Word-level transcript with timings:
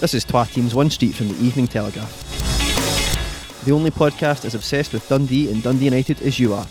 This 0.00 0.14
is 0.14 0.24
Twa 0.24 0.46
Teams 0.46 0.74
One 0.74 0.88
Street 0.88 1.14
from 1.14 1.28
the 1.28 1.34
Evening 1.44 1.68
Telegraph. 1.68 2.10
The 3.66 3.72
only 3.72 3.90
podcast 3.90 4.46
as 4.46 4.54
obsessed 4.54 4.94
with 4.94 5.06
Dundee 5.10 5.52
and 5.52 5.62
Dundee 5.62 5.84
United 5.84 6.22
as 6.22 6.40
you 6.40 6.54
are. 6.54 6.66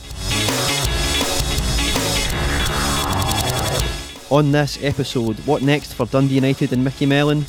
On 4.36 4.52
this 4.52 4.84
episode, 4.84 5.38
what 5.46 5.62
next 5.62 5.94
for 5.94 6.07
Dundee 6.07 6.34
United 6.34 6.73
and 6.73 6.84
Micky 6.84 7.05
Mellon? 7.05 7.46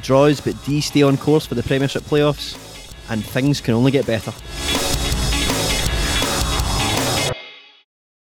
Draws, 0.00 0.40
but 0.40 0.54
D 0.64 0.80
stay 0.80 1.02
on 1.02 1.18
course 1.18 1.44
for 1.44 1.54
the 1.54 1.62
Premiership 1.62 2.04
playoffs? 2.04 2.56
And 3.10 3.22
things 3.22 3.60
can 3.60 3.74
only 3.74 3.90
get 3.90 4.06
better. 4.06 4.32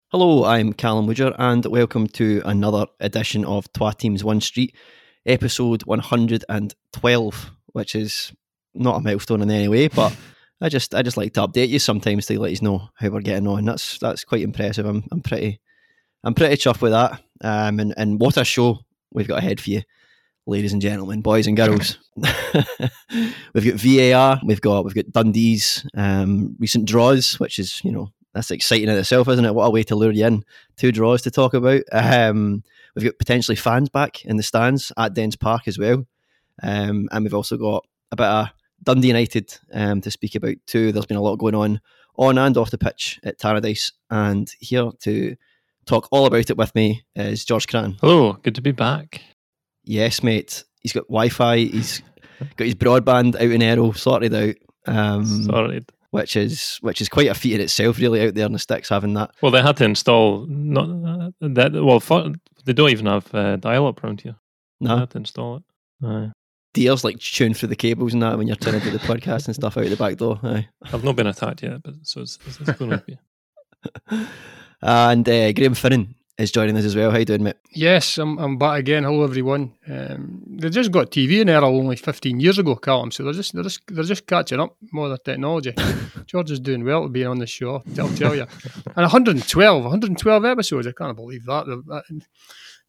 Hello, 0.09 0.45
I'm 0.45 0.71
Callum 0.71 1.05
Woodger, 1.05 1.35
and 1.37 1.65
welcome 1.65 2.07
to 2.07 2.41
another 2.45 2.85
edition 3.01 3.43
of 3.43 3.69
Twa 3.73 3.93
Teams 3.93 4.23
One 4.23 4.39
Street 4.39 4.73
episode 5.25 5.83
112, 5.83 7.51
which 7.67 7.95
is 7.95 8.33
not 8.73 8.97
a 8.97 8.99
milestone 9.01 9.41
in 9.41 9.51
any 9.51 9.67
way, 9.67 9.87
but 9.87 10.15
I 10.61 10.69
just 10.69 10.93
I 10.93 11.01
just 11.01 11.17
like 11.17 11.33
to 11.33 11.47
update 11.47 11.69
you 11.69 11.79
sometimes 11.79 12.27
to 12.27 12.39
let 12.39 12.51
you 12.51 12.57
know 12.61 12.89
how 12.95 13.09
we're 13.09 13.21
getting 13.21 13.47
on. 13.47 13.65
That's 13.65 13.97
that's 13.97 14.23
quite 14.23 14.43
impressive. 14.43 14.85
I'm 14.85 15.03
I'm 15.11 15.21
pretty 15.21 15.59
I'm 16.23 16.35
pretty 16.35 16.55
chuffed 16.55 16.81
with 16.81 16.91
that. 16.91 17.21
Um, 17.43 17.79
and 17.79 17.93
and 17.97 18.19
what 18.19 18.37
a 18.37 18.45
show 18.45 18.79
we've 19.11 19.27
got 19.27 19.39
ahead 19.39 19.59
for 19.59 19.71
you, 19.71 19.81
ladies 20.45 20.73
and 20.73 20.81
gentlemen, 20.81 21.21
boys 21.21 21.47
and 21.47 21.57
girls. 21.57 21.97
we've 22.15 23.65
got 23.65 23.75
VAR, 23.75 24.39
we've 24.45 24.61
got 24.61 24.85
we've 24.85 24.95
got 24.95 25.11
Dundee's 25.11 25.85
um, 25.95 26.55
recent 26.59 26.85
draws, 26.85 27.39
which 27.39 27.57
is 27.57 27.83
you 27.83 27.91
know 27.91 28.09
that's 28.33 28.51
exciting 28.51 28.87
in 28.87 28.97
itself, 28.97 29.27
isn't 29.27 29.45
it? 29.45 29.55
What 29.55 29.65
a 29.65 29.71
way 29.71 29.83
to 29.83 29.95
lure 29.95 30.11
you 30.11 30.25
in. 30.25 30.45
Two 30.77 30.91
draws 30.91 31.23
to 31.23 31.31
talk 31.31 31.53
about. 31.55 31.81
Um, 31.91 32.63
We've 32.95 33.05
got 33.05 33.19
potentially 33.19 33.55
fans 33.55 33.89
back 33.89 34.25
in 34.25 34.37
the 34.37 34.43
stands 34.43 34.91
at 34.97 35.13
Dens 35.13 35.35
Park 35.35 35.67
as 35.67 35.77
well. 35.77 36.05
Um, 36.61 37.07
and 37.11 37.23
we've 37.23 37.33
also 37.33 37.57
got 37.57 37.85
a 38.11 38.15
bit 38.15 38.27
of 38.27 38.47
Dundee 38.83 39.07
United 39.07 39.57
um, 39.73 40.01
to 40.01 40.11
speak 40.11 40.35
about 40.35 40.55
too. 40.67 40.91
There's 40.91 41.05
been 41.05 41.17
a 41.17 41.21
lot 41.21 41.37
going 41.37 41.55
on 41.55 41.81
on 42.17 42.37
and 42.37 42.57
off 42.57 42.71
the 42.71 42.77
pitch 42.77 43.19
at 43.23 43.39
Tannadice. 43.39 43.91
And 44.09 44.51
here 44.59 44.91
to 45.01 45.35
talk 45.85 46.07
all 46.11 46.25
about 46.25 46.49
it 46.49 46.57
with 46.57 46.75
me 46.75 47.03
is 47.15 47.45
George 47.45 47.67
Cran. 47.67 47.97
Hello, 48.01 48.33
good 48.33 48.55
to 48.55 48.61
be 48.61 48.71
back. 48.71 49.21
Yes, 49.83 50.21
mate. 50.21 50.63
He's 50.81 50.93
got 50.93 51.07
Wi 51.07 51.29
Fi, 51.29 51.57
he's 51.57 52.01
got 52.57 52.65
his 52.65 52.75
broadband 52.75 53.35
out 53.35 53.41
in 53.41 53.61
Errol 53.61 53.93
sorted 53.93 54.33
out. 54.33 54.55
Um, 54.87 55.25
sorted 55.43 55.91
which 56.11 56.35
is 56.35 56.77
which 56.81 57.01
is 57.01 57.09
quite 57.09 57.27
a 57.27 57.33
feat 57.33 57.55
in 57.55 57.61
itself, 57.61 57.97
really, 57.97 58.27
out 58.27 58.35
there 58.35 58.45
in 58.45 58.53
the 58.53 58.59
sticks 58.59 58.89
having 58.89 59.13
that. 59.15 59.31
Well, 59.41 59.51
they 59.51 59.61
had 59.61 59.77
to 59.77 59.85
install 59.85 60.45
not 60.47 60.89
uh, 60.89 61.31
that. 61.41 61.73
Well, 61.73 61.99
for, 61.99 62.31
they 62.65 62.73
don't 62.73 62.89
even 62.89 63.07
have 63.07 63.33
uh, 63.33 63.55
dial-up 63.55 64.03
around 64.03 64.21
here. 64.21 64.35
No, 64.79 64.95
they 64.95 64.99
had 64.99 65.09
to 65.11 65.17
install 65.17 65.57
it. 65.57 65.63
Aye. 66.05 66.31
Deers 66.73 67.03
like 67.03 67.19
tune 67.19 67.53
through 67.53 67.69
the 67.69 67.75
cables 67.75 68.13
and 68.13 68.21
that 68.21 68.37
when 68.37 68.47
you're 68.47 68.55
trying 68.55 68.79
to 68.79 68.85
do 68.85 68.91
the 68.91 68.99
podcast 68.99 69.47
and 69.47 69.55
stuff 69.55 69.75
out 69.75 69.85
the 69.85 69.95
back 69.97 70.17
door. 70.17 70.39
Aye. 70.43 70.67
I've 70.93 71.03
not 71.03 71.15
been 71.15 71.27
attacked 71.27 71.63
yet, 71.63 71.83
but 71.83 71.95
so 72.03 72.21
it's, 72.21 72.39
it's, 72.45 72.59
it's 72.61 72.79
going 72.79 72.91
to 72.91 73.03
be. 73.05 73.17
and 74.81 75.27
uh, 75.27 75.51
Graham 75.51 75.73
Finnan 75.73 76.15
is 76.37 76.51
joining 76.51 76.77
us 76.77 76.85
as 76.85 76.95
well. 76.95 77.11
How 77.11 77.17
you 77.17 77.25
doing, 77.25 77.43
mate? 77.43 77.57
Yes, 77.71 78.17
I'm, 78.17 78.37
I'm 78.39 78.57
back 78.57 78.79
again. 78.79 79.03
Hello, 79.03 79.23
everyone. 79.23 79.73
Um, 79.87 80.41
they 80.47 80.69
just 80.69 80.91
got 80.91 81.11
TV 81.11 81.41
in 81.41 81.49
Errol 81.49 81.77
only 81.77 81.95
15 81.95 82.39
years 82.39 82.57
ago, 82.57 82.75
Callum. 82.75 83.11
So 83.11 83.23
they're 83.23 83.33
just 83.33 83.53
they're 83.53 83.63
just 83.63 83.81
they're 83.87 84.03
just 84.03 84.27
catching 84.27 84.59
up 84.59 84.75
more 84.91 85.09
the 85.09 85.17
technology. 85.17 85.73
George 86.25 86.51
is 86.51 86.59
doing 86.59 86.83
well 86.83 87.03
to 87.03 87.09
be 87.09 87.25
on 87.25 87.39
the 87.39 87.47
show. 87.47 87.83
I'll 87.99 88.09
tell 88.15 88.35
you. 88.35 88.47
And 88.95 88.95
112, 88.95 89.83
112 89.83 90.45
episodes. 90.45 90.87
I 90.87 90.91
can't 90.91 91.15
believe 91.15 91.45
that. 91.45 91.65
The, 91.65 92.21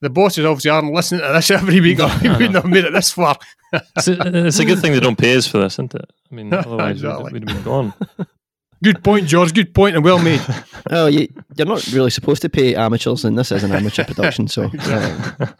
the 0.03 0.11
bosses 0.11 0.45
obviously 0.45 0.71
aren't 0.71 0.93
listening 0.93 1.21
to 1.23 1.33
this 1.33 1.51
every 1.51 1.81
week. 1.81 2.01
Or 2.01 2.11
we 2.23 2.29
wouldn't 2.29 2.55
have 2.57 2.67
made 2.67 2.85
it 2.85 2.93
this 2.93 3.13
far. 3.13 3.37
it's, 3.73 4.09
a, 4.09 4.47
it's, 4.47 4.59
a, 4.59 4.65
good 4.65 4.81
thing 4.81 4.93
they 4.93 5.01
don't 5.01 5.17
pay 5.17 5.37
us 5.37 5.47
for 5.47 5.59
this, 5.59 5.75
isn't 5.75 5.95
it? 5.95 6.11
I 6.31 6.35
mean, 6.35 6.53
otherwise 6.55 6.97
exactly. 6.97 7.33
we'd, 7.33 7.33
we'd 7.33 7.49
have 7.49 7.65
been 7.65 7.65
gone. 7.65 7.95
Good 8.83 9.05
point, 9.05 9.29
George. 9.29 9.55
Good 9.55 9.75
point 9.75 9.95
and 9.95 10.05
well 10.05 10.19
made. 10.19 10.41
oh, 10.91 11.07
you, 11.07 11.29
are 11.61 11.65
not 11.65 11.87
really 11.93 12.11
supposed 12.11 12.43
to 12.43 12.49
pay 12.49 12.75
amateurs, 12.75 13.25
and 13.25 13.39
this 13.39 13.53
is 13.53 13.65
an 13.65 13.73
amateur 13.73 14.05
production, 14.05 14.49
so. 14.49 14.71
Uh, 14.83 15.53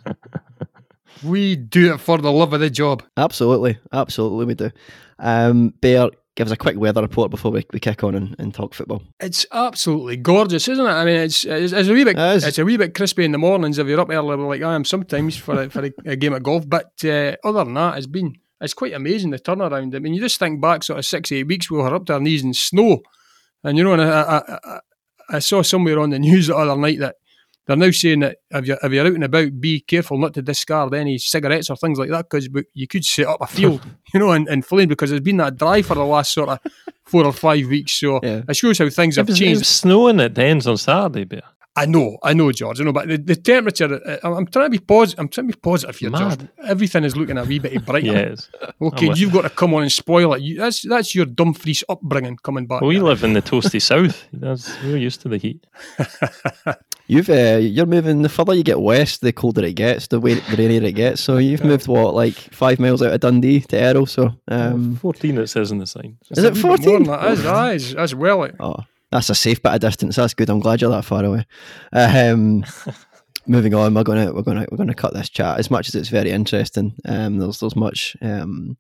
we 1.25 1.55
do 1.55 1.95
it 1.95 1.99
for 1.99 2.19
the 2.19 2.33
love 2.33 2.53
of 2.53 2.61
the 2.61 2.71
job. 2.71 3.03
Absolutely, 3.17 3.79
absolutely, 3.93 4.45
we 4.45 4.55
do. 4.55 4.71
Um, 5.19 5.69
Bear, 5.81 6.11
give 6.35 6.47
us 6.47 6.53
a 6.53 6.57
quick 6.57 6.77
weather 6.77 7.03
report 7.03 7.31
before 7.31 7.51
we, 7.53 7.67
we 7.73 7.81
kick 7.81 8.03
on 8.03 8.15
and, 8.15 8.35
and 8.39 8.55
talk 8.55 8.75
football. 8.75 9.03
It's 9.21 9.47
absolutely 9.53 10.17
gorgeous, 10.17 10.69
isn't 10.69 10.85
it? 10.85 10.89
I 10.89 11.05
mean, 11.05 11.17
it's 11.17 11.45
it's, 11.45 11.73
it's 11.73 11.89
a 11.89 11.93
wee 11.93 12.05
bit 12.05 12.19
it 12.19 12.45
it's 12.45 12.59
a 12.59 12.65
wee 12.65 12.77
bit 12.77 12.95
crispy 12.95 13.25
in 13.25 13.33
the 13.33 13.39
mornings 13.39 13.79
if 13.79 13.87
you're 13.87 14.01
up 14.01 14.11
early 14.11 14.37
like 14.37 14.63
I 14.63 14.75
am 14.75 14.85
sometimes 14.85 15.37
for 15.37 15.63
a, 15.63 15.71
for 15.71 15.85
a, 15.85 15.93
a 16.07 16.17
game 16.17 16.33
of 16.33 16.43
golf. 16.43 16.69
But 16.69 16.93
uh, 17.05 17.37
other 17.45 17.65
than 17.65 17.75
that, 17.75 17.99
it's 17.99 18.07
been 18.07 18.35
it's 18.61 18.75
quite 18.75 18.95
amazing 18.95 19.31
the 19.31 19.39
turnaround. 19.39 19.95
I 19.95 19.99
mean, 19.99 20.15
you 20.15 20.21
just 20.21 20.39
think 20.39 20.61
back 20.61 20.83
sort 20.83 20.99
of 20.99 21.07
six, 21.07 21.33
eight 21.33 21.47
weeks 21.47 21.71
we 21.71 21.79
were 21.79 21.95
up 21.95 22.07
to 22.07 22.15
our 22.15 22.21
knees 22.21 22.45
in 22.45 22.55
snow. 22.55 23.03
And 23.65 23.79
you 23.79 23.85
know, 23.85 23.93
and 23.93 24.03
I, 24.03 24.43
I, 24.65 24.81
I, 25.33 25.39
saw 25.39 25.63
somewhere 25.63 25.99
on 25.99 26.11
the 26.11 26.19
news 26.19 26.47
the 26.47 26.57
other 26.57 26.77
night 26.77 26.99
that 27.01 27.17
they're 27.67 27.77
now 27.77 27.91
saying 27.91 28.21
that 28.21 28.39
if 28.51 28.67
you're, 28.67 28.79
if 28.83 28.93
you're 28.93 29.07
out 29.07 29.15
and 29.15 29.25
about, 29.25 29.61
be 29.61 29.81
careful 29.81 30.19
not 30.19 30.35
to 30.35 30.43
discard 30.43 30.95
any 30.95 31.19
cigarettes 31.19 31.71
or 31.71 31.77
things 31.77 31.99
like 31.99 32.11
that 32.11 32.29
because 32.29 32.49
you 32.75 32.89
could 32.89 33.05
set 33.05 33.27
up 33.27 33.41
a 33.41 33.47
field, 33.47 33.81
you 34.15 34.21
know, 34.21 34.33
and, 34.33 34.49
in 34.49 34.63
flame 34.63 34.89
because 34.89 35.13
it's 35.13 35.25
been 35.25 35.37
that 35.37 35.57
dry 35.57 35.83
for 35.83 35.95
the 35.95 36.05
last 36.05 36.33
sort 36.33 36.49
of 36.49 36.59
four 37.05 37.25
or 37.25 37.33
five 37.33 37.67
weeks. 37.67 37.93
So 37.93 38.19
yeah. 38.23 38.43
it 38.49 38.57
shows 38.57 38.79
how 38.79 38.89
things 38.89 39.17
have 39.17 39.29
changed. 39.29 39.43
It 39.43 39.59
was 39.59 39.69
snowing 39.69 40.21
at 40.21 40.35
the 40.35 40.45
ends 40.45 40.67
on 40.67 40.77
Saturday, 40.77 41.25
but 41.25 41.45
I 41.75 41.87
know, 41.87 42.19
I 42.23 42.35
know, 42.35 42.53
George. 42.53 42.83
I 42.83 42.85
know, 42.85 42.93
but 42.93 43.09
the, 43.09 43.17
the 43.17 43.35
temperature. 43.35 43.95
Uh, 43.95 44.35
I'm 44.35 44.47
trying 44.47 44.67
to 44.67 44.71
be 44.71 44.79
positive. 44.79 45.19
I'm 45.19 45.29
trying 45.29 45.49
to 45.49 45.55
be 45.55 45.59
positive 45.59 45.97
here, 45.97 46.11
Mad. 46.11 46.41
George. 46.41 46.51
Everything 46.69 47.05
is 47.05 47.17
looking 47.17 47.39
a 47.39 47.45
wee 47.45 47.61
bit 47.61 47.85
brighter. 47.87 48.07
yes. 48.13 48.51
Okay, 48.81 49.11
you've 49.15 49.33
got 49.33 49.43
to 49.43 49.51
come 49.51 49.73
on 49.73 49.83
and 49.83 49.91
spoil 49.91 50.35
it. 50.35 50.43
You, 50.43 50.59
that's 50.59 50.83
that's 50.83 51.15
your 51.15 51.25
Dumfries 51.25 51.83
upbringing 51.89 52.37
coming 52.37 52.67
back. 52.67 52.83
Well, 52.83 52.89
we 52.89 52.99
live 52.99 53.25
in 53.25 53.33
the 53.33 53.41
toasty 53.41 53.81
south. 53.91 54.29
That's, 54.35 54.71
we're 54.83 54.99
used 54.99 55.23
to 55.23 55.31
the 55.31 55.39
heat. 55.39 55.67
you've 57.07 57.31
uh, 57.31 57.57
you're 57.63 57.87
moving. 57.87 58.21
The 58.21 58.29
further 58.29 58.53
you 58.53 58.65
get 58.65 58.81
west, 58.81 59.23
the 59.23 59.33
colder 59.33 59.65
it 59.65 59.75
gets. 59.75 60.09
The 60.09 60.21
way 60.21 60.35
the 60.35 60.57
rainier 60.59 60.83
it 60.83 60.93
gets. 60.93 61.23
So 61.23 61.39
you've 61.39 61.65
moved 61.65 61.89
what, 61.89 62.15
like 62.15 62.35
five 62.35 62.81
miles 62.81 63.01
out 63.01 63.15
of 63.15 63.21
Dundee 63.21 63.61
to 63.61 63.79
Errol. 63.79 64.05
So 64.05 64.31
um, 64.49 64.97
fourteen. 64.97 65.39
It 65.39 65.47
says 65.47 65.73
in 65.73 65.79
the 65.79 65.87
sign. 65.87 66.19
Is 66.33 66.45
it 66.45 66.55
fourteen? 66.55 67.05
That 67.05 67.33
is, 67.33 67.43
that 67.45 67.75
is, 67.77 67.95
that's 67.95 68.15
well. 68.15 68.47
Oh 68.61 68.77
that's 69.13 69.31
a 69.31 69.35
safe 69.35 69.63
bit 69.63 69.75
of 69.75 69.81
distance. 69.81 70.17
That's 70.17 70.35
good. 70.35 70.51
I'm 70.51 70.61
glad 70.61 70.81
you're 70.81 70.91
that 70.91 71.05
far 71.05 71.25
away. 71.25 71.47
Um, 71.93 72.65
moving 73.47 73.75
on, 73.75 73.95
we're 73.95 74.03
gonna 74.03 74.33
we're 74.33 74.43
gonna 74.43 74.67
we're 74.71 74.79
gonna 74.79 74.95
cut 74.95 75.13
this 75.13 75.29
chat 75.29 75.59
as 75.59 75.71
much 75.71 75.89
as 75.89 75.95
it's 75.95 76.09
very 76.09 76.31
interesting. 76.31 76.95
Um, 77.05 77.39
there's 77.39 77.61
there's 77.61 77.77
much 77.77 78.17
um, 78.23 78.77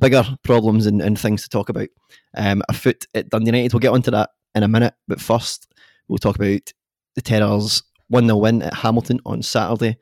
bigger 0.00 0.24
problems 0.44 0.86
and, 0.86 1.02
and 1.02 1.18
things 1.18 1.42
to 1.42 1.48
talk 1.48 1.68
about. 1.68 1.88
Um, 2.36 2.62
a 2.68 2.72
foot 2.72 3.06
at 3.14 3.28
Dundee 3.28 3.46
United. 3.46 3.72
We'll 3.72 3.80
get 3.80 3.92
onto 3.92 4.12
that 4.12 4.30
in 4.54 4.62
a 4.62 4.68
minute, 4.68 4.94
but 5.08 5.20
first 5.20 5.66
we'll 6.08 6.18
talk 6.18 6.36
about 6.36 6.72
the 7.14 7.20
Terrors 7.20 7.82
one 8.08 8.26
0 8.26 8.38
win 8.38 8.62
at 8.62 8.74
Hamilton 8.74 9.20
on 9.26 9.42
Saturday. 9.42 9.98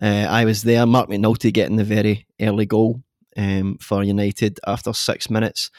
Uh, 0.00 0.26
I 0.28 0.44
was 0.44 0.62
there. 0.62 0.86
Marc 0.86 1.08
McNulty 1.08 1.52
getting 1.52 1.76
the 1.76 1.84
very 1.84 2.26
early 2.40 2.66
goal 2.66 3.02
um, 3.36 3.78
for 3.80 4.04
United 4.04 4.60
after 4.66 4.92
six 4.92 5.28
minutes. 5.28 5.70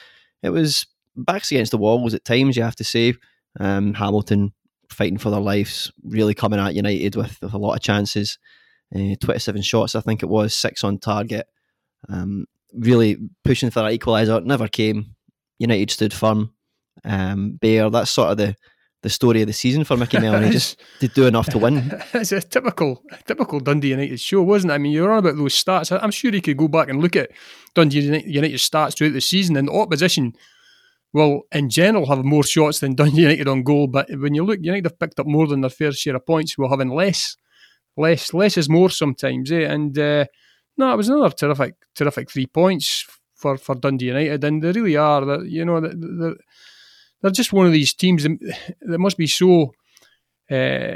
It 0.43 0.49
was 0.49 0.85
backs 1.15 1.51
against 1.51 1.71
the 1.71 1.77
walls 1.77 2.13
at 2.13 2.25
times. 2.25 2.57
You 2.57 2.63
have 2.63 2.75
to 2.77 2.83
say 2.83 3.13
um, 3.59 3.93
Hamilton 3.93 4.53
fighting 4.89 5.17
for 5.17 5.29
their 5.29 5.39
lives, 5.39 5.91
really 6.03 6.33
coming 6.33 6.59
at 6.59 6.75
United 6.75 7.15
with, 7.15 7.39
with 7.41 7.53
a 7.53 7.57
lot 7.57 7.75
of 7.75 7.81
chances. 7.81 8.37
Uh, 8.95 9.15
27 9.19 9.61
shots, 9.61 9.95
I 9.95 10.01
think 10.01 10.23
it 10.23 10.29
was, 10.29 10.55
six 10.55 10.83
on 10.83 10.99
target. 10.99 11.47
Um, 12.07 12.45
really 12.73 13.17
pushing 13.43 13.69
for 13.69 13.81
that 13.81 13.99
equaliser. 13.99 14.43
Never 14.43 14.67
came. 14.67 15.15
United 15.59 15.91
stood 15.91 16.13
firm. 16.13 16.53
Um, 17.03 17.53
Bear, 17.53 17.89
that's 17.89 18.11
sort 18.11 18.31
of 18.31 18.37
the, 18.37 18.55
the 19.01 19.09
story 19.09 19.41
of 19.41 19.47
the 19.47 19.53
season 19.53 19.83
for 19.83 19.97
Micky 19.97 20.19
Mellon. 20.19 20.43
He 20.43 20.51
just 20.51 20.79
did 20.99 21.13
do 21.13 21.25
enough 21.25 21.47
to 21.47 21.57
win. 21.57 21.91
it's 22.13 22.31
a 22.31 22.41
typical 22.41 23.03
typical 23.25 23.59
Dundee 23.59 23.89
United 23.89 24.19
show, 24.19 24.41
wasn't 24.41 24.71
it? 24.71 24.75
I 24.75 24.77
mean, 24.77 24.91
you're 24.91 25.11
on 25.11 25.19
about 25.19 25.37
those 25.37 25.61
stats. 25.61 25.97
I'm 26.01 26.11
sure 26.11 26.33
you 26.33 26.41
could 26.41 26.57
go 26.57 26.67
back 26.67 26.89
and 26.89 27.01
look 27.01 27.15
at 27.15 27.31
Dundee 27.73 27.99
United 27.99 28.59
stats 28.59 28.97
throughout 28.97 29.13
the 29.13 29.21
season, 29.21 29.57
and 29.57 29.67
the 29.67 29.73
opposition 29.73 30.35
well, 31.15 31.43
in 31.53 31.69
general, 31.69 32.07
have 32.07 32.25
more 32.25 32.43
shots 32.43 32.79
than 32.79 32.93
Dundee 32.95 33.21
United 33.21 33.47
on 33.47 33.63
goal. 33.63 33.87
But 33.87 34.07
when 34.11 34.35
you 34.35 34.43
look, 34.43 34.59
United 34.61 34.83
have 34.83 34.99
picked 34.99 35.17
up 35.17 35.25
more 35.25 35.47
than 35.47 35.61
their 35.61 35.69
fair 35.69 35.93
share 35.93 36.17
of 36.17 36.25
points. 36.25 36.57
We're 36.57 36.67
having 36.67 36.89
less, 36.89 37.37
less, 37.95 38.33
less 38.33 38.57
is 38.57 38.67
more 38.67 38.89
sometimes. 38.89 39.49
Eh? 39.49 39.61
And 39.61 39.97
uh, 39.97 40.25
no, 40.75 40.91
it 40.91 40.97
was 40.97 41.07
another 41.07 41.29
terrific, 41.29 41.75
terrific 41.95 42.29
three 42.29 42.47
points 42.47 43.05
for, 43.33 43.55
for 43.55 43.75
Dundee 43.75 44.07
United, 44.07 44.43
and 44.43 44.61
they 44.61 44.73
really 44.73 44.97
are. 44.97 45.23
That 45.23 45.45
you 45.45 45.63
know, 45.63 45.79
they're, 45.79 46.35
they're 47.21 47.31
just 47.31 47.53
one 47.53 47.65
of 47.65 47.71
these 47.71 47.93
teams 47.93 48.23
that, 48.23 48.99
must 48.99 49.17
be 49.17 49.27
so. 49.27 49.71
Uh, 50.51 50.95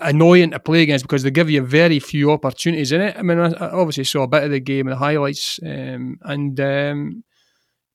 annoying 0.00 0.50
to 0.50 0.58
play 0.58 0.82
against 0.82 1.04
because 1.04 1.22
they 1.22 1.30
give 1.30 1.48
you 1.48 1.62
very 1.62 2.00
few 2.00 2.32
opportunities 2.32 2.90
in 2.90 3.00
it. 3.00 3.16
I 3.16 3.22
mean, 3.22 3.38
I 3.38 3.52
obviously 3.70 4.02
saw 4.02 4.24
a 4.24 4.28
bit 4.28 4.42
of 4.42 4.50
the 4.50 4.58
game 4.58 4.88
and 4.88 4.94
the 4.94 4.98
highlights, 4.98 5.60
um, 5.64 6.18
and 6.22 6.58
um, 6.60 7.24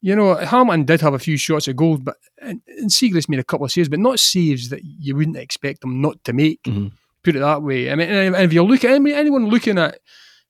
you 0.02 0.16
know, 0.16 0.36
Hamilton 0.36 0.86
did 0.86 1.02
have 1.02 1.14
a 1.14 1.20
few 1.20 1.38
shots 1.38 1.68
at 1.68 1.76
goal, 1.76 1.98
but 1.98 2.18
and, 2.40 2.62
and 2.68 2.90
Siegrist 2.90 3.30
made 3.30 3.40
a 3.40 3.44
couple 3.44 3.66
of 3.66 3.72
saves, 3.72 3.90
but 3.90 4.00
not 4.00 4.20
saves 4.20 4.70
that 4.70 4.82
you 4.84 5.16
wouldn't 5.16 5.38
expect 5.38 5.82
them 5.82 6.02
not 6.02 6.24
to 6.24 6.34
make. 6.34 6.64
Mm-hmm. 6.64 6.88
Put 7.24 7.36
it 7.36 7.40
that 7.40 7.62
way. 7.62 7.92
I 7.92 7.96
mean, 7.96 8.10
and 8.10 8.36
if 8.36 8.52
you 8.52 8.64
look 8.64 8.84
at 8.84 8.94
anyone 8.94 9.48
looking 9.48 9.78
at 9.78 10.00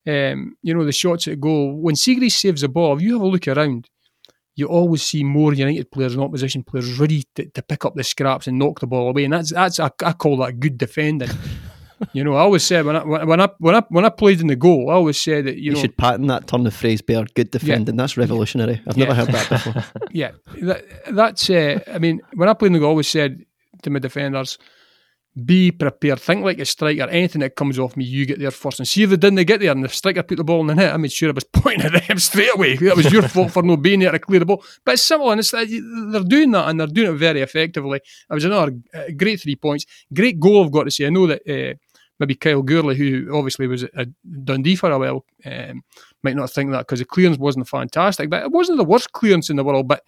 um, 0.06 0.56
you 0.62 0.74
know, 0.74 0.84
the 0.84 0.92
shots 0.92 1.28
at 1.28 1.40
goal. 1.40 1.76
When 1.76 1.94
Siegrist 1.94 2.32
saves 2.32 2.62
the 2.62 2.68
ball, 2.68 2.96
if 2.96 3.02
you 3.02 3.14
have 3.14 3.22
a 3.22 3.26
look 3.26 3.46
around, 3.46 3.88
you 4.54 4.66
always 4.66 5.02
see 5.02 5.24
more 5.24 5.54
United 5.54 5.90
players 5.90 6.14
and 6.14 6.22
opposition 6.22 6.62
players 6.62 6.98
ready 6.98 7.24
to, 7.36 7.46
to 7.46 7.62
pick 7.62 7.84
up 7.84 7.94
the 7.94 8.04
scraps 8.04 8.46
and 8.46 8.58
knock 8.58 8.80
the 8.80 8.86
ball 8.86 9.08
away, 9.08 9.24
and 9.24 9.32
that's 9.32 9.52
that's 9.52 9.80
I, 9.80 9.90
I 10.04 10.12
call 10.12 10.36
that 10.38 10.60
good 10.60 10.76
defending. 10.76 11.30
you 12.12 12.24
know, 12.24 12.34
I 12.34 12.40
always 12.40 12.62
said 12.62 12.84
when 12.84 12.96
I 12.96 13.04
when 13.04 13.40
I 13.40 13.48
when 13.58 13.74
I 13.74 13.82
when 13.88 14.04
I 14.04 14.08
played 14.08 14.40
in 14.40 14.46
the 14.46 14.56
goal, 14.56 14.90
I 14.90 14.94
always 14.94 15.20
said 15.20 15.46
that 15.46 15.56
you, 15.56 15.62
you 15.62 15.72
know, 15.72 15.80
should 15.80 15.96
patent 15.96 16.28
that 16.28 16.46
turn 16.46 16.66
of 16.66 16.74
phrase, 16.74 17.02
Bear. 17.02 17.24
Good 17.34 17.50
defending. 17.50 17.94
Yeah. 17.94 18.02
That's 18.02 18.16
revolutionary. 18.16 18.80
I've 18.86 18.96
yeah. 18.96 19.04
never 19.04 19.14
heard 19.14 19.28
that 19.28 19.48
before. 19.48 19.84
yeah, 20.12 20.32
that, 20.62 20.84
that's. 21.10 21.50
Uh, 21.50 21.80
I 21.92 21.98
mean, 21.98 22.20
when 22.34 22.48
I 22.48 22.54
played 22.54 22.68
in 22.68 22.72
the 22.74 22.78
goal, 22.78 22.88
I 22.88 22.90
always 22.90 23.08
said 23.08 23.44
to 23.82 23.90
my 23.90 23.98
defenders, 23.98 24.58
be 25.44 25.70
prepared. 25.70 26.20
Think 26.20 26.44
like 26.44 26.58
a 26.58 26.64
striker. 26.64 27.08
Anything 27.08 27.40
that 27.40 27.56
comes 27.56 27.78
off 27.78 27.96
me, 27.96 28.04
you 28.04 28.26
get 28.26 28.38
there 28.38 28.50
first. 28.50 28.80
And 28.80 28.88
see 28.88 29.02
if 29.02 29.10
they 29.10 29.16
didn't 29.16 29.42
get 29.46 29.60
there 29.60 29.72
and 29.72 29.82
the 29.82 29.88
striker 29.88 30.22
put 30.22 30.36
the 30.36 30.44
ball 30.44 30.60
in 30.60 30.66
the 30.66 30.74
net, 30.74 30.92
I 30.92 30.96
made 30.98 31.12
sure 31.12 31.30
I 31.30 31.32
was 31.32 31.44
pointing 31.52 31.86
at 31.86 32.06
them 32.06 32.18
straight 32.18 32.54
away. 32.54 32.76
That 32.76 32.96
was 32.96 33.10
your 33.10 33.22
fault 33.28 33.52
for 33.52 33.62
not 33.62 33.80
being 33.80 34.00
there 34.00 34.12
to 34.12 34.18
clear 34.18 34.40
the 34.40 34.46
ball. 34.46 34.62
But 34.84 34.92
it's 34.92 35.02
simple 35.02 35.30
and 35.30 35.40
it's, 35.40 35.50
they're 35.50 36.24
doing 36.24 36.50
that 36.52 36.68
and 36.68 36.78
they're 36.78 36.86
doing 36.86 37.14
it 37.14 37.18
very 37.18 37.40
effectively. 37.40 37.98
It 37.98 38.34
was 38.34 38.44
another 38.44 38.74
uh, 38.94 39.04
great 39.16 39.40
three 39.40 39.56
points. 39.56 39.86
Great 40.12 40.38
goal, 40.38 40.64
I've 40.64 40.72
got 40.72 40.84
to 40.84 40.90
say. 40.90 41.06
I 41.06 41.10
know 41.10 41.26
that 41.26 41.42
uh, 41.48 41.74
maybe 42.22 42.34
Kyle 42.34 42.62
Gourley, 42.62 42.96
who 42.96 43.36
obviously 43.36 43.66
was 43.66 43.82
at 43.82 44.08
Dundee 44.44 44.76
for 44.76 44.90
a 44.90 44.98
while, 44.98 45.26
um, 45.44 45.82
might 46.22 46.36
not 46.36 46.50
think 46.50 46.70
that 46.70 46.86
because 46.86 47.00
the 47.00 47.04
clearance 47.04 47.38
wasn't 47.38 47.68
fantastic. 47.68 48.30
But 48.30 48.44
it 48.44 48.52
wasn't 48.52 48.78
the 48.78 48.84
worst 48.84 49.12
clearance 49.12 49.50
in 49.50 49.56
the 49.56 49.64
world. 49.64 49.88
But 49.88 50.02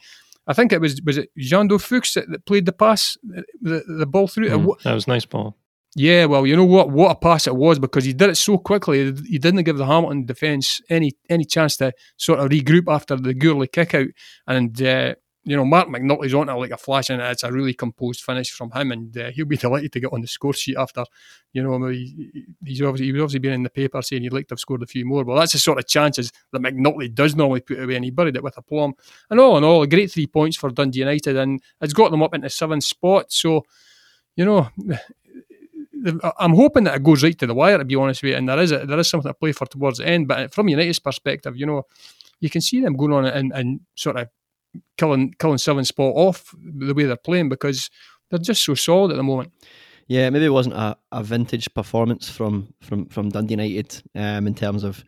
I 0.46 0.52
think 0.52 0.72
it 0.72 0.80
was 0.80 1.00
was 1.02 1.18
it 1.18 1.30
Jeando 1.38 1.80
Fuchs 1.80 2.14
that, 2.14 2.30
that, 2.30 2.46
played 2.46 2.66
the 2.66 2.72
pass, 2.72 3.18
the, 3.60 3.82
the 3.86 4.06
ball 4.06 4.28
through. 4.28 4.48
Mm, 4.48 4.82
that 4.82 4.94
was 4.94 5.08
nice 5.08 5.26
ball. 5.26 5.56
Yeah, 5.96 6.24
well, 6.24 6.44
you 6.44 6.56
know 6.56 6.64
what? 6.64 6.90
What 6.90 7.12
a 7.12 7.14
pass 7.14 7.46
it 7.46 7.54
was 7.54 7.78
because 7.78 8.04
he 8.04 8.12
did 8.12 8.30
it 8.30 8.36
so 8.36 8.58
quickly. 8.58 9.12
He 9.28 9.38
didn't 9.38 9.62
give 9.62 9.78
the 9.78 9.86
Hamilton 9.86 10.26
defence 10.26 10.80
any 10.90 11.12
any 11.28 11.44
chance 11.44 11.76
to 11.78 11.92
sort 12.16 12.40
of 12.40 12.50
regroup 12.50 12.92
after 12.92 13.16
the 13.16 13.34
Gourley 13.34 13.70
kick 13.70 13.94
out. 13.94 14.08
And 14.46 14.80
uh, 14.82 15.14
you 15.44 15.56
know, 15.56 15.64
Marc 15.64 15.88
McNulty's 15.88 16.32
on 16.32 16.48
it 16.48 16.54
like 16.54 16.70
a 16.70 16.76
flash, 16.76 17.10
and 17.10 17.20
it's 17.20 17.42
a 17.42 17.52
really 17.52 17.74
composed 17.74 18.22
finish 18.22 18.50
from 18.50 18.70
him, 18.70 18.92
and 18.92 19.16
uh, 19.16 19.30
he'll 19.30 19.44
be 19.44 19.58
delighted 19.58 19.92
to 19.92 20.00
get 20.00 20.12
on 20.12 20.22
the 20.22 20.26
score 20.26 20.54
sheet 20.54 20.76
after. 20.76 21.04
You 21.52 21.62
know, 21.62 21.86
he, 21.88 22.46
he's 22.64 22.80
obviously 22.80 23.12
he's 23.12 23.20
obviously 23.20 23.40
been 23.40 23.52
in 23.52 23.62
the 23.62 23.70
paper 23.70 24.00
saying 24.00 24.22
he'd 24.22 24.32
like 24.32 24.48
to 24.48 24.52
have 24.52 24.60
scored 24.60 24.82
a 24.82 24.86
few 24.86 25.04
more. 25.04 25.22
Well, 25.22 25.36
that's 25.36 25.52
the 25.52 25.58
sort 25.58 25.78
of 25.78 25.86
chances 25.86 26.32
that 26.52 26.62
McNulty 26.62 27.14
does 27.14 27.36
normally 27.36 27.60
put 27.60 27.78
away, 27.78 27.94
and 27.94 28.04
he 28.04 28.10
buried 28.10 28.36
it 28.36 28.42
with 28.42 28.56
a 28.56 28.62
plum. 28.62 28.94
And 29.28 29.38
all 29.38 29.58
in 29.58 29.64
all, 29.64 29.82
a 29.82 29.86
great 29.86 30.10
three 30.10 30.26
points 30.26 30.56
for 30.56 30.70
Dundee 30.70 31.00
United, 31.00 31.36
and 31.36 31.60
it's 31.80 31.92
got 31.92 32.10
them 32.10 32.22
up 32.22 32.34
into 32.34 32.48
seventh 32.48 32.84
spot. 32.84 33.30
So, 33.32 33.64
you 34.36 34.44
know. 34.44 34.68
I'm 36.38 36.52
hoping 36.52 36.84
that 36.84 36.96
it 36.96 37.02
goes 37.02 37.22
right 37.22 37.38
to 37.38 37.46
the 37.46 37.54
wire, 37.54 37.78
to 37.78 37.84
be 37.84 37.94
honest 37.94 38.22
with 38.22 38.32
you, 38.32 38.36
and 38.36 38.46
there 38.46 38.58
is 38.58 38.72
a, 38.72 38.84
there 38.84 38.98
is 38.98 39.08
something 39.08 39.30
to 39.30 39.34
play 39.34 39.52
for 39.52 39.64
towards 39.64 39.98
the 39.98 40.06
end. 40.06 40.28
But 40.28 40.52
from 40.52 40.68
United's 40.68 40.98
perspective, 40.98 41.56
you 41.56 41.64
know, 41.64 41.84
you 42.40 42.50
can 42.50 42.60
see 42.60 42.82
them 42.82 42.94
going 42.94 43.14
on 43.14 43.24
and, 43.24 43.52
and 43.54 43.80
sort 43.94 44.18
of 44.18 44.28
killing 44.96 45.34
killing 45.38 45.58
seven 45.58 45.84
spot 45.84 46.12
off 46.16 46.54
the 46.62 46.94
way 46.94 47.04
they're 47.04 47.16
playing 47.16 47.48
because 47.48 47.90
they're 48.30 48.38
just 48.38 48.64
so 48.64 48.74
solid 48.74 49.10
at 49.10 49.16
the 49.16 49.22
moment. 49.22 49.52
Yeah, 50.06 50.28
maybe 50.30 50.44
it 50.44 50.50
wasn't 50.50 50.74
a, 50.74 50.96
a 51.12 51.22
vintage 51.22 51.72
performance 51.74 52.28
from 52.28 52.74
from 52.82 53.06
from 53.06 53.30
Dundee 53.30 53.54
United 53.54 54.02
um, 54.14 54.46
in 54.46 54.54
terms 54.54 54.84
of 54.84 55.02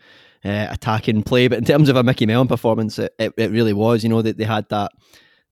uh, 0.45 0.69
attacking 0.71 1.23
play, 1.23 1.49
but 1.49 1.59
in 1.59 1.65
terms 1.65 1.89
of 1.89 1.97
a 1.97 2.03
Micky 2.03 2.25
Mellon 2.27 2.49
performance, 2.49 2.99
it, 2.99 3.15
it, 3.19 3.33
it 3.37 3.51
really 3.51 3.73
was. 3.73 4.03
You 4.03 4.09
know 4.09 4.23
that 4.23 4.39
they, 4.39 4.45
they 4.45 4.49
had 4.49 4.69
that 4.71 4.93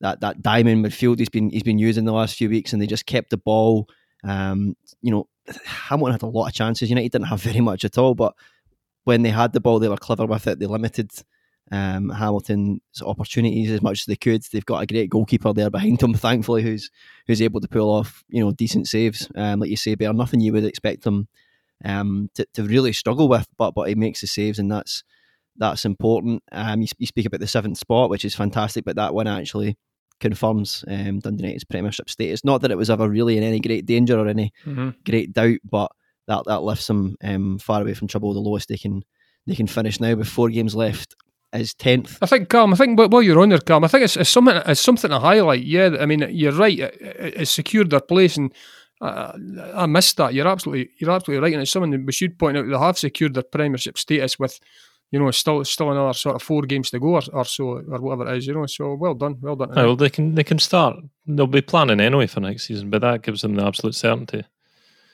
that 0.01 0.21
that 0.21 0.43
diamond 0.43 0.85
midfield 0.85 1.19
he's 1.19 1.29
been 1.29 1.51
he's 1.51 1.63
been 1.63 1.79
using 1.79 2.05
the 2.05 2.13
last 2.13 2.37
few 2.37 2.49
weeks, 2.49 2.73
and 2.73 2.81
they 2.81 2.87
just 2.87 3.07
kept 3.07 3.31
the 3.31 3.37
ball. 3.37 3.89
Um, 4.23 4.77
you 5.03 5.11
know, 5.11 5.29
Hamilton 5.67 6.13
had 6.13 6.23
a 6.23 6.27
lot 6.27 6.49
of 6.49 6.55
chances. 6.55 6.89
United 6.89 7.13
didn't 7.13 7.27
have 7.27 7.43
very 7.43 7.61
much 7.61 7.85
at 7.85 7.99
all, 7.99 8.15
but 8.15 8.35
when 9.05 9.23
they 9.23 9.31
had 9.31 9.53
the 9.53 9.61
ball, 9.61 9.79
they 9.79 9.89
were 9.89 9.97
clever 9.97 10.27
with 10.27 10.47
it. 10.47 10.59
They 10.59 10.67
limited 10.67 11.11
um, 11.71 12.11
Hamilton's 12.11 12.81
opportunities 13.03 13.71
as 13.71 13.83
much 13.83 14.01
as 14.01 14.05
they 14.07 14.17
could. 14.17 14.43
They've 14.43 14.65
got 14.65 14.83
a 14.83 14.87
great 14.87 15.11
goalkeeper 15.11 15.53
there 15.53 15.71
behind 15.71 15.99
them, 15.99 16.15
thankfully, 16.15 16.63
who's 16.63 16.91
who's 17.27 17.43
able 17.43 17.61
to 17.61 17.69
pull 17.69 17.91
off 17.91 18.25
you 18.29 18.45
know 18.45 18.53
decent 18.53 18.89
saves. 18.89 19.31
Um, 19.35 19.61
like 19.61 19.71
you 19.71 19.77
say, 19.77 19.95
Bear, 19.95 20.13
nothing 20.13 20.41
you 20.41 20.53
would 20.53 20.65
expect 20.65 21.03
them 21.03 21.29
um, 21.85 22.31
to, 22.35 22.47
to 22.55 22.65
really 22.65 22.93
struggle 22.93 23.29
with, 23.29 23.47
but 23.57 23.73
but 23.73 23.89
he 23.89 23.95
makes 23.95 24.21
the 24.21 24.27
saves, 24.27 24.59
and 24.59 24.71
that's 24.71 25.05
that's 25.57 25.85
important. 25.85 26.43
Um, 26.53 26.83
you, 26.83 26.89
you 26.99 27.07
speak 27.07 27.27
about 27.27 27.41
the 27.41 27.47
seventh 27.47 27.79
spot, 27.79 28.11
which 28.11 28.25
is 28.25 28.35
fantastic, 28.35 28.85
but 28.85 28.97
that 28.97 29.15
one 29.15 29.27
actually 29.27 29.77
confirms 30.21 30.85
um, 30.89 31.21
Dundee 31.21 31.45
United's 31.45 31.65
Premiership 31.65 32.09
status. 32.09 32.45
Not 32.45 32.63
that 32.63 32.71
it 32.71 32.79
was 32.79 32.91
ever 32.91 33.09
really 33.09 33.37
in 33.37 33.45
any 33.45 33.61
great 33.61 33.87
danger 33.87 34.19
or 34.19 34.29
any 34.29 34.53
mm-hmm. 34.65 34.91
great 35.05 35.33
doubt, 35.33 35.59
but 35.69 35.91
that 36.27 36.45
that 36.47 36.63
lifts 36.63 36.87
them 36.87 37.17
um, 37.23 37.59
far 37.59 37.83
away 37.83 37.95
from 37.95 38.09
trouble. 38.09 38.35
The 38.35 38.41
lowest 38.41 38.69
they 38.69 38.77
can 38.77 39.03
they 39.47 39.55
can 39.55 39.67
finish 39.67 40.01
now 40.01 40.15
with 40.15 40.29
four 40.29 40.49
games 40.49 40.75
left 40.75 41.15
is 41.55 41.75
tenth. 41.75 42.19
I 42.21 42.27
think, 42.27 42.49
Calm. 42.49 42.73
I 42.73 42.77
think 42.77 42.99
while 42.99 43.23
you're 43.23 43.41
on 43.41 43.51
there, 43.51 43.59
Calm, 43.59 43.85
I 43.85 43.89
think 43.89 44.05
it's, 44.05 44.17
it's 44.17 44.31
something. 44.31 44.57
It's 44.67 44.81
something 44.81 45.11
to 45.11 45.19
highlight. 45.19 45.63
Yeah, 45.63 45.97
I 46.01 46.07
mean, 46.07 46.27
you're 46.31 46.53
right. 46.53 46.79
It, 46.79 46.97
it's 47.01 47.51
secured 47.51 47.91
their 47.91 48.01
place, 48.01 48.37
and 48.37 48.53
I, 49.01 49.35
I 49.75 49.87
missed 49.87 50.17
that. 50.17 50.35
You're 50.35 50.49
absolutely, 50.49 50.91
you're 50.99 51.11
absolutely 51.11 51.43
right, 51.43 51.53
and 51.53 51.63
it's 51.63 51.71
something 51.71 52.07
we 52.07 52.13
should 52.13 52.39
point 52.39 52.57
out. 52.57 52.67
They 52.67 52.79
have 52.79 52.99
secured 52.99 53.35
their 53.35 53.43
Premiership 53.43 53.99
status 53.99 54.39
with, 54.39 54.59
you 55.11 55.19
know, 55.19 55.31
still 55.31 55.65
still 55.65 55.93
another 55.93 56.13
sort 56.13 56.37
of 56.37 56.43
four 56.43 56.63
games 56.63 56.91
to 56.91 56.99
go 56.99 57.15
or, 57.15 57.23
or 57.33 57.45
so 57.45 57.65
or 57.65 58.01
whatever 58.01 58.33
it 58.33 58.39
is. 58.39 58.47
You 58.47 58.55
know, 58.55 58.67
so 58.67 58.95
well 58.95 59.15
done, 59.15 59.37
well 59.41 59.57
done. 59.57 59.71
Oh, 59.77 59.87
well, 59.87 59.97
they 59.97 60.11
can 60.11 60.35
they 60.35 60.45
can 60.45 60.59
start. 60.59 60.97
They'll 61.27 61.47
be 61.47 61.63
planning 61.63 62.01
anyway 62.01 62.27
for 62.27 62.41
next 62.41 62.67
season, 62.67 62.91
but 62.91 63.03
that 63.03 63.23
gives 63.23 63.43
them 63.43 63.55
the 63.55 63.65
absolute 63.65 63.95
certainty 63.95 64.45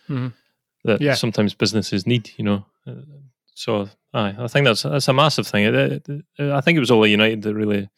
mm-hmm. 0.09 0.29
that 0.85 1.01
yeah. 1.01 1.15
sometimes 1.15 1.55
businesses 1.55 2.07
need. 2.07 2.31
You 2.37 2.45
know, 2.45 2.67
uh, 2.87 3.03
so 3.61 3.91
aye, 4.15 4.35
I 4.39 4.49
think 4.49 4.65
that's 4.65 4.85
that's 4.85 5.09
a 5.09 5.13
massive 5.13 5.47
thing. 5.47 5.65
It, 5.67 5.75
it, 5.75 6.09
it, 6.09 6.25
I 6.51 6.63
think 6.63 6.77
it 6.77 6.81
was 6.81 6.91
only 6.91 7.11
United 7.11 7.43
that 7.43 7.55
really 7.55 7.91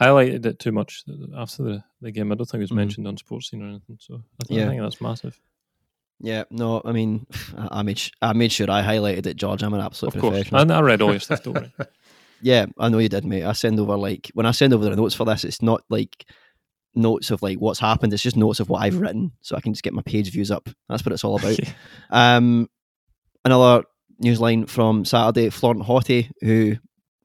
highlighted 0.00 0.44
it 0.44 0.58
too 0.58 0.72
much 0.72 1.04
after 1.36 1.62
the, 1.62 1.84
the 2.00 2.10
game. 2.10 2.32
I 2.32 2.34
don't 2.34 2.46
think 2.46 2.58
it 2.58 2.64
was 2.64 2.70
mm-hmm. 2.70 2.78
mentioned 2.78 3.06
on 3.06 3.16
Sportscene 3.16 3.62
or 3.62 3.68
anything. 3.68 3.98
So 4.00 4.14
I, 4.14 4.44
th- 4.44 4.58
yeah. 4.58 4.66
I 4.66 4.70
think 4.70 4.82
that's 4.82 5.00
massive. 5.00 5.40
Yeah, 6.18 6.44
no, 6.50 6.82
I 6.84 6.90
mean, 6.90 7.28
I 7.56 7.82
made 7.82 8.02
I 8.20 8.32
made 8.32 8.50
sure 8.50 8.68
I 8.68 8.82
highlighted 8.82 9.26
it, 9.26 9.36
George. 9.36 9.62
I'm 9.62 9.72
an 9.72 9.80
absolute 9.80 10.16
of 10.16 10.20
professional. 10.20 10.64
Course. 10.64 10.72
I, 10.72 10.78
I 10.78 10.82
read 10.82 11.00
all 11.00 11.12
your 11.12 11.20
stuff, 11.20 11.44
don't 11.44 11.54
worry. 11.54 11.72
yeah, 12.42 12.66
I 12.76 12.88
know 12.88 12.98
you 12.98 13.08
did, 13.08 13.24
mate. 13.24 13.44
I 13.44 13.52
send 13.52 13.78
over 13.78 13.96
like 13.96 14.32
when 14.34 14.46
I 14.46 14.50
send 14.50 14.74
over 14.74 14.84
the 14.90 14.96
notes 14.96 15.14
for 15.14 15.24
this, 15.24 15.44
it's 15.44 15.62
not 15.62 15.82
like 15.90 16.26
notes 16.96 17.30
of 17.30 17.40
like 17.40 17.58
what's 17.58 17.78
happened. 17.78 18.12
It's 18.12 18.24
just 18.24 18.36
notes 18.36 18.58
of 18.58 18.68
what 18.68 18.82
I've 18.82 18.98
written, 18.98 19.30
so 19.42 19.54
I 19.54 19.60
can 19.60 19.74
just 19.74 19.84
get 19.84 19.94
my 19.94 20.02
page 20.02 20.32
views 20.32 20.50
up. 20.50 20.68
That's 20.88 21.04
what 21.06 21.12
it's 21.12 21.22
all 21.22 21.38
about. 21.38 21.60
um, 22.10 22.68
another 23.44 23.84
newsline 24.22 24.68
from 24.68 25.04
Saturday, 25.04 25.50
Florent 25.50 25.84
Hoti, 25.84 26.30
who, 26.40 26.76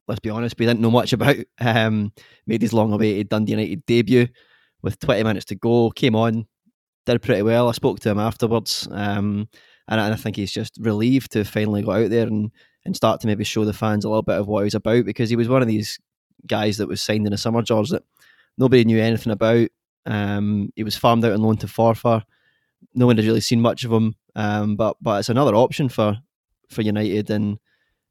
let's 0.06 0.20
be 0.20 0.30
honest, 0.30 0.58
we 0.58 0.66
didn't 0.66 0.80
know 0.80 0.90
much 0.90 1.12
about, 1.12 1.36
um, 1.60 2.12
made 2.46 2.62
his 2.62 2.72
long 2.72 2.92
awaited 2.92 3.28
Dundee 3.28 3.52
United 3.52 3.86
debut 3.86 4.28
with 4.82 4.98
20 5.00 5.22
minutes 5.22 5.46
to 5.46 5.54
go, 5.54 5.90
came 5.90 6.14
on, 6.14 6.46
did 7.06 7.22
pretty 7.22 7.42
well. 7.42 7.68
I 7.68 7.72
spoke 7.72 8.00
to 8.00 8.10
him 8.10 8.18
afterwards, 8.18 8.88
um, 8.90 9.48
and, 9.88 10.00
I 10.00 10.14
think 10.16 10.36
he's 10.36 10.52
just 10.52 10.78
relieved 10.80 11.32
to 11.32 11.44
finally 11.44 11.82
go 11.82 11.92
out 11.92 12.10
there 12.10 12.26
and, 12.26 12.50
and 12.84 12.96
start 12.96 13.20
to 13.20 13.26
maybe 13.26 13.44
show 13.44 13.64
the 13.64 13.72
fans 13.72 14.04
a 14.04 14.08
little 14.08 14.22
bit 14.22 14.38
of 14.38 14.46
what 14.46 14.64
he's 14.64 14.74
about 14.74 15.04
because 15.04 15.30
he 15.30 15.36
was 15.36 15.48
one 15.48 15.62
of 15.62 15.68
these 15.68 15.98
guys 16.46 16.78
that 16.78 16.88
was 16.88 17.02
signed 17.02 17.26
in 17.26 17.32
the 17.32 17.38
summer, 17.38 17.62
George, 17.62 17.90
that 17.90 18.02
nobody 18.56 18.84
knew 18.84 19.00
anything 19.00 19.32
about. 19.32 19.68
Um, 20.06 20.70
he 20.76 20.84
was 20.84 20.96
farmed 20.96 21.24
out 21.24 21.32
and 21.32 21.42
loaned 21.42 21.60
to 21.60 21.66
Forfar. 21.66 22.22
No 22.94 23.06
one 23.06 23.16
had 23.16 23.26
really 23.26 23.40
seen 23.40 23.60
much 23.60 23.84
of 23.84 23.92
him, 23.92 24.14
um, 24.36 24.76
but 24.76 24.96
but 25.00 25.20
it's 25.20 25.30
another 25.30 25.54
option 25.54 25.88
for 25.88 26.18
for 26.70 26.82
United 26.82 27.30
and 27.30 27.58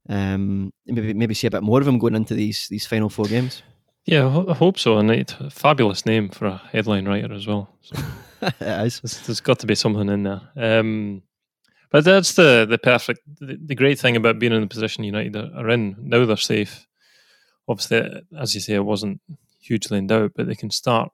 um, 0.10 0.74
maybe 0.86 1.14
maybe 1.14 1.34
see 1.34 1.48
a 1.48 1.52
bit 1.52 1.64
more 1.64 1.80
of 1.82 1.88
him 1.88 2.00
going 2.00 2.16
into 2.16 2.34
these 2.34 2.68
these 2.70 2.86
final 2.86 3.10
four 3.10 3.26
games. 3.26 3.64
Yeah, 4.06 4.28
I 4.50 4.54
hope 4.54 4.78
so. 4.78 4.98
And 4.98 5.10
it's 5.12 5.34
a 5.40 5.50
fabulous 5.50 6.06
name 6.06 6.30
for 6.30 6.46
a 6.48 6.62
headline 6.72 7.08
writer 7.08 7.34
as 7.34 7.48
well. 7.48 7.70
So 8.44 8.48
it 8.60 8.88
is. 8.88 9.00
There's, 9.00 9.26
there's 9.26 9.40
got 9.40 9.60
to 9.60 9.68
be 9.68 9.74
something 9.74 10.10
in 10.10 10.24
there. 10.24 10.42
Um, 10.58 11.22
but 11.92 12.04
that's 12.04 12.34
the 12.34 12.66
the 12.70 12.78
perfect, 12.78 13.22
the, 13.40 13.58
the, 13.64 13.74
great 13.74 14.00
thing 14.00 14.18
about 14.18 14.38
being 14.38 14.52
in 14.52 14.60
the 14.60 14.68
position 14.68 15.06
United 15.06 15.38
are 15.38 15.70
in. 15.70 15.96
Now 15.98 16.26
they're 16.26 16.36
safe. 16.36 16.86
Obviously, 17.70 18.22
as 18.38 18.54
you 18.54 18.60
say, 18.60 18.74
it 18.74 18.84
wasn't 18.84 19.22
hugely 19.62 19.98
in 19.98 20.08
doubt, 20.08 20.34
but 20.36 20.48
they 20.48 20.56
can 20.56 20.72
start 20.72 21.14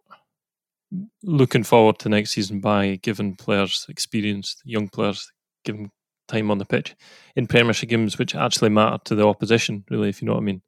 looking 1.22 1.64
forward 1.64 2.00
to 2.00 2.10
next 2.10 2.32
season 2.32 2.62
by 2.62 2.96
giving 2.96 3.36
players 3.36 3.86
experienced 3.90 4.64
young 4.66 4.88
players, 4.88 5.32
giving 5.64 5.92
time 6.30 6.52
on 6.52 6.58
the 6.58 6.66
pitch 6.66 6.96
in 7.36 7.48
Premiership 7.48 7.90
games, 7.90 8.18
which 8.18 8.36
actually 8.36 8.70
matter 8.70 8.98
to 9.06 9.16
the 9.16 9.28
opposition, 9.28 9.84
really, 9.90 10.10
if 10.10 10.22
you 10.22 10.28
know 10.28 10.36
what 10.36 10.42
I 10.42 10.46
mean. 10.46 10.62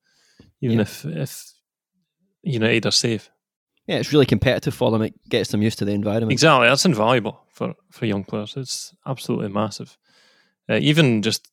Even 0.61 0.77
yeah. 0.77 0.81
if 0.81 1.05
if 1.05 1.53
United 2.43 2.85
are 2.85 2.91
safe. 2.91 3.29
Yeah, 3.87 3.97
it's 3.97 4.13
really 4.13 4.25
competitive 4.25 4.73
for 4.73 4.91
them. 4.91 5.01
It 5.01 5.13
gets 5.29 5.51
them 5.51 5.61
used 5.61 5.79
to 5.79 5.85
the 5.85 5.91
environment. 5.91 6.31
Exactly, 6.31 6.67
that's 6.67 6.85
invaluable 6.85 7.41
for, 7.49 7.73
for 7.91 8.05
young 8.05 8.23
players. 8.23 8.55
It's 8.55 8.93
absolutely 9.05 9.49
massive. 9.49 9.97
Uh, 10.69 10.75
even 10.75 11.21
just 11.21 11.47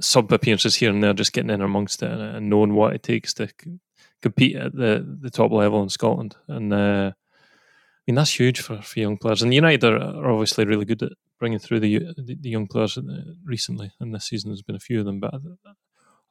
sub 0.00 0.32
appearances 0.32 0.74
here 0.74 0.90
and 0.90 1.02
there, 1.02 1.12
just 1.12 1.32
getting 1.32 1.50
in 1.50 1.60
amongst 1.60 2.02
it 2.02 2.10
and, 2.10 2.48
knowing 2.48 2.74
what 2.74 2.94
it 2.94 3.02
takes 3.02 3.34
to 3.34 3.48
c- 3.48 3.78
compete 4.22 4.56
at 4.56 4.74
the, 4.74 5.06
the 5.20 5.30
top 5.30 5.52
level 5.52 5.82
in 5.82 5.88
Scotland. 5.88 6.34
And 6.48 6.72
uh, 6.72 7.12
I 7.12 8.02
mean, 8.06 8.16
that's 8.16 8.38
huge 8.38 8.60
for, 8.60 8.80
for 8.82 9.00
young 9.00 9.18
players. 9.18 9.42
And 9.42 9.54
United 9.54 9.84
are, 9.84 9.98
are 9.98 10.30
obviously 10.30 10.64
really 10.64 10.86
good 10.86 11.02
at 11.02 11.12
bringing 11.38 11.58
through 11.58 11.80
the, 11.80 11.98
the, 12.16 12.36
the 12.40 12.48
young 12.48 12.66
players 12.66 12.96
uh, 12.98 13.02
recently, 13.44 13.92
and 14.00 14.14
this 14.14 14.26
season 14.26 14.50
there's 14.50 14.62
been 14.62 14.76
a 14.76 14.80
few 14.80 15.00
of 15.00 15.06
them. 15.06 15.20
But 15.20 15.34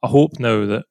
I 0.02 0.08
hope 0.08 0.38
now 0.38 0.66
that 0.66 0.84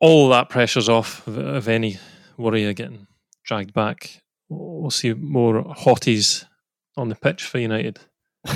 all 0.00 0.28
that 0.30 0.48
pressure's 0.48 0.88
off 0.88 1.26
of, 1.26 1.38
of 1.38 1.68
any 1.68 1.98
worry 2.36 2.64
of 2.64 2.76
getting 2.76 3.06
dragged 3.44 3.72
back. 3.72 4.22
We'll 4.48 4.90
see 4.90 5.12
more 5.12 5.62
hotties 5.62 6.44
on 6.96 7.08
the 7.08 7.14
pitch 7.14 7.44
for 7.44 7.58
United. 7.58 7.98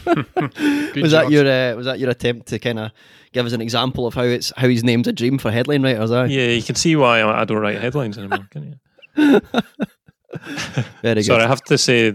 was 0.06 1.12
that 1.12 1.30
your 1.30 1.46
uh, 1.46 1.76
was 1.76 1.86
that 1.86 1.98
your 1.98 2.10
attempt 2.10 2.46
to 2.48 2.58
kind 2.58 2.78
of 2.78 2.90
give 3.32 3.44
us 3.44 3.52
an 3.52 3.60
example 3.60 4.06
of 4.06 4.14
how 4.14 4.22
it's 4.22 4.52
how 4.56 4.66
his 4.68 4.82
name's 4.82 5.06
a 5.08 5.12
dream 5.12 5.38
for 5.38 5.50
headline 5.50 5.82
writers? 5.82 6.10
Are? 6.10 6.26
Yeah, 6.26 6.48
you 6.48 6.62
can 6.62 6.74
see 6.74 6.96
why 6.96 7.22
I 7.22 7.44
don't 7.44 7.58
write 7.58 7.80
headlines 7.80 8.16
anymore, 8.16 8.46
can 8.50 8.62
you? 8.64 8.74
Very 11.02 11.16
good. 11.16 11.24
Sorry, 11.24 11.42
I 11.42 11.48
have 11.48 11.62
to 11.64 11.76
say, 11.76 12.14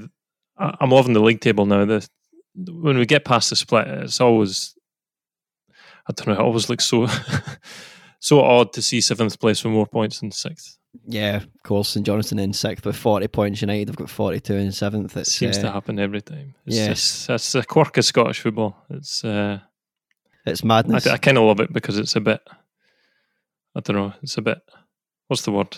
I'm 0.57 0.91
loving 0.91 1.13
the 1.13 1.21
league 1.21 1.41
table 1.41 1.65
now. 1.65 1.85
The, 1.85 2.07
when 2.55 2.97
we 2.97 3.05
get 3.05 3.25
past 3.25 3.49
the 3.49 3.55
split, 3.55 3.87
it's 3.87 4.21
always 4.21 4.75
I 6.07 6.13
don't 6.13 6.27
know. 6.27 6.33
It 6.33 6.39
always 6.39 6.69
looks 6.69 6.85
so 6.85 7.07
so 8.19 8.41
odd 8.41 8.73
to 8.73 8.81
see 8.81 9.01
seventh 9.01 9.39
place 9.39 9.63
with 9.63 9.73
more 9.73 9.87
points 9.87 10.19
than 10.19 10.31
sixth. 10.31 10.77
Yeah, 11.05 11.37
of 11.37 11.63
course. 11.63 11.89
St 11.89 12.05
Johnstone 12.05 12.39
in 12.39 12.53
sixth 12.53 12.85
with 12.85 12.95
40 12.95 13.27
points. 13.27 13.61
United 13.61 13.89
have 13.89 13.97
got 13.97 14.09
42 14.09 14.53
in 14.53 14.71
seventh. 14.71 15.17
It 15.17 15.27
seems 15.27 15.57
uh, 15.57 15.63
to 15.63 15.71
happen 15.71 15.99
every 15.99 16.21
time. 16.21 16.55
It's 16.65 16.75
yes. 16.77 16.87
Just, 16.87 17.27
that's 17.27 17.51
the 17.51 17.63
quirk 17.65 17.97
of 17.97 18.05
Scottish 18.05 18.39
football. 18.39 18.77
It's 18.89 19.25
uh, 19.25 19.59
it's 20.45 20.63
madness. 20.63 21.07
I, 21.07 21.13
I 21.13 21.17
kind 21.17 21.37
of 21.37 21.43
love 21.43 21.59
it 21.59 21.73
because 21.73 21.97
it's 21.97 22.15
a 22.15 22.21
bit, 22.21 22.41
I 23.75 23.79
don't 23.79 23.95
know, 23.95 24.13
it's 24.21 24.37
a 24.37 24.41
bit, 24.41 24.61
what's 25.27 25.41
the 25.43 25.51
word? 25.51 25.77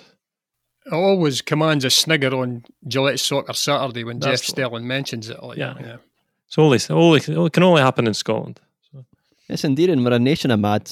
It 0.87 0.93
always 0.93 1.41
commands 1.41 1.83
a 1.83 1.89
snigger 1.89 2.33
on 2.33 2.63
Gillette 2.87 3.19
Soccer 3.19 3.53
Saturday 3.53 4.03
when 4.03 4.19
that's 4.19 4.41
Jeff 4.41 4.47
Stelling 4.47 4.87
mentions 4.87 5.29
it. 5.29 5.41
Like, 5.43 5.57
yeah. 5.57 5.75
yeah. 5.79 5.97
It's 6.45 6.57
only, 6.57 6.79
only, 6.89 7.19
it 7.19 7.53
can 7.53 7.63
only 7.63 7.81
happen 7.81 8.07
in 8.07 8.13
Scotland. 8.13 8.61
So. 8.91 9.05
It's 9.49 9.65
endearing. 9.65 10.03
We're 10.03 10.13
a 10.13 10.19
nation 10.19 10.49
of 10.51 10.59
mad 10.59 10.89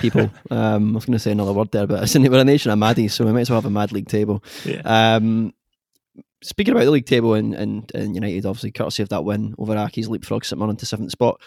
people. 0.00 0.30
Um, 0.50 0.92
I 0.92 0.94
was 0.94 1.04
going 1.06 1.14
to 1.14 1.18
say 1.18 1.32
another 1.32 1.52
word 1.52 1.70
there, 1.72 1.86
but 1.86 2.12
we're 2.14 2.40
a 2.40 2.44
nation 2.44 2.70
of 2.70 2.78
maddies, 2.78 3.12
so 3.12 3.24
we 3.24 3.32
might 3.32 3.42
as 3.42 3.50
well 3.50 3.60
have 3.60 3.66
a 3.66 3.70
mad 3.70 3.92
league 3.92 4.08
table. 4.08 4.44
Yeah. 4.64 4.82
Um, 4.84 5.52
speaking 6.42 6.72
about 6.72 6.84
the 6.84 6.90
league 6.90 7.06
table 7.06 7.34
and, 7.34 7.54
and, 7.54 7.90
and 7.94 8.14
United, 8.14 8.46
obviously, 8.46 8.70
courtesy 8.70 9.02
of 9.02 9.08
that 9.08 9.24
win 9.24 9.54
over 9.58 9.74
Accies, 9.74 10.08
leapfrog 10.08 10.44
St 10.44 10.58
Mirren 10.58 10.76
to 10.76 10.86
seventh 10.86 11.10
spot. 11.10 11.40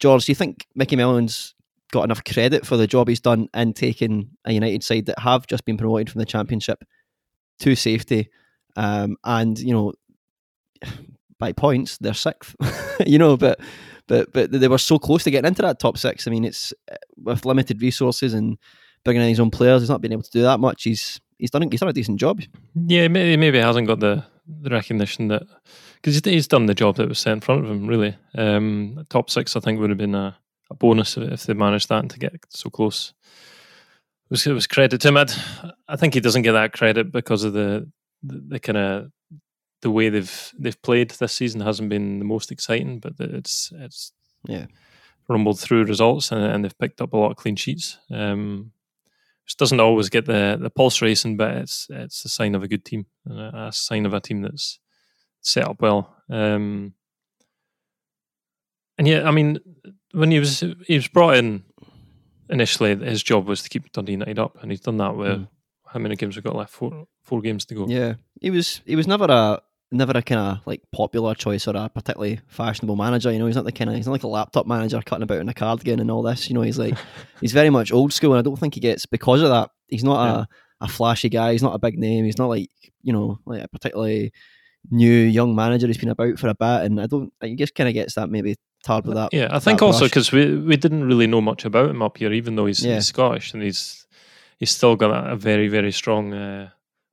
George, 0.00 0.24
do 0.24 0.32
you 0.32 0.36
think 0.36 0.66
Micky 0.74 0.96
Mellon's 0.96 1.54
got 1.92 2.04
enough 2.04 2.24
credit 2.24 2.66
for 2.66 2.76
the 2.76 2.86
job 2.86 3.08
he's 3.08 3.20
done 3.20 3.48
in 3.54 3.72
taking 3.72 4.30
a 4.44 4.52
United 4.52 4.82
side 4.82 5.06
that 5.06 5.20
have 5.20 5.46
just 5.46 5.64
been 5.64 5.76
promoted 5.76 6.10
from 6.10 6.18
the 6.18 6.26
Championship 6.26 6.82
to 7.60 7.76
safety? 7.76 8.28
Um, 8.76 9.16
and, 9.24 9.58
you 9.58 9.72
know, 9.72 9.92
by 11.38 11.52
points, 11.52 11.98
they're 11.98 12.14
sixth, 12.14 12.56
you 13.06 13.18
know, 13.18 13.36
but 13.36 13.60
but 14.08 14.32
but 14.32 14.50
they 14.50 14.68
were 14.68 14.78
so 14.78 14.98
close 14.98 15.24
to 15.24 15.30
getting 15.30 15.48
into 15.48 15.62
that 15.62 15.78
top 15.78 15.96
six. 15.96 16.26
I 16.26 16.30
mean, 16.30 16.44
it's 16.44 16.72
uh, 16.90 16.96
with 17.16 17.44
limited 17.44 17.80
resources 17.80 18.34
and 18.34 18.58
bringing 19.04 19.22
in 19.22 19.28
his 19.28 19.40
own 19.40 19.50
players, 19.50 19.82
he's 19.82 19.90
not 19.90 20.00
been 20.00 20.12
able 20.12 20.22
to 20.22 20.30
do 20.30 20.42
that 20.42 20.60
much. 20.60 20.84
He's 20.84 21.20
he's 21.38 21.50
done 21.50 21.68
he's 21.70 21.80
done 21.80 21.88
a 21.88 21.92
decent 21.92 22.20
job. 22.20 22.40
Yeah, 22.74 23.08
maybe 23.08 23.36
maybe 23.36 23.58
he 23.58 23.64
hasn't 23.64 23.86
got 23.86 24.00
the 24.00 24.24
the 24.46 24.70
recognition 24.70 25.28
that 25.28 25.44
because 25.96 26.20
he's 26.24 26.48
done 26.48 26.66
the 26.66 26.74
job 26.74 26.96
that 26.96 27.08
was 27.08 27.18
set 27.18 27.32
in 27.32 27.40
front 27.40 27.64
of 27.64 27.70
him. 27.70 27.86
Really, 27.86 28.16
um, 28.36 29.04
top 29.08 29.30
six 29.30 29.56
I 29.56 29.60
think 29.60 29.80
would 29.80 29.90
have 29.90 29.98
been 29.98 30.14
a, 30.14 30.36
a 30.72 30.74
bonus 30.74 31.16
if 31.16 31.44
they 31.44 31.54
manage 31.54 31.86
that 31.86 32.00
and 32.00 32.10
to 32.10 32.18
get 32.18 32.34
so 32.50 32.70
close. 32.70 33.12
It 34.26 34.30
was, 34.30 34.46
it 34.46 34.52
was 34.52 34.66
credit 34.66 35.00
to 35.00 35.08
him. 35.08 35.16
I'd, 35.16 35.32
I 35.88 35.96
think 35.96 36.14
he 36.14 36.20
doesn't 36.20 36.42
get 36.42 36.52
that 36.52 36.72
credit 36.72 37.12
because 37.12 37.44
of 37.44 37.52
the 37.52 37.90
the, 38.22 38.42
the 38.48 38.60
kind 38.60 38.78
of 38.78 39.10
the 39.82 39.90
way 39.90 40.08
they've 40.08 40.52
they've 40.58 40.80
played 40.82 41.10
this 41.10 41.32
season 41.32 41.60
hasn't 41.60 41.88
been 41.88 42.18
the 42.18 42.24
most 42.24 42.50
exciting, 42.52 42.98
but 43.00 43.14
it's 43.18 43.72
it's 43.76 44.12
yeah 44.48 44.66
rumbled 45.28 45.60
through 45.60 45.84
results 45.84 46.32
and, 46.32 46.42
and 46.44 46.64
they've 46.64 46.78
picked 46.78 47.00
up 47.00 47.12
a 47.12 47.16
lot 47.16 47.30
of 47.30 47.36
clean 47.36 47.56
sheets. 47.56 47.98
Um, 48.10 48.72
which 49.44 49.56
doesn't 49.56 49.80
always 49.80 50.08
get 50.08 50.24
the, 50.24 50.56
the 50.60 50.70
pulse 50.70 51.02
racing, 51.02 51.36
but 51.36 51.56
it's 51.56 51.86
it's 51.90 52.24
a 52.24 52.28
sign 52.28 52.54
of 52.54 52.62
a 52.62 52.68
good 52.68 52.84
team, 52.84 53.06
a, 53.28 53.66
a 53.68 53.72
sign 53.72 54.06
of 54.06 54.14
a 54.14 54.20
team 54.20 54.42
that's 54.42 54.78
set 55.40 55.66
up 55.68 55.80
well. 55.80 56.16
Um, 56.30 56.94
and 58.98 59.08
yeah, 59.08 59.28
I 59.28 59.32
mean, 59.32 59.58
when 60.12 60.30
he 60.30 60.38
was 60.38 60.60
he 60.86 60.94
was 60.94 61.08
brought 61.08 61.36
in 61.36 61.64
initially, 62.48 62.94
his 62.96 63.22
job 63.22 63.46
was 63.46 63.62
to 63.62 63.68
keep 63.68 63.90
Dundee 63.92 64.12
United 64.12 64.38
up, 64.38 64.58
and 64.62 64.70
he's 64.70 64.80
done 64.80 64.98
that 64.98 65.16
with 65.16 65.40
mm. 65.40 65.48
how 65.86 65.98
many 65.98 66.16
games 66.16 66.36
we've 66.36 66.44
got 66.44 66.54
left? 66.54 66.72
Four 66.72 67.06
four 67.22 67.40
games 67.40 67.64
to 67.66 67.74
go. 67.74 67.86
Yeah, 67.88 68.14
he 68.40 68.50
was 68.50 68.80
he 68.84 68.96
was 68.96 69.06
never 69.06 69.26
a 69.28 69.62
never 69.90 70.12
a 70.16 70.22
kind 70.22 70.40
of 70.40 70.66
like 70.66 70.82
popular 70.90 71.34
choice 71.34 71.68
or 71.68 71.76
a 71.76 71.88
particularly 71.88 72.40
fashionable 72.48 72.96
manager. 72.96 73.32
You 73.32 73.38
know, 73.38 73.46
he's 73.46 73.56
not 73.56 73.64
the 73.64 73.72
kind 73.72 73.90
of 73.90 73.96
he's 73.96 74.06
not 74.06 74.12
like 74.12 74.22
a 74.22 74.28
laptop 74.28 74.66
manager 74.66 75.00
cutting 75.04 75.22
about 75.22 75.40
in 75.40 75.48
a 75.48 75.54
cardigan 75.54 76.00
and 76.00 76.10
all 76.10 76.22
this. 76.22 76.48
You 76.48 76.54
know, 76.54 76.62
he's 76.62 76.78
like 76.78 76.96
he's 77.40 77.52
very 77.52 77.70
much 77.70 77.92
old 77.92 78.12
school, 78.12 78.32
and 78.32 78.38
I 78.38 78.42
don't 78.42 78.58
think 78.58 78.74
he 78.74 78.80
gets 78.80 79.06
because 79.06 79.42
of 79.42 79.48
that. 79.48 79.70
He's 79.88 80.04
not 80.04 80.24
yeah. 80.24 80.44
a, 80.80 80.84
a 80.84 80.88
flashy 80.88 81.28
guy. 81.28 81.52
He's 81.52 81.62
not 81.62 81.74
a 81.74 81.78
big 81.78 81.98
name. 81.98 82.24
He's 82.24 82.38
not 82.38 82.48
like 82.48 82.70
you 83.02 83.12
know 83.12 83.38
like 83.46 83.64
a 83.64 83.68
particularly 83.68 84.32
new 84.90 85.12
young 85.12 85.54
manager. 85.54 85.86
He's 85.86 85.98
been 85.98 86.08
about 86.08 86.38
for 86.38 86.48
a 86.48 86.54
bit, 86.54 86.86
and 86.86 87.00
I 87.00 87.06
don't. 87.06 87.32
He 87.42 87.56
just 87.56 87.74
kind 87.74 87.88
of 87.88 87.94
gets 87.94 88.14
that 88.14 88.30
maybe 88.30 88.56
tarred 88.82 89.06
with 89.06 89.16
that. 89.16 89.32
Yeah, 89.32 89.48
I 89.50 89.58
think 89.58 89.82
also 89.82 90.06
because 90.06 90.32
we 90.32 90.56
we 90.56 90.76
didn't 90.76 91.04
really 91.04 91.26
know 91.26 91.40
much 91.40 91.64
about 91.64 91.90
him 91.90 92.02
up 92.02 92.18
here, 92.18 92.32
even 92.32 92.56
though 92.56 92.66
he's, 92.66 92.84
yeah. 92.84 92.94
he's 92.94 93.06
Scottish 93.06 93.54
and 93.54 93.62
he's 93.62 94.06
he's 94.58 94.70
still 94.70 94.96
got 94.96 95.30
a 95.30 95.36
very 95.36 95.68
very 95.68 95.92
strong. 95.92 96.32
Uh, 96.32 96.70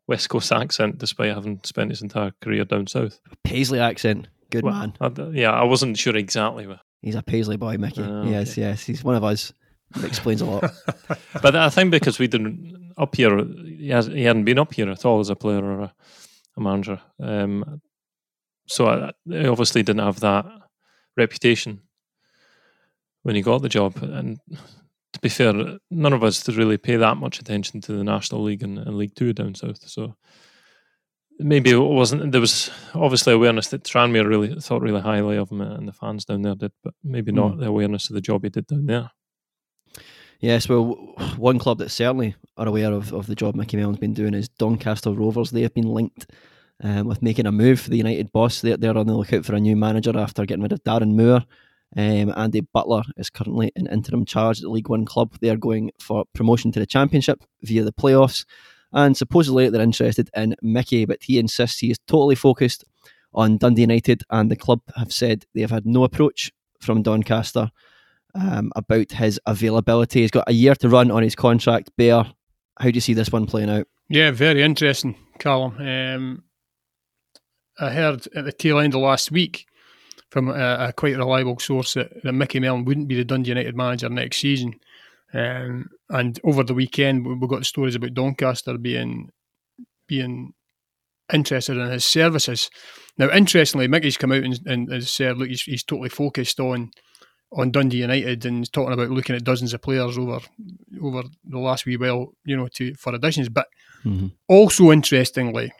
West 0.07 0.27
Coast 0.27 0.51
accent, 0.51 0.97
despite 0.97 1.35
having 1.35 1.59
spent 1.63 1.91
his 1.91 2.01
entire 2.01 2.33
career 2.41 2.65
down 2.65 2.87
south. 2.87 3.19
Paisley 3.43 3.79
accent, 3.79 4.27
good 4.49 4.63
well, 4.63 4.73
man. 4.73 4.93
I, 4.99 5.11
yeah, 5.33 5.51
I 5.51 5.63
wasn't 5.65 5.99
sure 5.99 6.15
exactly. 6.15 6.67
He's 7.03 7.13
a 7.13 7.21
Paisley 7.21 7.57
boy, 7.57 7.77
Micky. 7.77 8.01
Oh, 8.01 8.23
yes, 8.23 8.53
okay. 8.53 8.61
yes, 8.61 8.83
he's 8.83 9.03
one 9.03 9.13
of 9.13 9.23
us. 9.23 9.53
It 9.95 10.05
explains 10.05 10.41
a 10.41 10.45
lot. 10.45 10.71
but 11.43 11.55
I 11.55 11.69
think 11.69 11.91
because 11.91 12.17
we 12.17 12.27
didn't 12.27 12.91
up 12.97 13.15
here, 13.15 13.37
he, 13.37 13.89
has, 13.89 14.07
he 14.07 14.23
hadn't 14.23 14.45
been 14.45 14.57
up 14.57 14.73
here 14.73 14.89
at 14.89 15.05
all 15.05 15.19
as 15.19 15.29
a 15.29 15.35
player 15.35 15.63
or 15.63 15.81
a, 15.81 15.93
a 16.57 16.59
manager. 16.59 16.99
Um, 17.21 17.79
so 18.67 18.87
I, 18.87 19.11
he 19.29 19.47
obviously 19.47 19.83
didn't 19.83 20.03
have 20.03 20.21
that 20.21 20.45
reputation 21.17 21.81
when 23.23 23.35
he 23.35 23.41
got 23.41 23.61
the 23.61 23.69
job. 23.69 23.97
And 24.01 24.39
to 25.13 25.19
be 25.19 25.29
fair, 25.29 25.53
none 25.89 26.13
of 26.13 26.23
us 26.23 26.43
did 26.43 26.55
really 26.55 26.77
pay 26.77 26.95
that 26.95 27.17
much 27.17 27.39
attention 27.39 27.81
to 27.81 27.93
the 27.93 28.03
National 28.03 28.43
League 28.43 28.63
and, 28.63 28.77
and 28.77 28.97
League 28.97 29.15
Two 29.15 29.33
down 29.33 29.55
south. 29.55 29.87
So 29.87 30.15
maybe 31.39 31.71
it 31.71 31.77
wasn't. 31.77 32.31
There 32.31 32.41
was 32.41 32.69
obviously 32.93 33.33
awareness 33.33 33.67
that 33.69 33.83
Tranmere 33.83 34.27
really 34.27 34.53
thought 34.59 34.81
really 34.81 35.01
highly 35.01 35.37
of 35.37 35.51
him, 35.51 35.61
and 35.61 35.87
the 35.87 35.93
fans 35.93 36.25
down 36.25 36.41
there 36.41 36.55
did, 36.55 36.71
but 36.83 36.93
maybe 37.03 37.31
not 37.31 37.53
mm. 37.53 37.59
the 37.59 37.67
awareness 37.67 38.09
of 38.09 38.15
the 38.15 38.21
job 38.21 38.43
he 38.43 38.49
did 38.49 38.67
down 38.67 38.85
there. 38.85 39.11
Yes, 40.41 40.69
well, 40.69 40.93
one 41.35 41.59
club 41.59 41.79
that 41.79 41.89
certainly 41.89 42.33
are 42.55 42.67
aware 42.67 42.93
of, 42.93 43.11
of 43.13 43.27
the 43.27 43.35
job 43.35 43.55
Micky 43.55 43.75
Mellon's 43.75 43.97
been 43.97 44.13
doing 44.13 44.33
is 44.33 44.47
Doncaster 44.47 45.11
Rovers. 45.11 45.51
They 45.51 45.63
have 45.63 45.73
been 45.73 45.89
linked 45.89 46.31
um, 46.83 47.07
with 47.07 47.21
making 47.21 47.45
a 47.45 47.51
move 47.51 47.79
for 47.79 47.89
the 47.89 47.97
United 47.97 48.31
boss. 48.31 48.61
They're, 48.61 48.77
they're 48.77 48.97
on 48.97 49.07
the 49.07 49.15
lookout 49.15 49.45
for 49.45 49.55
a 49.55 49.59
new 49.59 49.75
manager 49.75 50.17
after 50.17 50.45
getting 50.45 50.63
rid 50.63 50.71
of 50.71 50.83
Darren 50.83 51.15
Moore. 51.15 51.43
Um, 51.97 52.33
Andy 52.37 52.61
Butler 52.61 53.03
is 53.17 53.29
currently 53.29 53.71
in 53.75 53.87
interim 53.87 54.25
charge 54.25 54.59
at 54.59 54.63
the 54.63 54.69
League 54.69 54.89
One 54.89 55.05
club. 55.05 55.35
They 55.41 55.49
are 55.49 55.57
going 55.57 55.91
for 55.99 56.25
promotion 56.33 56.71
to 56.73 56.79
the 56.79 56.85
Championship 56.85 57.43
via 57.63 57.83
the 57.83 57.91
playoffs. 57.91 58.45
And 58.91 59.15
supposedly 59.15 59.69
they're 59.69 59.81
interested 59.81 60.29
in 60.35 60.55
Micky, 60.61 61.05
but 61.05 61.23
he 61.23 61.39
insists 61.39 61.79
he 61.79 61.91
is 61.91 61.99
totally 62.07 62.35
focused 62.35 62.85
on 63.33 63.57
Dundee 63.57 63.81
United. 63.81 64.23
And 64.29 64.49
the 64.49 64.55
club 64.55 64.81
have 64.95 65.11
said 65.11 65.45
they 65.53 65.61
have 65.61 65.71
had 65.71 65.85
no 65.85 66.03
approach 66.03 66.51
from 66.79 67.01
Doncaster 67.01 67.71
um, 68.35 68.71
about 68.75 69.11
his 69.11 69.39
availability. 69.45 70.21
He's 70.21 70.31
got 70.31 70.49
a 70.49 70.53
year 70.53 70.75
to 70.75 70.89
run 70.89 71.11
on 71.11 71.23
his 71.23 71.35
contract. 71.35 71.91
Bear, 71.97 72.23
how 72.79 72.85
do 72.85 72.91
you 72.91 73.01
see 73.01 73.13
this 73.13 73.31
one 73.31 73.45
playing 73.45 73.69
out? 73.69 73.87
Yeah, 74.09 74.31
very 74.31 74.63
interesting, 74.63 75.15
Callum. 75.37 75.77
Um, 75.77 76.43
I 77.79 77.91
heard 77.91 78.27
at 78.35 78.45
the 78.45 78.51
tail 78.51 78.79
end 78.79 78.93
of 78.93 79.01
last 79.01 79.31
week 79.31 79.65
from 80.29 80.49
a, 80.49 80.87
a 80.89 80.93
quite 80.93 81.17
reliable 81.17 81.59
source 81.59 81.93
that, 81.95 82.23
that 82.23 82.33
Micky 82.33 82.59
Mellon 82.59 82.85
wouldn't 82.85 83.07
be 83.07 83.15
the 83.15 83.25
Dundee 83.25 83.49
United 83.49 83.75
manager 83.75 84.09
next 84.09 84.37
season. 84.37 84.79
Um, 85.33 85.89
and 86.09 86.39
over 86.43 86.63
the 86.63 86.73
weekend, 86.73 87.25
we, 87.25 87.35
we 87.35 87.47
got 87.47 87.65
stories 87.65 87.95
about 87.95 88.13
Doncaster 88.13 88.77
being 88.77 89.29
being 90.07 90.53
interested 91.31 91.77
in 91.77 91.91
his 91.91 92.05
services. 92.05 92.69
Now, 93.17 93.29
interestingly, 93.31 93.87
Micky's 93.87 94.17
come 94.17 94.31
out 94.31 94.43
and, 94.43 94.59
and 94.65 94.91
has 94.91 95.11
said, 95.11 95.37
look, 95.37 95.49
he's, 95.49 95.61
he's 95.61 95.83
totally 95.83 96.09
focused 96.09 96.59
on 96.59 96.91
on 97.51 97.71
Dundee 97.71 97.97
United 97.97 98.45
and 98.45 98.59
he's 98.59 98.69
talking 98.69 98.93
about 98.93 99.09
looking 99.09 99.35
at 99.35 99.43
dozens 99.43 99.73
of 99.73 99.81
players 99.81 100.17
over 100.17 100.39
over 101.01 101.23
the 101.45 101.59
last 101.59 101.85
wee 101.85 101.97
while, 101.97 102.33
you 102.45 102.55
know, 102.55 102.67
to 102.75 102.93
for 102.95 103.13
additions. 103.13 103.49
But 103.49 103.67
mm-hmm. 104.05 104.27
also 104.47 104.91
interestingly, 104.91 105.71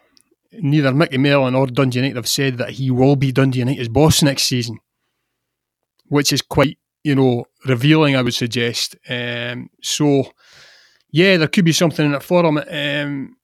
neither 0.52 0.94
Micky 0.94 1.18
Mellon 1.18 1.56
or 1.56 1.68
Dundee 1.68 2.00
United 2.00 2.16
have 2.16 2.28
said 2.28 2.58
that 2.58 2.72
he 2.72 2.92
will 2.92 3.16
be 3.16 3.32
Dundee 3.32 3.60
United's 3.60 3.90
boss 3.90 4.22
next 4.22 4.44
season, 4.44 4.80
which 6.08 6.34
is 6.34 6.42
quite, 6.42 6.78
you 7.04 7.16
know, 7.16 7.46
revealing, 7.66 8.16
I 8.16 8.22
would 8.22 8.34
suggest. 8.34 8.96
Um, 9.10 9.70
so, 9.82 10.32
yeah, 11.12 11.38
there 11.38 11.48
could 11.48 11.66
be 11.66 11.72
something 11.72 12.06
in 12.06 12.14
it 12.14 12.24
for 12.24 12.46
him. 12.46 12.58
Um, 12.58 13.36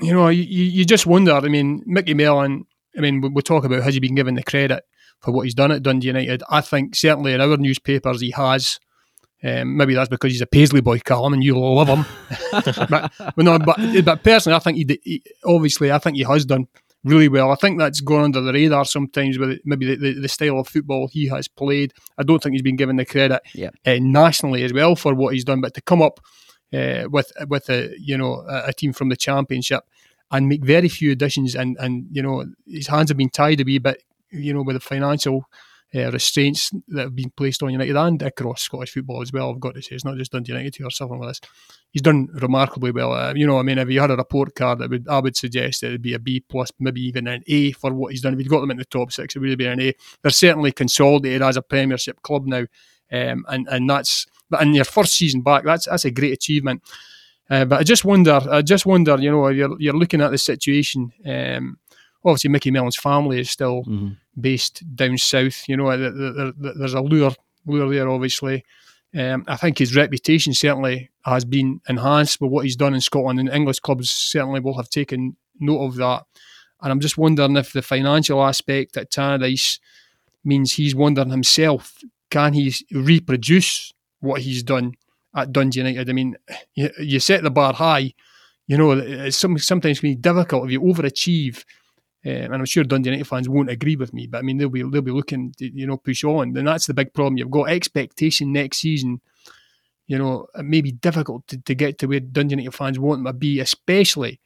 you 0.00 0.12
know, 0.12 0.28
you, 0.28 0.42
you 0.42 0.84
just 0.84 1.06
wonder. 1.06 1.32
I 1.32 1.40
mean, 1.48 1.82
Micky 1.86 2.14
Mellon, 2.14 2.64
I 2.96 3.00
mean, 3.00 3.20
we, 3.20 3.28
we 3.28 3.42
talk 3.42 3.64
about 3.64 3.82
has 3.82 3.94
he 3.94 4.00
been 4.00 4.14
given 4.14 4.34
the 4.34 4.42
credit 4.42 4.84
for 5.20 5.32
what 5.32 5.42
he's 5.42 5.54
done 5.54 5.72
at 5.72 5.82
Dundee 5.82 6.08
United? 6.08 6.42
I 6.50 6.60
think 6.60 6.94
certainly 6.94 7.34
in 7.34 7.40
our 7.40 7.56
newspapers 7.56 8.20
he 8.20 8.30
has. 8.32 8.78
Um, 9.42 9.76
maybe 9.76 9.94
that's 9.94 10.08
because 10.08 10.32
he's 10.32 10.42
a 10.42 10.46
Paisley 10.46 10.82
boy, 10.82 10.98
Callum, 10.98 11.32
and 11.32 11.42
you'll 11.42 11.74
love 11.74 11.88
him. 11.88 12.04
but, 12.52 13.12
but, 13.18 13.38
no, 13.38 13.58
but, 13.58 13.78
but 14.04 14.22
personally, 14.22 14.56
I 14.56 14.58
think 14.58 14.76
he, 14.76 15.00
he, 15.02 15.22
obviously 15.44 15.90
I 15.90 15.98
think 15.98 16.16
he 16.16 16.24
has 16.24 16.44
done 16.44 16.68
really 17.04 17.28
well. 17.28 17.50
I 17.50 17.54
think 17.54 17.78
that's 17.78 18.00
gone 18.00 18.24
under 18.24 18.40
the 18.40 18.52
radar 18.52 18.84
sometimes 18.84 19.38
with 19.38 19.58
maybe 19.64 19.86
the, 19.86 19.96
the, 19.96 20.20
the, 20.20 20.28
style 20.28 20.58
of 20.58 20.68
football 20.68 21.08
he 21.08 21.28
has 21.28 21.48
played. 21.48 21.94
I 22.18 22.22
don't 22.22 22.42
think 22.42 22.52
he's 22.52 22.62
been 22.62 22.76
given 22.76 22.96
the 22.96 23.06
credit 23.06 23.42
yeah. 23.54 23.70
uh, 23.86 23.98
nationally 24.00 24.62
as 24.64 24.72
well 24.72 24.96
for 24.96 25.14
what 25.14 25.34
he's 25.34 25.44
done. 25.44 25.60
But 25.60 25.74
to 25.74 25.80
come 25.80 26.02
up 26.02 26.20
uh, 26.72 27.04
with 27.10 27.32
with 27.48 27.68
a 27.70 27.94
you 27.98 28.16
know 28.16 28.44
a, 28.48 28.68
a, 28.68 28.72
team 28.72 28.92
from 28.92 29.08
the 29.08 29.16
championship 29.16 29.84
and 30.30 30.48
make 30.48 30.64
very 30.64 30.88
few 30.88 31.10
additions 31.10 31.54
and 31.54 31.76
and 31.80 32.06
you 32.12 32.22
know 32.22 32.44
his 32.66 32.86
hands 32.86 33.10
have 33.10 33.16
been 33.16 33.30
tied 33.30 33.60
a 33.60 33.64
wee 33.64 33.78
bit 33.78 34.02
you 34.30 34.54
know 34.54 34.62
with 34.62 34.76
the 34.76 34.80
financial 34.80 35.46
uh, 35.94 36.10
restraints 36.10 36.70
that 36.88 37.02
have 37.02 37.16
been 37.16 37.32
placed 37.36 37.62
on 37.62 37.70
United 37.70 37.96
and 37.96 38.22
across 38.22 38.62
Scottish 38.62 38.92
football 38.92 39.22
as 39.22 39.32
well. 39.32 39.50
I've 39.50 39.60
got 39.60 39.74
to 39.74 39.82
say, 39.82 39.96
it's 39.96 40.04
not 40.04 40.16
just 40.16 40.32
Dundee 40.32 40.52
United 40.52 40.76
who 40.76 40.86
are 40.86 40.90
suffering 40.90 41.20
with 41.20 41.30
this. 41.30 41.40
He's 41.90 42.02
done 42.02 42.28
remarkably 42.32 42.92
well. 42.92 43.12
Uh, 43.12 43.34
you 43.34 43.46
know, 43.46 43.58
I 43.58 43.62
mean, 43.62 43.78
if 43.78 43.90
you 43.90 44.00
had 44.00 44.12
a 44.12 44.16
report 44.16 44.54
card, 44.54 44.78
that 44.78 44.90
would 44.90 45.08
I 45.08 45.18
would 45.18 45.36
suggest 45.36 45.82
it 45.82 45.90
would 45.90 46.02
be 46.02 46.14
a 46.14 46.18
B 46.18 46.40
plus, 46.48 46.70
maybe 46.78 47.00
even 47.02 47.26
an 47.26 47.42
A 47.48 47.72
for 47.72 47.92
what 47.92 48.12
he's 48.12 48.22
done. 48.22 48.34
If 48.34 48.38
he'd 48.38 48.48
got 48.48 48.60
them 48.60 48.70
in 48.70 48.76
the 48.76 48.84
top 48.84 49.10
six, 49.10 49.34
it 49.34 49.40
would 49.40 49.50
have 49.50 49.58
been 49.58 49.72
an 49.72 49.80
A. 49.80 49.94
They're 50.22 50.30
certainly 50.30 50.72
consolidated 50.72 51.42
as 51.42 51.56
a 51.56 51.62
Premiership 51.62 52.22
club 52.22 52.46
now, 52.46 52.66
um, 53.10 53.44
and 53.48 53.66
and 53.68 53.90
that's 53.90 54.26
but 54.48 54.62
in 54.62 54.74
your 54.74 54.84
first 54.84 55.16
season 55.16 55.42
back, 55.42 55.64
that's 55.64 55.86
that's 55.86 56.04
a 56.04 56.10
great 56.10 56.32
achievement. 56.32 56.82
Uh, 57.48 57.64
but 57.64 57.80
I 57.80 57.82
just 57.82 58.04
wonder, 58.04 58.40
I 58.48 58.62
just 58.62 58.86
wonder, 58.86 59.16
you 59.18 59.30
know, 59.32 59.48
you're 59.48 59.76
you're 59.80 59.94
looking 59.94 60.20
at 60.20 60.30
the 60.30 60.38
situation. 60.38 61.12
Um, 61.26 61.78
obviously 62.24 62.50
Micky 62.50 62.70
Mellon's 62.70 62.96
family 62.96 63.40
is 63.40 63.50
still 63.50 63.82
mm-hmm. 63.82 64.10
based 64.40 64.82
down 64.94 65.18
south. 65.18 65.68
You 65.68 65.76
know, 65.76 65.96
there, 65.96 66.32
there, 66.32 66.52
there's 66.74 66.94
a 66.94 67.00
lure 67.00 67.32
lure 67.66 67.92
there, 67.92 68.08
obviously. 68.08 68.64
Um, 69.16 69.44
I 69.48 69.56
think 69.56 69.78
his 69.78 69.96
reputation 69.96 70.54
certainly 70.54 71.10
has 71.24 71.44
been 71.44 71.80
enhanced 71.88 72.40
with 72.40 72.50
what 72.50 72.64
he's 72.64 72.76
done 72.76 72.94
in 72.94 73.00
Scotland, 73.00 73.40
and 73.40 73.48
English 73.48 73.80
clubs 73.80 74.10
certainly 74.10 74.60
will 74.60 74.76
have 74.76 74.88
taken 74.88 75.36
note 75.58 75.84
of 75.84 75.96
that. 75.96 76.24
And 76.80 76.92
I'm 76.92 77.00
just 77.00 77.18
wondering 77.18 77.56
if 77.56 77.72
the 77.72 77.82
financial 77.82 78.42
aspect 78.42 78.96
at 78.96 79.10
Tannadice 79.10 79.78
means 80.44 80.72
he's 80.72 80.94
wondering 80.94 81.30
himself, 81.30 81.98
can 82.30 82.54
he 82.54 82.74
reproduce 82.92 83.92
what 84.20 84.40
he's 84.42 84.62
done 84.62 84.94
at 85.34 85.52
Dundee 85.52 85.80
United? 85.80 86.08
I 86.08 86.12
mean, 86.12 86.36
you, 86.74 86.90
you 86.98 87.20
set 87.20 87.42
the 87.42 87.50
bar 87.50 87.74
high. 87.74 88.14
You 88.66 88.78
know, 88.78 88.92
it's 88.92 89.36
some, 89.36 89.58
sometimes 89.58 90.00
can 90.00 90.10
be 90.10 90.14
difficult 90.14 90.66
if 90.66 90.70
you 90.70 90.80
overachieve 90.80 91.64
and 92.24 92.54
I'm 92.54 92.64
sure 92.64 92.84
Dundee 92.84 93.10
United 93.10 93.26
fans 93.26 93.48
won't 93.48 93.70
agree 93.70 93.96
with 93.96 94.12
me, 94.12 94.26
but 94.26 94.38
I 94.38 94.42
mean 94.42 94.58
they'll 94.58 94.68
be 94.68 94.82
they'll 94.82 95.00
be 95.00 95.10
looking 95.10 95.52
to 95.58 95.70
you 95.72 95.86
know 95.86 95.96
push 95.96 96.24
on, 96.24 96.56
and 96.56 96.66
that's 96.68 96.86
the 96.86 96.94
big 96.94 97.14
problem. 97.14 97.38
You've 97.38 97.50
got 97.50 97.70
expectation 97.70 98.52
next 98.52 98.78
season. 98.78 99.20
You 100.06 100.18
know, 100.18 100.46
it 100.56 100.64
may 100.64 100.80
be 100.80 100.92
difficult 100.92 101.46
to, 101.48 101.58
to 101.58 101.74
get 101.74 101.98
to 101.98 102.06
where 102.06 102.20
Dundee 102.20 102.54
United 102.54 102.74
fans 102.74 102.98
want 102.98 103.24
them 103.24 103.32
to 103.32 103.38
be, 103.38 103.60
especially 103.60 104.40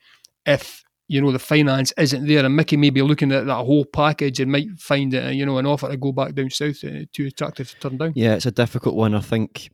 if 0.47 0.85
you 1.09 1.21
know 1.21 1.33
the 1.33 1.39
finance 1.39 1.93
isn't 1.99 2.27
there. 2.27 2.45
And 2.45 2.55
Micky 2.55 2.77
may 2.77 2.91
be 2.91 3.03
looking 3.03 3.33
at 3.33 3.47
that 3.47 3.65
whole 3.65 3.85
package 3.85 4.41
and 4.41 4.53
might 4.53 4.79
find 4.79 5.13
it, 5.13 5.35
you 5.35 5.45
know 5.45 5.59
an 5.59 5.67
offer 5.67 5.89
to 5.89 5.97
go 5.97 6.13
back 6.13 6.35
down 6.35 6.51
south 6.51 6.85
uh, 6.85 7.07
too 7.13 7.27
attractive 7.27 7.71
to 7.71 7.79
turn 7.81 7.97
down. 7.97 8.13
Yeah, 8.15 8.35
it's 8.35 8.47
a 8.47 8.53
difficult 8.53 8.95
one. 8.95 9.15
I 9.15 9.21
think 9.21 9.71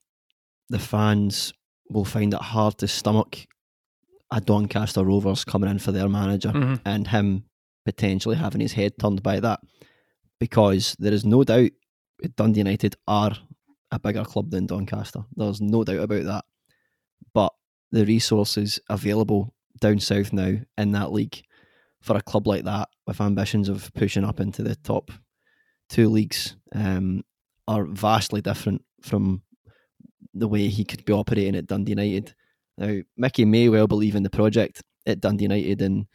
the 0.71 0.79
fans 0.79 1.53
will 1.91 2.05
find 2.05 2.33
it 2.33 2.41
hard 2.41 2.79
to 2.79 2.89
stomach 2.89 3.47
a 4.31 4.41
Doncaster 4.41 5.05
Rovers 5.05 5.45
coming 5.45 5.69
in 5.69 5.81
for 5.81 5.93
their 5.93 6.09
manager 6.09 6.51
mm-hmm. 6.51 6.75
and 6.85 7.09
him 7.09 7.45
potentially 7.85 8.37
having 8.37 8.61
his 8.61 8.73
head 8.73 8.93
turned 8.99 9.23
by 9.23 9.41
that 9.41 9.61
because 10.39 10.97
there 10.99 11.13
is 11.13 11.25
no 11.25 11.45
doubt 11.45 11.71
Dundee 12.37 12.61
United 12.61 12.97
are 13.07 13.33
a 13.91 13.99
bigger 13.99 14.25
club 14.25 14.51
than 14.51 14.67
Doncaster. 14.67 15.21
There's 15.35 15.61
no 15.61 15.85
doubt 15.85 16.01
about 16.01 16.25
that. 16.25 16.45
But 17.33 17.53
the 17.91 18.05
resources 18.05 18.79
available 18.89 19.55
down 19.81 20.01
south 20.01 20.33
now 20.33 20.57
in 20.77 20.93
that 20.93 21.13
league 21.13 21.43
for 22.01 22.17
a 22.17 22.23
club 22.23 22.47
like 22.47 22.65
that 22.65 22.89
with 23.07 23.21
ambitions 23.21 23.69
of 23.69 23.93
pushing 23.95 24.25
up 24.25 24.41
into 24.41 24.63
the 24.63 24.77
top 24.77 25.11
two 25.89 26.09
leagues 26.09 26.57
um, 26.75 27.23
are 27.67 27.85
vastly 27.85 28.41
different 28.41 28.83
from 29.03 29.43
the 30.33 30.49
way 30.49 30.69
he 30.69 30.85
could 30.85 31.05
be 31.05 31.13
operating 31.13 31.57
at 31.57 31.67
Dundee 31.67 31.93
United. 31.93 32.35
Now, 32.79 33.01
Micky 33.17 33.45
may 33.45 33.69
well 33.69 33.87
believe 33.87 34.15
in 34.15 34.23
the 34.23 34.31
project 34.31 34.83
at 35.07 35.21
Dundee 35.21 35.45
United 35.45 35.83
and 35.83 36.07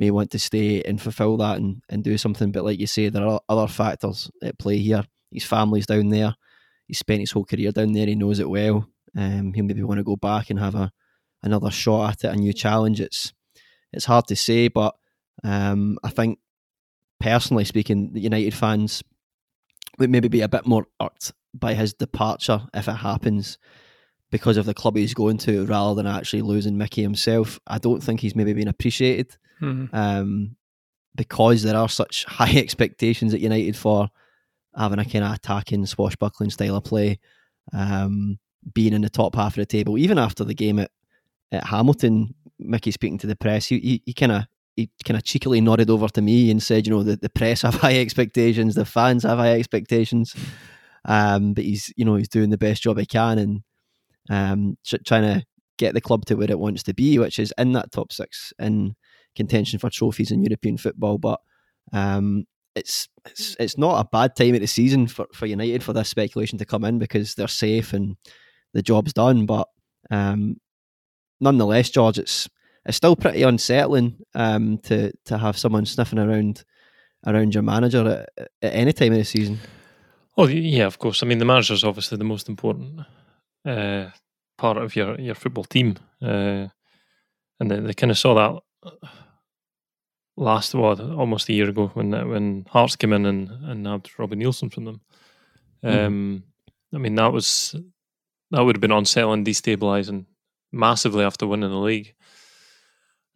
may 0.00 0.10
want 0.10 0.30
to 0.30 0.38
stay 0.38 0.82
and 0.82 1.00
fulfill 1.00 1.36
that 1.36 1.58
and, 1.58 1.82
and 1.90 2.02
do 2.02 2.16
something. 2.16 2.50
But 2.50 2.64
like 2.64 2.80
you 2.80 2.86
say, 2.86 3.10
there 3.10 3.26
are 3.26 3.40
other 3.50 3.68
factors 3.68 4.30
at 4.42 4.58
play 4.58 4.78
here. 4.78 5.04
His 5.30 5.44
family's 5.44 5.86
down 5.86 6.08
there. 6.08 6.34
He 6.86 6.94
spent 6.94 7.20
his 7.20 7.32
whole 7.32 7.44
career 7.44 7.70
down 7.70 7.92
there. 7.92 8.06
He 8.06 8.14
knows 8.14 8.40
it 8.40 8.48
well. 8.48 8.88
Um, 9.14 9.52
he'll 9.52 9.64
maybe 9.66 9.82
want 9.82 9.98
to 9.98 10.04
go 10.04 10.16
back 10.16 10.48
and 10.48 10.58
have 10.58 10.74
a 10.74 10.90
another 11.42 11.70
shot 11.70 12.12
at 12.12 12.24
it, 12.24 12.34
a 12.34 12.36
new 12.36 12.54
challenge. 12.54 12.98
It's 12.98 13.34
it's 13.92 14.06
hard 14.06 14.26
to 14.28 14.36
say, 14.36 14.68
but 14.68 14.94
um, 15.44 15.98
I 16.02 16.08
think 16.08 16.38
personally 17.18 17.66
speaking, 17.66 18.14
the 18.14 18.20
United 18.20 18.54
fans 18.54 19.02
would 19.98 20.08
maybe 20.08 20.28
be 20.28 20.40
a 20.40 20.48
bit 20.48 20.66
more 20.66 20.86
irked 21.02 21.32
by 21.52 21.74
his 21.74 21.92
departure 21.92 22.62
if 22.72 22.88
it 22.88 22.92
happens 22.92 23.58
because 24.30 24.56
of 24.56 24.64
the 24.64 24.72
club 24.72 24.96
he's 24.96 25.12
going 25.12 25.36
to 25.38 25.66
rather 25.66 25.94
than 25.94 26.06
actually 26.06 26.40
losing 26.40 26.78
Micky 26.78 27.02
himself. 27.02 27.60
I 27.66 27.76
don't 27.76 28.02
think 28.02 28.20
he's 28.20 28.36
maybe 28.36 28.54
been 28.54 28.68
appreciated 28.68 29.36
mm-hmm. 29.60 29.94
um, 29.94 30.56
because 31.14 31.62
there 31.62 31.76
are 31.76 31.88
such 31.88 32.24
high 32.24 32.52
expectations 32.56 33.34
at 33.34 33.40
United 33.40 33.76
for 33.76 34.08
having 34.76 34.98
a 34.98 35.04
kind 35.04 35.24
of 35.24 35.32
attacking, 35.32 35.86
swashbuckling 35.86 36.50
style 36.50 36.76
of 36.76 36.84
play, 36.84 37.18
um, 37.72 38.38
being 38.74 38.92
in 38.92 39.02
the 39.02 39.10
top 39.10 39.34
half 39.34 39.52
of 39.52 39.56
the 39.56 39.66
table. 39.66 39.98
Even 39.98 40.18
after 40.18 40.44
the 40.44 40.54
game 40.54 40.78
at, 40.78 40.90
at 41.50 41.64
Hamilton, 41.64 42.34
Micky 42.58 42.90
speaking 42.90 43.18
to 43.18 43.26
the 43.26 43.36
press, 43.36 43.66
he, 43.66 43.78
he, 43.78 44.02
he 44.06 44.14
kind 44.14 44.32
of 44.32 44.44
he 44.76 44.90
kind 45.04 45.16
of 45.16 45.24
cheekily 45.24 45.60
nodded 45.60 45.90
over 45.90 46.08
to 46.08 46.22
me 46.22 46.50
and 46.50 46.62
said, 46.62 46.86
you 46.86 46.92
know, 46.92 47.02
the, 47.02 47.16
the 47.16 47.28
press 47.28 47.62
have 47.62 47.74
high 47.74 47.98
expectations, 47.98 48.74
the 48.74 48.84
fans 48.84 49.24
have 49.24 49.38
high 49.38 49.58
expectations. 49.58 50.34
Um, 51.04 51.54
but 51.54 51.64
he's, 51.64 51.92
you 51.96 52.04
know, 52.04 52.16
he's 52.16 52.28
doing 52.28 52.50
the 52.50 52.58
best 52.58 52.82
job 52.82 52.98
he 52.98 53.06
can 53.06 53.38
and 53.38 53.62
um, 54.28 54.76
trying 55.06 55.22
to 55.22 55.44
get 55.78 55.94
the 55.94 56.00
club 56.00 56.26
to 56.26 56.34
where 56.34 56.50
it 56.50 56.58
wants 56.58 56.82
to 56.84 56.94
be, 56.94 57.18
which 57.18 57.38
is 57.38 57.54
in 57.56 57.72
that 57.72 57.90
top 57.90 58.12
six 58.12 58.52
in 58.58 58.94
contention 59.36 59.78
for 59.78 59.90
trophies 59.90 60.30
in 60.30 60.42
European 60.42 60.76
football. 60.76 61.18
But 61.18 61.40
um, 61.92 62.44
it's 62.74 63.08
it's 63.26 63.56
it's 63.58 63.78
not 63.78 64.00
a 64.00 64.08
bad 64.10 64.36
time 64.36 64.54
of 64.54 64.60
the 64.60 64.66
season 64.66 65.06
for, 65.06 65.26
for 65.34 65.46
United 65.46 65.82
for 65.82 65.92
this 65.92 66.08
speculation 66.08 66.58
to 66.58 66.64
come 66.64 66.84
in 66.84 66.98
because 66.98 67.34
they're 67.34 67.48
safe 67.48 67.92
and 67.92 68.16
the 68.74 68.82
job's 68.82 69.12
done. 69.12 69.46
But 69.46 69.68
um, 70.10 70.56
nonetheless, 71.40 71.90
George, 71.90 72.18
it's 72.18 72.48
it's 72.86 72.96
still 72.96 73.16
pretty 73.16 73.42
unsettling 73.42 74.18
um, 74.34 74.78
to 74.84 75.12
to 75.26 75.38
have 75.38 75.58
someone 75.58 75.86
sniffing 75.86 76.18
around 76.18 76.64
around 77.26 77.54
your 77.54 77.62
manager 77.62 78.26
at, 78.38 78.48
at 78.62 78.74
any 78.74 78.92
time 78.92 79.12
of 79.12 79.18
the 79.18 79.24
season. 79.24 79.58
Oh 80.36 80.46
yeah, 80.46 80.86
of 80.86 80.98
course. 80.98 81.22
I 81.22 81.26
mean, 81.26 81.38
the 81.38 81.44
manager 81.44 81.74
is 81.74 81.84
obviously 81.84 82.18
the 82.18 82.24
most 82.24 82.48
important 82.48 83.00
uh, 83.66 84.06
part 84.56 84.78
of 84.78 84.96
your 84.96 85.20
your 85.20 85.34
football 85.34 85.64
team, 85.64 85.96
uh, 86.22 86.68
and 87.58 87.70
they, 87.70 87.80
they 87.80 87.94
kind 87.94 88.10
of 88.10 88.18
saw 88.18 88.34
that 88.34 88.62
last 90.36 90.74
what 90.74 91.00
almost 91.00 91.48
a 91.48 91.52
year 91.52 91.68
ago 91.68 91.88
when 91.94 92.10
when 92.28 92.66
Hearts 92.70 92.96
came 92.96 93.12
in 93.12 93.26
and 93.26 93.50
and 93.64 93.82
nabbed 93.82 94.10
Robbie 94.18 94.36
Neilson 94.36 94.72
from 94.72 94.84
them. 94.84 95.00
Mm-hmm. 95.84 96.06
Um, 96.06 96.44
I 96.94 96.98
mean 96.98 97.14
that 97.16 97.32
was 97.32 97.74
that 98.50 98.62
would 98.62 98.76
have 98.76 98.80
been 98.80 98.92
unsettling, 98.92 99.44
destabilizing 99.44 100.26
massively 100.72 101.24
after 101.24 101.46
winning 101.46 101.70
the 101.70 101.76
league. 101.76 102.14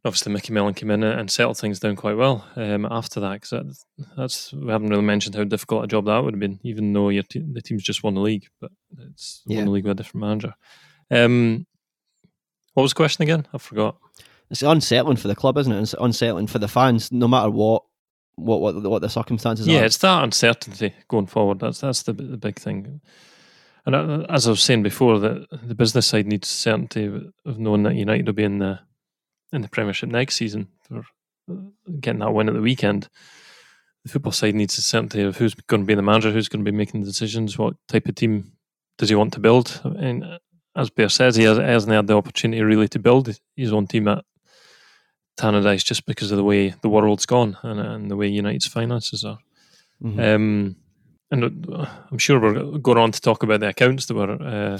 Obviously, 0.06 0.32
Micky 0.32 0.52
Mellon 0.52 0.74
came 0.74 0.90
in 0.90 1.02
and 1.02 1.30
settled 1.30 1.56
things 1.56 1.80
down 1.80 1.96
quite 1.96 2.18
well 2.18 2.46
um, 2.56 2.84
after 2.90 3.20
that 3.20 3.40
because 3.40 3.50
that, 3.50 3.74
that's 4.16 4.52
we 4.52 4.70
haven't 4.70 4.90
really 4.90 5.02
mentioned 5.02 5.34
how 5.34 5.44
difficult 5.44 5.84
a 5.84 5.86
job 5.86 6.04
that 6.04 6.22
would 6.22 6.34
have 6.34 6.40
been, 6.40 6.60
even 6.62 6.92
though 6.92 7.08
your 7.08 7.22
te- 7.22 7.46
the 7.50 7.62
team's 7.62 7.82
just 7.82 8.02
won 8.02 8.14
the 8.14 8.20
league, 8.20 8.46
but 8.60 8.70
it's 9.08 9.42
yeah. 9.46 9.58
won 9.58 9.64
the 9.64 9.70
league 9.70 9.84
with 9.84 9.92
a 9.92 10.02
different 10.02 10.26
manager. 10.26 10.54
Um, 11.10 11.66
what 12.74 12.82
was 12.82 12.92
the 12.92 12.96
question 12.96 13.22
again? 13.22 13.46
I 13.54 13.58
forgot. 13.58 13.96
It's 14.50 14.62
unsettling 14.62 15.16
for 15.16 15.28
the 15.28 15.34
club, 15.34 15.58
isn't 15.58 15.72
it? 15.72 15.80
It's 15.80 15.94
unsettling 15.98 16.46
for 16.46 16.58
the 16.58 16.68
fans, 16.68 17.10
no 17.10 17.28
matter 17.28 17.50
what 17.50 17.82
what 18.36 18.60
what, 18.60 18.82
what 18.82 19.02
the 19.02 19.08
circumstances 19.08 19.66
yeah, 19.66 19.76
are. 19.76 19.80
Yeah, 19.80 19.86
it's 19.86 19.98
that 19.98 20.22
uncertainty 20.22 20.94
going 21.08 21.26
forward. 21.26 21.60
That's 21.60 21.80
that's 21.80 22.02
the 22.02 22.12
the 22.12 22.36
big 22.36 22.58
thing. 22.58 23.00
And 23.86 23.94
uh, 23.94 24.26
as 24.28 24.46
I 24.46 24.50
was 24.50 24.62
saying 24.62 24.82
before, 24.82 25.18
the 25.18 25.46
the 25.50 25.74
business 25.74 26.06
side 26.06 26.26
needs 26.26 26.48
certainty 26.48 27.06
of 27.44 27.58
knowing 27.58 27.82
that 27.84 27.94
United 27.94 28.26
will 28.26 28.34
be 28.34 28.44
in 28.44 28.58
the 28.58 28.80
in 29.52 29.62
the 29.62 29.68
Premiership 29.68 30.08
next 30.08 30.36
season 30.36 30.68
for 30.82 31.04
uh, 31.50 31.54
getting 32.00 32.20
that 32.20 32.32
win 32.32 32.48
at 32.48 32.54
the 32.54 32.60
weekend. 32.60 33.08
The 34.04 34.10
football 34.10 34.32
side 34.32 34.54
needs 34.54 34.76
the 34.76 34.82
certainty 34.82 35.22
of 35.22 35.38
who's 35.38 35.54
going 35.54 35.82
to 35.82 35.86
be 35.86 35.94
the 35.94 36.02
manager, 36.02 36.30
who's 36.30 36.48
going 36.48 36.62
to 36.64 36.70
be 36.70 36.76
making 36.76 37.00
the 37.00 37.06
decisions, 37.06 37.56
what 37.56 37.74
type 37.88 38.06
of 38.06 38.14
team 38.14 38.52
does 38.98 39.08
he 39.08 39.14
want 39.14 39.32
to 39.32 39.40
build. 39.40 39.80
And 39.82 40.38
as 40.76 40.90
Bear 40.90 41.08
says, 41.08 41.36
he 41.36 41.44
hasn't 41.44 41.92
had 41.92 42.06
the 42.06 42.16
opportunity 42.16 42.62
really 42.62 42.88
to 42.88 42.98
build 42.98 43.38
his 43.56 43.72
own 43.72 43.86
team 43.86 44.08
at 44.08 44.24
Tannadice 45.36 45.84
just 45.84 46.06
because 46.06 46.30
of 46.30 46.36
the 46.36 46.44
way 46.44 46.74
the 46.82 46.88
world's 46.88 47.26
gone 47.26 47.56
and, 47.62 47.80
and 47.80 48.10
the 48.10 48.16
way 48.16 48.28
United's 48.28 48.66
finances 48.66 49.24
are. 49.24 49.38
Mm-hmm. 50.02 50.20
Um, 50.20 50.76
and 51.30 51.66
uh, 51.72 51.86
I'm 52.10 52.18
sure 52.18 52.40
we're 52.40 52.78
going 52.78 52.98
on 52.98 53.12
to 53.12 53.20
talk 53.20 53.42
about 53.42 53.60
the 53.60 53.68
accounts 53.68 54.06
that 54.06 54.14
were 54.14 54.30
uh, 54.30 54.78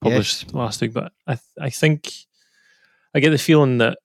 published 0.00 0.44
yes. 0.44 0.54
last 0.54 0.80
week. 0.80 0.92
But 0.92 1.12
I 1.26 1.38
I 1.60 1.70
think 1.70 2.12
I 3.14 3.20
get 3.20 3.30
the 3.30 3.38
feeling 3.38 3.78
that 3.78 3.98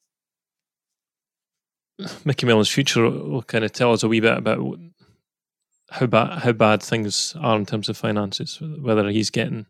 Micky 2.23 2.45
Mellon's 2.45 2.69
future 2.69 3.09
will 3.09 3.43
kind 3.43 3.65
of 3.65 3.73
tell 3.73 3.91
us 3.91 4.03
a 4.03 4.07
wee 4.07 4.19
bit 4.19 4.37
about 4.37 4.79
how 5.91 6.05
bad 6.05 6.39
how 6.39 6.51
bad 6.53 6.81
things 6.81 7.35
are 7.39 7.57
in 7.57 7.65
terms 7.65 7.89
of 7.89 7.97
finances. 7.97 8.59
Whether 8.61 9.09
he's 9.09 9.29
getting 9.29 9.65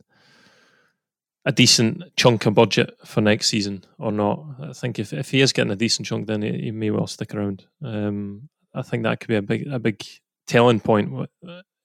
a 1.45 1.51
decent 1.51 2.03
chunk 2.15 2.45
of 2.45 2.53
budget 2.53 2.95
for 3.05 3.21
next 3.21 3.47
season 3.47 3.83
or 3.97 4.11
not. 4.11 4.43
I 4.61 4.73
think 4.73 4.99
if, 4.99 5.13
if 5.13 5.31
he 5.31 5.41
is 5.41 5.53
getting 5.53 5.71
a 5.71 5.75
decent 5.75 6.07
chunk, 6.07 6.27
then 6.27 6.41
he, 6.41 6.51
he 6.63 6.71
may 6.71 6.91
well 6.91 7.07
stick 7.07 7.33
around. 7.33 7.65
Um, 7.83 8.49
I 8.73 8.81
think 8.81 9.03
that 9.03 9.19
could 9.19 9.29
be 9.29 9.35
a 9.35 9.41
big 9.41 9.67
a 9.67 9.79
big 9.79 10.03
telling 10.45 10.79
point 10.79 11.29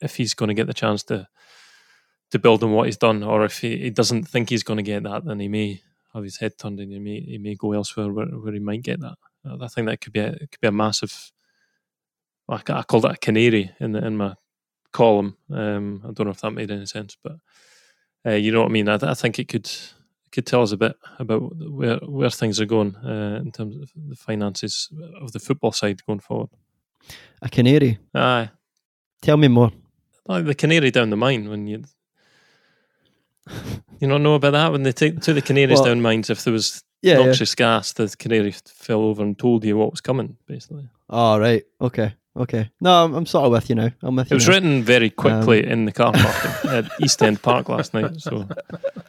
if 0.01 0.17
he's 0.17 0.35
going 0.35 0.49
to 0.49 0.55
get 0.55 0.67
the 0.67 0.75
chance 0.75 1.03
to 1.05 1.29
to 2.31 2.39
build 2.39 2.65
on 2.65 2.73
what 2.73 2.87
he's 2.87 2.97
done, 2.97 3.23
or 3.23 3.45
if 3.45 3.61
he, 3.61 3.77
he 3.77 3.91
doesn't 3.91 4.25
think 4.25 4.51
he's 4.51 4.65
going 4.65 4.79
to 4.79 4.83
get 4.83 5.05
that, 5.05 5.25
then 5.25 5.39
he 5.39 5.49
may 5.49 5.81
have 6.13 6.25
his 6.25 6.39
head 6.39 6.59
turned 6.59 6.81
and 6.81 6.93
he 6.93 6.99
may 6.99 7.21
he 7.21 7.39
may 7.39 7.55
go 7.55 7.73
elsewhere 7.73 8.13
where, 8.13 8.27
where 8.27 8.53
he 8.53 8.59
might 8.59 8.83
get 8.83 9.01
that. 9.01 9.17
I 9.61 9.69
think 9.69 9.87
that 9.87 10.01
could 10.01 10.13
be 10.13 10.21
a 10.21 10.29
it 10.29 10.51
could 10.51 10.61
be 10.61 10.69
a 10.69 10.73
massive. 10.73 11.33
I, 12.49 12.61
I 12.69 12.83
called 12.83 13.07
it 13.07 13.13
a 13.13 13.17
canary 13.17 13.71
in 13.81 13.93
the, 13.93 14.05
in 14.05 14.17
my 14.17 14.35
column. 14.93 15.37
Um, 15.51 16.03
I 16.05 16.13
don't 16.13 16.27
know 16.27 16.33
if 16.33 16.41
that 16.41 16.51
made 16.51 16.71
any 16.71 16.87
sense, 16.87 17.17
but 17.23 17.37
uh, 18.27 18.31
you 18.31 18.53
know 18.53 18.61
what 18.61 18.71
I 18.71 18.73
mean. 18.73 18.89
I, 18.89 18.99
I, 19.03 19.15
think 19.15 19.39
it 19.39 19.49
could 19.49 19.71
could 20.33 20.47
tell 20.47 20.63
us 20.63 20.73
a 20.73 20.77
bit 20.77 20.97
about 21.19 21.41
where 21.57 21.97
where 21.99 22.31
things 22.31 22.61
are 22.61 22.67
going 22.67 22.97
uh, 22.97 23.41
in 23.41 23.53
terms 23.53 23.77
of 23.77 23.91
the 23.95 24.17
finances 24.17 24.91
of 25.21 25.33
the 25.33 25.39
football 25.39 25.73
side 25.73 26.05
going 26.07 26.21
forward. 26.21 26.51
A 27.43 27.49
canary. 27.49 27.99
Aye. 28.15 28.51
Tell 29.23 29.37
me 29.37 29.49
more. 29.49 29.73
Like 30.27 30.47
the 30.47 30.55
canary 30.55 30.91
down 30.91 31.11
the 31.11 31.17
mine 31.17 31.49
when 31.49 31.67
you 31.67 31.85
you 34.01 34.09
don't 34.09 34.23
know 34.23 34.35
about 34.35 34.53
that 34.53 34.73
when 34.73 34.83
they 34.83 34.93
take 34.93 35.21
to 35.21 35.35
the 35.35 35.43
canaries 35.43 35.79
well, 35.79 35.87
down 35.87 36.01
mines 36.01 36.31
if 36.31 36.45
there 36.45 36.53
was 36.53 36.83
yeah, 37.05 37.23
noxious 37.23 37.55
yeah. 37.59 37.65
gas, 37.65 37.93
the 37.93 38.15
canary 38.19 38.53
fell 38.53 39.03
over 39.03 39.23
and 39.23 39.39
told 39.39 39.63
you 39.63 39.77
what 39.77 39.91
was 39.91 40.01
coming, 40.01 40.39
basically. 40.47 40.89
Oh 41.11 41.39
right, 41.39 41.63
okay, 41.79 42.15
okay. 42.37 42.71
No, 42.81 43.05
I'm, 43.05 43.15
I'm 43.15 43.27
sort 43.27 43.47
of 43.47 43.53
with 43.53 43.69
you 43.69 43.77
now. 43.77 43.91
I'm 44.03 44.17
with 44.17 44.31
you. 44.31 44.35
It 44.35 44.37
was 44.37 44.49
now. 44.49 44.55
written 44.55 44.83
very 44.83 45.11
quickly 45.11 45.65
um, 45.65 45.73
in 45.73 45.85
the 45.85 45.93
car 45.93 46.13
park 46.13 46.65
at 46.67 46.91
East 47.01 47.23
End 47.23 47.41
Park 47.43 47.69
last 47.69 47.95
night. 47.95 48.21
So 48.21 48.49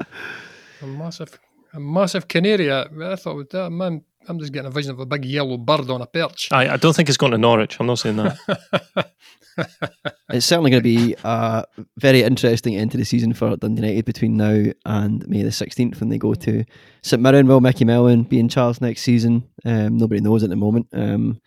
a 0.81 0.85
massive, 0.85 1.39
a 1.73 1.79
massive 1.79 2.27
canary. 2.27 2.71
I, 2.71 2.83
I 3.01 3.15
thought 3.15 3.37
with 3.37 3.49
that 3.51 3.69
man. 3.69 4.03
I'm 4.27 4.39
just 4.39 4.53
getting 4.53 4.67
a 4.67 4.71
vision 4.71 4.89
of 4.89 4.99
a 4.99 5.05
big 5.05 5.23
yellow 5.23 5.55
bird 5.55 5.87
on 5.91 6.01
a 6.01 6.07
perch. 6.07 6.49
I, 6.51 6.69
I 6.69 6.77
don't 6.77 6.95
think 6.95 7.09
it's 7.09 7.17
going 7.17 7.31
to 7.33 7.37
Norwich. 7.37 7.77
I'm 7.79 7.85
not 7.85 7.99
saying 7.99 8.15
that. 8.15 9.11
it's 10.29 10.45
certainly 10.45 10.71
going 10.71 10.81
to 10.81 10.83
be 10.83 11.15
a 11.23 11.63
very 11.97 12.23
interesting 12.23 12.75
end 12.75 12.91
to 12.91 12.97
the 12.97 13.05
season 13.05 13.33
for 13.33 13.55
Dundee 13.55 13.81
United 13.81 14.05
between 14.05 14.37
now 14.37 14.63
and 14.85 15.27
May 15.27 15.43
the 15.43 15.49
16th 15.49 15.99
when 15.99 16.09
they 16.09 16.17
go 16.17 16.33
to 16.33 16.65
St 17.03 17.21
Mirren. 17.21 17.47
Will 17.47 17.61
Micky 17.61 17.85
Mellon 17.85 18.23
be 18.23 18.39
in 18.39 18.49
charge 18.49 18.81
next 18.81 19.03
season? 19.03 19.47
Um, 19.63 19.97
nobody 19.97 20.21
knows 20.21 20.43
at 20.43 20.49
the 20.49 20.55
moment. 20.55 20.87
Um, 20.91 21.39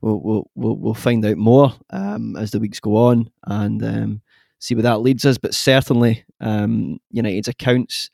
we'll, 0.00 0.48
we'll, 0.54 0.76
we'll, 0.76 0.94
find 0.94 1.24
out 1.24 1.36
more 1.36 1.72
um, 1.90 2.36
as 2.36 2.50
the 2.50 2.60
weeks 2.60 2.80
go 2.80 2.96
on 2.96 3.30
and 3.46 3.84
um, 3.84 4.22
see 4.58 4.74
where 4.74 4.82
that 4.82 5.00
leads 5.00 5.24
us. 5.24 5.38
But 5.38 5.54
certainly, 5.54 6.24
um, 6.40 6.98
United's 7.10 7.48
accounts 7.48 8.10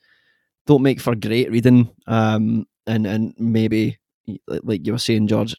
don't 0.66 0.82
make 0.82 1.00
for 1.00 1.14
great 1.14 1.50
reading 1.50 1.90
um, 2.06 2.66
and, 2.86 3.06
and 3.06 3.34
maybe, 3.38 3.98
like 4.48 4.86
you 4.86 4.92
were 4.92 4.98
saying, 4.98 5.26
George, 5.28 5.56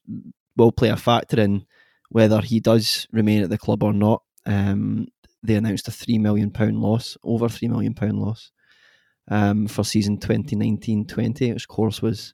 will 0.56 0.72
play 0.72 0.90
a 0.90 0.98
factor 0.98 1.40
in 1.40 1.66
whether 2.10 2.42
he 2.42 2.60
does 2.60 3.08
remain 3.12 3.44
at 3.44 3.50
the 3.50 3.58
club 3.58 3.84
or 3.84 3.94
not. 3.94 4.22
Um, 4.46 5.08
they 5.42 5.56
announced 5.56 5.88
a 5.88 5.92
three 5.92 6.18
million 6.18 6.52
pound 6.52 6.80
loss, 6.80 7.18
over 7.24 7.50
three 7.50 7.68
million 7.68 7.94
pound 7.94 8.20
loss, 8.20 8.52
um, 9.30 9.68
for 9.68 9.84
season 9.84 10.18
2019-20, 10.18 11.54
which 11.54 11.64
of 11.64 11.68
course 11.68 12.02
was 12.02 12.34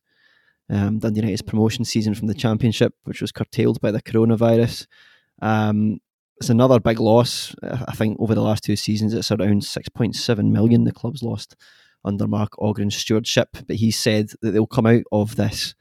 um, 0.69 0.99
Dundee 0.99 1.21
United's 1.21 1.41
promotion 1.41 1.85
season 1.85 2.13
from 2.13 2.27
the 2.27 2.33
Championship, 2.33 2.93
which 3.03 3.21
was 3.21 3.31
curtailed 3.31 3.81
by 3.81 3.91
the 3.91 4.01
coronavirus. 4.01 4.87
Um, 5.41 5.99
it's 6.37 6.49
another 6.49 6.79
big 6.79 6.99
loss. 6.99 7.53
I 7.63 7.93
think 7.93 8.17
over 8.19 8.33
the 8.33 8.41
last 8.41 8.63
two 8.63 8.75
seasons, 8.75 9.13
it's 9.13 9.31
around 9.31 9.61
6.7 9.61 10.51
million 10.51 10.85
the 10.85 10.91
club's 10.91 11.21
lost 11.21 11.55
under 12.05 12.27
Mark 12.27 12.51
Ogren's 12.59 12.95
stewardship. 12.95 13.49
But 13.67 13.75
he 13.75 13.91
said 13.91 14.29
that 14.41 14.51
they'll 14.51 14.65
come 14.65 14.85
out 14.85 15.03
of 15.11 15.35
this, 15.35 15.75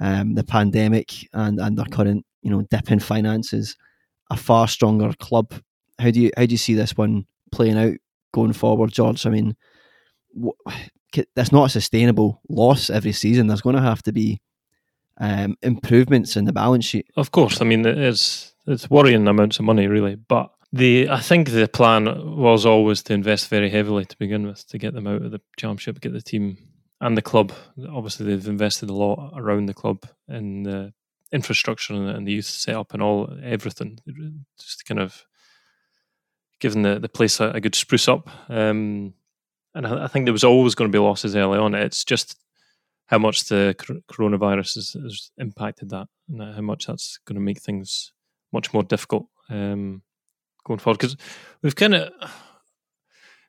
um, 0.00 0.34
the 0.34 0.44
pandemic 0.44 1.28
and, 1.32 1.60
and 1.60 1.78
their 1.78 1.86
current 1.86 2.26
you 2.42 2.50
know 2.50 2.62
dip 2.62 2.90
in 2.90 3.00
finances, 3.00 3.76
a 4.30 4.36
far 4.36 4.66
stronger 4.68 5.12
club. 5.18 5.54
How 5.98 6.10
do 6.10 6.20
you 6.20 6.30
how 6.36 6.46
do 6.46 6.52
you 6.52 6.58
see 6.58 6.74
this 6.74 6.96
one 6.96 7.26
playing 7.52 7.78
out 7.78 7.94
going 8.32 8.52
forward, 8.52 8.92
George? 8.92 9.26
I 9.26 9.30
mean, 9.30 9.56
that's 11.34 11.52
not 11.52 11.66
a 11.66 11.70
sustainable 11.70 12.40
loss 12.48 12.90
every 12.90 13.12
season. 13.12 13.46
There's 13.46 13.60
going 13.60 13.76
to 13.76 13.82
have 13.82 14.02
to 14.04 14.12
be 14.12 14.40
um, 15.18 15.56
improvements 15.62 16.36
in 16.36 16.44
the 16.44 16.52
balance 16.52 16.84
sheet. 16.84 17.06
Of 17.16 17.30
course, 17.30 17.60
I 17.60 17.64
mean 17.64 17.84
it's 17.84 18.54
it's 18.66 18.90
worrying 18.90 19.26
amounts 19.26 19.58
of 19.58 19.64
money, 19.64 19.86
really. 19.86 20.14
But 20.14 20.50
the 20.72 21.08
I 21.08 21.20
think 21.20 21.50
the 21.50 21.68
plan 21.68 22.04
was 22.36 22.64
always 22.64 23.02
to 23.04 23.14
invest 23.14 23.48
very 23.48 23.70
heavily 23.70 24.04
to 24.04 24.18
begin 24.18 24.46
with 24.46 24.66
to 24.68 24.78
get 24.78 24.94
them 24.94 25.06
out 25.06 25.22
of 25.22 25.30
the 25.30 25.40
championship, 25.56 26.00
get 26.00 26.12
the 26.12 26.22
team 26.22 26.58
and 27.00 27.16
the 27.16 27.22
club. 27.22 27.52
Obviously, 27.88 28.26
they've 28.26 28.48
invested 28.48 28.90
a 28.90 28.94
lot 28.94 29.32
around 29.36 29.66
the 29.66 29.74
club 29.74 30.04
in 30.28 30.62
the 30.62 30.92
infrastructure 31.32 31.94
and, 31.94 32.26
the 32.26 32.32
youth 32.32 32.46
setup 32.46 32.92
and 32.92 33.02
all 33.02 33.32
everything, 33.42 33.98
just 34.58 34.80
to 34.80 34.84
kind 34.84 35.00
of 35.00 35.24
giving 36.58 36.82
the, 36.82 36.98
the 36.98 37.08
place 37.08 37.40
a, 37.40 37.50
a 37.50 37.60
good 37.60 37.74
spruce 37.74 38.08
up. 38.08 38.28
Um, 38.48 39.14
and 39.74 39.86
I, 39.86 40.04
I, 40.04 40.06
think 40.08 40.26
there 40.26 40.32
was 40.32 40.44
always 40.44 40.74
going 40.74 40.90
to 40.90 40.96
be 40.96 41.02
losses 41.02 41.36
early 41.36 41.58
on. 41.58 41.74
It's 41.74 42.04
just 42.04 42.36
how 43.06 43.18
much 43.18 43.44
the 43.44 43.74
coronavirus 44.10 44.74
has, 44.76 44.96
has 45.02 45.30
impacted 45.38 45.90
that, 45.90 46.08
and 46.28 46.54
how 46.54 46.62
much 46.62 46.86
that's 46.86 47.18
going 47.24 47.34
to 47.34 47.40
make 47.40 47.60
things 47.60 48.12
much 48.52 48.72
more 48.72 48.82
difficult 48.82 49.26
um, 49.48 50.02
going 50.64 50.78
forward. 50.78 50.98
Because 50.98 51.16
we've 51.62 51.76
kind 51.76 51.94
of 51.94 52.12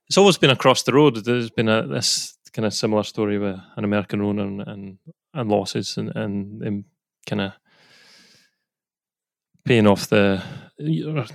it's 0.08 0.18
always 0.18 0.38
been 0.38 0.50
across 0.50 0.84
the 0.84 0.94
road. 0.94 1.24
There's 1.24 1.50
been 1.50 1.70
a 1.70 1.88
this 1.88 2.38
kind 2.54 2.66
of 2.66 2.74
similar 2.74 3.04
story 3.04 3.38
with 3.38 3.58
an 3.78 3.84
American 3.84 4.22
owner 4.22 4.44
and 4.44 4.62
and, 4.62 4.98
and 5.34 5.50
losses 5.50 5.98
and 5.98 6.12
and 6.16 6.86
kind 7.26 7.42
of 7.42 7.54
paying 9.64 9.88
off 9.88 10.08
the 10.08 10.44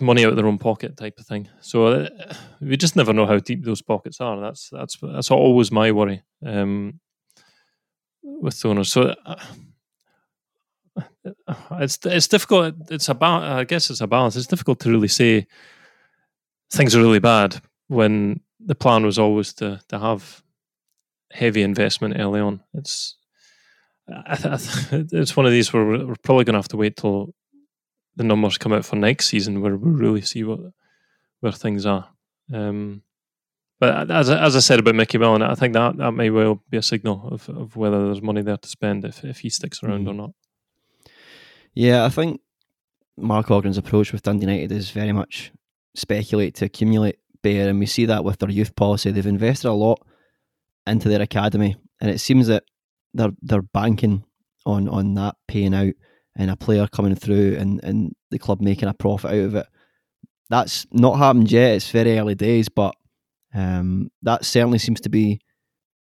money 0.00 0.24
out 0.24 0.30
of 0.30 0.36
their 0.36 0.46
own 0.46 0.58
pocket 0.58 0.96
type 0.96 1.14
of 1.18 1.26
thing. 1.26 1.48
So 1.60 1.86
uh, 1.86 2.34
we 2.60 2.76
just 2.76 2.96
never 2.96 3.12
know 3.12 3.26
how 3.26 3.38
deep 3.38 3.64
those 3.64 3.82
pockets 3.82 4.20
are. 4.20 4.40
That's 4.40 4.70
that's 4.70 4.96
that's 5.00 5.30
always 5.30 5.70
my 5.70 5.92
worry 5.92 6.22
um, 6.44 7.00
with 8.22 8.64
owners. 8.64 8.92
So 8.92 9.14
uh, 9.24 9.36
it's 11.72 11.98
it's 12.04 12.28
difficult. 12.28 12.74
It's 12.90 13.08
about 13.08 13.42
I 13.44 13.64
guess 13.64 13.90
it's 13.90 14.00
a 14.00 14.06
balance. 14.06 14.36
It's 14.36 14.46
difficult 14.46 14.80
to 14.80 14.90
really 14.90 15.08
say 15.08 15.46
things 16.72 16.94
are 16.94 17.00
really 17.00 17.20
bad 17.20 17.60
when 17.88 18.40
the 18.60 18.74
plan 18.74 19.04
was 19.04 19.18
always 19.18 19.52
to 19.54 19.80
to 19.88 19.98
have 19.98 20.42
heavy 21.32 21.62
investment 21.62 22.16
early 22.18 22.40
on. 22.40 22.62
It's 22.74 23.16
I 24.08 24.36
th- 24.36 25.08
it's 25.12 25.36
one 25.36 25.46
of 25.46 25.52
these 25.52 25.72
where 25.72 25.84
we're 25.84 26.14
probably 26.22 26.44
going 26.44 26.54
to 26.54 26.58
have 26.58 26.68
to 26.68 26.76
wait 26.76 26.96
till 26.96 27.34
the 28.16 28.24
numbers 28.24 28.58
come 28.58 28.72
out 28.72 28.84
for 28.84 28.96
next 28.96 29.26
season 29.26 29.60
where 29.60 29.76
we 29.76 29.90
really 29.90 30.22
see 30.22 30.42
what 30.44 30.60
where 31.40 31.52
things 31.52 31.86
are. 31.86 32.08
Um, 32.52 33.02
but 33.78 34.10
as 34.10 34.30
as 34.30 34.56
I 34.56 34.60
said 34.60 34.78
about 34.78 34.94
Micky 34.94 35.18
Mellon, 35.18 35.42
I 35.42 35.54
think 35.54 35.74
that 35.74 35.96
that 35.98 36.12
may 36.12 36.30
well 36.30 36.62
be 36.70 36.78
a 36.78 36.82
signal 36.82 37.28
of, 37.30 37.48
of 37.48 37.76
whether 37.76 38.06
there's 38.06 38.22
money 38.22 38.42
there 38.42 38.56
to 38.56 38.68
spend 38.68 39.04
if, 39.04 39.22
if 39.22 39.40
he 39.40 39.50
sticks 39.50 39.82
around 39.82 40.06
mm. 40.06 40.10
or 40.10 40.14
not. 40.14 40.30
Yeah, 41.74 42.04
I 42.04 42.08
think 42.08 42.40
Mark 43.18 43.48
Ogren's 43.48 43.76
approach 43.76 44.12
with 44.12 44.22
Dundee 44.22 44.46
United 44.46 44.72
is 44.72 44.90
very 44.90 45.12
much 45.12 45.52
speculate 45.94 46.54
to 46.56 46.64
accumulate 46.64 47.18
bear, 47.42 47.68
and 47.68 47.78
we 47.78 47.86
see 47.86 48.06
that 48.06 48.24
with 48.24 48.38
their 48.38 48.50
youth 48.50 48.74
policy. 48.76 49.10
They've 49.10 49.26
invested 49.26 49.68
a 49.68 49.72
lot 49.72 50.00
into 50.86 51.08
their 51.10 51.20
academy, 51.20 51.76
and 52.00 52.10
it 52.10 52.18
seems 52.18 52.46
that 52.46 52.64
they're 53.12 53.32
they're 53.42 53.62
banking 53.62 54.24
on 54.64 54.88
on 54.88 55.14
that 55.14 55.36
paying 55.48 55.74
out 55.74 55.94
and 56.36 56.50
a 56.50 56.56
player 56.56 56.86
coming 56.86 57.14
through 57.14 57.56
and, 57.56 57.82
and 57.82 58.14
the 58.30 58.38
club 58.38 58.60
making 58.60 58.88
a 58.88 58.94
profit 58.94 59.30
out 59.30 59.38
of 59.38 59.54
it. 59.54 59.66
That's 60.48 60.86
not 60.92 61.18
happened 61.18 61.50
yet. 61.50 61.74
It's 61.74 61.90
very 61.90 62.18
early 62.18 62.34
days, 62.34 62.68
but 62.68 62.94
um, 63.54 64.10
that 64.22 64.44
certainly 64.44 64.78
seems 64.78 65.00
to 65.02 65.08
be 65.08 65.40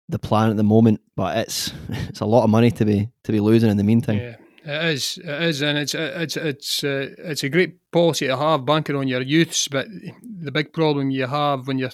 the 0.09 0.19
plan 0.19 0.49
at 0.49 0.57
the 0.57 0.63
moment. 0.63 1.01
But 1.15 1.37
it's 1.37 1.73
it's 1.89 2.19
a 2.19 2.25
lot 2.25 2.43
of 2.43 2.49
money 2.49 2.71
to 2.71 2.85
be 2.85 3.09
to 3.23 3.31
be 3.31 3.39
losing 3.39 3.71
in 3.71 3.77
the 3.77 3.83
meantime. 3.83 4.17
Yeah, 4.17 4.35
it 4.63 4.93
is. 4.93 5.17
It 5.23 5.41
is, 5.43 5.61
and 5.61 5.77
it's 5.77 5.95
it's 5.95 6.37
it's 6.37 6.83
uh, 6.83 7.15
it's 7.17 7.43
a 7.43 7.49
great 7.49 7.91
policy 7.91 8.27
to 8.27 8.37
have 8.37 8.65
banking 8.65 8.95
on 8.95 9.07
your 9.07 9.21
youths. 9.21 9.67
But 9.67 9.87
the 10.21 10.51
big 10.51 10.71
problem 10.71 11.09
you 11.09 11.25
have 11.25 11.67
when 11.67 11.79
you're 11.79 11.91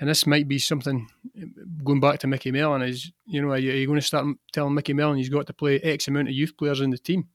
and 0.00 0.08
this 0.08 0.26
might 0.26 0.46
be 0.46 0.58
something 0.58 1.08
going 1.84 2.00
back 2.00 2.20
to 2.20 2.26
Micky 2.26 2.52
Mellon 2.52 2.82
is 2.82 3.12
you 3.26 3.42
know 3.42 3.50
are 3.50 3.58
you, 3.58 3.72
are 3.72 3.76
you 3.76 3.86
going 3.86 4.00
to 4.00 4.06
start 4.06 4.26
telling 4.52 4.74
Micky 4.74 4.92
Mellon 4.94 5.16
he's 5.16 5.28
got 5.28 5.46
to 5.46 5.52
play 5.52 5.78
X 5.80 6.08
amount 6.08 6.28
of 6.28 6.34
youth 6.34 6.56
players 6.56 6.80
in 6.80 6.90
the 6.90 6.98
team? 6.98 7.28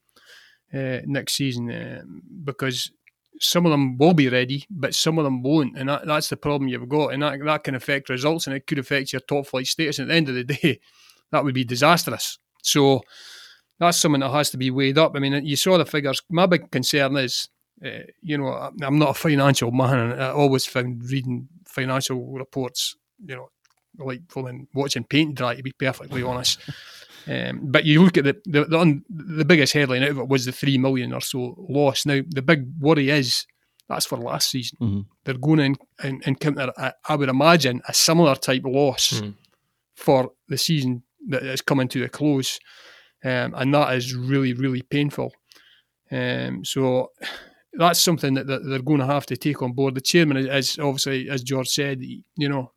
Uh, 0.73 0.99
next 1.05 1.33
season 1.33 1.71
uh, 1.71 2.01
because 2.43 2.91
some 3.39 3.65
of 3.65 3.71
them 3.71 3.97
will 3.97 4.13
be 4.13 4.29
ready, 4.29 4.65
but 4.69 4.95
some 4.95 5.17
of 5.17 5.23
them 5.23 5.41
won't, 5.41 5.77
and 5.77 5.89
that, 5.89 6.05
that's 6.05 6.29
the 6.29 6.37
problem 6.37 6.67
you've 6.67 6.89
got, 6.89 7.13
and 7.13 7.23
that 7.23 7.39
that 7.43 7.63
can 7.63 7.75
affect 7.75 8.09
results, 8.09 8.47
and 8.47 8.55
it 8.55 8.67
could 8.67 8.79
affect 8.79 9.13
your 9.13 9.21
top 9.21 9.47
flight 9.47 9.67
status. 9.67 9.99
And 9.99 10.09
at 10.09 10.13
the 10.13 10.17
end 10.17 10.29
of 10.29 10.35
the 10.35 10.43
day, 10.43 10.79
that 11.31 11.43
would 11.43 11.53
be 11.53 11.63
disastrous. 11.63 12.39
So 12.61 13.01
that's 13.79 13.99
something 13.99 14.21
that 14.21 14.31
has 14.31 14.51
to 14.51 14.57
be 14.57 14.71
weighed 14.71 14.97
up. 14.97 15.13
I 15.15 15.19
mean, 15.19 15.45
you 15.45 15.55
saw 15.55 15.77
the 15.77 15.85
figures. 15.85 16.21
My 16.29 16.45
big 16.45 16.71
concern 16.71 17.17
is, 17.17 17.49
uh, 17.83 18.05
you 18.21 18.37
know, 18.37 18.71
I'm 18.81 18.99
not 18.99 19.09
a 19.09 19.13
financial 19.13 19.71
man, 19.71 20.11
and 20.11 20.23
I 20.23 20.29
always 20.29 20.65
found 20.65 21.03
reading 21.09 21.49
financial 21.65 22.33
reports, 22.33 22.95
you 23.25 23.35
know, 23.35 23.49
like 23.97 24.21
watching 24.73 25.03
paint 25.03 25.35
dry. 25.35 25.55
To 25.55 25.63
be 25.63 25.73
perfectly 25.73 26.23
honest. 26.23 26.59
Um, 27.27 27.61
but 27.63 27.85
you 27.85 28.03
look 28.03 28.17
at 28.17 28.25
the 28.25 28.41
the, 28.45 28.65
the, 28.65 28.79
un, 28.79 29.03
the 29.09 29.45
biggest 29.45 29.73
headline 29.73 30.03
out 30.03 30.09
of 30.09 30.19
it 30.19 30.27
was 30.27 30.45
the 30.45 30.51
three 30.51 30.77
million 30.77 31.13
or 31.13 31.21
so 31.21 31.55
loss. 31.69 32.05
Now 32.05 32.21
the 32.27 32.41
big 32.41 32.65
worry 32.79 33.09
is 33.09 33.45
that's 33.89 34.05
for 34.05 34.17
last 34.17 34.49
season. 34.49 34.77
Mm-hmm. 34.81 35.01
They're 35.23 35.37
going 35.37 35.75
to 36.01 36.19
encounter, 36.25 36.71
I 37.07 37.15
would 37.15 37.29
imagine, 37.29 37.81
a 37.87 37.93
similar 37.93 38.35
type 38.35 38.63
loss 38.65 39.21
mm. 39.21 39.33
for 39.95 40.31
the 40.47 40.57
season 40.57 41.03
that 41.27 41.43
is 41.43 41.61
coming 41.61 41.87
to 41.89 42.03
a 42.03 42.09
close, 42.09 42.59
um, 43.23 43.53
and 43.55 43.73
that 43.73 43.93
is 43.95 44.15
really 44.15 44.53
really 44.53 44.81
painful. 44.81 45.33
Um, 46.11 46.63
so 46.63 47.11
that's 47.73 47.99
something 47.99 48.35
that, 48.35 48.47
that, 48.47 48.63
they're 48.65 48.81
going 48.81 48.99
to 48.99 49.05
have 49.05 49.25
to 49.27 49.37
take 49.37 49.61
on 49.61 49.73
board. 49.73 49.95
The 49.95 50.01
chairman 50.01 50.37
is 50.37 50.77
obviously, 50.79 51.29
as 51.29 51.43
George 51.43 51.69
said, 51.69 52.01
you 52.01 52.49
know, 52.49 52.71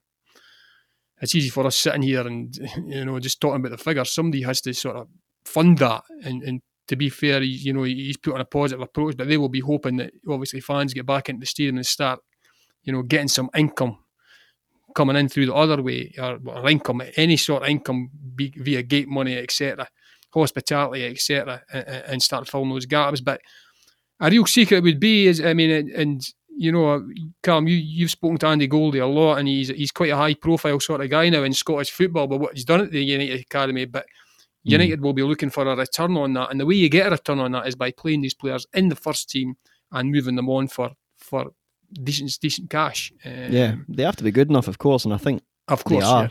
it's 1.21 1.35
easy 1.35 1.49
for 1.49 1.67
us 1.67 1.77
sitting 1.77 2.03
here 2.03 2.27
and 2.27 2.57
you 2.87 3.05
know 3.05 3.19
just 3.19 3.41
talking 3.41 3.61
about 3.61 3.71
the 3.71 3.83
figures. 3.83 4.11
Somebody 4.11 4.43
has 4.43 4.61
to 4.63 4.75
sort 4.75 4.97
of 4.97 5.09
fund 5.45 5.79
that, 5.79 6.03
and, 6.25 6.43
and 6.43 6.61
to 6.89 6.97
be 6.97 7.09
fair, 7.09 7.43
you 7.43 7.73
know 7.73 7.83
he's 7.83 8.17
put 8.17 8.35
on 8.35 8.41
a 8.41 8.45
positive 8.45 8.81
approach, 8.81 9.17
but 9.17 9.29
they 9.29 9.37
will 9.37 9.49
be 9.49 9.61
hoping 9.61 9.97
that 9.97 10.13
obviously 10.29 10.61
fans 10.61 10.95
get 10.95 11.07
back 11.07 11.29
into 11.29 11.41
the 11.41 11.47
stadium 11.47 11.77
and 11.77 11.87
start, 11.87 12.21
you 12.85 12.93
know, 12.93 13.03
getting 13.03 13.29
some 13.29 13.51
income 13.57 13.99
coming 14.95 15.17
in 15.17 15.29
through 15.29 15.47
the 15.47 15.55
other 15.55 15.83
way 15.83 16.13
or, 16.19 16.39
or 16.47 16.69
income, 16.71 17.03
any 17.17 17.37
sort 17.37 17.63
of 17.63 17.69
income 17.69 18.09
be, 18.35 18.53
via 18.57 18.83
gate 18.83 19.09
money, 19.09 19.37
etc., 19.37 19.89
hospitality, 20.33 21.07
etc., 21.07 21.63
and, 21.73 21.87
and 21.87 22.23
start 22.23 22.49
filling 22.49 22.71
those 22.71 22.87
gaps. 22.87 23.21
But 23.21 23.41
a 24.21 24.31
real 24.31 24.47
secret 24.47 24.83
would 24.83 24.99
be 24.99 25.27
is, 25.27 25.41
I 25.41 25.55
mean, 25.55 25.93
and 25.95 26.23
you 26.57 26.73
know, 26.73 27.07
Cam, 27.42 27.69
you 27.69 27.77
you've 27.77 28.11
spoken 28.11 28.38
to 28.38 28.47
Andy 28.47 28.66
Goldie 28.66 28.99
a 28.99 29.07
lot, 29.07 29.38
and 29.38 29.49
he's 29.49 29.69
he's 29.69 29.92
quite 29.92 30.11
a 30.11 30.16
high 30.16 30.35
profile 30.35 30.81
sort 30.81 31.03
of 31.03 31.11
guy 31.11 31.29
now 31.29 31.42
in 31.42 31.53
Scottish 31.53 31.90
football. 31.90 32.27
But 32.27 32.38
what 32.38 32.55
he's 32.55 32.64
done 32.64 32.81
at 32.81 32.90
the 32.90 33.05
United 33.05 33.40
Academy, 33.40 33.85
but 33.85 34.05
mm. 34.05 34.73
United 34.73 35.01
will 35.01 35.12
be 35.12 35.23
looking 35.23 35.51
for 35.51 35.66
a 35.66 35.77
return 35.77 36.16
on 36.16 36.33
that, 36.35 36.51
and 36.51 36.59
the 36.59 36.66
way 36.66 36.75
you 36.75 36.88
get 36.88 37.09
a 37.09 37.11
return 37.11 37.38
on 37.40 37.53
that 37.53 37.66
is 37.66 37.77
by 37.77 37.90
playing 37.90 38.23
these 38.23 38.35
players 38.35 38.66
in 38.75 38.88
the 38.88 38.97
first 38.97 39.29
team 39.29 39.57
and 39.92 40.11
moving 40.11 40.37
them 40.37 40.49
on 40.49 40.69
for 40.69 40.90
for 41.19 41.53
decent 42.03 42.38
decent 42.40 42.71
cash. 42.71 43.12
Um, 43.25 43.53
yeah, 43.53 43.75
they 43.88 44.03
have 44.03 44.16
to 44.16 44.25
be 44.25 44.31
good 44.31 44.49
enough, 44.49 44.69
of 44.69 44.79
course, 44.79 45.05
and 45.05 45.12
I 45.12 45.19
think 45.19 45.42
of 45.69 45.85
course 45.85 46.05
they 46.05 46.11
are. 46.11 46.23
Yeah. 46.25 46.29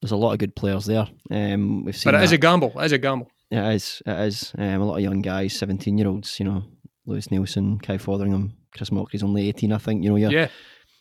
There's 0.00 0.12
a 0.12 0.16
lot 0.16 0.32
of 0.32 0.38
good 0.38 0.54
players 0.54 0.86
there. 0.86 1.08
Um, 1.30 1.84
we've 1.84 1.96
seen, 1.96 2.12
but 2.12 2.14
it 2.14 2.18
that. 2.18 2.24
is 2.24 2.32
a 2.32 2.38
gamble. 2.38 2.72
It 2.76 2.84
is 2.84 2.92
a 2.92 2.98
gamble. 2.98 3.30
It 3.50 3.74
is. 3.74 4.02
It 4.06 4.18
is. 4.26 4.52
Um, 4.56 4.80
a 4.80 4.84
lot 4.84 4.96
of 4.96 5.02
young 5.02 5.22
guys, 5.22 5.54
seventeen 5.54 5.98
year 5.98 6.08
olds. 6.08 6.38
You 6.38 6.46
know, 6.46 6.64
Lewis 7.08 7.28
Neilson, 7.28 7.82
Kai 7.82 7.96
Fotheringham, 7.96 8.52
Chris 8.76 8.90
Mochrie's 8.90 9.22
only 9.22 9.48
18, 9.48 9.72
I 9.72 9.78
think. 9.78 10.04
You 10.04 10.10
know, 10.10 10.16
yeah. 10.16 10.28
yeah. 10.28 10.48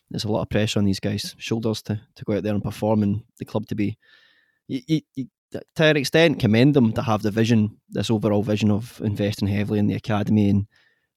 There's 0.10 0.24
a 0.24 0.32
lot 0.32 0.42
of 0.42 0.50
pressure 0.50 0.80
on 0.80 0.86
these 0.86 1.02
guys' 1.02 1.36
shoulders 1.38 1.82
to, 1.84 2.00
to 2.16 2.26
go 2.26 2.38
out 2.38 2.44
there 2.44 2.54
and 2.54 2.64
perform 2.64 3.04
and 3.04 3.24
the 3.40 3.46
club 3.46 3.68
to 3.68 3.76
be. 3.76 3.98
You, 4.68 4.82
you, 4.88 5.02
you, 5.16 5.26
to 5.52 5.84
an 5.84 5.98
extent, 5.98 6.40
commend 6.40 6.74
them 6.74 6.94
to 6.94 7.02
have 7.02 7.24
the 7.24 7.32
vision, 7.32 7.78
this 7.90 8.10
overall 8.10 8.42
vision 8.42 8.72
of 8.72 9.02
investing 9.04 9.50
heavily 9.50 9.80
in 9.80 9.88
the 9.88 9.96
academy 9.96 10.50
and 10.50 10.66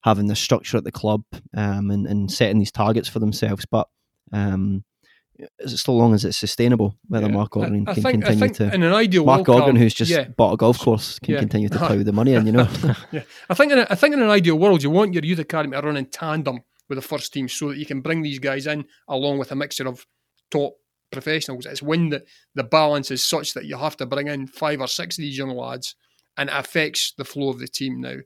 having 0.03 0.27
the 0.27 0.35
structure 0.35 0.77
at 0.77 0.83
the 0.83 0.91
club 0.91 1.23
um, 1.55 1.89
and, 1.89 2.05
and 2.05 2.31
setting 2.31 2.59
these 2.59 2.71
targets 2.71 3.07
for 3.07 3.19
themselves. 3.19 3.65
But 3.65 3.87
um, 4.33 4.83
so 5.65 5.93
long 5.93 6.13
as 6.13 6.25
it's 6.25 6.37
sustainable, 6.37 6.97
whether 7.07 7.27
yeah. 7.27 7.33
Mark 7.33 7.55
Ogren 7.57 7.85
can 7.85 7.95
think, 7.95 8.23
continue 8.23 8.53
to 8.53 8.73
in 8.73 8.83
an 8.83 8.93
ideal 8.93 9.25
Mark 9.25 9.47
Ogren, 9.47 9.75
who's 9.75 9.93
just 9.93 10.11
yeah. 10.11 10.25
bought 10.25 10.53
a 10.53 10.57
golf 10.57 10.79
course, 10.79 11.19
can 11.19 11.33
yeah. 11.33 11.39
continue 11.39 11.69
to 11.69 11.77
plough 11.77 12.03
the 12.03 12.11
money 12.11 12.33
in. 12.33 12.45
You 12.45 12.53
know, 12.53 12.69
yeah. 13.11 13.23
I 13.49 13.53
think 13.53 13.71
in 13.71 13.79
a, 13.79 13.87
I 13.89 13.95
think 13.95 14.13
in 14.13 14.21
an 14.21 14.29
ideal 14.29 14.57
world, 14.57 14.83
you 14.83 14.89
want 14.89 15.13
your 15.13 15.23
youth 15.23 15.39
academy 15.39 15.75
to 15.75 15.85
run 15.85 15.97
in 15.97 16.05
tandem 16.05 16.63
with 16.89 16.97
the 16.97 17.01
first 17.01 17.33
team, 17.33 17.47
so 17.47 17.69
that 17.69 17.77
you 17.77 17.85
can 17.85 18.01
bring 18.01 18.21
these 18.21 18.39
guys 18.39 18.67
in 18.67 18.85
along 19.07 19.37
with 19.37 19.51
a 19.51 19.55
mixture 19.55 19.87
of 19.87 20.05
top 20.49 20.73
professionals. 21.11 21.65
It's 21.65 21.81
when 21.81 22.09
the, 22.09 22.23
the 22.55 22.63
balance 22.63 23.11
is 23.11 23.23
such 23.23 23.53
that 23.53 23.65
you 23.65 23.77
have 23.77 23.97
to 23.97 24.05
bring 24.05 24.27
in 24.27 24.47
five 24.47 24.81
or 24.81 24.87
six 24.87 25.17
of 25.17 25.21
these 25.21 25.37
young 25.37 25.49
lads, 25.49 25.95
and 26.37 26.49
it 26.49 26.55
affects 26.55 27.13
the 27.17 27.25
flow 27.25 27.49
of 27.49 27.59
the 27.59 27.67
team 27.67 28.01
now. 28.01 28.17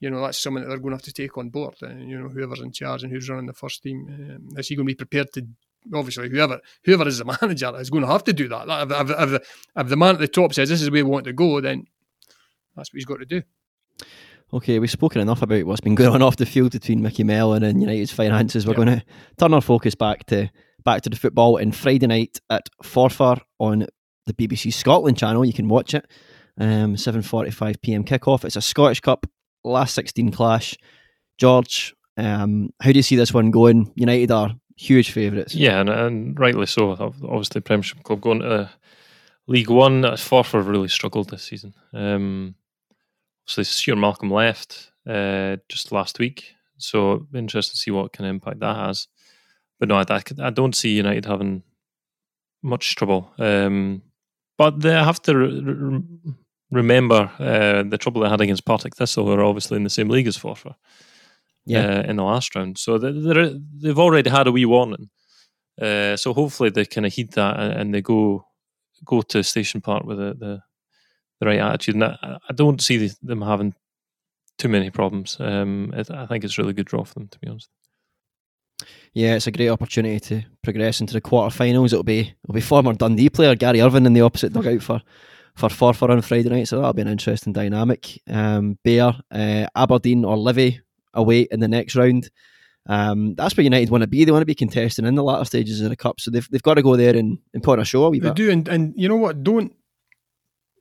You 0.00 0.10
know 0.10 0.20
that's 0.20 0.40
something 0.40 0.62
that 0.62 0.68
they're 0.68 0.78
going 0.78 0.90
to 0.90 0.96
have 0.96 1.02
to 1.02 1.12
take 1.12 1.38
on 1.38 1.50
board. 1.50 1.76
And 1.80 2.10
you 2.10 2.18
know 2.18 2.28
whoever's 2.28 2.60
in 2.60 2.72
charge 2.72 3.02
and 3.02 3.12
who's 3.12 3.28
running 3.28 3.46
the 3.46 3.52
first 3.52 3.82
team, 3.82 4.06
um, 4.08 4.58
is 4.58 4.68
he 4.68 4.76
going 4.76 4.86
to 4.86 4.90
be 4.90 4.96
prepared 4.96 5.32
to 5.34 5.46
obviously 5.92 6.28
whoever 6.28 6.60
whoever 6.84 7.06
is 7.08 7.18
the 7.18 7.24
manager 7.42 7.72
is 7.78 7.90
going 7.90 8.04
to 8.04 8.10
have 8.10 8.24
to 8.24 8.32
do 8.32 8.48
that. 8.48 8.66
If, 8.68 8.90
if, 8.90 9.10
if, 9.10 9.30
the, 9.30 9.44
if 9.76 9.88
the 9.88 9.96
man 9.96 10.14
at 10.14 10.20
the 10.20 10.28
top 10.28 10.54
says 10.54 10.68
this 10.68 10.82
is 10.82 10.90
where 10.90 11.04
we 11.04 11.10
want 11.10 11.24
to 11.26 11.32
go, 11.32 11.60
then 11.60 11.86
that's 12.76 12.92
what 12.92 12.96
he's 12.96 13.04
got 13.04 13.18
to 13.18 13.26
do. 13.26 13.42
Okay, 14.52 14.78
we've 14.78 14.90
spoken 14.90 15.20
enough 15.20 15.42
about 15.42 15.64
what's 15.64 15.80
been 15.80 15.94
going 15.96 16.14
on 16.14 16.22
off 16.22 16.36
the 16.36 16.46
field 16.46 16.72
between 16.72 17.02
Micky 17.02 17.24
Mellon 17.24 17.62
and 17.62 17.80
United's 17.80 18.12
finances. 18.12 18.66
We're 18.66 18.72
yeah. 18.72 18.84
going 18.84 18.98
to 19.00 19.04
turn 19.38 19.54
our 19.54 19.60
focus 19.60 19.94
back 19.94 20.26
to 20.26 20.50
back 20.84 21.02
to 21.02 21.10
the 21.10 21.16
football 21.16 21.56
and 21.56 21.74
Friday 21.74 22.06
night 22.06 22.40
at 22.50 22.68
Forfar 22.82 23.40
on 23.58 23.86
the 24.26 24.34
BBC 24.34 24.72
Scotland 24.72 25.16
channel. 25.16 25.44
You 25.44 25.52
can 25.52 25.68
watch 25.68 25.94
it. 25.94 26.06
Um, 26.58 26.94
7:45 26.94 27.80
p.m. 27.82 28.04
kickoff. 28.04 28.44
It's 28.44 28.56
a 28.56 28.62
Scottish 28.62 29.00
Cup 29.00 29.26
last 29.64 29.94
16 29.94 30.30
clash. 30.30 30.76
George, 31.38 31.94
um, 32.16 32.70
how 32.80 32.92
do 32.92 32.98
you 32.98 33.02
see 33.02 33.16
this 33.16 33.34
one 33.34 33.50
going? 33.50 33.92
United 33.96 34.30
are 34.30 34.54
huge 34.76 35.10
favourites. 35.10 35.54
Yeah, 35.54 35.80
and, 35.80 35.88
and 35.88 36.38
rightly 36.38 36.66
so. 36.66 36.92
Obviously, 36.92 37.60
Premiership 37.60 38.02
club 38.02 38.20
going 38.20 38.40
to 38.40 38.70
League 39.46 39.70
One. 39.70 40.02
Forfar 40.02 40.66
really 40.66 40.88
struggled 40.88 41.30
this 41.30 41.42
season. 41.42 41.74
Um, 41.92 42.54
obviously, 43.44 43.64
Stuart 43.64 43.96
Malcolm 43.96 44.30
left 44.30 44.90
uh, 45.08 45.56
just 45.68 45.92
last 45.92 46.18
week, 46.18 46.54
so 46.78 47.26
interested 47.34 47.74
to 47.74 47.80
see 47.80 47.90
what 47.90 48.12
kind 48.12 48.26
of 48.26 48.34
impact 48.34 48.60
that 48.60 48.76
has. 48.76 49.08
But 49.78 49.88
no, 49.88 49.96
I, 49.96 50.22
I 50.40 50.50
don't 50.50 50.74
see 50.74 50.96
United 50.96 51.26
having 51.26 51.62
much 52.62 52.94
trouble. 52.96 53.32
Um, 53.38 54.02
but 54.56 54.80
they 54.80 54.92
have 54.92 55.20
to 55.22 55.36
re- 55.36 55.60
re- 55.60 56.02
remember 56.70 57.30
uh, 57.38 57.82
the 57.82 57.98
trouble 57.98 58.22
they 58.22 58.28
had 58.28 58.40
against 58.40 58.64
Partick 58.64 58.96
Thistle, 58.96 59.26
who 59.26 59.32
are 59.32 59.44
obviously 59.44 59.76
in 59.76 59.84
the 59.84 59.90
same 59.90 60.08
league 60.08 60.26
as 60.26 60.38
Forfar 60.38 60.76
yeah. 61.66 61.98
Uh, 61.98 62.02
in 62.02 62.16
the 62.16 62.22
last 62.22 62.54
round. 62.54 62.78
So 62.78 62.98
they're, 62.98 63.50
they've 63.80 63.98
already 63.98 64.30
had 64.30 64.46
a 64.46 64.52
wee 64.52 64.66
warning. 64.66 65.10
Uh, 65.80 66.16
so 66.16 66.32
hopefully 66.32 66.70
they 66.70 66.84
kind 66.84 67.06
of 67.06 67.12
heed 67.12 67.32
that 67.32 67.58
and, 67.58 67.72
and, 67.72 67.94
they 67.94 68.00
go 68.00 68.46
go 69.04 69.22
to 69.22 69.42
Station 69.42 69.80
Park 69.80 70.04
with 70.04 70.18
the, 70.18 70.34
the, 70.34 70.62
the 71.40 71.46
right 71.46 71.58
attitude. 71.58 71.96
And 71.96 72.04
I, 72.04 72.38
I, 72.48 72.52
don't 72.52 72.80
see 72.80 73.10
them 73.22 73.42
having 73.42 73.74
too 74.56 74.68
many 74.68 74.90
problems. 74.90 75.36
Um, 75.40 75.92
I 75.96 76.26
think 76.26 76.44
it's 76.44 76.58
a 76.58 76.62
really 76.62 76.74
good 76.74 76.86
draw 76.86 77.02
for 77.02 77.14
them, 77.14 77.28
to 77.28 77.38
be 77.40 77.48
honest. 77.48 77.70
Yeah, 79.14 79.34
it's 79.34 79.46
a 79.46 79.52
great 79.52 79.68
opportunity 79.68 80.20
to 80.20 80.42
progress 80.62 81.00
into 81.00 81.14
the 81.14 81.20
quarterfinals. 81.20 81.86
It'll 81.86 82.02
be 82.02 82.34
it'll 82.44 82.54
be 82.54 82.60
former 82.60 82.92
Dundee 82.92 83.30
player 83.30 83.54
Gary 83.54 83.80
Irvine 83.80 84.06
in 84.06 84.12
the 84.12 84.20
opposite 84.22 84.52
dugout 84.52 84.82
for 84.82 85.00
for 85.54 85.68
Forfar 85.68 86.10
on 86.10 86.20
Friday 86.20 86.48
night, 86.48 86.68
so 86.68 86.76
that'll 86.76 86.92
be 86.92 87.02
an 87.02 87.08
interesting 87.08 87.52
dynamic. 87.52 88.20
Um, 88.28 88.76
Bear, 88.82 89.14
uh, 89.30 89.66
Aberdeen 89.76 90.24
or 90.24 90.36
Livy 90.36 90.80
away 91.14 91.48
in 91.50 91.60
the 91.60 91.68
next 91.68 91.96
round. 91.96 92.30
Um, 92.86 93.34
that's 93.34 93.56
where 93.56 93.64
United 93.64 93.90
want 93.90 94.02
to 94.02 94.08
be. 94.08 94.24
They 94.24 94.32
want 94.32 94.42
to 94.42 94.46
be 94.46 94.54
contesting 94.54 95.06
in 95.06 95.14
the 95.14 95.22
latter 95.22 95.44
stages 95.44 95.80
of 95.80 95.88
the 95.88 95.96
cup, 95.96 96.20
so 96.20 96.30
they've, 96.30 96.48
they've 96.50 96.62
got 96.62 96.74
to 96.74 96.82
go 96.82 96.96
there 96.96 97.16
and, 97.16 97.38
and 97.54 97.62
put 97.62 97.78
on 97.78 97.82
a 97.82 97.84
show. 97.84 98.04
A 98.04 98.10
wee 98.10 98.20
they 98.20 98.32
do, 98.32 98.50
and, 98.50 98.68
and 98.68 98.92
you 98.96 99.08
know 99.08 99.16
what? 99.16 99.42
Don't 99.42 99.72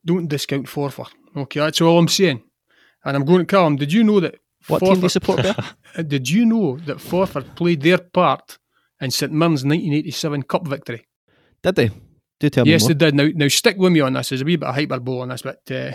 don't 0.06 0.28
discount 0.28 0.68
Forfar. 0.68 1.08
Okay, 1.36 1.62
that's 1.62 1.82
all 1.82 1.98
I'm 1.98 2.08
saying. 2.08 2.44
And 3.06 3.16
I'm 3.16 3.26
going 3.26 3.40
to 3.40 3.46
Callum. 3.46 3.78
Did 3.78 3.94
you 3.94 4.04
know 4.04 4.20
that? 4.20 4.36
What 4.68 4.82
Forfar, 4.82 4.88
team 4.88 4.96
do 4.96 5.02
you 5.02 5.10
support 5.10 5.44
there? 5.44 5.56
Uh, 5.96 6.02
did 6.02 6.28
you 6.28 6.44
know 6.44 6.78
that 6.88 6.98
Forfar 6.98 7.44
played 7.56 7.84
their 7.84 8.00
part 8.00 8.58
in 9.00 9.12
St 9.12 9.32
Mirren's 9.32 9.64
1987 9.64 10.42
Cup 10.42 10.68
victory? 10.68 11.06
Did 11.62 11.76
they? 11.76 11.92
Do 12.40 12.50
tell 12.50 12.66
me 12.66 12.72
Yes, 12.72 12.88
they 12.88 12.96
did. 12.96 13.14
Now, 13.14 13.30
now 13.36 13.48
stick 13.48 13.78
with 13.78 13.92
me 13.92 14.00
on 14.00 14.14
this. 14.14 14.30
There's 14.30 14.42
a 14.42 14.46
wee 14.46 14.56
bit 14.56 14.68
of 14.68 14.74
hyperbole 14.74 15.22
on 15.22 15.30
this, 15.30 15.44
but 15.44 15.60
uh, 15.70 15.92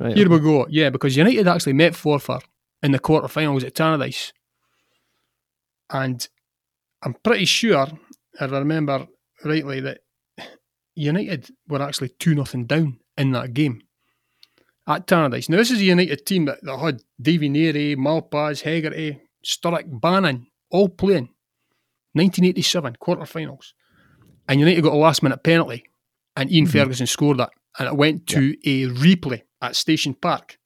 right, 0.00 0.16
here 0.16 0.24
okay. 0.24 0.28
we 0.28 0.40
go. 0.40 0.66
Yeah, 0.70 0.88
because 0.88 1.14
United 1.14 1.46
actually 1.46 1.74
met 1.74 1.92
Forfar 1.92 2.40
in 2.84 2.92
the 2.92 3.00
quarterfinals 3.00 3.64
at 3.64 3.74
Tannadice 3.74 4.32
and 5.90 6.28
I'm 7.02 7.14
pretty 7.22 7.44
sure, 7.44 7.86
if 8.40 8.52
I 8.52 8.58
remember 8.58 9.06
rightly, 9.44 9.80
that 9.80 10.00
United 10.94 11.50
were 11.68 11.82
actually 11.82 12.08
2 12.08 12.34
nothing 12.34 12.66
down 12.66 12.98
in 13.18 13.32
that 13.32 13.52
game 13.52 13.82
at 14.86 15.06
Tannadice. 15.06 15.48
Now, 15.48 15.58
this 15.58 15.70
is 15.70 15.80
a 15.80 15.84
United 15.84 16.24
team 16.24 16.46
that, 16.46 16.62
that 16.62 16.78
had 16.78 17.02
Davy 17.20 17.50
Narey, 17.50 17.96
Malpas, 17.96 18.62
Hegarty, 18.62 19.20
Sturrock, 19.44 20.00
Bannon 20.00 20.46
all 20.70 20.88
playing 20.88 21.28
1987 22.14 22.96
quarterfinals. 23.00 23.72
And 24.48 24.60
United 24.60 24.82
got 24.82 24.92
a 24.92 24.96
last 24.96 25.22
minute 25.22 25.42
penalty, 25.42 25.84
and 26.36 26.50
Ian 26.50 26.66
mm-hmm. 26.66 26.78
Ferguson 26.78 27.06
scored 27.06 27.38
that. 27.38 27.50
And 27.78 27.88
it 27.88 27.96
went 27.96 28.26
to 28.28 28.56
a 28.64 28.86
replay 28.88 29.42
at 29.60 29.76
Station 29.76 30.14
Park. 30.14 30.58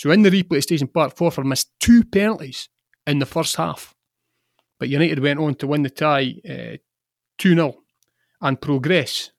So, 0.00 0.10
in 0.10 0.22
the 0.22 0.30
replay 0.30 0.56
at 0.56 0.62
Station 0.62 0.88
Park, 0.88 1.14
Forfar 1.14 1.44
missed 1.44 1.70
two 1.78 2.04
penalties 2.04 2.68
in 3.06 3.18
the 3.18 3.26
first 3.26 3.56
half 3.56 3.94
but 4.80 4.88
United 4.88 5.20
went 5.20 5.38
on 5.38 5.54
to 5.56 5.68
win 5.68 5.82
the 5.82 5.90
tie 5.90 6.34
uh, 6.48 6.78
2 7.38 7.54
0 7.54 7.76
and 8.40 8.60
progress 8.60 9.30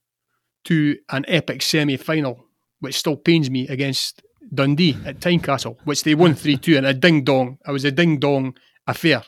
to 0.63 0.95
an 1.09 1.25
epic 1.27 1.63
semi 1.63 1.97
final, 1.97 2.45
which 2.79 2.97
still 2.97 3.17
pains 3.17 3.49
me 3.49 3.67
against 3.67 4.21
Dundee 4.53 4.97
at 5.03 5.19
Tynecastle, 5.19 5.77
which 5.83 6.03
they 6.03 6.15
won 6.15 6.35
3 6.35 6.57
2 6.57 6.77
in 6.77 6.85
a 6.85 6.93
ding 6.93 7.23
dong. 7.23 7.57
It 7.67 7.71
was 7.71 7.83
a 7.83 7.91
ding 7.91 8.19
dong 8.19 8.55
affair. 8.87 9.23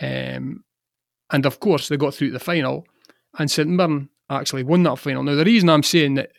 Um, 0.00 0.64
and 1.32 1.46
of 1.46 1.58
course, 1.58 1.88
they 1.88 1.96
got 1.96 2.14
through 2.14 2.28
to 2.28 2.34
the 2.34 2.38
final, 2.38 2.86
and 3.38 3.50
St 3.50 3.68
Mirren 3.68 4.10
actually 4.28 4.62
won 4.62 4.82
that 4.82 4.98
final. 4.98 5.22
Now, 5.22 5.36
the 5.36 5.44
reason 5.44 5.70
I'm 5.70 5.82
saying 5.82 6.14
that 6.14 6.32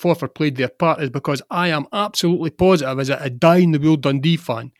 Forfar 0.00 0.32
played 0.34 0.56
their 0.56 0.68
part 0.68 1.02
is 1.02 1.10
because 1.10 1.42
I 1.50 1.68
am 1.68 1.86
absolutely 1.92 2.50
positive, 2.50 2.98
as 2.98 3.10
a, 3.10 3.30
die 3.30 3.58
in 3.58 3.72
the 3.72 3.78
wool 3.78 3.96
Dundee 3.96 4.36
fan, 4.36 4.72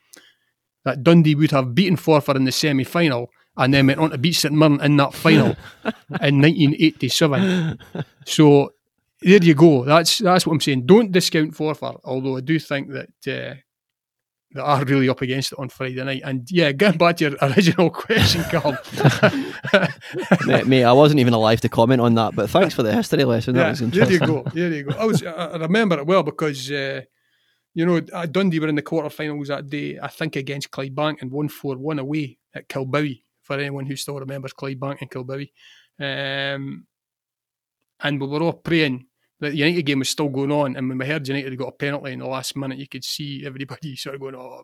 that 0.85 1.03
Dundee 1.03 1.35
would 1.35 1.51
have 1.51 1.75
beaten 1.75 1.97
Forfar 1.97 2.37
in 2.37 2.45
the 2.45 2.53
semi 2.53 2.85
final 2.85 3.31
and 3.57 3.75
then 3.75 3.87
went 3.87 4.01
on 4.01 4.11
to 4.11 4.19
beat 4.19 4.33
St 4.33 4.55
Mirren 4.55 4.81
in 4.81 4.97
that 4.97 5.13
final 5.13 5.49
in 6.23 6.41
1987. 6.41 7.79
So 8.25 8.73
there 9.21 9.43
you 9.43 9.55
go. 9.55 9.85
That's 9.85 10.19
that's 10.19 10.47
what 10.47 10.55
I'm 10.55 10.61
saying. 10.61 10.87
Don't 10.87 11.13
discount 11.13 11.53
Forfar, 11.53 12.01
although 12.05 12.37
I 12.37 12.41
do 12.41 12.59
think 12.59 12.91
that 12.91 13.11
uh, 13.29 13.55
they 14.53 14.61
are 14.61 14.85
really 14.85 15.09
up 15.09 15.23
against 15.23 15.53
it 15.53 15.59
on 15.59 15.69
Friday 15.69 16.03
night. 16.03 16.23
And 16.25 16.51
yeah, 16.51 16.73
getting 16.73 16.99
back 16.99 17.19
to 17.19 17.31
your 17.31 17.37
original 17.43 17.91
question, 17.91 18.43
Carl. 18.51 18.77
mate, 20.47 20.67
mate, 20.67 20.85
I 20.85 20.93
wasn't 20.93 21.21
even 21.21 21.35
alive 21.35 21.61
to 21.61 21.69
comment 21.69 22.01
on 22.01 22.15
that, 22.15 22.35
but 22.35 22.51
thanks 22.51 22.75
for 22.75 22.83
the 22.83 22.93
history 22.93 23.25
lesson. 23.25 23.55
That 23.55 23.81
yeah, 23.81 24.05
there 24.05 24.13
you 24.13 24.19
go. 24.19 24.43
There 24.53 24.73
you 24.73 24.83
go. 24.85 24.97
I 24.99 25.05
was 25.05 25.25
I 25.25 25.57
remember 25.57 25.99
it 25.99 26.07
well 26.07 26.25
because 26.25 26.71
uh, 26.71 27.03
you 27.75 27.87
know 27.87 28.01
Dundee 28.01 28.59
were 28.59 28.69
in 28.69 28.75
the 28.75 28.83
quarterfinals 28.83 29.47
that 29.49 29.69
day. 29.69 29.99
I 30.01 30.09
think 30.09 30.35
against 30.35 30.71
Clydebank 30.71 31.23
and 31.23 31.31
won 31.31 31.49
four 31.49 31.77
one 31.77 31.99
away 31.99 32.39
at 32.55 32.69
Kilbowie. 32.69 33.23
For 33.43 33.59
anyone 33.59 33.87
who 33.87 33.97
still 33.97 34.19
remembers 34.19 34.53
Clydebank 34.53 35.01
and 35.01 35.11
Kilbowie, 35.11 35.51
um, 35.99 36.87
and 38.01 38.21
we 38.21 38.27
were 38.29 38.43
all 38.43 38.53
praying 38.53 39.07
the 39.41 39.55
United 39.57 39.83
game 39.83 39.99
was 40.01 40.09
still 40.09 40.29
going 40.29 40.53
on, 40.53 40.77
and 40.77 40.89
when 40.89 40.99
we 40.99 41.07
heard 41.07 41.27
United 41.27 41.57
got 41.57 41.69
a 41.69 41.73
penalty 41.73 42.13
in 42.13 42.21
the 42.21 42.27
last 42.27 42.57
minute, 42.57 42.79
you 42.79 42.89
could 42.89 43.05
see 43.05 43.45
everybody 43.47 43.97
sort 43.97 44.15
of 44.15 44.21
going, 44.21 44.35
"Oh, 44.35 44.63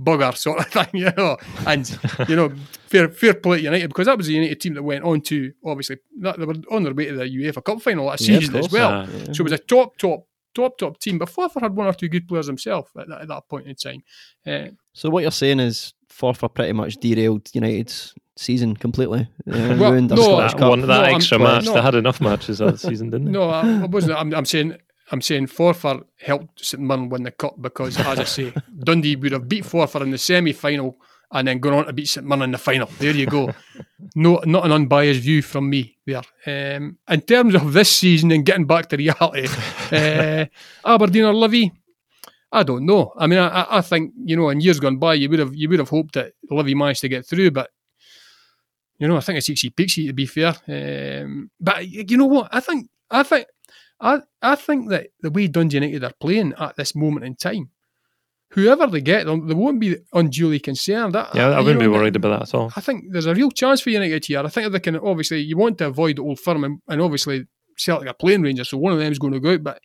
bugger," 0.00 0.36
sort 0.36 0.60
of 0.60 0.66
thing, 0.66 0.88
you 0.92 1.12
know. 1.16 1.36
And 1.66 1.98
you 2.28 2.36
know, 2.36 2.52
fair 2.86 3.08
fair 3.08 3.34
play 3.34 3.58
to 3.58 3.64
United 3.64 3.88
because 3.88 4.06
that 4.06 4.16
was 4.18 4.26
the 4.26 4.34
United 4.34 4.60
team 4.60 4.74
that 4.74 4.82
went 4.82 5.04
on 5.04 5.20
to 5.22 5.52
obviously 5.64 5.98
that, 6.20 6.38
they 6.38 6.44
were 6.44 6.54
on 6.70 6.82
their 6.82 6.94
way 6.94 7.06
to 7.06 7.14
the 7.14 7.24
UEFA 7.24 7.64
Cup 7.64 7.80
final 7.80 8.10
that 8.10 8.20
Yeah, 8.20 8.38
season 8.38 8.56
as 8.56 8.70
well. 8.70 8.92
Uh, 8.92 9.06
Yeah. 9.06 9.32
So 9.32 9.40
it 9.40 9.44
was 9.44 9.52
a 9.52 9.58
top, 9.58 9.96
top, 9.98 10.26
top, 10.54 10.78
top 10.78 10.98
team. 10.98 11.18
But 11.18 11.28
Forfar 11.28 11.62
had 11.62 11.76
one 11.76 11.86
or 11.86 11.92
two 11.94 12.08
good 12.08 12.26
players 12.28 12.46
himself 12.46 12.90
at 12.98 13.08
that, 13.08 13.22
at 13.22 13.28
that 13.28 13.48
point 13.48 13.66
in 13.66 13.74
time. 13.76 14.02
Uh, 14.46 14.68
So 14.92 15.10
what 15.10 15.22
you're 15.22 15.30
saying 15.30 15.60
is 15.60 15.94
Forfar 16.08 16.52
pretty 16.52 16.72
much 16.72 16.96
derailed 16.96 17.48
United's 17.54 18.14
season 18.36 18.74
completely. 18.76 19.28
Uh, 19.46 19.76
Well, 19.78 19.92
ruined 19.92 20.10
no, 20.10 20.36
that 20.40 20.58
one, 20.60 20.80
that 20.80 20.86
No, 20.86 20.94
I'm- 21.02 21.14
extra 21.16 21.38
match, 21.38 21.64
no. 21.66 21.74
they 21.74 21.82
had 21.82 21.94
enough 21.94 22.20
matches 22.20 22.58
that 22.58 22.78
season, 22.80 23.10
didn't 23.10 23.26
they? 23.26 23.32
no, 23.32 23.48
I, 23.50 23.82
I 23.82 23.86
wasn't. 23.86 24.18
I'm, 24.18 24.34
I'm 24.34 24.44
saying. 24.44 24.76
I'm 25.12 25.20
saying 25.20 25.48
Forfar 25.48 26.02
helped 26.18 26.64
St 26.64 26.82
Mirren 26.82 27.10
win 27.10 27.24
the 27.24 27.30
cup 27.30 27.56
because, 27.60 27.98
as 28.00 28.18
I 28.18 28.24
say, 28.24 28.54
Dundee 28.84 29.16
would 29.16 29.32
have 29.32 29.46
beat 29.46 29.64
Forfar 29.64 30.00
in 30.00 30.10
the 30.10 30.16
semi-final 30.16 30.96
and 31.30 31.46
then 31.46 31.58
gone 31.58 31.74
on 31.74 31.84
to 31.84 31.92
beat 31.92 32.08
St 32.08 32.26
Mirren 32.26 32.40
in 32.42 32.52
the 32.52 32.58
final. 32.58 32.88
There 32.98 33.12
you 33.12 33.26
go. 33.26 33.52
No, 34.14 34.40
not 34.46 34.64
an 34.64 34.72
unbiased 34.72 35.20
view 35.20 35.42
from 35.42 35.68
me 35.68 35.98
there. 36.06 36.22
Um, 36.46 36.96
in 37.08 37.20
terms 37.20 37.54
of 37.54 37.74
this 37.74 37.90
season 37.90 38.30
and 38.30 38.46
getting 38.46 38.64
back 38.66 38.88
to 38.88 38.96
reality, 38.96 39.46
uh, 39.92 40.46
Aberdeen 40.86 41.24
or 41.24 41.34
Livy, 41.34 41.70
I 42.50 42.62
don't 42.62 42.86
know. 42.86 43.12
I 43.18 43.26
mean, 43.26 43.38
I, 43.40 43.48
I- 43.48 43.78
I 43.78 43.80
think 43.82 44.14
you 44.24 44.36
know, 44.36 44.48
in 44.48 44.62
years 44.62 44.80
gone 44.80 44.96
by, 44.96 45.14
you 45.14 45.28
would 45.28 45.38
have 45.38 45.54
you 45.54 45.68
would 45.68 45.80
have 45.80 45.90
hoped 45.90 46.14
that 46.14 46.32
Livy 46.50 46.74
managed 46.74 47.02
to 47.02 47.08
get 47.10 47.26
through, 47.26 47.50
but 47.50 47.68
you 48.98 49.08
know, 49.08 49.16
I 49.16 49.20
think 49.20 49.38
it's 49.38 49.48
Ixie 49.48 49.70
Pixie 49.74 50.06
to 50.06 50.12
be 50.12 50.26
fair. 50.26 50.54
Um, 50.68 51.50
but 51.60 51.86
you 51.88 52.16
know 52.16 52.26
what? 52.26 52.48
I 52.52 52.60
think 52.60 52.88
I 53.10 53.22
think 53.22 53.46
I 54.00 54.20
I 54.42 54.54
think 54.54 54.90
that 54.90 55.08
the 55.20 55.30
way 55.30 55.46
Dundee 55.48 55.76
United 55.76 56.04
are 56.04 56.12
playing 56.20 56.54
at 56.58 56.76
this 56.76 56.94
moment 56.94 57.24
in 57.26 57.34
time, 57.36 57.70
whoever 58.50 58.86
they 58.86 59.00
get, 59.00 59.26
them, 59.26 59.46
they 59.48 59.54
won't 59.54 59.80
be 59.80 59.96
unduly 60.12 60.60
concerned. 60.60 61.16
I, 61.16 61.28
Yeah, 61.34 61.48
I 61.48 61.58
you 61.60 61.64
wouldn't 61.66 61.80
be 61.80 61.88
worried 61.88 62.16
about 62.16 62.38
that 62.40 62.48
at 62.48 62.54
all. 62.54 62.72
I 62.76 62.80
think 62.80 63.06
there's 63.10 63.26
a 63.26 63.34
real 63.34 63.50
chance 63.50 63.80
for 63.80 63.90
United 63.90 64.24
here. 64.26 64.40
I 64.40 64.48
think 64.48 64.70
they 64.72 64.80
can 64.80 64.96
obviously 64.96 65.40
you 65.40 65.56
want 65.56 65.78
to 65.78 65.86
avoid 65.86 66.16
the 66.16 66.22
old 66.22 66.40
firm 66.40 66.64
and, 66.64 66.78
and 66.88 67.00
obviously 67.02 67.46
Celtic 67.76 68.08
are 68.08 68.14
playing 68.14 68.42
Rangers, 68.42 68.68
so 68.68 68.78
one 68.78 68.92
of 68.92 68.98
them 69.00 69.10
is 69.10 69.18
going 69.18 69.32
to 69.32 69.40
go 69.40 69.52
out. 69.54 69.62
But 69.64 69.80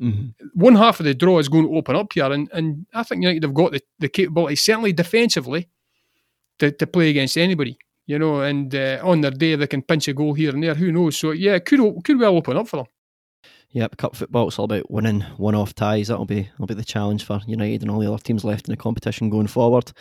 Mhm. 0.00 0.34
one 0.54 0.74
half 0.74 0.98
of 1.00 1.04
the 1.06 1.14
draw 1.14 1.38
is 1.38 1.48
going 1.50 1.64
to 1.68 1.76
open 1.76 1.94
up 1.94 2.12
here, 2.14 2.32
and, 2.32 2.48
and 2.52 2.86
I 2.94 3.02
think 3.04 3.22
United 3.22 3.42
have 3.44 3.54
got 3.54 3.72
the, 3.72 3.80
the 4.00 4.08
capability, 4.08 4.56
certainly 4.56 4.92
defensively, 4.92 5.68
to, 6.58 6.72
to 6.72 6.86
play 6.86 7.10
against 7.10 7.36
anybody. 7.36 7.76
You 8.06 8.18
know, 8.18 8.40
and 8.40 8.74
uh, 8.74 8.98
on 9.02 9.20
their 9.20 9.30
day 9.30 9.54
they 9.54 9.66
can 9.66 9.82
pinch 9.82 10.08
a 10.08 10.12
goal 10.12 10.34
here 10.34 10.50
and 10.52 10.62
there. 10.62 10.74
Who 10.74 10.90
knows? 10.92 11.16
So 11.16 11.30
yeah, 11.30 11.58
could 11.60 11.80
could 12.04 12.18
well 12.18 12.36
open 12.36 12.56
up 12.56 12.68
for 12.68 12.78
them. 12.78 12.86
Yep, 13.70 13.96
cup 13.96 14.16
football. 14.16 14.48
It's 14.48 14.58
all 14.58 14.66
about 14.66 14.90
winning 14.90 15.22
one-off 15.38 15.74
ties. 15.74 16.08
That'll 16.08 16.26
be 16.26 16.42
that'll 16.52 16.66
be 16.66 16.74
the 16.74 16.84
challenge 16.84 17.24
for 17.24 17.40
United 17.46 17.82
and 17.82 17.90
all 17.90 18.00
the 18.00 18.12
other 18.12 18.22
teams 18.22 18.44
left 18.44 18.68
in 18.68 18.72
the 18.72 18.76
competition 18.76 19.30
going 19.30 19.46
forward. 19.46 19.92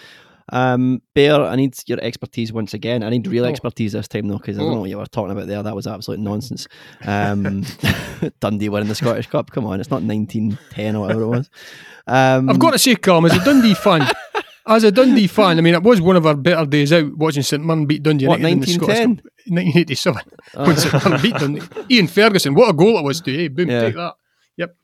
Um, 0.51 1.01
Bear, 1.15 1.39
I 1.45 1.55
need 1.55 1.75
your 1.87 1.99
expertise 2.01 2.51
once 2.51 2.73
again. 2.73 3.03
I 3.03 3.09
need 3.09 3.25
real 3.27 3.45
Oh. 3.45 3.47
expertise 3.47 3.93
this 3.93 4.09
time 4.09 4.27
though, 4.27 4.37
because 4.37 4.57
I 4.57 4.61
don't 4.61 4.71
Oh. 4.71 4.73
know 4.75 4.79
what 4.81 4.89
you 4.89 4.97
were 4.97 5.05
talking 5.05 5.31
about 5.31 5.47
there. 5.47 5.63
That 5.63 5.75
was 5.75 5.87
absolute 5.87 6.19
nonsense. 6.19 6.67
Um, 7.05 7.63
Dundee 8.41 8.67
winning 8.67 8.89
the 8.89 8.95
Scottish 8.95 9.27
Cup. 9.27 9.51
Come 9.51 9.65
on, 9.65 9.79
it's 9.79 9.89
not 9.91 10.01
1910 10.03 10.95
or 10.97 11.01
whatever 11.01 11.21
it 11.21 11.27
was. 11.27 11.49
Um, 12.07 12.49
I've 12.49 12.59
got 12.59 12.71
to 12.71 12.79
say, 12.79 12.95
Callum, 12.95 13.25
as 13.27 13.33
a 13.37 13.45
Dundee 13.45 13.75
fan, 13.75 14.05
as 14.75 14.83
a 14.83 14.91
Dundee 14.91 15.27
fan, 15.27 15.57
I 15.57 15.61
mean, 15.61 15.73
it 15.73 15.83
was 15.83 16.01
one 16.01 16.15
of 16.15 16.25
our 16.25 16.35
better 16.35 16.65
days 16.65 16.91
out 16.93 17.15
watching 17.17 17.43
St 17.43 17.63
Mirren 17.63 17.85
beat 17.85 18.03
Dundee 18.03 18.27
what 18.27 18.39
United 18.39 18.53
in 18.53 18.59
the 18.61 18.67
Scottish 18.67 18.97
Cup. 18.97 19.07
1910. 19.47 19.55
1987 19.55 20.21
when 20.65 20.77
St 20.77 21.05
Mirren 21.05 21.21
beat 21.21 21.35
Dundee. 21.35 21.95
Ian 21.95 22.07
Ferguson, 22.07 22.53
what 22.53 22.69
a 22.69 22.73
goal 22.73 22.97
it 22.97 23.03
was 23.03 23.21
to, 23.21 23.45
eh? 23.45 23.47
Boom, 23.47 23.69
Yeah. 23.69 23.81
take 23.81 23.95
that. 23.95 24.13
Yep. 24.57 24.75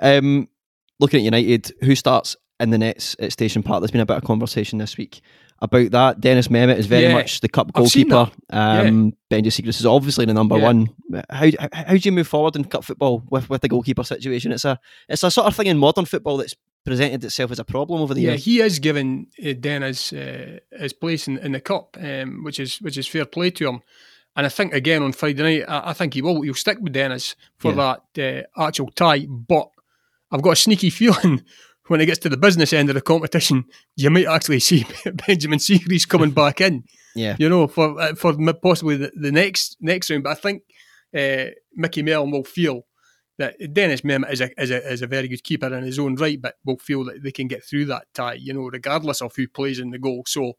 Um, 0.00 0.48
looking 1.00 1.18
at 1.18 1.24
United, 1.24 1.72
who 1.82 1.94
starts 1.94 2.36
in 2.60 2.70
the 2.70 2.78
nets 2.78 3.16
at 3.20 3.32
Station 3.32 3.62
Park? 3.62 3.80
There's 3.80 3.90
been 3.90 4.00
a 4.00 4.06
bit 4.06 4.16
of 4.16 4.24
conversation 4.24 4.78
this 4.78 4.96
week 4.96 5.20
about 5.60 5.90
that. 5.90 6.20
Deniz 6.20 6.48
Mehmet 6.48 6.78
is 6.78 6.86
very 6.86 7.04
Yeah. 7.04 7.14
much 7.14 7.40
the 7.40 7.48
cup 7.48 7.72
goalkeeper. 7.72 8.30
Um, 8.50 9.12
Benji 9.30 9.46
Siegrist 9.46 9.80
is 9.80 9.86
obviously 9.86 10.24
the 10.24 10.34
number 10.34 10.56
Yeah. 10.56 10.64
one. 10.64 10.88
How, 11.30 11.46
how 11.58 11.68
how 11.72 11.92
do 11.96 12.00
you 12.02 12.12
move 12.12 12.28
forward 12.28 12.56
in 12.56 12.64
cup 12.64 12.84
football 12.84 13.22
with, 13.30 13.50
with 13.50 13.62
the 13.62 13.68
goalkeeper 13.68 14.04
situation? 14.04 14.52
It's 14.52 14.64
a 14.64 14.78
it's 15.08 15.22
a 15.22 15.30
sort 15.30 15.46
of 15.46 15.56
thing 15.56 15.66
in 15.66 15.78
modern 15.78 16.04
football 16.04 16.36
that's 16.36 16.54
presented 16.84 17.24
itself 17.24 17.50
as 17.50 17.58
a 17.58 17.64
problem 17.64 18.00
over 18.00 18.14
the 18.14 18.20
years. 18.22 18.46
Yeah, 18.46 18.52
he 18.52 18.60
is 18.66 18.78
given 18.78 19.26
uh, 19.44 19.52
Deniz 19.58 20.12
uh, 20.12 20.58
his 20.78 20.92
place 20.92 21.26
in, 21.28 21.38
in 21.38 21.52
the 21.52 21.60
cup, 21.60 21.96
um, 22.00 22.44
which 22.44 22.60
is 22.60 22.78
which 22.80 22.96
is 22.96 23.06
fair 23.08 23.24
play 23.24 23.50
to 23.50 23.68
him. 23.68 23.80
And 24.36 24.46
I 24.46 24.50
think 24.50 24.72
again 24.72 25.02
on 25.02 25.12
Friday 25.12 25.42
night, 25.42 25.64
I, 25.68 25.90
I 25.90 25.92
think 25.92 26.14
he 26.14 26.22
will. 26.22 26.42
He'll 26.42 26.54
stick 26.54 26.78
with 26.80 26.92
Deniz 26.92 27.34
for 27.58 27.72
that 27.72 28.02
uh, 28.56 28.62
actual 28.64 28.90
tie. 28.94 29.26
But 29.26 29.68
I've 30.30 30.42
got 30.42 30.52
a 30.52 30.56
sneaky 30.56 30.90
feeling 31.00 31.42
when 31.88 32.00
it 32.00 32.06
gets 32.06 32.20
to 32.20 32.28
the 32.28 32.36
business 32.36 32.72
end 32.72 32.88
of 32.88 32.94
the 32.94 33.00
competition, 33.00 33.64
you 33.96 34.10
might 34.10 34.26
actually 34.26 34.60
see 34.60 34.86
Benjamin 35.26 35.58
Siegrist 35.58 36.08
coming 36.08 36.30
back 36.42 36.60
in. 36.60 36.84
Yeah. 37.14 37.36
you 37.38 37.48
know, 37.48 37.66
for 37.66 38.00
uh, 38.00 38.14
for 38.14 38.36
possibly 38.62 38.96
the, 38.96 39.10
the 39.14 39.32
next 39.32 39.76
next 39.80 40.10
round. 40.10 40.22
But 40.22 40.30
I 40.30 40.34
think 40.34 40.62
uh, 41.16 41.50
Micky 41.74 42.02
Mellon 42.02 42.30
will 42.30 42.44
feel 42.44 42.82
that 43.38 43.56
Deniz 43.58 44.02
Mehmet 44.02 44.32
is 44.32 44.40
a, 44.40 44.60
is 44.60 44.70
a 44.70 44.92
is 44.92 45.02
a 45.02 45.06
very 45.06 45.26
good 45.26 45.42
keeper 45.42 45.74
in 45.74 45.82
his 45.82 45.98
own 45.98 46.14
right, 46.16 46.40
but 46.40 46.56
will 46.64 46.78
feel 46.78 47.04
that 47.04 47.22
they 47.22 47.32
can 47.32 47.48
get 47.48 47.64
through 47.64 47.86
that 47.86 48.06
tie, 48.14 48.34
you 48.34 48.52
know, 48.52 48.68
regardless 48.72 49.20
of 49.20 49.34
who 49.34 49.48
plays 49.48 49.78
in 49.80 49.90
the 49.90 49.98
goal. 49.98 50.22
So. 50.26 50.52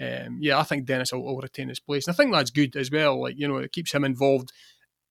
Um, 0.00 0.38
yeah, 0.40 0.58
I 0.58 0.64
think 0.64 0.86
Deniz 0.86 1.12
will, 1.12 1.22
will 1.22 1.40
retain 1.40 1.68
his 1.68 1.78
place, 1.78 2.08
and 2.08 2.14
I 2.14 2.16
think 2.16 2.32
that's 2.32 2.50
good 2.50 2.74
as 2.74 2.90
well. 2.90 3.22
Like 3.22 3.38
you 3.38 3.46
know, 3.46 3.58
it 3.58 3.70
keeps 3.70 3.94
him 3.94 4.02
involved, 4.02 4.50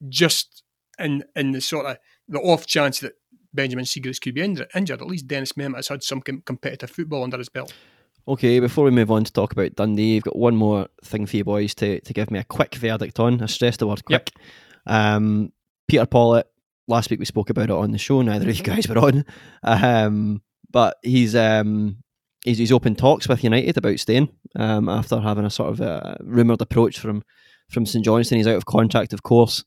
just 0.10 0.62
in 1.00 1.24
in 1.38 1.54
the 1.54 1.62
sort 1.62 1.86
of 1.86 1.98
the 2.28 2.40
off 2.40 2.66
chance 2.66 3.00
that 3.00 3.14
Benjamin 3.54 3.86
Siegrist 3.86 4.22
could 4.22 4.36
be 4.36 4.42
injured. 4.42 4.70
Injured, 4.76 5.02
at 5.02 5.08
least 5.08 5.28
Deniz 5.28 5.54
Mehmet 5.54 5.76
has 5.76 5.88
had 5.88 6.04
some 6.04 6.22
com- 6.22 6.42
competitive 6.46 6.90
football 6.90 7.24
under 7.24 7.38
his 7.38 7.50
belt. 7.50 7.74
Okay, 8.28 8.60
before 8.60 8.86
we 8.86 8.92
move 8.92 9.12
on 9.12 9.26
to 9.26 9.34
talk 9.34 9.52
about 9.52 9.76
Dundee, 9.76 10.14
you've 10.14 10.24
got 10.24 10.38
one 10.38 10.56
more 10.56 10.88
thing 11.04 11.26
for 11.26 11.36
you 11.36 11.44
boys 11.44 11.76
to, 11.76 12.00
to 12.00 12.14
give 12.14 12.32
me 12.32 12.40
a 12.40 12.46
quick 12.46 12.76
verdict 12.76 13.20
on. 13.20 13.42
I 13.42 13.48
stress 13.48 13.78
the 13.78 13.88
word 13.88 14.06
quick. 14.06 14.32
Um, 14.86 15.52
Peter 15.90 16.06
Pawlett, 16.06 16.48
last 16.88 17.10
week 17.10 17.20
we 17.20 17.26
spoke 17.26 17.50
about 17.50 17.66
it 17.66 17.72
on 17.72 17.92
the 17.92 17.98
show, 17.98 18.22
neither 18.22 18.50
of 18.50 18.58
you 18.58 18.64
guys 18.64 18.88
were 18.88 18.98
on. 18.98 19.26
Um, 19.62 20.42
but 20.72 20.98
he's 21.04 21.36
um, 21.36 21.98
he's, 22.46 22.58
he's 22.58 22.72
open 22.72 22.96
talks 22.96 23.28
with 23.28 23.44
United 23.44 23.78
about 23.78 24.00
staying 24.00 24.30
um, 24.56 24.88
after 24.88 25.20
having 25.20 25.46
a 25.46 25.50
sort 25.50 25.72
of 25.72 25.82
uh 25.82 26.16
rumoured 26.22 26.62
approach 26.62 27.00
from, 27.00 27.24
from 27.70 27.86
St 27.86 28.06
Johnstone. 28.06 28.38
He's 28.38 28.48
out 28.48 28.56
of 28.56 28.66
contract, 28.66 29.12
of 29.12 29.24
course. 29.24 29.66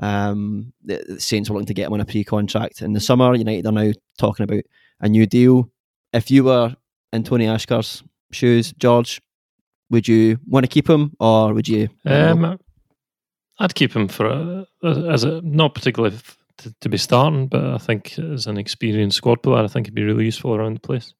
Um, 0.00 0.72
the, 0.84 1.04
the 1.06 1.20
Saints 1.20 1.48
were 1.48 1.54
looking 1.54 1.66
to 1.66 1.74
get 1.74 1.86
him 1.86 1.92
on 1.92 2.00
a 2.00 2.04
pre 2.04 2.24
contract 2.24 2.82
in 2.82 2.92
the 2.92 3.00
summer. 3.00 3.34
United 3.34 3.66
are 3.66 3.72
now 3.72 3.92
talking 4.18 4.44
about 4.44 4.64
a 5.00 5.08
new 5.08 5.26
deal. 5.26 5.70
If 6.12 6.30
you 6.30 6.44
were 6.44 6.74
in 7.12 7.24
Tony 7.24 7.46
Asghar's 7.46 8.02
shoes, 8.32 8.72
George, 8.78 9.20
would 9.90 10.08
you 10.08 10.38
want 10.46 10.64
to 10.64 10.68
keep 10.68 10.88
him 10.88 11.14
or 11.20 11.54
would 11.54 11.68
you? 11.68 11.88
Um, 12.04 12.58
I'd 13.58 13.74
keep 13.74 13.94
him 13.94 14.08
for 14.08 14.26
a, 14.26 14.66
as 14.82 15.24
a 15.24 15.40
not 15.42 15.74
particularly 15.74 16.16
to, 16.58 16.74
to 16.80 16.88
be 16.88 16.96
starting, 16.96 17.46
but 17.46 17.64
I 17.64 17.78
think 17.78 18.18
as 18.18 18.46
an 18.46 18.58
experienced 18.58 19.16
squad 19.16 19.42
player, 19.42 19.64
I 19.64 19.68
think 19.68 19.86
he'd 19.86 19.94
be 19.94 20.04
really 20.04 20.24
useful 20.24 20.54
around 20.54 20.76
the 20.76 20.80
place. 20.80 21.14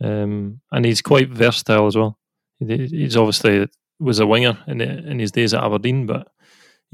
Um, 0.00 0.60
and 0.70 0.84
he's 0.84 1.02
quite 1.02 1.30
versatile 1.30 1.86
as 1.86 1.96
well. 1.96 2.18
He's 2.58 3.16
obviously 3.16 3.66
was 3.98 4.18
a 4.18 4.26
winger 4.26 4.58
in 4.66 4.80
in 4.80 5.18
his 5.18 5.32
days 5.32 5.54
at 5.54 5.64
Aberdeen, 5.64 6.06
but 6.06 6.28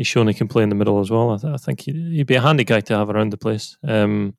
he's 0.03 0.07
shown 0.09 0.29
he 0.29 0.35
can 0.35 0.49
play 0.49 0.63
in 0.63 0.69
the 0.69 0.75
middle 0.75 1.01
as 1.01 1.11
well. 1.11 1.31
I, 1.31 1.37
th- 1.39 1.55
I 1.55 1.57
think 1.57 1.81
he'd, 1.81 1.97
he'd 1.97 2.27
be 2.27 2.35
a 2.35 2.41
handy 2.41 2.65
guy 2.65 2.81
to 2.81 2.97
have 2.97 3.09
around 3.11 3.31
the 3.31 3.37
place. 3.39 3.77
Um, 3.87 4.37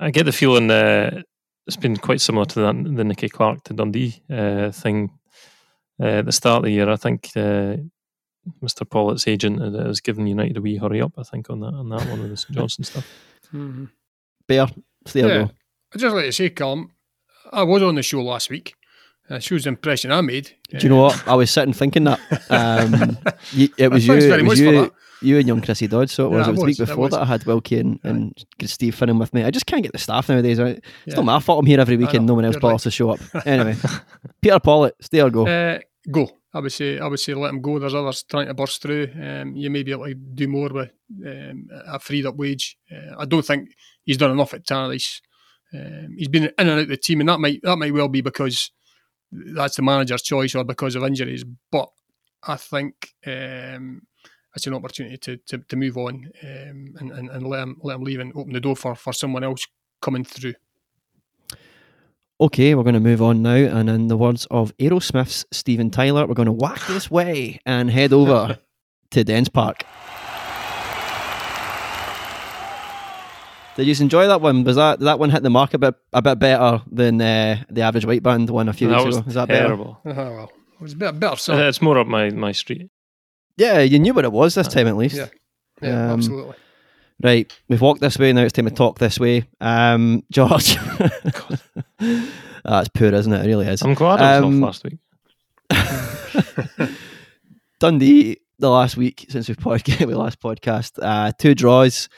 I 0.00 0.10
get 0.10 0.24
the 0.26 0.32
feeling 0.32 0.70
uh, 0.70 1.22
it's 1.66 1.76
been 1.76 1.96
quite 1.96 2.20
similar 2.20 2.44
to 2.46 2.60
that, 2.60 2.94
the 2.96 3.04
Nicky 3.04 3.28
Clark 3.28 3.64
to 3.64 3.72
Dundee 3.74 4.22
uh, 4.30 4.70
thing 4.70 5.10
uh, 6.00 6.06
at 6.20 6.26
the 6.26 6.32
start 6.32 6.58
of 6.58 6.64
the 6.64 6.72
year. 6.72 6.90
I 6.90 6.96
think 6.96 7.30
uh, 7.36 7.76
Mr. 8.62 8.88
Pawlett's 8.88 9.26
agent 9.28 9.60
has- 9.60 9.74
has 9.74 10.00
given 10.00 10.26
United 10.26 10.56
a 10.56 10.60
wee 10.60 10.76
hurry 10.76 11.00
up. 11.00 11.12
I 11.18 11.22
think 11.22 11.48
on 11.50 11.60
that 11.60 11.74
on 11.74 11.88
that 11.90 12.06
one 12.08 12.20
with 12.20 12.30
the 12.30 12.36
St 12.36 12.54
Johnstone 12.56 12.84
stuff. 12.84 13.08
Mhm. 13.52 13.90
Bear, 14.48 14.66
there 15.12 15.28
Yeah. 15.28 15.44
go. 15.44 15.50
I'd 15.94 16.00
just 16.00 16.14
like 16.14 16.24
to 16.26 16.32
say, 16.32 16.50
Callum, 16.50 16.90
I 17.52 17.62
was 17.62 17.82
on 17.82 17.94
the 17.94 18.02
show 18.02 18.20
last 18.22 18.50
week. 18.50 18.74
Uh, 19.30 19.38
shows 19.38 19.64
the 19.64 19.68
impression 19.70 20.12
I 20.12 20.20
made. 20.20 20.52
Do 20.70 20.78
you 20.78 20.88
know 20.90 21.02
what? 21.02 21.26
I 21.26 21.34
was 21.34 21.50
sitting 21.50 21.72
thinking 21.72 22.04
that. 22.04 22.20
Um, 22.50 23.16
you, 23.52 23.68
it 23.78 23.90
was 23.90 24.06
you. 24.06 24.20
Very 24.20 24.42
It 24.42 24.46
was 24.46 24.60
much 24.60 24.68
for 24.68 24.74
you. 24.74 24.80
that. 24.82 24.92
You 25.22 25.38
and 25.38 25.48
young 25.48 25.62
Chrissy 25.62 25.86
Dodge. 25.86 26.10
So 26.10 26.26
it 26.26 26.28
was. 26.36 26.46
it 26.46 26.50
it 26.50 26.52
was 26.52 26.60
the 26.60 26.66
week 26.66 26.78
before 26.78 26.96
was. 26.98 27.10
that 27.12 27.22
I 27.22 27.24
had 27.24 27.44
Wilkie 27.46 27.78
and, 27.78 27.98
and 28.02 28.44
Steve 28.64 28.94
Finnan 28.94 29.18
with 29.18 29.32
me. 29.32 29.42
I 29.44 29.50
just 29.50 29.64
can't 29.64 29.82
get 29.82 29.92
the 29.92 29.98
staff 29.98 30.28
nowadays. 30.28 30.60
Right? 30.60 30.76
It's 30.76 30.84
Yeah. 31.06 31.14
not 31.16 31.24
my 31.24 31.40
fault. 31.40 31.60
I'm 31.60 31.66
here 31.66 31.80
every 31.80 31.96
week 31.96 32.10
I 32.10 32.16
and 32.18 32.26
know, 32.26 32.32
no 32.32 32.34
one 32.34 32.44
else 32.44 32.56
bothers 32.58 32.82
to 32.82 32.90
show 32.90 33.10
up. 33.12 33.20
Anyway, 33.46 33.74
Peter 34.42 34.60
Pawlett, 34.60 34.94
stay 35.00 35.22
or 35.22 35.30
go. 35.30 35.46
Uh, 35.46 35.78
go. 36.10 36.30
I 36.52 36.60
would 36.60 36.72
say. 36.72 36.98
I 36.98 37.06
would 37.06 37.18
say 37.20 37.32
let 37.32 37.48
him 37.54 37.62
go. 37.62 37.78
There's 37.78 37.94
others 37.94 38.22
trying 38.24 38.48
to 38.48 38.54
burst 38.54 38.82
through. 38.82 39.08
Um, 39.20 39.56
you 39.56 39.70
may 39.70 39.82
be 39.82 39.92
able 39.92 40.04
to 40.04 40.14
do 40.14 40.46
more 40.46 40.68
with 40.68 40.90
um, 41.26 41.68
a 41.86 41.98
freed 41.98 42.26
up 42.26 42.36
wage. 42.36 42.76
Uh, 42.92 43.14
I 43.18 43.24
don't 43.24 43.44
think 43.46 43.70
he's 44.04 44.18
done 44.18 44.32
enough 44.32 44.52
at 44.52 44.66
Tannadice. 44.66 45.22
Um, 45.72 46.14
he's 46.18 46.28
been 46.28 46.44
in 46.44 46.52
and 46.58 46.70
out 46.70 46.78
of 46.80 46.88
the 46.88 46.96
team, 46.98 47.20
and 47.20 47.28
that 47.30 47.40
might 47.40 47.60
that 47.62 47.76
might 47.78 47.94
well 47.94 48.08
be 48.08 48.20
because 48.20 48.70
that's 49.32 49.76
the 49.76 49.82
manager's 49.82 50.22
choice 50.22 50.54
or 50.54 50.64
because 50.64 50.94
of 50.94 51.04
injuries. 51.04 51.44
But 51.70 51.90
I 52.42 52.56
think 52.56 53.14
um, 53.26 54.02
it's 54.54 54.66
an 54.66 54.74
opportunity 54.74 55.16
to, 55.18 55.36
to, 55.36 55.58
to 55.58 55.76
move 55.76 55.96
on 55.96 56.30
um, 56.42 56.94
and, 56.98 57.10
and, 57.12 57.30
and 57.30 57.46
let 57.46 57.62
him 57.62 57.76
let 57.82 57.96
him 57.96 58.04
leave 58.04 58.20
and 58.20 58.32
open 58.36 58.52
the 58.52 58.60
door 58.60 58.76
for, 58.76 58.94
for 58.94 59.12
someone 59.12 59.44
else 59.44 59.66
coming 60.00 60.24
through. 60.24 60.54
Okay, 62.40 62.74
we're 62.74 62.82
going 62.82 62.94
to 62.94 63.00
move 63.00 63.22
on 63.22 63.42
now, 63.42 63.54
and 63.54 63.88
in 63.88 64.08
the 64.08 64.16
words 64.16 64.46
of 64.50 64.76
Aerosmith's 64.78 65.46
Steven 65.52 65.90
Tyler, 65.90 66.26
we're 66.26 66.34
going 66.34 66.46
to 66.46 66.52
whack 66.52 66.84
this 66.88 67.10
way 67.10 67.60
and 67.64 67.90
head 67.90 68.12
over 68.12 68.58
to 69.10 69.24
Dens 69.24 69.48
Park. 69.48 69.84
Did 73.76 73.86
you 73.86 73.94
enjoy 74.02 74.28
that 74.28 74.40
one? 74.40 74.62
Was 74.64 74.76
that 74.76 75.00
that 75.00 75.18
one 75.18 75.30
hit 75.30 75.42
the 75.42 75.50
mark 75.50 75.74
a 75.74 75.78
bit 75.78 75.94
a 76.12 76.22
bit 76.22 76.38
better 76.38 76.82
than 76.90 77.20
uh, 77.20 77.62
the 77.70 77.82
average 77.82 78.04
white 78.06 78.22
band 78.22 78.48
one 78.50 78.68
a 78.68 78.72
few 78.72 78.88
that 78.88 78.98
weeks 78.98 79.06
was 79.06 79.16
ago? 79.18 79.28
Is 79.28 79.34
that 79.34 79.48
better? 79.48 79.64
terrible. 79.66 80.00
Oh, 80.06 80.12
well, 80.14 80.52
it 80.78 80.82
was 80.82 80.92
a 80.92 80.96
bit 80.96 81.18
better. 81.18 81.32
Uh, 81.32 81.36
So 81.36 81.68
it's 81.68 81.82
more 81.82 81.98
up 81.98 82.06
my, 82.06 82.30
my 82.30 82.52
street. 82.52 82.90
Yeah, 83.56 83.80
you 83.80 83.98
knew 83.98 84.14
what 84.14 84.24
it 84.24 84.32
was 84.32 84.54
this 84.54 84.68
time 84.68 84.86
at 84.86 84.96
least. 84.96 85.16
Yeah. 85.16 85.26
yeah, 85.82 86.04
um, 86.06 86.18
absolutely. 86.18 86.54
Right, 87.22 87.52
we've 87.68 87.80
walked 87.80 88.00
this 88.00 88.18
way. 88.18 88.32
Now 88.32 88.42
it's 88.42 88.52
time 88.52 88.64
to 88.66 88.70
talk 88.72 88.98
this 88.98 89.18
way. 89.20 89.44
Um, 89.60 90.24
George, 90.32 90.76
that's 92.64 92.88
poor, 92.88 93.14
isn't 93.14 93.32
it? 93.32 93.44
It 93.44 93.48
really 93.48 93.66
is. 93.66 93.82
I'm 93.82 93.94
glad 93.94 94.20
I 94.20 94.40
was 94.40 94.44
Um, 94.48 94.62
off 94.64 94.68
last 94.68 94.84
week. 94.84 94.98
Dundee 97.80 98.38
the 98.58 98.70
last 98.70 98.96
week 98.96 99.26
since 99.28 99.48
we've 99.48 99.56
podcast, 99.56 100.06
we 100.06 100.14
last 100.14 100.40
podcast, 100.40 100.92
uh, 101.02 101.32
two 101.38 101.54
draws 101.54 102.08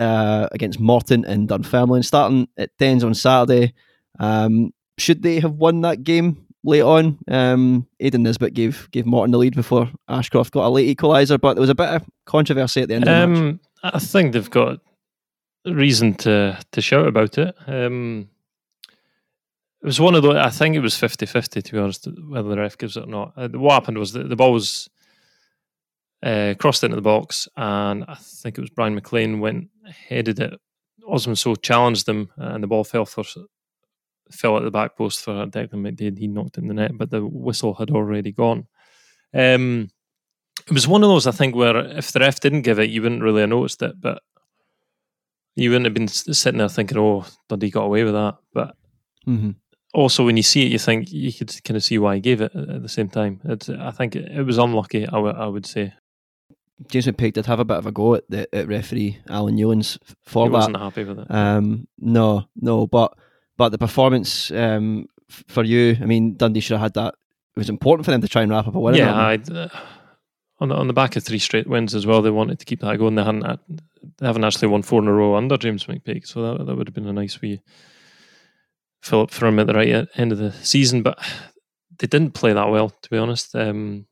uh, 0.00 0.48
against 0.50 0.80
Morton 0.80 1.24
and 1.24 1.48
Dunfermline, 1.48 2.02
starting 2.02 2.48
at 2.56 2.76
Dens 2.78 3.04
on 3.04 3.14
Saturday. 3.14 3.74
Um, 4.18 4.72
should 4.98 5.22
they 5.22 5.40
have 5.40 5.52
won 5.52 5.82
that 5.82 6.02
game 6.02 6.46
late 6.64 6.82
on? 6.82 7.18
Um, 7.28 7.86
Aidan 8.00 8.22
Nesbitt 8.22 8.54
gave 8.54 8.90
gave 8.90 9.06
Morton 9.06 9.30
the 9.30 9.38
lead 9.38 9.54
before 9.54 9.90
Ashcroft 10.08 10.52
got 10.52 10.66
a 10.66 10.68
late 10.68 10.96
equaliser, 10.96 11.40
but 11.40 11.54
there 11.54 11.60
was 11.60 11.70
a 11.70 11.74
bit 11.74 11.88
of 11.88 12.04
controversy 12.24 12.82
at 12.82 12.88
the 12.88 12.94
end 12.94 13.06
of 13.06 13.08
the 13.08 13.26
match. 13.26 13.38
Um, 13.38 13.60
I 13.82 13.98
think 13.98 14.32
they've 14.32 14.50
got 14.50 14.80
reason 15.64 16.14
to 16.14 16.58
to 16.72 16.80
shout 16.80 17.06
about 17.06 17.38
it. 17.38 17.54
Um, 17.66 18.28
it 19.82 19.86
was 19.86 20.00
one 20.00 20.14
of 20.14 20.22
the. 20.22 20.30
I 20.30 20.50
think 20.50 20.76
it 20.76 20.80
was 20.80 20.94
50-50, 20.94 21.62
to 21.62 21.72
be 21.72 21.78
honest, 21.78 22.06
whether 22.28 22.50
the 22.50 22.58
ref 22.58 22.76
gives 22.76 22.98
it 22.98 23.04
or 23.04 23.06
not. 23.06 23.32
Uh, 23.34 23.48
what 23.48 23.72
happened 23.72 23.96
was 23.96 24.12
that 24.12 24.28
the 24.28 24.36
ball 24.36 24.52
was 24.52 24.90
uh, 26.22 26.54
crossed 26.58 26.84
into 26.84 26.96
the 26.96 27.02
box, 27.02 27.48
and 27.56 28.04
I 28.08 28.14
think 28.14 28.58
it 28.58 28.60
was 28.60 28.70
Brian 28.70 28.94
McLean 28.94 29.40
went 29.40 29.68
headed 30.08 30.38
it. 30.40 30.54
Osman 31.08 31.36
Sow 31.36 31.54
challenged 31.54 32.08
him, 32.08 32.30
and 32.36 32.62
the 32.62 32.66
ball 32.68 32.84
fell 32.84 33.04
for 33.06 33.24
fell 34.30 34.56
at 34.56 34.62
the 34.62 34.70
back 34.70 34.96
post 34.96 35.24
for 35.24 35.32
Declan 35.46 35.80
McDaid. 35.82 36.18
He 36.18 36.28
knocked 36.28 36.56
it 36.56 36.60
in 36.62 36.68
the 36.68 36.74
net, 36.74 36.92
but 36.96 37.10
the 37.10 37.24
whistle 37.26 37.74
had 37.74 37.90
already 37.90 38.30
gone. 38.32 38.66
Um, 39.34 39.88
it 40.68 40.72
was 40.72 40.86
one 40.86 41.02
of 41.02 41.08
those 41.08 41.26
I 41.26 41.32
think 41.32 41.54
where 41.56 41.76
if 41.96 42.12
the 42.12 42.20
ref 42.20 42.38
didn't 42.38 42.62
give 42.62 42.78
it, 42.78 42.90
you 42.90 43.02
wouldn't 43.02 43.22
really 43.22 43.40
have 43.40 43.50
noticed 43.50 43.82
it, 43.82 44.00
but 44.00 44.22
you 45.56 45.70
wouldn't 45.70 45.86
have 45.86 45.94
been 45.94 46.06
sitting 46.08 46.58
there 46.58 46.68
thinking, 46.68 46.98
"Oh, 46.98 47.26
Dundee 47.48 47.70
got 47.70 47.84
away 47.84 48.04
with 48.04 48.12
that." 48.14 48.36
But 48.52 48.76
Mhm. 49.26 49.56
also, 49.94 50.24
when 50.24 50.36
you 50.36 50.42
see 50.42 50.64
it, 50.66 50.72
you 50.72 50.78
think 50.78 51.10
you 51.10 51.32
could 51.32 51.52
kind 51.64 51.76
of 51.76 51.82
see 51.82 51.98
why 51.98 52.14
he 52.16 52.20
gave 52.20 52.40
it 52.40 52.54
at 52.54 52.82
the 52.82 52.88
same 52.88 53.08
time. 53.08 53.40
It's, 53.44 53.68
I 53.68 53.90
think 53.90 54.14
it, 54.16 54.42
was 54.44 54.58
unlucky. 54.58 55.06
I 55.08 55.18
would- 55.18 55.34
I 55.36 55.46
would 55.46 55.66
say 55.66 55.92
James 56.88 57.06
McPake 57.06 57.34
did 57.34 57.46
have 57.46 57.60
a 57.60 57.64
bit 57.64 57.76
of 57.76 57.86
a 57.86 57.92
go 57.92 58.14
at, 58.14 58.24
the, 58.30 58.52
at 58.54 58.66
referee 58.68 59.18
Alan 59.28 59.54
Newlands 59.56 59.98
for 60.24 60.44
he 60.46 60.48
that. 60.48 60.52
wasn't 60.56 60.76
happy 60.78 61.04
with 61.04 61.18
it. 61.18 61.26
Um, 61.30 61.86
no, 61.98 62.46
no, 62.56 62.86
but 62.86 63.12
but 63.58 63.68
the 63.70 63.78
performance 63.78 64.50
um, 64.50 65.06
f- 65.30 65.44
for 65.48 65.62
you, 65.62 65.96
I 66.00 66.06
mean, 66.06 66.36
Dundee 66.36 66.60
should 66.60 66.74
have 66.78 66.80
had 66.82 66.94
that. 66.94 67.14
It 67.54 67.58
was 67.58 67.68
important 67.68 68.04
for 68.06 68.10
them 68.12 68.22
to 68.22 68.28
try 68.28 68.42
and 68.42 68.50
wrap 68.50 68.66
up 68.66 68.74
a 68.74 68.80
win. 68.80 68.94
yeah. 68.94 69.14
I'd, 69.14 69.50
uh, 69.50 69.68
on 70.60 70.68
the 70.68 70.74
on 70.74 70.86
the 70.86 70.92
back 70.94 71.16
of 71.16 71.24
three 71.24 71.38
straight 71.38 71.66
wins 71.66 71.94
as 71.94 72.06
well. 72.06 72.22
They 72.22 72.30
wanted 72.30 72.58
to 72.60 72.64
keep 72.64 72.80
that 72.80 72.98
going. 72.98 73.14
They 73.14 73.24
hadn't 73.24 73.42
had- 73.44 73.60
they 74.18 74.26
haven't 74.26 74.44
actually 74.44 74.68
won 74.68 74.80
four 74.82 75.02
in 75.02 75.08
a 75.08 75.12
row 75.12 75.34
under 75.34 75.58
James 75.58 75.84
McPake, 75.84 76.26
so 76.26 76.56
that 76.56 76.64
that 76.64 76.74
would 76.76 76.86
have 76.88 76.94
been 76.94 77.06
a 77.06 77.12
nice 77.12 77.40
wee 77.42 77.60
fill 79.02 79.22
up 79.22 79.30
for 79.30 79.46
him 79.46 79.58
at 79.58 79.66
the 79.66 79.74
right 79.74 79.88
e- 79.88 80.06
end 80.16 80.32
of 80.32 80.38
the 80.38 80.52
season. 80.52 81.02
But 81.02 81.18
they 81.98 82.06
didn't 82.06 82.32
play 82.32 82.52
that 82.54 82.70
well, 82.70 82.90
to 82.90 83.10
be 83.10 83.18
honest. 83.18 83.54
Um, 83.54 84.06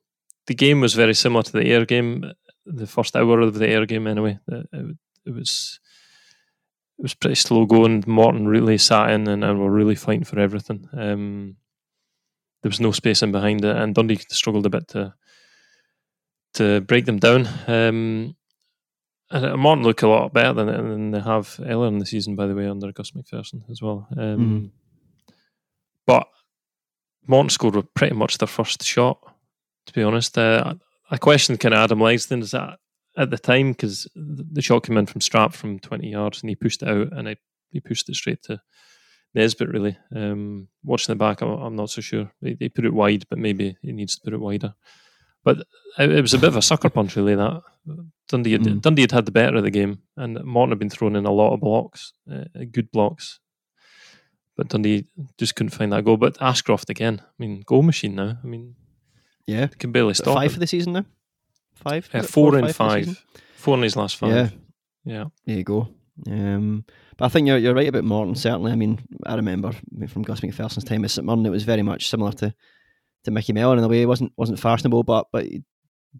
the 0.46 0.54
game 0.54 0.80
was 0.82 0.94
very 0.94 1.14
similar 1.14 1.42
to 1.42 1.52
the 1.52 1.70
Ayr 1.72 1.84
game, 1.86 2.32
the 2.68 2.86
first 2.86 3.16
hour 3.16 3.40
of 3.40 3.54
the 3.54 3.68
Ayr 3.68 3.86
game. 3.86 4.06
Anyway, 4.06 4.38
it, 4.48 4.66
it, 4.72 4.96
it 5.26 5.34
was. 5.34 5.80
It 6.98 7.02
was 7.02 7.14
pretty 7.14 7.36
slow 7.36 7.64
going. 7.64 8.02
Morton 8.08 8.48
really 8.48 8.76
sat 8.76 9.10
in 9.10 9.28
and, 9.28 9.44
and 9.44 9.60
were 9.60 9.70
really 9.70 9.94
fighting 9.94 10.24
for 10.24 10.40
everything. 10.40 10.88
Um, 10.92 11.56
there 12.62 12.70
was 12.70 12.80
no 12.80 12.90
space 12.90 13.22
in 13.22 13.30
behind 13.30 13.64
it, 13.64 13.76
and 13.76 13.94
Dundee 13.94 14.18
struggled 14.30 14.66
a 14.66 14.70
bit 14.70 14.88
to 14.88 15.14
to 16.54 16.80
break 16.80 17.04
them 17.04 17.20
down. 17.20 17.46
Um, 17.68 18.34
and 19.30 19.60
Morton 19.60 19.84
look 19.84 20.02
a 20.02 20.08
lot 20.08 20.32
better 20.32 20.52
than, 20.54 20.66
than 20.66 21.10
they 21.12 21.20
have 21.20 21.60
earlier 21.64 21.86
in 21.86 21.98
the 21.98 22.06
season, 22.06 22.34
by 22.34 22.48
the 22.48 22.54
way, 22.56 22.66
under 22.66 22.90
Gus 22.90 23.12
MacPherson 23.12 23.62
as 23.70 23.80
well. 23.80 24.08
Um, 24.16 24.72
But 26.04 26.26
Morton 27.28 27.50
scored 27.50 27.76
with 27.76 27.92
pretty 27.94 28.14
much 28.14 28.38
their 28.38 28.48
first 28.48 28.82
shot, 28.82 29.18
to 29.86 29.92
be 29.92 30.02
honest. 30.02 30.36
Uh, 30.38 30.74
I 31.10 31.16
questioned 31.16 31.60
kind 31.60 31.74
of 31.74 31.80
Adam 31.80 31.98
Legzdins 32.00 32.42
is 32.42 32.50
that 32.52 32.78
at 33.16 33.30
the 33.30 33.38
time 33.38 33.72
because 33.72 34.06
the 34.14 34.62
shot 34.62 34.84
came 34.84 34.96
in 34.96 35.06
from 35.06 35.20
Strapp 35.20 35.54
from 35.54 35.78
20 35.78 36.08
yards 36.10 36.42
and 36.42 36.48
he 36.50 36.56
pushed 36.56 36.82
it 36.82 36.88
out 36.88 37.12
and 37.12 37.28
I, 37.28 37.36
he 37.70 37.80
pushed 37.80 38.08
it 38.08 38.14
straight 38.14 38.42
to 38.44 38.60
Nesbitt, 39.34 39.68
really. 39.68 39.96
Um, 40.14 40.68
watching 40.84 41.12
the 41.12 41.16
back, 41.16 41.40
I'm, 41.40 41.50
I'm 41.50 41.76
not 41.76 41.90
so 41.90 42.00
sure. 42.00 42.30
They, 42.40 42.54
they 42.54 42.68
put 42.68 42.84
it 42.84 42.94
wide, 42.94 43.24
but 43.28 43.38
maybe 43.38 43.76
he 43.82 43.92
needs 43.92 44.16
to 44.16 44.22
put 44.22 44.32
it 44.34 44.40
wider. 44.40 44.74
But 45.44 45.58
it, 45.98 46.10
it 46.10 46.22
was 46.22 46.34
a 46.34 46.38
bit 46.38 46.48
of 46.48 46.56
a 46.56 46.62
sucker 46.62 46.90
punch, 46.90 47.16
really. 47.16 47.34
That 47.34 47.62
Dundee 48.28 48.52
had, 48.52 48.62
Mm. 48.62 48.80
Dundee 48.82 49.02
had 49.02 49.12
had 49.12 49.26
the 49.26 49.32
better 49.32 49.56
of 49.56 49.64
the 49.64 49.70
game, 49.70 49.98
and 50.16 50.42
Morton 50.44 50.72
had 50.72 50.78
been 50.78 50.90
thrown 50.90 51.16
in 51.16 51.26
a 51.26 51.30
lot 51.32 51.52
of 51.54 51.60
blocks, 51.60 52.12
uh, 52.30 52.44
good 52.70 52.90
blocks. 52.90 53.40
But 54.56 54.68
Dundee 54.68 55.06
just 55.38 55.54
couldn't 55.54 55.70
find 55.70 55.92
that 55.92 56.04
goal. 56.04 56.16
But 56.16 56.40
Ashcroft 56.40 56.90
again, 56.90 57.20
I 57.22 57.32
mean, 57.38 57.62
goal 57.66 57.82
machine 57.82 58.14
now. 58.16 58.38
I 58.42 58.46
mean, 58.46 58.74
yeah. 59.48 59.66
they 59.66 59.76
can 59.78 59.90
barely 59.92 60.14
stop. 60.14 60.34
five 60.36 60.50
him. 60.50 60.54
for 60.54 60.60
the 60.60 60.66
season 60.66 60.92
now. 60.92 61.04
Five. 61.74 62.08
Uh, 62.14 62.18
it 62.18 62.26
four 62.26 62.54
and 62.56 62.68
the 62.68 62.74
five. 62.74 63.24
Four 63.56 63.76
in 63.76 63.82
his 63.82 63.96
last 63.96 64.16
five. 64.16 64.30
Yeah. 64.32 64.48
Yeah. 65.04 65.24
There 65.46 65.56
you 65.56 65.64
go. 65.64 65.88
Um, 66.28 66.84
but 67.16 67.26
I 67.26 67.28
think 67.28 67.46
you're 67.46 67.58
you're 67.58 67.74
right 67.74 67.88
about 67.88 68.04
Morton. 68.04 68.34
Certainly, 68.34 68.72
I 68.72 68.76
mean, 68.76 68.98
I 69.24 69.34
remember 69.36 69.72
from 70.08 70.22
Gus 70.22 70.42
MacPherson's 70.42 70.84
time 70.84 71.04
at 71.04 71.10
St 71.10 71.24
Mirren, 71.26 71.46
it 71.46 71.50
was 71.50 71.62
very 71.64 71.82
much 71.82 72.08
similar 72.08 72.32
to, 72.32 72.54
to 73.24 73.30
Micky 73.30 73.52
Mellon 73.52 73.78
in 73.78 73.84
a 73.84 73.88
way. 73.88 74.02
It 74.02 74.06
wasn't 74.06 74.32
wasn't 74.36 74.58
fashionable, 74.60 75.02
but 75.04 75.26
but 75.32 75.44
he 75.44 75.62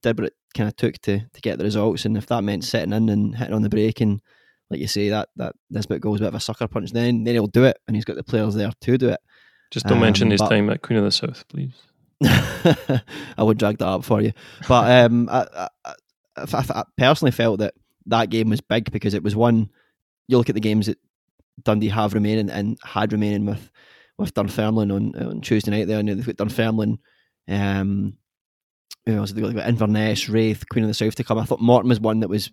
did 0.01 0.19
what 0.19 0.29
it 0.29 0.35
kind 0.57 0.69
of 0.69 0.77
took 0.77 0.95
to 1.03 1.19
to 1.21 1.41
get 1.41 1.59
the 1.59 1.65
results. 1.65 2.05
And 2.05 2.17
if 2.17 2.27
that 2.27 2.43
meant 2.45 2.65
sitting 2.65 2.93
in 2.93 3.09
and 3.09 3.37
hitting 3.37 3.55
on 3.55 3.63
the 3.63 3.69
break, 3.69 4.01
and 4.01 4.21
like 4.71 4.81
you 4.81 4.87
say, 4.89 5.09
that 5.09 5.29
that 5.37 5.55
this 5.71 5.87
bit 5.87 6.01
goes 6.01 6.21
a 6.21 6.23
bit 6.23 6.29
of 6.29 6.35
a 6.35 6.41
sucker 6.41 6.69
punch, 6.69 6.93
then 6.93 7.25
then 7.25 7.35
he'll 7.35 7.47
do 7.49 7.65
it, 7.65 7.79
and 7.87 7.97
he's 7.97 8.05
got 8.05 8.17
the 8.17 8.23
players 8.23 8.55
there 8.55 8.71
to 8.81 8.99
do 8.99 9.09
it. 9.09 9.21
Just 9.71 9.87
don't 9.87 10.01
mention 10.01 10.29
Um, 10.29 10.31
his 10.31 10.41
but- 10.41 10.49
time 10.51 10.71
at 10.71 10.83
Queen 10.83 10.99
of 10.99 11.05
the 11.05 11.11
South, 11.13 11.47
please. 11.49 11.75
I 12.25 13.03
would 13.43 13.59
drag 13.59 13.79
that 13.79 13.87
up 13.87 14.05
for 14.05 14.21
you, 14.21 14.33
but 14.67 14.91
um, 14.91 15.29
I, 15.31 15.69
I, 15.85 15.95
I, 16.37 16.85
personally 16.97 17.31
felt 17.31 17.61
that 17.61 17.75
that 18.07 18.31
game 18.31 18.51
was 18.51 18.61
big 18.61 18.91
because 18.91 19.15
it 19.15 19.23
was 19.23 19.37
one. 19.37 19.71
You 20.27 20.37
look 20.39 20.49
at 20.49 20.55
the 20.55 20.61
games 20.61 20.87
that 20.87 20.99
Dundee 21.63 21.89
have 21.89 22.15
remaining 22.15 22.51
and 22.51 22.79
had 22.85 23.13
remaining 23.13 23.47
with 23.47 23.71
with 24.19 24.35
Dunfermline 24.35 24.91
on, 24.91 25.15
on 25.15 25.41
Tuesday 25.41 25.71
night 25.71 25.87
there. 25.87 26.01
And 26.01 26.09
they've 26.09 26.27
got 26.27 26.37
Dunfermline, 26.37 26.99
um, 27.47 28.15
you 29.07 29.15
know, 29.15 29.25
they've 29.25 29.55
got 29.55 29.69
Inverness, 29.69 30.29
Raith, 30.29 30.69
Queen 30.69 30.85
of 30.85 30.89
the 30.89 30.95
South 30.95 31.15
to 31.15 31.25
come. 31.25 31.39
I 31.39 31.45
thought 31.45 31.61
Morton 31.61 31.89
was 31.89 32.01
one 32.01 32.21
that 32.21 32.29
was 32.29 32.51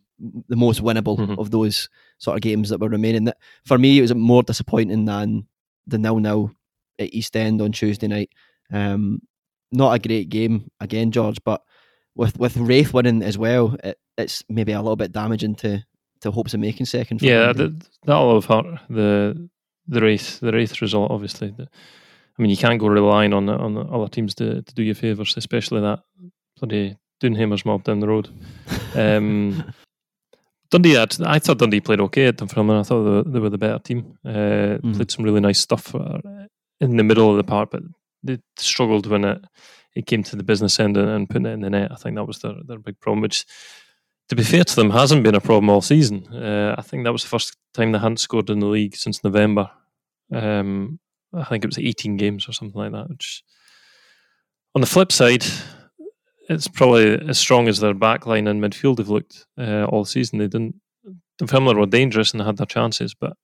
the 0.48 0.56
most 0.56 0.82
winnable 0.82 1.18
mm-hmm. 1.18 1.40
of 1.40 1.52
those 1.52 1.90
sort 2.20 2.38
of 2.38 2.42
games 2.42 2.70
that 2.70 2.80
were 2.80 2.88
remaining. 2.88 3.26
That 3.26 3.38
for 3.66 3.78
me, 3.78 3.98
it 3.98 4.02
was 4.02 4.14
more 4.14 4.44
disappointing 4.44 5.06
than 5.06 5.48
the 5.88 5.98
nil 5.98 6.20
nil 6.20 6.52
at 7.00 7.14
East 7.14 7.36
End 7.36 7.62
on 7.62 7.72
Tuesday 7.72 8.08
night. 8.08 8.30
Um, 8.72 9.22
not 9.72 9.94
a 9.94 10.08
great 10.08 10.30
game 10.30 10.70
again, 10.80 11.12
George, 11.12 11.38
but 11.44 11.62
with 12.16 12.38
with 12.40 12.58
Raith 12.58 12.94
winning 12.94 13.22
as 13.22 13.38
well, 13.38 13.76
it, 13.84 13.98
it's 14.18 14.44
maybe 14.50 14.72
a 14.72 14.82
little 14.82 14.96
bit 14.96 15.12
damaging 15.12 15.56
to 15.56 15.84
to 16.22 16.32
hopes 16.32 16.54
of 16.54 16.60
making 16.60 16.86
second. 16.86 17.22
yeah, 17.22 17.54
that, 17.54 17.88
that'll 18.06 18.36
have 18.36 18.46
hurt 18.46 18.80
the 18.90 19.50
the 19.88 20.02
Raith 20.02 20.40
the 20.40 20.52
Raith 20.52 20.82
result. 20.82 21.12
Obviously, 21.12 21.54
I 21.60 22.42
mean 22.42 22.50
you 22.50 22.58
can't 22.58 22.80
go 22.80 22.88
relying 22.88 23.34
on 23.34 23.50
on 23.50 23.78
other 23.94 24.08
teams 24.08 24.36
to, 24.36 24.62
to 24.62 24.74
do 24.74 24.84
you 24.84 24.94
favours, 24.94 25.36
especially 25.38 25.82
that 25.82 26.00
bloody 26.60 26.98
Doonhamers 27.22 27.66
mob 27.66 27.84
down 27.84 28.00
the 28.00 28.08
road. 28.08 28.30
Um, 28.96 29.74
Dundee, 30.72 30.94
had, 30.94 31.22
I 31.22 31.40
thought 31.40 31.58
Dundee 31.58 31.82
played 31.82 32.00
okay 32.00 32.28
at 32.28 32.38
Dunfermline. 32.38 32.80
I 32.80 32.84
thought 32.84 33.04
they 33.04 33.10
were, 33.10 33.24
they 33.24 33.40
were 33.40 33.50
the 33.50 33.58
better 33.58 33.80
team. 33.80 34.18
Uh, 34.26 34.80
mm. 34.80 34.96
Played 34.96 35.12
some 35.12 35.26
really 35.26 35.42
nice 35.42 35.60
stuff 35.60 35.94
uh, 35.94 36.20
in 36.80 36.96
the 36.96 37.04
middle 37.04 37.30
of 37.30 37.36
the 37.36 37.44
park, 37.44 37.72
but 37.72 37.84
they 38.26 38.40
struggled 38.58 39.08
when 39.08 39.24
it 39.24 39.42
it 39.96 40.06
came 40.06 40.24
to 40.24 40.36
the 40.36 40.44
business 40.44 40.80
end 40.80 40.98
and, 40.98 41.10
and 41.10 41.30
putting 41.30 41.46
it 41.46 41.54
in 41.54 41.62
the 41.62 41.70
net. 41.70 41.92
I 41.92 41.96
think 41.96 42.16
that 42.16 42.26
was 42.26 42.40
their, 42.40 42.56
their 42.66 42.80
big 42.80 43.00
problem, 43.00 43.22
which, 43.22 43.46
to 44.30 44.36
be 44.36 44.44
fair 44.44 44.66
to 44.66 44.76
them, 44.76 44.90
hasn't 44.90 45.24
been 45.24 45.36
a 45.36 45.42
problem 45.42 45.70
all 45.70 45.82
season. 45.82 46.28
Uh, 46.34 46.76
I 46.78 46.82
think 46.82 47.06
that 47.06 47.14
was 47.14 47.24
the 47.24 47.30
first 47.30 47.56
time 47.74 47.94
they 47.94 48.00
hadn't 48.00 48.20
scored 48.20 48.50
in 48.50 48.60
the 48.60 48.66
league 48.66 48.96
since 48.96 49.24
November. 49.24 49.72
Um, 50.34 51.00
I 51.34 51.46
think 51.46 51.64
it 51.64 51.68
was 51.68 51.80
18 51.80 52.18
games 52.18 52.48
or 52.48 52.52
something 52.52 52.80
like 52.80 52.92
that. 52.92 53.10
Which, 53.10 53.44
on 54.76 54.82
the 54.82 54.88
flip 54.88 55.12
side, 55.12 55.46
it's 56.50 56.68
probably 56.68 57.14
as 57.30 57.40
strong 57.40 57.68
as 57.68 57.80
their 57.80 57.94
backline 57.94 58.50
and 58.50 58.62
midfield 58.62 58.98
have 58.98 59.10
looked 59.10 59.46
uh, 59.58 59.86
all 59.86 60.06
season. 60.06 60.40
They 60.40 60.48
didn't. 60.48 60.76
Dunfermline 61.38 61.78
were 61.78 61.86
dangerous 61.86 62.32
and 62.32 62.40
they 62.40 62.46
had 62.46 62.58
their 62.58 62.66
chances, 62.66 63.14
but 63.14 63.36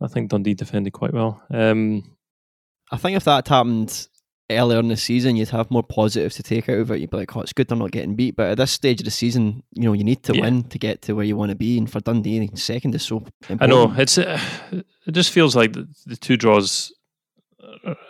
I 0.00 0.06
think 0.06 0.30
Dundee 0.30 0.54
defended 0.54 0.92
quite 0.92 1.12
well. 1.12 1.42
Um, 1.50 2.17
I 2.90 2.96
think 2.96 3.16
if 3.16 3.24
that 3.24 3.48
happened 3.48 4.08
earlier 4.50 4.78
in 4.78 4.88
the 4.88 4.96
season, 4.96 5.36
you'd 5.36 5.50
have 5.50 5.70
more 5.70 5.82
positives 5.82 6.36
to 6.36 6.42
take 6.42 6.68
out 6.68 6.78
of 6.78 6.90
it. 6.90 7.00
You'd 7.00 7.10
be 7.10 7.18
like, 7.18 7.36
"Oh, 7.36 7.40
it's 7.40 7.52
good 7.52 7.68
they're 7.68 7.76
not 7.76 7.90
getting 7.90 8.14
beat." 8.16 8.36
But 8.36 8.50
at 8.50 8.56
this 8.58 8.72
stage 8.72 9.00
of 9.00 9.04
the 9.04 9.10
season, 9.10 9.62
you 9.72 9.82
know, 9.82 9.92
you 9.92 10.04
need 10.04 10.22
to 10.24 10.34
yeah. 10.34 10.42
win 10.42 10.64
to 10.64 10.78
get 10.78 11.02
to 11.02 11.14
where 11.14 11.24
you 11.24 11.36
want 11.36 11.50
to 11.50 11.56
be. 11.56 11.78
And 11.78 11.90
for 11.90 12.00
Dundee, 12.00 12.48
second 12.54 12.94
is 12.94 13.02
so. 13.02 13.24
Important. 13.48 13.62
I 13.62 13.66
know 13.66 13.94
it's. 13.96 14.18
Uh, 14.18 14.40
it 15.06 15.12
just 15.12 15.30
feels 15.30 15.54
like 15.54 15.72
the, 15.72 15.88
the 16.06 16.16
two 16.16 16.36
draws 16.36 16.92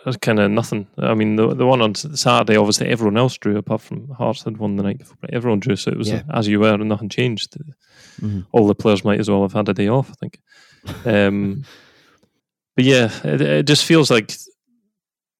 are 0.05 0.13
kind 0.13 0.39
of 0.39 0.51
nothing. 0.51 0.87
I 0.97 1.13
mean, 1.13 1.35
the 1.35 1.53
the 1.53 1.65
one 1.65 1.81
on 1.81 1.95
Saturday, 1.95 2.57
obviously 2.57 2.87
everyone 2.87 3.17
else 3.17 3.37
drew 3.37 3.57
apart 3.57 3.81
from 3.81 4.09
Hearts 4.09 4.43
had 4.43 4.57
won 4.57 4.75
the 4.75 4.83
night 4.83 4.99
before. 4.99 5.17
But 5.21 5.33
everyone 5.33 5.59
drew, 5.59 5.75
so 5.75 5.91
it 5.91 5.97
was 5.97 6.09
yeah. 6.09 6.23
as 6.31 6.47
you 6.47 6.59
were, 6.59 6.73
and 6.73 6.87
nothing 6.87 7.09
changed. 7.09 7.57
Mm-hmm. 8.21 8.41
All 8.51 8.67
the 8.67 8.75
players 8.75 9.03
might 9.03 9.19
as 9.19 9.29
well 9.29 9.41
have 9.41 9.53
had 9.53 9.69
a 9.69 9.73
day 9.73 9.87
off. 9.87 10.09
I 10.11 10.13
think. 10.15 10.41
Um, 11.05 11.65
but 12.75 12.85
yeah, 12.85 13.09
it, 13.23 13.41
it 13.41 13.67
just 13.67 13.85
feels 13.85 14.09
like 14.09 14.31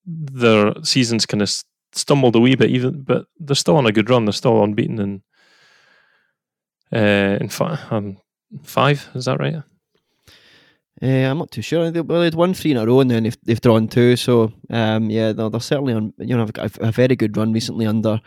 their 0.09 0.73
seasons 0.83 1.25
kind 1.25 1.41
of 1.41 1.51
stumbled 1.93 2.35
a 2.35 2.39
wee 2.39 2.55
bit, 2.55 2.69
even, 2.69 3.01
but 3.01 3.25
they're 3.39 3.55
still 3.55 3.77
on 3.77 3.85
a 3.85 3.91
good 3.91 4.09
run. 4.09 4.25
They're 4.25 4.33
still 4.33 4.63
unbeaten 4.63 4.99
in 4.99 5.21
uh, 6.91 7.37
in 7.39 7.49
um, 7.91 8.17
five. 8.63 9.09
Is 9.13 9.25
that 9.25 9.39
right? 9.39 9.55
Uh, 11.01 11.05
I'm 11.05 11.37
not 11.37 11.51
too 11.51 11.61
sure. 11.61 11.91
They, 11.91 12.01
well, 12.01 12.21
they'd 12.21 12.35
won 12.35 12.53
three 12.53 12.71
in 12.71 12.77
a 12.77 12.85
row, 12.85 12.99
and 12.99 13.09
then 13.09 13.23
they've, 13.23 13.37
they've 13.43 13.61
drawn 13.61 13.87
two. 13.87 14.15
So 14.15 14.51
um, 14.69 15.09
yeah, 15.09 15.31
they're, 15.31 15.49
they're 15.49 15.59
certainly 15.59 15.93
on. 15.93 16.13
You 16.17 16.35
know, 16.35 16.47
a, 16.55 16.71
a 16.79 16.91
very 16.91 17.15
good 17.15 17.37
run 17.37 17.53
recently 17.53 17.85
under 17.85 18.19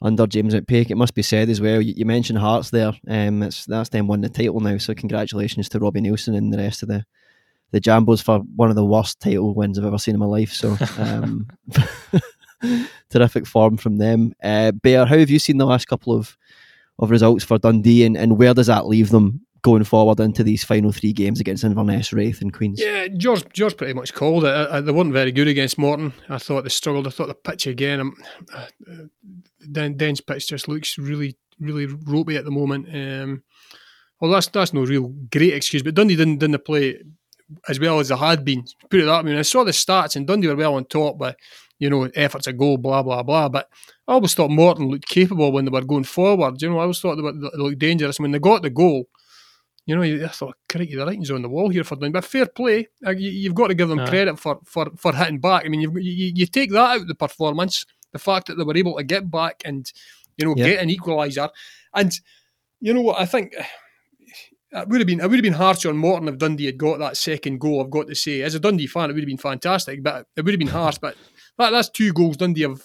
under 0.00 0.26
James 0.26 0.54
McPake. 0.54 0.90
It 0.90 0.96
must 0.96 1.14
be 1.14 1.22
said 1.22 1.48
as 1.48 1.60
well. 1.60 1.80
You, 1.80 1.94
you 1.96 2.04
mentioned 2.04 2.38
Hearts 2.38 2.70
there. 2.70 2.92
Um, 3.08 3.40
that's 3.40 3.88
them 3.88 4.06
won 4.06 4.20
the 4.20 4.28
title 4.28 4.60
now. 4.60 4.78
So 4.78 4.94
congratulations 4.94 5.68
to 5.70 5.78
Robbie 5.78 6.00
Neilson 6.00 6.36
and 6.36 6.52
the 6.52 6.58
rest 6.58 6.82
of 6.82 6.88
the 6.88 7.04
the 7.72 7.80
Jambos 7.80 8.22
for 8.22 8.38
one 8.54 8.70
of 8.70 8.76
the 8.76 8.84
worst 8.84 9.18
title 9.18 9.54
wins 9.54 9.78
I've 9.78 9.84
ever 9.84 9.98
seen 9.98 10.14
in 10.14 10.20
my 10.20 10.26
life. 10.26 10.52
So, 10.52 10.76
um, 10.98 11.48
terrific 13.10 13.46
form 13.46 13.76
from 13.76 13.96
them. 13.96 14.32
Uh, 14.42 14.72
Bear, 14.72 15.04
how 15.06 15.18
have 15.18 15.30
you 15.30 15.38
seen 15.38 15.56
the 15.56 15.66
last 15.66 15.88
couple 15.88 16.14
of, 16.14 16.36
of 16.98 17.10
results 17.10 17.44
for 17.44 17.58
Dundee, 17.58 18.04
and, 18.04 18.16
and 18.16 18.38
where 18.38 18.54
does 18.54 18.68
that 18.68 18.86
leave 18.86 19.10
them 19.10 19.40
going 19.62 19.84
forward 19.84 20.18
into 20.20 20.42
these 20.42 20.64
final 20.64 20.92
three 20.92 21.12
games 21.12 21.40
against 21.40 21.64
Inverness, 21.64 22.12
Raith, 22.12 22.42
and 22.42 22.52
Queens? 22.52 22.80
Yeah, 22.80 23.08
George, 23.08 23.44
George 23.52 23.76
pretty 23.76 23.94
much 23.94 24.12
called 24.12 24.44
it. 24.44 24.50
Uh, 24.50 24.80
they 24.80 24.92
weren't 24.92 25.12
very 25.12 25.32
good 25.32 25.48
against 25.48 25.78
Morton. 25.78 26.12
I 26.28 26.38
thought 26.38 26.62
they 26.62 26.68
struggled. 26.68 27.06
I 27.06 27.10
thought 27.10 27.28
the 27.28 27.34
pitch 27.34 27.66
again. 27.66 28.00
Um, 28.00 28.16
uh, 28.54 28.66
Den, 29.70 29.96
Den's 29.96 30.20
pitch 30.20 30.48
just 30.48 30.68
looks 30.68 30.98
really, 30.98 31.36
really 31.58 31.86
ropey 31.86 32.36
at 32.36 32.44
the 32.44 32.50
moment. 32.50 32.88
Um, 32.92 33.44
well, 34.20 34.30
that's 34.30 34.48
that's 34.48 34.72
no 34.72 34.84
real 34.84 35.08
great 35.30 35.54
excuse, 35.54 35.82
but 35.82 35.94
Dundee 35.94 36.16
didn't 36.16 36.38
didn't 36.38 36.64
play 36.64 37.00
as 37.68 37.80
well 37.80 38.00
as 38.00 38.08
they 38.08 38.16
had 38.16 38.44
been. 38.44 38.64
Put 38.90 39.00
it 39.00 39.04
that 39.04 39.24
way. 39.24 39.30
I, 39.30 39.32
mean, 39.32 39.38
I 39.38 39.42
saw 39.42 39.64
the 39.64 39.72
stats 39.72 40.16
and 40.16 40.26
Dundee 40.26 40.48
were 40.48 40.56
well 40.56 40.74
on 40.74 40.84
top, 40.84 41.18
but 41.18 41.36
you 41.78 41.90
know, 41.90 42.04
efforts 42.14 42.46
a 42.46 42.52
goal, 42.52 42.76
blah 42.76 43.02
blah 43.02 43.22
blah. 43.22 43.48
But 43.48 43.68
I 44.06 44.12
always 44.12 44.34
thought 44.34 44.50
Morton 44.50 44.88
looked 44.88 45.08
capable 45.08 45.52
when 45.52 45.64
they 45.64 45.70
were 45.70 45.84
going 45.84 46.04
forward. 46.04 46.60
You 46.62 46.70
know, 46.70 46.78
I 46.78 46.82
always 46.82 47.00
thought 47.00 47.16
they, 47.16 47.22
were, 47.22 47.32
they 47.32 47.48
looked 47.56 47.78
dangerous. 47.78 48.20
When 48.20 48.30
they 48.30 48.38
got 48.38 48.62
the 48.62 48.70
goal, 48.70 49.08
you 49.86 49.96
know, 49.96 50.02
I 50.02 50.28
thought, 50.28 50.56
crikey, 50.68 50.94
the 50.94 51.04
writing's 51.04 51.30
on 51.30 51.42
the 51.42 51.48
wall 51.48 51.68
here 51.68 51.82
for 51.82 51.96
them. 51.96 52.12
But 52.12 52.24
fair 52.24 52.46
play, 52.46 52.88
uh, 53.04 53.10
you, 53.10 53.48
have 53.48 53.56
got 53.56 53.68
to 53.68 53.74
give 53.74 53.88
them 53.88 54.06
credit 54.06 54.38
for, 54.38 54.60
for, 54.64 54.90
for 54.96 55.12
hitting 55.12 55.40
back. 55.40 55.64
I 55.64 55.68
mean, 55.68 55.80
you, 55.80 55.92
you 55.98 56.46
take 56.46 56.70
that 56.70 56.78
out 56.78 56.96
of 56.98 57.08
the 57.08 57.16
performance, 57.16 57.84
the 58.12 58.20
fact 58.20 58.46
that 58.46 58.56
they 58.56 58.64
were 58.64 58.76
able 58.76 58.96
to 58.96 59.02
get 59.02 59.28
back 59.28 59.62
and, 59.64 59.90
you 60.36 60.46
know, 60.46 60.54
get 60.54 60.80
an 60.80 60.88
equaliser. 60.88 61.50
And, 61.94 62.12
you 62.80 62.94
know 62.94 63.00
what, 63.00 63.20
I 63.20 63.26
think 63.26 63.54
it 64.72 64.88
would 64.88 65.00
have 65.00 65.06
been 65.06 65.20
it 65.20 65.28
would 65.28 65.36
have 65.36 65.42
been 65.42 65.52
harsh 65.52 65.84
on 65.84 65.96
Morton 65.96 66.28
if 66.28 66.38
Dundee 66.38 66.66
had 66.66 66.78
got 66.78 66.98
that 66.98 67.16
second 67.16 67.60
goal. 67.60 67.82
I've 67.82 67.90
got 67.90 68.08
to 68.08 68.14
say, 68.14 68.42
as 68.42 68.54
a 68.54 68.60
Dundee 68.60 68.86
fan, 68.86 69.10
it 69.10 69.12
would 69.12 69.22
have 69.22 69.28
been 69.28 69.36
fantastic, 69.36 70.02
but 70.02 70.26
it 70.36 70.44
would 70.44 70.54
have 70.54 70.58
been 70.58 70.68
harsh. 70.68 70.98
But 70.98 71.16
that, 71.58 71.70
that's 71.70 71.90
two 71.90 72.12
goals 72.12 72.38
Dundee 72.38 72.62
have 72.62 72.82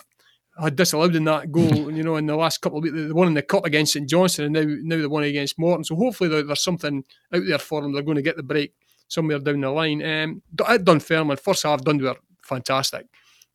had 0.62 0.76
disallowed 0.76 1.16
in 1.16 1.24
that 1.26 1.52
goal. 1.52 1.92
you 1.92 2.04
know, 2.04 2.18
in 2.18 2.26
the 2.26 2.36
last 2.36 2.62
couple 2.62 2.80
of 2.80 2.84
weeks, 2.84 2.96
the 2.96 3.16
one 3.16 3.28
in 3.28 3.34
the 3.34 3.42
cup 3.42 3.66
against 3.66 3.94
St 3.94 4.10
Johnstone, 4.10 4.48
and 4.48 4.54
now 4.54 4.96
now 4.98 5.02
the 5.02 5.10
one 5.10 5.24
against 5.24 5.58
Morton. 5.58 5.86
So 5.86 5.96
hopefully 5.96 6.30
there's 6.30 6.64
something 6.64 7.06
out 7.34 7.44
there 7.48 7.58
for 7.58 7.82
them. 7.82 7.94
They're 7.94 8.02
going 8.02 8.16
to 8.16 8.22
get 8.22 8.36
the 8.36 8.44
break 8.44 8.74
somewhere 9.08 9.40
down 9.40 9.62
the 9.62 9.70
line. 9.70 10.04
Um, 10.04 10.42
at 10.68 10.84
Dunfermline, 10.84 11.38
first 11.38 11.64
half 11.64 11.84
Dundee 11.84 12.04
were 12.04 12.18
fantastic. 12.44 13.08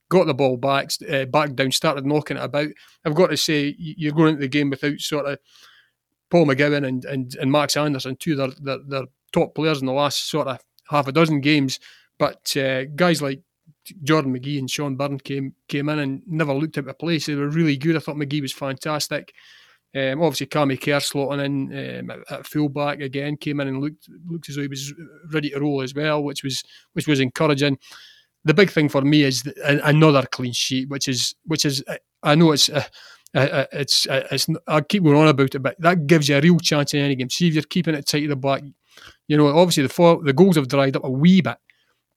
Got 0.09 0.27
the 0.27 0.35
ball 0.35 0.57
back, 0.57 0.91
uh, 1.11 1.25
back 1.27 1.55
down, 1.55 1.73
started 1.73 2.07
knocking 2.07 2.37
it 2.37 2.43
about. 2.45 2.69
I've 3.05 3.15
got 3.15 3.29
to 3.29 3.37
say, 3.37 3.75
you're 3.79 4.13
going 4.13 4.31
into 4.31 4.41
the 4.41 4.49
game 4.49 4.69
without 4.71 5.01
sort 5.01 5.27
of 5.27 5.39
Paul 6.33 6.47
McGowan 6.47 6.89
and, 6.89 7.05
and, 7.05 7.35
and 7.35 7.53
Max 7.53 7.77
Anderson, 7.77 8.17
two 8.17 8.35
their, 8.35 8.49
their, 8.59 8.79
their, 8.89 9.05
top 9.33 9.55
players 9.55 9.81
in 9.81 9.87
the 9.87 9.93
last 9.93 10.31
sort 10.31 10.49
of 10.49 10.59
half 10.89 11.07
a 11.07 11.13
dozen 11.13 11.41
games. 11.43 11.79
But 12.19 12.57
uh, 12.57 12.85
guys 12.85 13.21
like 13.21 13.41
Jordan 14.03 14.35
McGhee 14.35 14.59
and 14.59 14.71
Sean 14.71 14.97
Byrne 14.97 15.19
came 15.19 15.55
came 15.69 15.91
in 15.91 15.99
and 15.99 16.23
never 16.27 16.55
looked 16.55 16.79
out 16.79 16.89
of 16.89 16.99
place. 16.99 17.27
They 17.27 17.35
were 17.35 17.49
really 17.49 17.77
good. 17.77 17.97
I 17.97 17.99
thought 17.99 18.17
McGhee 18.17 18.41
was 18.41 18.53
fantastic. 18.53 19.35
Um, 19.95 20.23
obviously, 20.23 20.47
Cammy 20.47 20.81
Kerr 20.81 21.01
slotting 21.01 21.45
in 21.45 22.11
um, 22.11 22.25
at, 22.31 22.47
fullback 22.47 23.01
again 23.01 23.37
came 23.37 23.61
in 23.61 23.69
and 23.69 23.83
looked 23.83 24.09
looked 24.27 24.49
as 24.49 24.57
though 24.57 24.63
he 24.63 24.69
was 24.69 24.95
ready 25.33 25.51
to 25.51 25.61
roll 25.61 25.83
as 25.83 25.95
well, 25.95 26.23
which 26.23 26.43
was 26.43 26.63
which 26.95 27.07
was 27.07 27.21
encouraging. 27.21 27.79
The 28.45 28.55
big 28.55 28.71
thing 28.71 28.89
for 28.89 29.03
me 29.03 29.23
is 29.25 29.43
another 29.65 30.27
clean 30.33 30.53
sheet, 30.53 30.89
which 30.89 31.09
is 31.09 31.35
which 31.45 31.67
is 31.67 31.85
I 32.23 32.35
know 32.37 32.53
it's. 32.53 32.71
It's 33.35 34.07
it's 34.11 34.47
I 34.67 34.81
keep 34.83 35.05
going 35.05 35.17
on 35.17 35.29
about 35.29 35.55
it, 35.55 35.61
but 35.61 35.81
that 35.81 36.07
gives 36.07 36.29
you 36.29 36.37
a 36.37 36.41
real 36.41 36.59
chance 36.59 36.95
in 36.95 37.01
any 37.01 37.15
game. 37.15 37.31
See 37.31 37.49
if 37.49 37.55
you're 37.55 37.63
keeping 37.63 37.95
it 37.95 38.07
tight 38.07 38.25
at 38.25 38.29
the 38.29 38.37
back. 38.37 38.63
You 39.27 39.37
know, 39.37 39.47
obviously 39.49 39.87
the 39.87 40.21
the 40.23 40.33
goals 40.33 40.57
have 40.57 40.69
dried 40.69 40.97
up 40.97 41.05
a 41.05 41.11
wee 41.11 41.41
bit, 41.41 41.57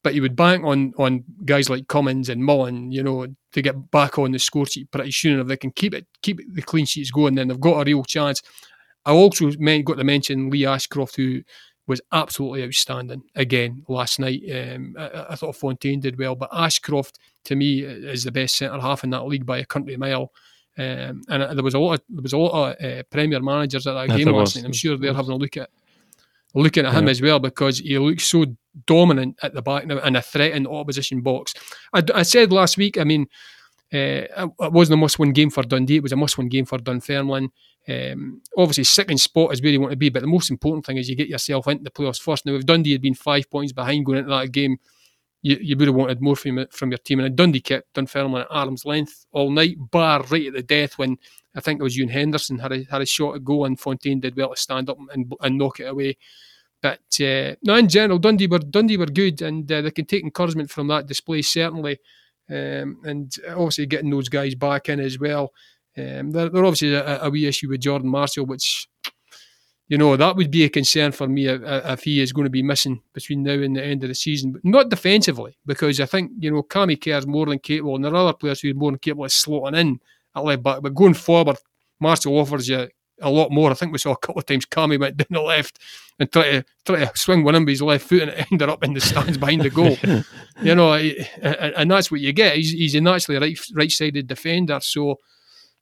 but 0.03 0.13
you 0.13 0.21
would 0.21 0.35
bank 0.35 0.65
on 0.65 0.93
on 0.97 1.23
guys 1.45 1.69
like 1.69 1.87
Cummings 1.87 2.29
and 2.29 2.43
Mullen, 2.43 2.91
you 2.91 3.01
know, 3.01 3.27
to 3.53 3.61
get 3.61 3.91
back 3.91 4.19
on 4.19 4.31
the 4.31 4.39
score 4.39 4.65
sheet 4.65 4.91
pretty 4.91 5.11
soon. 5.11 5.39
If 5.39 5.47
they 5.47 5.57
can 5.57 5.71
keep 5.71 5.93
it, 5.93 6.05
keep 6.21 6.41
the 6.53 6.61
clean 6.61 6.85
sheets 6.85 7.11
going, 7.11 7.35
then 7.35 7.47
they've 7.47 7.59
got 7.59 7.81
a 7.81 7.85
real 7.85 8.03
chance. 8.03 8.41
I 9.05 9.11
also 9.11 9.49
got 9.51 9.97
to 9.97 10.03
mention 10.03 10.49
Lee 10.49 10.65
Ashcroft, 10.65 11.15
who 11.15 11.43
was 11.87 12.01
absolutely 12.11 12.63
outstanding 12.63 13.23
again 13.35 13.83
last 13.87 14.19
night. 14.19 14.41
Um, 14.51 14.95
I, 14.97 15.27
I, 15.29 15.35
thought 15.35 15.55
Fontaine 15.55 15.99
did 15.99 16.17
well, 16.17 16.35
but 16.35 16.49
Ashcroft 16.51 17.19
to 17.45 17.55
me 17.55 17.81
is 17.81 18.23
the 18.23 18.31
best 18.31 18.57
centre 18.57 18.79
half 18.79 19.03
in 19.03 19.11
that 19.11 19.27
league 19.27 19.45
by 19.45 19.59
a 19.59 19.65
country 19.65 19.95
mile. 19.95 20.31
Um, 20.77 21.21
and 21.29 21.57
there 21.57 21.63
was 21.63 21.73
a 21.73 21.79
lot 21.79 21.93
of 21.93 22.01
there 22.09 22.21
was 22.21 22.33
a 22.33 22.37
lot 22.37 22.75
of 22.75 22.85
uh, 22.85 23.03
Premier 23.09 23.41
managers 23.41 23.87
at 23.87 23.93
that 23.93 24.15
game 24.15 24.27
last 24.27 24.57
night. 24.57 24.65
I'm 24.65 24.73
sure 24.73 24.97
they're 24.97 25.13
having 25.13 25.31
a 25.31 25.37
look 25.37 25.55
at 25.57 25.69
looking 26.53 26.85
at 26.85 26.93
him 26.93 27.05
yeah. 27.05 27.11
as 27.11 27.21
well 27.21 27.39
because 27.39 27.79
he 27.79 27.97
looks 27.97 28.25
so 28.25 28.45
dominant 28.85 29.37
at 29.43 29.53
the 29.53 29.61
back 29.61 29.85
now 29.85 29.99
and 29.99 30.17
a 30.17 30.21
threat 30.21 30.53
in 30.53 30.63
the 30.63 30.71
opposition 30.71 31.21
box. 31.21 31.53
I, 31.93 32.03
I 32.13 32.23
said 32.23 32.51
last 32.51 32.77
week, 32.77 32.97
I 32.97 33.03
mean, 33.03 33.27
uh, 33.93 34.47
it 34.59 34.71
wasn't 34.71 34.95
a 34.95 34.97
must-win 34.97 35.31
game 35.31 35.49
for 35.49 35.63
Dundee. 35.63 35.97
It 35.97 36.03
was 36.03 36.11
a 36.11 36.17
must-win 36.17 36.49
game 36.49 36.65
for 36.65 36.77
Dunfermline. 36.77 37.51
Um, 37.87 38.41
obviously, 38.57 38.83
second 38.83 39.19
spot 39.19 39.53
is 39.53 39.61
where 39.61 39.71
you 39.71 39.79
want 39.79 39.91
to 39.91 39.97
be, 39.97 40.09
but 40.09 40.21
the 40.21 40.27
most 40.27 40.49
important 40.49 40.85
thing 40.85 40.97
is 40.97 41.09
you 41.09 41.15
get 41.15 41.27
yourself 41.29 41.67
into 41.67 41.83
the 41.83 41.91
playoffs 41.91 42.21
first. 42.21 42.45
Now, 42.45 42.55
if 42.55 42.65
Dundee 42.65 42.93
had 42.93 43.01
been 43.01 43.13
five 43.13 43.49
points 43.49 43.73
behind 43.73 44.05
going 44.05 44.19
into 44.19 44.31
that 44.31 44.51
game, 44.51 44.77
you, 45.45 45.59
you 45.61 45.77
would 45.77 45.87
have 45.87 45.95
wanted 45.95 46.21
more 46.21 46.35
from 46.35 46.65
from 46.71 46.89
your 46.89 46.97
team. 46.97 47.19
And 47.19 47.35
Dundee 47.35 47.61
kept 47.61 47.93
Dunfermline 47.93 48.41
at 48.41 48.47
arm's 48.49 48.83
length 48.83 49.27
all 49.31 49.51
night, 49.51 49.77
bar 49.91 50.23
right 50.31 50.47
at 50.47 50.53
the 50.53 50.63
death 50.63 50.97
when 50.97 51.19
I 51.55 51.59
think 51.59 51.79
it 51.79 51.83
was 51.83 51.95
Ewan 51.95 52.09
Henderson 52.09 52.57
had 52.57 52.71
a 52.71 52.83
had 52.89 53.03
a 53.03 53.05
shot 53.05 53.35
at 53.35 53.43
goal 53.43 53.65
and 53.65 53.79
Fontaine 53.79 54.19
did 54.19 54.35
well 54.35 54.55
to 54.55 54.59
stand 54.59 54.89
up 54.89 54.97
and 55.13 55.31
and 55.41 55.57
knock 55.57 55.79
it 55.79 55.83
away. 55.83 56.17
But 56.81 57.21
uh, 57.21 57.55
no, 57.61 57.75
in 57.75 57.87
general, 57.87 58.17
Dundee 58.17 58.47
were 58.47 58.57
Dundee 58.57 58.97
were 58.97 59.05
good, 59.05 59.43
and 59.43 59.71
uh, 59.71 59.81
they 59.81 59.91
can 59.91 60.05
take 60.05 60.23
encouragement 60.23 60.71
from 60.71 60.87
that 60.87 61.05
display 61.05 61.43
certainly. 61.43 61.99
Um, 62.49 63.01
and 63.03 63.35
obviously 63.49 63.85
getting 63.85 64.09
those 64.09 64.29
guys 64.29 64.55
back 64.55 64.89
in 64.89 64.99
as 64.99 65.19
well. 65.19 65.51
Um, 65.97 66.31
there, 66.31 66.49
there 66.49 66.65
obviously 66.65 66.93
a, 66.95 67.21
a 67.21 67.29
wee 67.29 67.45
issue 67.45 67.69
with 67.69 67.81
Jordan 67.81 68.09
Marshall, 68.09 68.47
which 68.47 68.87
you 69.87 69.97
know, 69.97 70.17
that 70.17 70.35
would 70.35 70.49
be 70.49 70.63
a 70.63 70.69
concern 70.69 71.11
for 71.11 71.27
me 71.27 71.47
if, 71.47 71.61
if, 71.63 72.03
he 72.03 72.19
is 72.19 72.33
going 72.33 72.45
to 72.45 72.51
be 72.51 72.63
missing 72.63 73.01
between 73.13 73.43
now 73.43 73.51
and 73.51 73.75
the 73.75 73.83
end 73.85 74.03
of 74.03 74.09
the 74.09 74.15
season. 74.15 74.51
But 74.51 74.65
not 74.65 74.89
defensively, 74.89 75.57
because 75.65 75.99
I 75.99 76.05
think, 76.05 76.31
you 76.39 76.49
know, 76.49 76.63
Cammy 76.63 76.99
Kerr 76.99 77.19
is 77.19 77.27
more 77.27 77.45
than 77.45 77.59
capable, 77.59 77.95
and 77.95 78.03
there 78.03 78.13
are 78.13 78.27
other 78.27 78.33
players 78.33 78.61
who 78.61 78.71
are 78.71 78.75
more 78.75 78.91
than 78.91 78.99
capable 78.99 79.25
of 79.25 79.31
slotting 79.31 79.77
in 79.77 79.99
at 80.35 80.43
left 80.43 80.63
back. 80.63 80.81
But 80.81 80.95
going 80.95 81.13
forward, 81.13 81.57
Marshall 81.99 82.37
offers 82.39 82.67
you 82.67 82.87
a 83.21 83.29
lot 83.29 83.51
more. 83.51 83.71
I 83.71 83.75
think 83.75 83.91
we 83.91 83.99
saw 83.99 84.11
a 84.11 84.17
couple 84.17 84.39
of 84.39 84.45
times 84.45 84.65
Cammy 84.65 84.99
went 84.99 85.17
down 85.17 85.27
the 85.29 85.41
left 85.41 85.79
and 86.19 86.31
try 86.31 86.51
to 86.51 86.65
try 86.85 87.05
to 87.05 87.11
swing 87.17 87.43
one 87.43 87.55
in 87.55 87.63
with 87.63 87.73
his 87.73 87.81
left 87.81 88.07
foot 88.07 88.23
and 88.23 88.31
it 88.31 88.47
ended 88.51 88.69
up 88.69 88.83
in 88.83 88.93
the 88.93 89.01
stands 89.01 89.37
behind 89.37 89.61
the 89.61 89.69
goal. 89.69 89.97
you 90.61 90.75
know, 90.75 90.93
and 90.93 91.89
that's 91.89 92.11
what 92.11 92.21
you 92.21 92.33
get. 92.33 92.55
He's, 92.55 92.71
he's 92.71 92.95
a 92.95 93.01
naturally 93.01 93.39
right 93.39 93.59
right 93.73 93.91
sided 93.91 94.27
defender, 94.27 94.79
so 94.81 95.19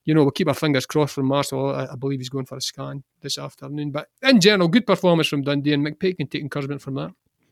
you 0.05 0.13
know, 0.13 0.23
we'll 0.23 0.31
keep 0.31 0.47
our 0.47 0.53
fingers 0.53 0.85
crossed 0.85 1.15
for 1.15 1.23
Marshall. 1.23 1.73
I, 1.73 1.87
I, 1.91 1.95
believe 1.95 2.19
he's 2.19 2.29
going 2.29 2.45
for 2.45 2.57
a 2.57 2.61
scan 2.61 3.03
this 3.21 3.37
afternoon. 3.37 3.91
But 3.91 4.09
in 4.21 4.41
general, 4.41 4.67
good 4.67 4.85
performance 4.85 5.27
from 5.27 5.43
Dundee 5.43 5.73
and 5.73 5.85
McPake 5.85 6.17
can 6.17 6.27
take 6.27 6.41
encouragement 6.41 6.81
from 6.81 6.95
that. 6.95 7.11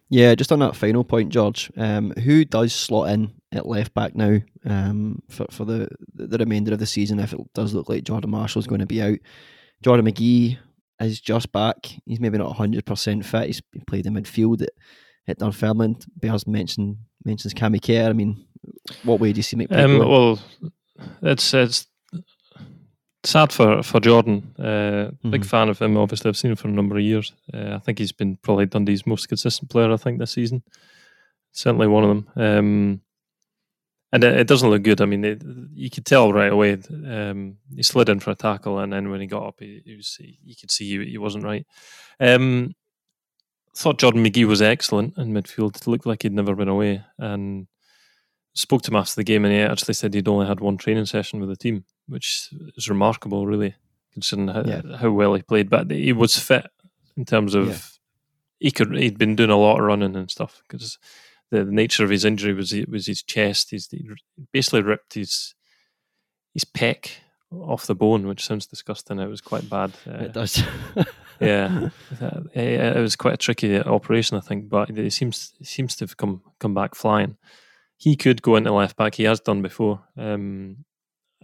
Yeah, 0.10 0.36
just 0.36 0.52
on 0.52 0.60
that 0.60 0.76
final 0.76 1.06
point, 1.06 1.30
George, 1.30 1.72
um, 1.78 2.12
who 2.12 2.44
does 2.44 2.74
slot 2.74 3.12
in 3.12 3.32
at 3.54 3.66
left 3.66 3.94
back 3.94 4.14
now 4.14 4.40
um, 4.66 5.22
for, 5.30 5.46
for 5.50 5.64
the, 5.64 5.88
the 6.14 6.38
remainder 6.38 6.74
of 6.74 6.80
the 6.80 6.86
season 6.86 7.18
if 7.20 7.32
it 7.32 7.40
does 7.54 7.74
look 7.74 7.88
like 7.88 8.04
Jordan 8.04 8.32
Marshall's 8.32 8.68
going 8.68 8.82
to 8.82 8.86
be 8.86 9.02
out? 9.02 9.20
Jordan 9.82 10.06
McGhee 10.06 10.58
is 11.00 11.22
just 11.22 11.54
back. 11.54 11.88
He's 12.06 12.20
maybe 12.20 12.38
not 12.38 12.58
100% 12.58 13.24
fit. 13.24 13.48
He's 13.48 13.62
played 13.88 14.06
in 14.06 14.14
midfield 14.16 14.62
at, 14.62 14.72
at 15.30 15.40
Dunfermline. 15.40 15.96
Bears 16.18 16.46
mentioned, 16.46 16.98
mentions 17.24 17.54
Cammy 17.54 17.82
Kerr. 17.82 18.10
I 18.10 18.14
mean, 18.14 18.46
what 19.04 19.22
way 19.22 19.32
do 19.32 19.38
you 19.38 19.44
see 19.44 19.56
McPake? 19.56 19.82
Um, 19.82 20.00
well, 20.00 20.40
it's, 21.22 21.54
it's 21.54 21.88
sad 23.24 23.52
for 23.52 23.84
for 23.84 24.00
Jordan. 24.00 24.54
Uh, 24.58 24.64
mm-hmm. 25.12 25.32
Big 25.32 25.46
fan 25.46 25.70
of 25.70 25.80
him. 25.80 25.98
Obviously, 25.98 26.30
I've 26.30 26.38
seen 26.38 26.52
him 26.52 26.58
for 26.58 26.68
a 26.68 26.72
number 26.72 26.98
of 26.98 27.04
years. 27.04 27.34
Uh, 27.54 27.76
I 27.76 27.80
think 27.80 28.00
he's 28.00 28.12
been 28.12 28.38
probably 28.38 28.66
Dundee's 28.66 29.06
most 29.06 29.28
consistent 29.28 29.70
player. 29.70 29.92
I 29.92 29.98
think 29.98 30.20
this 30.20 30.32
season, 30.32 30.64
certainly 31.52 31.88
one 31.88 32.04
of 32.04 32.10
them. 32.10 32.28
Um, 32.36 33.02
and 34.14 34.24
it, 34.24 34.42
it, 34.42 34.48
doesn't 34.48 34.70
look 34.70 34.84
good. 34.84 35.00
I 35.00 35.06
mean, 35.06 35.24
it, 35.24 35.42
you 35.74 35.90
could 35.90 36.06
tell 36.06 36.34
right 36.34 36.52
away. 36.52 36.74
Um, 36.74 37.58
he 37.74 37.84
slid 37.84 38.10
in 38.10 38.20
for 38.20 38.32
a 38.32 38.36
tackle, 38.36 38.80
and 38.80 38.92
then 38.92 39.10
when 39.10 39.22
he 39.22 39.28
got 39.28 39.48
up, 39.48 39.56
he, 39.60 39.82
he 39.86 39.96
was 39.96 40.18
you 40.20 40.56
could 40.60 40.72
see 40.72 40.98
he, 40.98 41.12
he 41.12 41.18
wasn't 41.18 41.46
right. 41.46 41.66
Um, 42.20 42.76
thought 43.76 44.00
Jordan 44.00 44.24
McGhee 44.24 44.46
was 44.46 44.62
excellent 44.62 45.18
in 45.18 45.34
midfield. 45.34 45.78
It 45.78 45.88
looked 45.88 46.06
like 46.06 46.24
he'd 46.24 46.34
never 46.34 46.56
been 46.56 46.68
away, 46.68 47.04
and 47.18 47.68
spoke 48.54 48.82
to 48.84 48.92
him 48.92 48.98
after 48.98 49.16
the 49.16 49.24
game, 49.24 49.46
and 49.46 49.54
he 49.54 49.62
actually 49.62 49.94
said 49.94 50.14
he'd 50.14 50.28
only 50.28 50.48
had 50.48 50.60
one 50.60 50.78
training 50.78 51.06
session 51.06 51.40
with 51.40 51.50
the 51.50 51.56
team, 51.56 51.86
which 52.08 52.50
is 52.76 52.90
remarkable, 52.90 53.48
really, 53.48 53.76
considering 54.14 54.50
how, 54.50 54.64
yeah. 54.66 54.82
how 54.98 55.12
well 55.12 55.34
he 55.34 55.42
played. 55.42 55.70
But 55.70 55.92
he 55.92 56.14
was 56.14 56.38
fit 56.38 56.68
in 57.18 57.26
terms 57.26 57.56
of 57.56 57.68
yeah. 57.68 57.78
he 58.60 58.72
could 58.72 58.96
he'd 58.96 59.18
been 59.18 59.36
doing 59.36 59.50
a 59.50 59.58
lot 59.58 59.80
of 59.80 59.86
running 59.86 60.16
and 60.16 60.30
stuff 60.30 60.64
because 60.68 60.98
the, 61.50 61.64
the, 61.66 61.72
nature 61.72 62.04
of 62.04 62.10
his 62.10 62.26
injury 62.26 62.54
was 62.54 62.74
was 62.88 63.08
his 63.08 63.24
chest. 63.24 63.72
He's 63.72 63.88
he 63.90 64.08
basically 64.52 64.82
ripped 64.82 65.14
his 65.14 65.56
his 66.54 66.66
pec 66.66 67.12
off 67.52 67.88
the 67.88 67.96
bone, 67.96 68.28
which 68.28 68.46
sounds 68.46 68.66
disgusting. 68.66 69.20
It 69.20 69.28
was 69.28 69.42
quite 69.42 69.70
bad. 69.70 69.92
Uh, 70.08 70.26
it 70.26 70.34
does. 70.34 70.64
yeah, 71.40 71.90
it 72.54 73.02
was 73.02 73.16
quite 73.16 73.34
a 73.34 73.38
tricky 73.38 73.80
operation, 73.80 74.38
I 74.38 74.42
think, 74.42 74.70
but 74.70 74.90
he 74.90 75.10
seems 75.10 75.54
seems 75.62 75.96
to 75.98 76.06
have 76.06 76.18
come 76.18 76.42
come 76.60 76.74
back 76.74 76.96
flying 76.96 77.38
he 78.02 78.16
could 78.16 78.42
go 78.42 78.56
into 78.56 78.74
left 78.74 78.96
back. 78.96 79.14
He 79.14 79.26
has 79.26 79.40
done 79.40 79.62
before. 79.62 80.02
Um, 80.18 80.86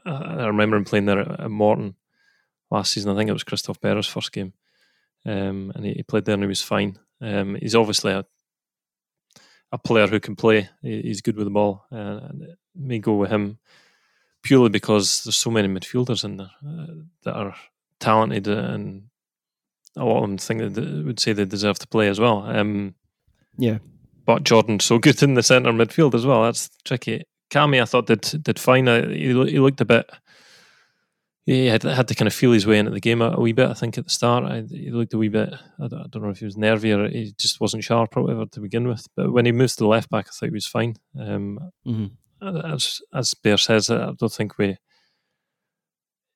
I 0.08 0.48
remember 0.48 0.78
him 0.78 0.86
playing 0.86 1.06
there 1.06 1.20
at, 1.20 1.52
Morton 1.52 1.96
last 2.72 2.94
season. 2.94 3.12
I 3.12 3.16
think 3.16 3.30
it 3.30 3.34
was 3.34 3.44
Christophe 3.44 3.82
Berra's 3.82 4.08
first 4.08 4.32
game, 4.32 4.54
um, 5.26 5.72
and 5.76 5.86
he, 5.86 5.94
he, 5.94 6.04
played 6.04 6.26
there 6.26 6.34
and 6.34 6.44
he 6.44 6.48
was 6.48 6.62
fine. 6.62 7.00
Um, 7.22 7.56
he's 7.56 7.76
obviously 7.76 8.12
a 8.12 8.26
a 9.72 9.78
player 9.78 10.08
who 10.08 10.20
can 10.20 10.36
play. 10.36 10.70
He, 10.82 11.02
he's 11.02 11.22
good 11.22 11.36
with 11.36 11.46
the 11.46 11.52
ball, 11.52 11.86
uh, 11.92 12.20
and 12.30 12.42
it 12.44 12.58
may 12.76 13.00
go 13.00 13.16
with 13.16 13.30
him 13.30 13.60
purely 14.44 14.70
because 14.70 15.24
there's 15.24 15.36
so 15.36 15.52
many 15.52 15.68
midfielders 15.68 16.24
in 16.24 16.38
there 16.38 16.52
uh, 16.66 16.86
that 17.24 17.36
are 17.36 17.56
talented 18.00 18.48
and 18.48 19.10
a 19.98 20.06
lot 20.06 20.24
of 20.24 20.30
them 20.30 20.38
think 20.38 20.62
that 20.62 20.76
they 20.76 21.02
would 21.02 21.20
say 21.20 21.34
they 21.34 21.44
deserve 21.44 21.80
to 21.80 21.88
play 21.88 22.08
as 22.08 22.20
well. 22.20 22.44
Um, 22.48 22.96
yeah, 23.58 23.80
but 24.26 24.44
Jordan's 24.44 24.86
so 24.86 25.00
good 25.00 25.22
in 25.24 25.34
the 25.34 25.44
centre 25.44 25.72
midfield 25.72 26.14
as 26.14 26.26
well. 26.26 26.44
That's 26.44 26.70
tricky. 26.86 27.24
Cammy, 27.50 27.82
I 27.82 27.86
thought 27.86 28.08
did 28.08 28.22
did 28.44 28.60
fine. 28.60 28.88
He, 28.88 29.28
he 29.28 29.60
looked 29.60 29.82
a 29.82 29.86
bit. 29.86 30.10
He 31.46 31.68
had, 31.68 31.84
had 31.84 32.10
to 32.10 32.16
kind 32.16 32.28
of 32.28 32.34
feel 32.34 32.52
his 32.52 32.68
way 32.68 32.78
into 32.78 32.92
the 32.92 33.00
game 33.00 33.22
a, 33.22 33.32
a 33.32 33.40
wee 33.40 33.54
bit. 33.54 33.70
I 33.70 33.74
think 33.74 33.98
at 33.98 34.04
the 34.04 34.10
start, 34.10 34.44
I, 34.44 34.64
he 34.70 34.92
looked 34.92 35.14
a 35.14 35.18
wee 35.18 35.30
bit. 35.30 35.54
I 35.82 35.88
don't, 35.88 36.02
I 36.02 36.06
don't, 36.10 36.24
know 36.24 36.30
if 36.30 36.40
he 36.40 36.46
was 36.46 36.58
nervy 36.58 36.92
or 36.92 37.08
he 37.08 37.34
just 37.40 37.62
wasn't 37.62 37.86
sharp 37.86 38.18
or 38.18 38.24
whatever 38.24 38.46
to 38.48 38.60
begin 38.60 38.86
with. 38.86 39.08
But 39.16 39.32
when 39.32 39.46
he 39.46 39.54
moved 39.54 39.78
to 39.78 39.86
the 39.86 39.88
left 39.88 40.10
back, 40.10 40.28
I 40.28 40.32
thought 40.32 40.48
he 40.48 40.52
was 40.52 40.68
fine. 40.68 40.98
Um, 41.18 41.60
mm-hmm. 41.88 42.46
As 42.46 43.00
as 43.14 43.34
Bear 43.34 43.58
says, 43.58 43.90
I 43.90 44.12
don't 44.12 44.32
think 44.32 44.58
we 44.58 44.78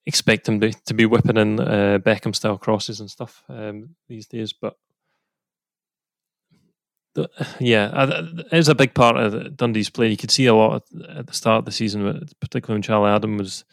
expect 0.06 0.48
him 0.48 0.62
to, 0.62 0.72
to 0.86 0.94
be 0.94 1.06
whipping 1.06 1.38
in 1.38 1.60
uh, 1.60 2.00
Beckham 2.02 2.34
style 2.34 2.58
crosses 2.58 3.02
and 3.02 3.12
stuff 3.12 3.44
um, 3.50 3.96
these 4.08 4.28
days. 4.28 4.54
But 4.54 4.76
yeah, 7.60 8.08
it 8.52 8.54
is 8.54 8.70
a 8.70 8.76
big 8.76 8.94
part 8.94 9.18
of 9.18 9.58
Dundee's 9.58 9.90
play. 9.90 10.08
You 10.08 10.18
could 10.18 10.32
see 10.32 10.46
a 10.46 10.56
lot 10.56 10.84
at 11.10 11.28
the 11.28 11.34
start 11.34 11.60
of 11.60 11.66
the 11.66 11.72
season, 11.72 12.28
particularly 12.40 12.76
when 12.76 12.82
Charlie 12.82 13.12
Adam 13.12 13.38
was 13.38 13.66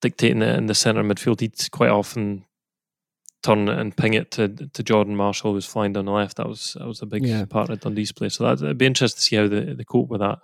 dictating 0.00 0.42
it 0.42 0.56
in 0.56 0.66
the 0.66 0.74
centre 0.74 1.02
midfield. 1.02 1.40
He'd 1.40 1.54
quite 1.70 1.90
often 1.90 2.44
turn 3.42 3.68
it 3.68 3.78
and 3.78 3.96
ping 3.96 4.14
it 4.14 4.30
to 4.32 4.48
to 4.48 4.82
Jordan 4.82 5.16
Marshall, 5.16 5.50
who 5.50 5.54
was 5.56 5.66
flying 5.66 5.92
down 5.92 6.06
the 6.06 6.12
left. 6.12 6.38
That 6.38 6.48
was 6.48 6.76
that 6.78 6.86
was 6.86 7.02
a 7.02 7.06
big 7.06 7.26
yeah. 7.26 7.44
part 7.44 7.70
of 7.70 7.80
Dundee's 7.80 8.12
play. 8.12 8.30
So 8.30 8.44
that, 8.44 8.62
it'd 8.62 8.78
be 8.78 8.86
interesting 8.86 9.18
to 9.18 9.22
see 9.22 9.36
how 9.36 9.48
they, 9.48 9.74
they 9.74 9.84
cope 9.84 10.08
with 10.08 10.20
that. 10.20 10.38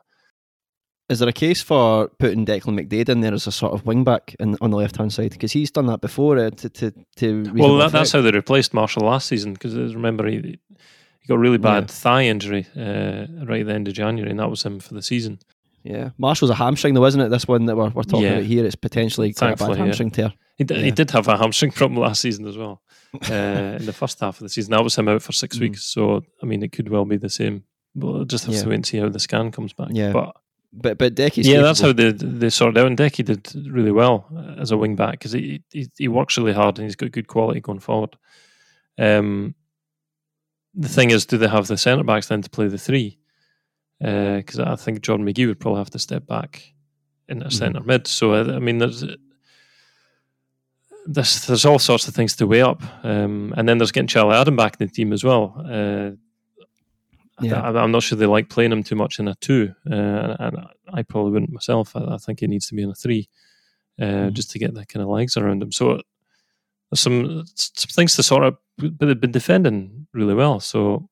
Is 1.08 1.18
there 1.18 1.28
a 1.28 1.32
case 1.32 1.60
for 1.60 2.08
putting 2.20 2.46
Declan 2.46 2.78
McDaid 2.78 3.08
in 3.08 3.20
there 3.20 3.34
as 3.34 3.48
a 3.48 3.52
sort 3.52 3.72
of 3.72 3.84
wing 3.84 4.04
back 4.04 4.36
in, 4.38 4.56
on 4.60 4.70
the 4.70 4.76
left 4.76 4.96
hand 4.96 5.12
side 5.12 5.32
because 5.32 5.50
he's 5.50 5.72
done 5.72 5.86
that 5.86 6.00
before 6.00 6.38
uh, 6.38 6.50
to 6.50 6.68
to, 6.68 6.92
to 7.16 7.52
well 7.54 7.78
that, 7.78 7.90
that's 7.90 8.12
how 8.12 8.20
they 8.20 8.30
replaced 8.30 8.74
Marshall 8.74 9.06
last 9.06 9.26
season 9.26 9.54
because 9.54 9.74
remember 9.74 10.28
he 10.28 10.58
he 11.20 11.28
got 11.28 11.34
a 11.34 11.38
really 11.38 11.58
bad 11.58 11.84
yeah. 11.84 11.86
thigh 11.86 12.24
injury 12.24 12.66
uh, 12.76 13.26
right 13.46 13.60
at 13.60 13.66
the 13.66 13.74
end 13.74 13.88
of 13.88 13.94
January, 13.94 14.30
and 14.30 14.40
that 14.40 14.50
was 14.50 14.62
him 14.62 14.80
for 14.80 14.94
the 14.94 15.02
season. 15.02 15.38
Yeah, 15.82 16.10
Marshall's 16.18 16.50
a 16.50 16.54
hamstring 16.54 16.94
though, 16.94 17.06
isn't 17.06 17.20
it? 17.20 17.28
This 17.28 17.48
one 17.48 17.66
that 17.66 17.76
we're, 17.76 17.88
we're 17.88 18.02
talking 18.02 18.24
yeah. 18.24 18.32
about 18.32 18.44
here, 18.44 18.64
it's 18.66 18.74
potentially 18.74 19.32
quite 19.32 19.60
a 19.60 19.64
bad 19.64 19.76
hamstring 19.76 20.10
yeah. 20.10 20.14
tear. 20.14 20.32
He 20.56 20.64
did, 20.64 20.76
yeah. 20.76 20.84
he 20.84 20.90
did 20.90 21.10
have 21.12 21.28
a 21.28 21.38
hamstring 21.38 21.72
problem 21.72 22.00
last 22.00 22.20
season 22.20 22.46
as 22.46 22.56
well. 22.56 22.82
Uh, 23.28 23.76
in 23.76 23.86
the 23.86 23.92
first 23.92 24.20
half 24.20 24.36
of 24.36 24.44
the 24.44 24.48
season, 24.48 24.70
that 24.70 24.84
was 24.84 24.94
him 24.94 25.08
out 25.08 25.20
for 25.20 25.32
six 25.32 25.56
mm. 25.56 25.62
weeks. 25.62 25.82
So 25.82 26.22
I 26.40 26.46
mean, 26.46 26.62
it 26.62 26.70
could 26.70 26.88
well 26.88 27.04
be 27.04 27.16
the 27.16 27.28
same. 27.28 27.64
We'll 27.92 28.24
just 28.24 28.44
have 28.44 28.54
to 28.54 28.68
wait 28.68 28.76
and 28.76 28.86
see 28.86 28.98
how 28.98 29.08
the 29.08 29.18
scan 29.18 29.50
comes 29.50 29.72
back. 29.72 29.88
Yeah, 29.90 30.12
but 30.12 30.36
but 30.72 30.98
but 30.98 31.16
Decky's 31.16 31.48
yeah, 31.48 31.60
that's 31.60 31.80
how 31.80 31.92
they 31.92 32.12
they 32.12 32.50
sorted 32.50 32.78
out. 32.78 32.86
And 32.86 32.96
Decky 32.96 33.24
did 33.24 33.52
really 33.68 33.90
well 33.90 34.26
as 34.58 34.70
a 34.70 34.76
wing 34.76 34.94
back 34.94 35.12
because 35.12 35.32
he, 35.32 35.60
he, 35.72 35.90
he 35.98 36.06
works 36.06 36.38
really 36.38 36.52
hard 36.52 36.78
and 36.78 36.86
he's 36.86 36.94
got 36.94 37.10
good 37.10 37.26
quality 37.26 37.60
going 37.60 37.80
forward. 37.80 38.16
Um, 38.96 39.56
the 40.74 40.88
thing 40.88 41.10
is, 41.10 41.26
do 41.26 41.38
they 41.38 41.48
have 41.48 41.66
the 41.66 41.76
centre 41.76 42.04
backs 42.04 42.28
then 42.28 42.42
to 42.42 42.50
play 42.50 42.68
the 42.68 42.78
three? 42.78 43.18
Because 43.98 44.58
uh, 44.58 44.72
I 44.72 44.76
think 44.76 45.02
John 45.02 45.22
McGhee 45.22 45.46
would 45.46 45.60
probably 45.60 45.80
have 45.80 45.90
to 45.90 45.98
step 45.98 46.26
back 46.26 46.72
in 47.28 47.42
a 47.42 47.46
mm-hmm. 47.46 47.50
centre 47.50 47.80
mid. 47.80 48.06
So 48.06 48.34
uh, 48.34 48.54
I 48.54 48.58
mean, 48.58 48.78
there's 48.78 49.04
there's 51.06 51.46
there's 51.46 51.64
all 51.64 51.78
sorts 51.78 52.08
of 52.08 52.14
things 52.14 52.36
to 52.36 52.46
weigh 52.46 52.62
up, 52.62 52.82
um, 53.04 53.54
and 53.56 53.68
then 53.68 53.78
there's 53.78 53.92
getting 53.92 54.08
Charlie 54.08 54.36
Adam 54.36 54.56
back 54.56 54.76
in 54.78 54.86
the 54.86 54.92
team 54.92 55.12
as 55.12 55.24
well. 55.24 55.54
Uh, 55.58 56.10
yeah. 57.42 57.60
I, 57.60 57.82
am 57.82 57.90
not 57.90 58.02
sure 58.02 58.18
they 58.18 58.26
like 58.26 58.50
playing 58.50 58.72
him 58.72 58.82
too 58.82 58.96
much 58.96 59.18
in 59.18 59.28
a 59.28 59.34
two, 59.36 59.74
uh, 59.90 59.94
and, 59.94 60.36
and, 60.38 60.66
I 60.92 61.02
probably 61.02 61.32
wouldn't 61.32 61.52
myself. 61.52 61.96
I, 61.96 62.14
I, 62.14 62.16
think 62.18 62.40
he 62.40 62.46
needs 62.46 62.66
to 62.68 62.74
be 62.74 62.82
in 62.82 62.90
a 62.90 62.94
three, 62.94 63.28
uh, 63.98 64.04
mm. 64.04 64.32
just 64.32 64.50
to 64.50 64.58
get 64.58 64.74
the 64.74 64.84
kind 64.84 65.02
of 65.02 65.08
legs 65.08 65.36
around 65.36 65.62
him. 65.62 65.72
So 65.72 66.02
some, 66.98 67.44
some 67.54 67.88
things 67.90 68.16
to 68.16 68.22
sort 68.22 68.44
of, 68.44 68.56
but 68.78 68.98
they've 68.98 69.20
been 69.20 69.30
defending 69.30 70.06
really 70.12 70.34
well. 70.34 70.60
So 70.60 71.08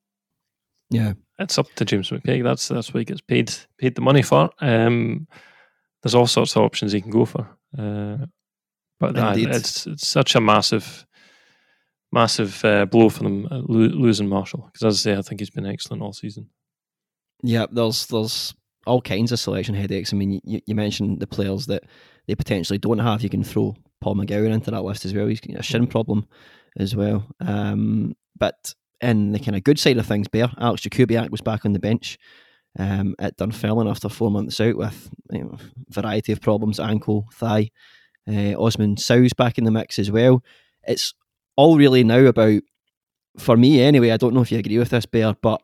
yeah, 0.91 1.13
it's 1.39 1.59
up 1.59 1.73
to 1.77 1.85
James 1.85 2.11
McPake. 2.11 2.43
That's 2.43 2.69
that's 2.69 2.93
what 2.93 2.99
he 3.01 3.05
gets 3.05 3.21
paid 3.21 3.55
paid 3.79 3.95
the 3.95 4.01
money 4.01 4.23
for. 4.23 4.51
Um, 4.61 5.29
there's 6.03 6.15
all 6.15 6.27
sorts 6.27 6.57
of 6.57 6.63
options 6.63 6.93
he 6.93 7.01
can 7.01 7.11
go 7.11 7.25
for, 7.25 7.49
uh, 7.77 8.27
but 8.99 9.17
uh, 9.17 9.35
it's 9.37 9.87
it's 9.87 10.07
such 10.07 10.35
a 10.35 10.41
massive 10.41 11.07
massive 12.11 12.65
uh, 12.65 12.87
blow 12.87 13.09
for 13.11 13.23
them 13.23 13.47
uh, 13.51 13.59
lo- 13.69 13.95
losing 13.95 14.29
Marshall 14.29 14.71
because 14.73 14.87
as 14.87 15.07
I 15.07 15.11
say, 15.11 15.19
I 15.19 15.23
think 15.23 15.41
he's 15.41 15.51
been 15.51 15.67
excellent 15.67 16.03
all 16.03 16.13
season. 16.13 16.49
Yeah, 17.43 17.67
there's 17.71 18.07
there's 18.07 18.55
all 18.87 19.03
kinds 19.03 19.33
of 19.33 19.39
selection 19.39 19.75
headaches. 19.75 20.13
I 20.13 20.17
mean, 20.17 20.41
you, 20.45 20.61
you 20.67 20.75
mentioned 20.75 21.21
the 21.21 21.27
players 21.27 21.67
that 21.67 21.85
they 22.27 22.35
potentially 22.35 22.79
don't 22.79 22.99
have. 22.99 23.23
You 23.23 23.29
can 23.29 23.45
throw 23.45 23.77
Paul 24.01 24.17
McGowan 24.17 24.53
into 24.53 24.71
that 24.71 24.83
list 24.83 25.05
as 25.05 25.15
well. 25.15 25.27
He's 25.27 25.41
got 25.41 25.59
a 25.59 25.63
shin 25.63 25.87
problem 25.87 26.27
as 26.79 26.95
well. 26.95 27.27
Um, 27.41 28.15
but 28.39 28.75
in 29.01 29.33
the 29.33 29.39
kind 29.39 29.57
of 29.57 29.65
good 29.65 29.79
side 29.79 29.99
of 29.99 30.07
things, 30.07 30.29
Bear, 30.29 30.51
Alex 30.59 30.83
Jakubiak 30.83 31.31
was 31.31 31.41
back 31.41 31.65
on 31.65 31.73
the 31.73 31.79
bench 31.79 32.19
um, 32.79 33.15
at 33.19 33.37
Dunfermline 33.37 33.89
after 33.89 34.09
four 34.09 34.31
months 34.31 34.61
out 34.61 34.77
with 34.77 35.11
you 35.33 35.45
know, 35.45 35.59
variety 35.91 36.33
of 36.33 36.41
problems, 36.41 36.81
ankle, 36.81 37.29
thigh. 37.33 37.71
Uh, 38.29 38.55
Osman 38.63 38.97
Sow's 38.97 39.33
back 39.33 39.57
in 39.57 39.65
the 39.65 39.71
mix 39.71 39.99
as 39.99 40.11
well. 40.11 40.45
It's 40.87 41.15
all 41.57 41.79
really 41.79 42.05
now 42.05 42.27
about, 42.27 42.63
for 43.39 43.57
me 43.57 43.81
anyway, 43.81 44.11
I 44.11 44.17
don't 44.17 44.35
know 44.35 44.43
if 44.43 44.53
you 44.53 44.59
agree 44.59 44.79
with 44.79 44.91
this, 44.91 45.07
Bear, 45.07 45.35
but 45.41 45.63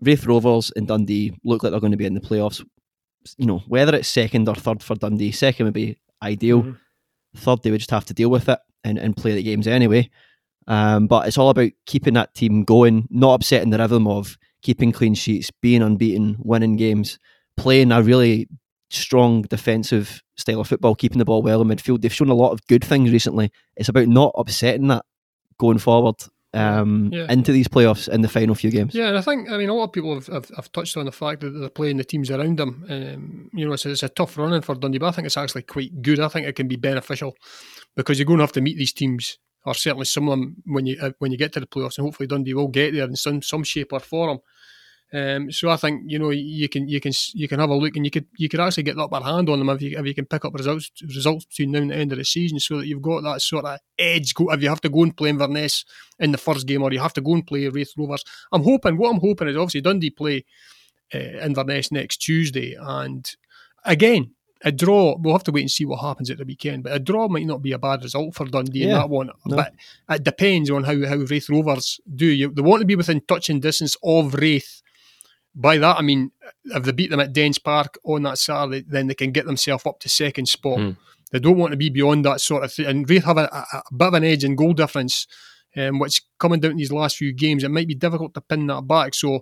Raith 0.00 0.26
Rovers 0.26 0.72
and 0.74 0.88
Dundee 0.88 1.38
look 1.44 1.62
like 1.62 1.72
they're 1.72 1.80
going 1.80 1.92
to 1.92 1.98
be 1.98 2.06
in 2.06 2.14
the 2.14 2.20
playoffs. 2.20 2.64
You 3.36 3.46
know, 3.46 3.58
whether 3.66 3.94
it's 3.94 4.08
second 4.08 4.48
or 4.48 4.54
third 4.54 4.82
for 4.82 4.94
Dundee, 4.94 5.32
second 5.32 5.66
would 5.66 5.74
be 5.74 5.98
ideal. 6.22 6.62
Mm-hmm. 6.62 6.72
Third, 7.36 7.62
they 7.62 7.70
would 7.70 7.80
just 7.80 7.90
have 7.90 8.06
to 8.06 8.14
deal 8.14 8.30
with 8.30 8.48
it 8.48 8.58
and, 8.84 8.98
and 8.98 9.16
play 9.16 9.34
the 9.34 9.42
games 9.42 9.66
anyway. 9.66 10.10
Um, 10.66 11.06
but 11.06 11.26
it's 11.26 11.38
all 11.38 11.50
about 11.50 11.70
keeping 11.86 12.14
that 12.14 12.34
team 12.34 12.64
going, 12.64 13.08
not 13.10 13.34
upsetting 13.34 13.70
the 13.70 13.78
rhythm 13.78 14.06
of 14.06 14.36
keeping 14.62 14.92
clean 14.92 15.14
sheets, 15.14 15.50
being 15.50 15.82
unbeaten, 15.82 16.36
winning 16.40 16.76
games, 16.76 17.18
playing 17.56 17.92
a 17.92 18.02
really 18.02 18.48
strong 18.90 19.42
defensive 19.42 20.22
style 20.36 20.60
of 20.60 20.68
football, 20.68 20.94
keeping 20.94 21.18
the 21.18 21.24
ball 21.24 21.42
well 21.42 21.62
in 21.62 21.68
midfield. 21.68 22.02
They've 22.02 22.12
shown 22.12 22.28
a 22.28 22.34
lot 22.34 22.52
of 22.52 22.66
good 22.66 22.84
things 22.84 23.10
recently. 23.10 23.50
It's 23.76 23.88
about 23.88 24.08
not 24.08 24.32
upsetting 24.36 24.88
that 24.88 25.04
going 25.58 25.78
forward 25.78 26.16
um, 26.54 27.10
yeah. 27.12 27.30
into 27.30 27.52
these 27.52 27.68
playoffs 27.68 28.08
in 28.08 28.22
the 28.22 28.28
final 28.28 28.54
few 28.54 28.70
games. 28.70 28.94
Yeah, 28.94 29.08
and 29.08 29.18
I 29.18 29.20
think 29.20 29.50
I 29.50 29.56
mean 29.56 29.68
a 29.68 29.74
lot 29.74 29.84
of 29.84 29.92
people 29.92 30.14
have, 30.14 30.26
have, 30.28 30.48
have 30.56 30.72
touched 30.72 30.96
on 30.96 31.04
the 31.04 31.12
fact 31.12 31.40
that 31.40 31.50
they're 31.50 31.68
playing 31.68 31.98
the 31.98 32.04
teams 32.04 32.30
around 32.30 32.58
them. 32.58 32.86
Um, 32.88 33.50
you 33.52 33.66
know, 33.66 33.72
it's, 33.72 33.86
it's, 33.86 34.02
a 34.02 34.08
tough 34.08 34.38
running 34.38 34.62
for 34.62 34.74
Dundee, 34.74 34.98
but 34.98 35.08
I 35.08 35.12
think 35.12 35.26
it's 35.26 35.36
actually 35.36 35.62
quite 35.62 36.02
good. 36.02 36.20
I 36.20 36.28
think 36.28 36.46
it 36.46 36.56
can 36.56 36.68
be 36.68 36.76
beneficial 36.76 37.36
because 37.96 38.18
you're 38.18 38.26
going 38.26 38.38
to 38.38 38.44
have 38.44 38.52
to 38.52 38.60
meet 38.60 38.78
these 38.78 38.92
teams, 38.92 39.38
or 39.66 39.74
certainly 39.74 40.06
some 40.06 40.28
of 40.28 40.38
them 40.38 40.56
when 40.66 40.86
you 40.86 40.96
uh, 41.00 41.10
when 41.18 41.32
you 41.32 41.38
get 41.38 41.52
to 41.54 41.60
the 41.60 41.66
playoffs, 41.66 41.98
and 41.98 42.06
hopefully 42.06 42.26
Dundee 42.26 42.54
will 42.54 42.68
get 42.68 42.94
there 42.94 43.04
in 43.04 43.16
some 43.16 43.42
some 43.42 43.64
shape 43.64 43.92
or 43.92 44.00
form. 44.00 44.38
Um, 45.12 45.50
so 45.50 45.70
I 45.70 45.76
think 45.76 46.02
you 46.06 46.18
know 46.18 46.30
you 46.30 46.68
can 46.68 46.86
you 46.86 47.00
can 47.00 47.12
you 47.32 47.48
can 47.48 47.60
have 47.60 47.70
a 47.70 47.74
look 47.74 47.96
and 47.96 48.04
you 48.04 48.10
could 48.10 48.26
you 48.36 48.48
could 48.48 48.60
actually 48.60 48.82
get 48.82 48.96
the 48.96 49.04
upper 49.04 49.24
hand 49.24 49.48
on 49.48 49.58
them 49.58 49.70
if 49.70 49.80
you 49.80 49.98
if 49.98 50.04
you 50.04 50.14
can 50.14 50.26
pick 50.26 50.44
up 50.44 50.52
results 50.52 50.90
results 51.02 51.46
between 51.46 51.70
now 51.70 51.78
and 51.78 51.90
the 51.90 51.96
end 51.96 52.12
of 52.12 52.18
the 52.18 52.24
season, 52.24 52.60
so 52.60 52.78
that 52.78 52.86
you've 52.86 53.00
got 53.00 53.22
that 53.22 53.40
sort 53.40 53.64
of 53.64 53.78
edge. 53.98 54.34
Go 54.34 54.52
if 54.52 54.62
you 54.62 54.68
have 54.68 54.82
to 54.82 54.90
go 54.90 55.02
and 55.02 55.16
play 55.16 55.30
Inverness 55.30 55.86
in 56.18 56.32
the 56.32 56.38
first 56.38 56.66
game, 56.66 56.82
or 56.82 56.92
you 56.92 57.00
have 57.00 57.14
to 57.14 57.22
go 57.22 57.32
and 57.32 57.46
play 57.46 57.68
Raith 57.68 57.92
Rovers. 57.96 58.22
I'm 58.52 58.64
hoping 58.64 58.98
what 58.98 59.10
I'm 59.10 59.20
hoping 59.20 59.48
is 59.48 59.56
obviously 59.56 59.80
Dundee 59.80 60.10
play 60.10 60.44
uh, 61.14 61.18
Inverness 61.18 61.90
next 61.90 62.18
Tuesday, 62.18 62.76
and 62.78 63.26
again 63.86 64.32
a 64.62 64.72
draw. 64.72 65.16
We'll 65.18 65.34
have 65.34 65.44
to 65.44 65.52
wait 65.52 65.62
and 65.62 65.70
see 65.70 65.86
what 65.86 66.00
happens 66.00 66.30
at 66.30 66.36
the 66.36 66.44
weekend, 66.44 66.82
but 66.82 66.92
a 66.92 66.98
draw 66.98 67.28
might 67.28 67.46
not 67.46 67.62
be 67.62 67.72
a 67.72 67.78
bad 67.78 68.02
result 68.02 68.34
for 68.34 68.44
Dundee 68.44 68.80
yeah, 68.80 68.86
in 68.86 68.92
that 68.92 69.08
one. 69.08 69.30
No. 69.46 69.56
But 69.56 69.72
it 70.10 70.22
depends 70.22 70.68
on 70.68 70.84
how 70.84 71.06
how 71.06 71.16
Raith 71.16 71.48
Rovers 71.48 71.98
do. 72.14 72.26
You, 72.26 72.52
they 72.52 72.60
want 72.60 72.80
to 72.80 72.86
be 72.86 72.96
within 72.96 73.22
touching 73.26 73.60
distance 73.60 73.96
of 74.02 74.34
Raith 74.34 74.82
by 75.58 75.76
that, 75.78 75.98
I 75.98 76.02
mean, 76.02 76.30
if 76.66 76.84
they 76.84 76.92
beat 76.92 77.10
them 77.10 77.18
at 77.18 77.32
Dens 77.32 77.58
Park 77.58 77.98
on 78.04 78.22
that 78.22 78.38
Saturday, 78.38 78.84
then 78.86 79.08
they 79.08 79.14
can 79.14 79.32
get 79.32 79.44
themselves 79.44 79.84
up 79.84 79.98
to 80.00 80.08
second 80.08 80.46
spot. 80.46 80.78
Mm. 80.78 80.96
They 81.32 81.40
don't 81.40 81.58
want 81.58 81.72
to 81.72 81.76
be 81.76 81.90
beyond 81.90 82.24
that 82.24 82.40
sort 82.40 82.64
of 82.64 82.72
thing. 82.72 82.86
And 82.86 83.10
Raith 83.10 83.24
have 83.24 83.38
a, 83.38 83.48
a, 83.52 83.78
a, 83.78 83.94
bit 83.94 84.08
of 84.08 84.14
an 84.14 84.24
edge 84.24 84.44
in 84.44 84.54
goal 84.54 84.72
difference, 84.72 85.26
um, 85.76 85.98
which 85.98 86.22
coming 86.38 86.60
down 86.60 86.76
these 86.76 86.92
last 86.92 87.16
few 87.16 87.32
games, 87.32 87.64
it 87.64 87.70
might 87.72 87.88
be 87.88 87.96
difficult 87.96 88.34
to 88.34 88.40
pin 88.40 88.68
that 88.68 88.86
back. 88.86 89.14
So, 89.16 89.40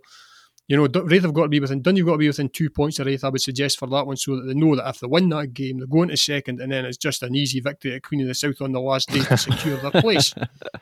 you 0.68 0.76
know, 0.76 0.88
Raith 1.02 1.22
have 1.22 1.34
got 1.34 1.42
to 1.42 1.48
be 1.48 1.60
within, 1.60 1.82
Dundee 1.82 2.00
have 2.00 2.06
got 2.06 2.12
to 2.12 2.18
be 2.18 2.28
within 2.28 2.48
two 2.48 2.70
points 2.70 2.98
of 2.98 3.06
Raith, 3.06 3.22
I 3.22 3.28
would 3.28 3.42
suggest, 3.42 3.78
for 3.78 3.86
that 3.88 4.06
one, 4.06 4.16
so 4.16 4.36
that 4.36 4.46
they 4.46 4.54
know 4.54 4.74
that 4.74 4.88
if 4.88 5.00
they 5.00 5.06
win 5.06 5.28
that 5.28 5.52
game, 5.52 5.78
they're 5.78 5.86
going 5.86 6.08
to 6.08 6.16
second, 6.16 6.62
and 6.62 6.72
then 6.72 6.86
it's 6.86 6.96
just 6.96 7.22
an 7.22 7.36
easy 7.36 7.60
victory 7.60 7.94
at 7.94 8.02
Queen 8.02 8.22
of 8.22 8.26
the 8.26 8.34
South 8.34 8.62
on 8.62 8.72
the 8.72 8.80
last 8.80 9.10
day 9.10 9.20
to 9.20 9.36
secure 9.36 9.76
their 9.76 10.00
place. 10.00 10.34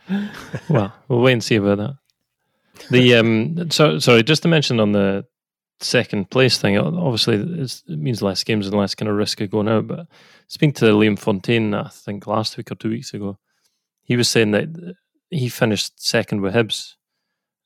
well, 0.71 0.95
we'll 1.09 1.21
wait 1.21 1.33
and 1.33 1.45
see 1.45 1.57
about 1.57 1.79
that. 1.79 1.97
The 2.91 3.15
um, 3.17 3.71
so 3.71 3.99
sorry, 3.99 4.23
just 4.23 4.43
to 4.43 4.49
mention 4.49 4.81
on 4.81 4.93
the 4.93 5.25
second 5.81 6.31
place 6.31 6.59
thing, 6.59 6.79
obviously 6.79 7.37
it 7.37 7.83
means 7.89 8.23
less 8.23 8.45
games 8.45 8.67
and 8.67 8.77
less 8.77 8.95
kind 8.95 9.09
of 9.09 9.17
risk 9.17 9.41
of 9.41 9.51
going 9.51 9.69
out. 9.69 9.87
But 9.87 10.07
speaking 10.49 10.73
to 10.75 10.87
Liam 10.87 11.19
Fontaine, 11.19 11.75
I 11.75 11.89
think 11.89 12.27
last 12.27 12.57
week 12.57 12.71
or 12.71 12.75
two 12.75 12.91
weeks 12.91 13.15
ago, 13.15 13.39
he 14.03 14.17
was 14.17 14.29
saying 14.29 14.53
that 14.53 14.95
he 15.31 15.49
finished 15.49 16.03
second 16.03 16.41
with 16.41 16.55
Hibs, 16.55 16.95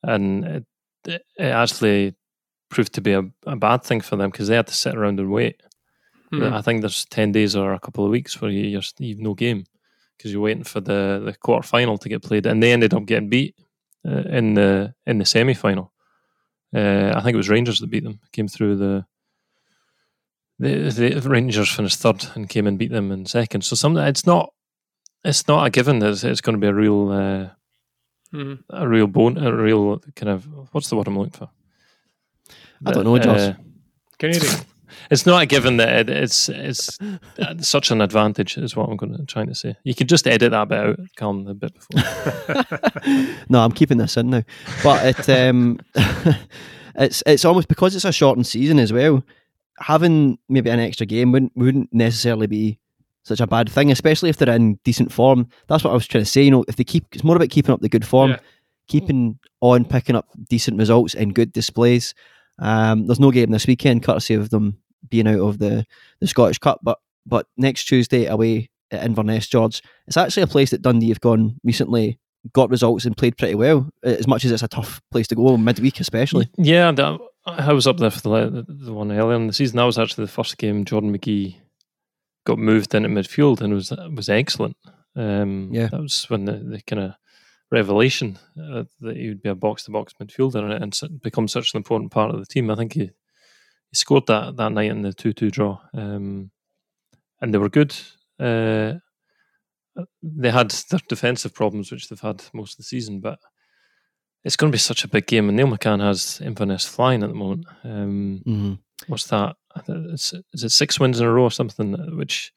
and 0.02 0.44
it, 0.44 0.64
it 1.06 1.22
actually 1.38 2.14
proved 2.68 2.92
to 2.94 3.00
be 3.00 3.12
a, 3.12 3.22
a 3.46 3.56
bad 3.56 3.82
thing 3.82 4.00
for 4.00 4.16
them 4.16 4.30
because 4.30 4.48
they 4.48 4.56
had 4.56 4.66
to 4.66 4.74
sit 4.74 4.94
around 4.94 5.18
and 5.20 5.30
wait. 5.30 5.62
Hmm. 6.30 6.52
I 6.52 6.60
think 6.60 6.82
there's 6.82 7.06
ten 7.06 7.32
days 7.32 7.56
or 7.56 7.72
a 7.72 7.80
couple 7.80 8.04
of 8.04 8.10
weeks 8.10 8.40
where 8.40 8.50
you 8.50 8.76
just 8.76 9.00
you've 9.00 9.18
no 9.18 9.34
game 9.34 9.64
because 10.16 10.32
you're 10.32 10.42
waiting 10.42 10.64
for 10.64 10.80
the 10.80 11.22
the 11.24 11.34
quarter 11.34 11.66
final 11.66 11.96
to 11.98 12.08
get 12.08 12.22
played, 12.22 12.46
and 12.46 12.62
they 12.62 12.72
ended 12.72 12.94
up 12.94 13.06
getting 13.06 13.30
beat 13.30 13.56
uh, 14.08 14.22
in 14.28 14.54
the 14.54 14.94
in 15.06 15.18
the 15.18 15.24
semi 15.24 15.54
final. 15.54 15.92
Uh, 16.74 17.12
I 17.14 17.20
think 17.20 17.34
it 17.34 17.38
was 17.38 17.48
Rangers 17.48 17.80
that 17.80 17.90
beat 17.90 18.04
them. 18.04 18.20
Came 18.32 18.48
through 18.48 18.76
the, 18.76 19.06
the 20.58 21.14
the 21.14 21.28
Rangers 21.28 21.70
finished 21.70 21.98
third 21.98 22.26
and 22.34 22.48
came 22.48 22.66
and 22.66 22.78
beat 22.78 22.90
them 22.90 23.12
in 23.12 23.26
second. 23.26 23.62
So 23.62 23.76
some 23.76 23.96
it's 23.96 24.26
not 24.26 24.52
it's 25.24 25.48
not 25.48 25.66
a 25.66 25.70
given 25.70 25.98
that 26.00 26.10
it's, 26.10 26.24
it's 26.24 26.40
going 26.40 26.56
to 26.56 26.60
be 26.60 26.68
a 26.68 26.74
real 26.74 27.10
uh, 27.10 27.48
mm-hmm. 28.34 28.54
a 28.70 28.88
real 28.88 29.06
bone 29.06 29.38
a 29.38 29.54
real 29.54 29.98
kind 30.14 30.30
of 30.30 30.46
what's 30.72 30.88
the 30.88 30.96
word 30.96 31.06
I'm 31.06 31.18
looking 31.18 31.32
for. 31.32 31.50
I 32.86 32.92
don't 32.92 33.04
know, 33.04 33.18
Josh. 33.18 33.40
Uh, 33.40 33.54
Canadian 34.18 34.64
it's 35.10 35.26
not 35.26 35.42
a 35.42 35.46
given 35.46 35.76
that 35.78 36.08
it, 36.08 36.10
it's 36.10 36.48
it's 36.48 36.98
such 37.60 37.90
an 37.90 38.00
advantage 38.00 38.56
is 38.56 38.76
what 38.76 38.88
I'm 38.88 38.96
going 38.96 39.16
to 39.16 39.24
trying 39.26 39.46
to 39.48 39.54
say. 39.54 39.76
You 39.84 39.94
could 39.94 40.08
just 40.08 40.26
edit 40.26 40.50
that 40.50 40.68
bit 40.68 40.78
out, 40.78 41.00
calm 41.16 41.46
a 41.46 41.54
bit 41.54 41.72
before. 41.74 42.64
no, 43.48 43.60
I'm 43.60 43.72
keeping 43.72 43.98
this 43.98 44.16
in 44.16 44.30
now, 44.30 44.42
but 44.82 45.04
it 45.04 45.28
um, 45.28 45.78
it's 46.94 47.22
it's 47.26 47.44
almost 47.44 47.68
because 47.68 47.94
it's 47.94 48.04
a 48.04 48.12
shortened 48.12 48.46
season 48.46 48.78
as 48.78 48.92
well. 48.92 49.22
Having 49.80 50.38
maybe 50.48 50.70
an 50.70 50.80
extra 50.80 51.06
game 51.06 51.32
wouldn't 51.32 51.52
wouldn't 51.56 51.92
necessarily 51.92 52.46
be 52.46 52.78
such 53.28 53.40
a 53.40 53.46
bad 53.46 53.70
thing, 53.70 53.92
especially 53.92 54.30
if 54.30 54.38
they're 54.38 54.54
in 54.54 54.74
decent 54.84 55.12
form. 55.12 55.48
That's 55.68 55.84
what 55.84 55.90
I 55.90 55.94
was 55.94 56.06
trying 56.06 56.24
to 56.24 56.30
say. 56.30 56.42
You 56.42 56.50
know, 56.50 56.64
if 56.66 56.76
they 56.76 56.84
keep, 56.84 57.06
it's 57.12 57.22
more 57.22 57.36
about 57.36 57.50
keeping 57.50 57.72
up 57.72 57.80
the 57.80 57.88
good 57.88 58.06
form, 58.06 58.30
yeah. 58.30 58.38
keeping 58.88 59.38
on 59.60 59.84
picking 59.84 60.16
up 60.16 60.28
decent 60.48 60.78
results 60.78 61.14
and 61.14 61.34
good 61.34 61.52
displays. 61.52 62.14
Um, 62.58 63.06
there's 63.06 63.20
no 63.20 63.30
game 63.30 63.50
this 63.50 63.66
weekend, 63.66 64.02
courtesy 64.02 64.34
of 64.34 64.50
them 64.50 64.78
being 65.08 65.28
out 65.28 65.40
of 65.40 65.58
the, 65.58 65.86
the 66.20 66.26
Scottish 66.26 66.58
Cup, 66.58 66.80
but 66.82 66.98
but 67.26 67.46
next 67.56 67.84
Tuesday 67.84 68.26
away 68.26 68.70
at 68.90 69.04
Inverness, 69.04 69.46
George, 69.46 69.82
it's 70.06 70.16
actually 70.16 70.44
a 70.44 70.48
place 70.48 70.70
that 70.70 70.80
Dundee 70.82 71.10
have 71.10 71.20
gone 71.20 71.60
recently, 71.62 72.18
got 72.54 72.70
results 72.70 73.04
and 73.04 73.16
played 73.16 73.36
pretty 73.36 73.54
well. 73.54 73.90
As 74.02 74.26
much 74.26 74.44
as 74.44 74.50
it's 74.50 74.62
a 74.62 74.68
tough 74.68 75.02
place 75.10 75.28
to 75.28 75.34
go 75.34 75.56
midweek, 75.58 76.00
especially. 76.00 76.48
Yeah, 76.56 76.90
I 77.44 77.72
was 77.72 77.86
up 77.86 77.98
there 77.98 78.10
for 78.10 78.20
the, 78.20 78.64
the 78.66 78.92
one 78.92 79.12
earlier 79.12 79.36
in 79.36 79.46
the 79.46 79.52
season. 79.52 79.76
That 79.76 79.84
was 79.84 79.98
actually 79.98 80.24
the 80.24 80.32
first 80.32 80.56
game 80.58 80.84
Jordan 80.84 81.16
McGhee 81.16 81.56
got 82.44 82.58
moved 82.58 82.94
into 82.94 83.08
midfield 83.08 83.60
and 83.60 83.74
was 83.74 83.90
was 83.90 84.28
excellent. 84.28 84.76
Um, 85.16 85.70
yeah, 85.72 85.88
that 85.88 86.00
was 86.00 86.28
when 86.30 86.44
the, 86.44 86.52
the 86.52 86.82
kind 86.82 87.02
of 87.02 87.14
revelation 87.70 88.38
uh, 88.60 88.84
that 89.00 89.16
he 89.16 89.28
would 89.28 89.42
be 89.42 89.48
a 89.48 89.54
box 89.54 89.84
to 89.84 89.90
box 89.90 90.14
midfielder 90.20 90.70
and, 90.82 90.82
and 91.02 91.22
become 91.22 91.48
such 91.48 91.74
an 91.74 91.78
important 91.78 92.10
part 92.10 92.34
of 92.34 92.40
the 92.40 92.46
team. 92.46 92.70
I 92.70 92.74
think 92.74 92.94
he 92.94 93.10
he 93.90 93.96
scored 93.96 94.26
that 94.26 94.56
that 94.56 94.72
night 94.72 94.90
in 94.90 95.02
the 95.02 95.12
two 95.12 95.32
two 95.32 95.50
draw, 95.50 95.80
um, 95.94 96.50
and 97.40 97.52
they 97.52 97.58
were 97.58 97.68
good. 97.68 97.94
Uh, 98.38 98.94
they 100.22 100.50
had 100.50 100.70
their 100.90 101.00
defensive 101.08 101.54
problems, 101.54 101.90
which 101.90 102.08
they've 102.08 102.20
had 102.20 102.44
most 102.52 102.74
of 102.74 102.76
the 102.78 102.82
season, 102.84 103.20
but 103.20 103.38
it's 104.44 104.56
going 104.56 104.70
to 104.70 104.74
be 104.74 104.78
such 104.78 105.04
a 105.04 105.08
big 105.08 105.26
game. 105.26 105.48
And 105.48 105.56
Neil 105.56 105.66
McCann 105.66 106.00
has 106.00 106.40
Inverness 106.40 106.86
flying 106.86 107.22
at 107.22 107.28
the 107.28 107.34
moment. 107.34 107.66
Um, 107.82 108.42
mm-hmm. 108.46 108.74
What's 109.08 109.26
that? 109.28 109.56
Is 109.88 110.34
it 110.52 110.70
six 110.70 111.00
wins 111.00 111.20
in 111.20 111.26
a 111.26 111.32
row 111.32 111.44
or 111.44 111.50
something? 111.50 111.94
Which 112.16 112.52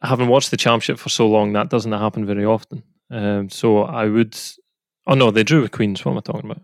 I 0.00 0.08
haven't 0.08 0.28
watched 0.28 0.50
the 0.50 0.56
championship 0.56 0.98
for 0.98 1.08
so 1.08 1.28
long. 1.28 1.52
That 1.52 1.70
doesn't 1.70 1.92
happen 1.92 2.26
very 2.26 2.44
often. 2.44 2.82
Um, 3.10 3.50
so 3.50 3.82
I 3.82 4.06
would. 4.06 4.38
Oh 5.06 5.14
no, 5.14 5.30
they 5.30 5.44
drew 5.44 5.62
with 5.62 5.72
Queens. 5.72 6.04
What 6.04 6.12
am 6.12 6.18
I 6.18 6.20
talking 6.20 6.50
about? 6.50 6.62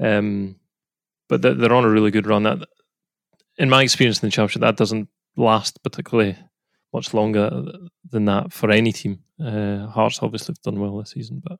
Um, 0.00 0.56
but 1.28 1.42
they're 1.42 1.72
on 1.72 1.84
a 1.84 1.90
really 1.90 2.10
good 2.10 2.26
run. 2.26 2.42
That, 2.44 2.58
in 3.58 3.70
my 3.70 3.82
experience 3.82 4.22
in 4.22 4.28
the 4.28 4.30
championship, 4.30 4.60
that 4.60 4.76
doesn't 4.76 5.08
last 5.36 5.82
particularly 5.82 6.36
much 6.92 7.12
longer 7.12 7.64
than 8.10 8.24
that 8.26 8.52
for 8.52 8.70
any 8.70 8.92
team. 8.92 9.20
Uh, 9.42 9.86
Hearts 9.86 10.20
obviously 10.22 10.54
have 10.54 10.62
done 10.62 10.80
well 10.80 10.98
this 10.98 11.10
season, 11.10 11.42
but 11.44 11.58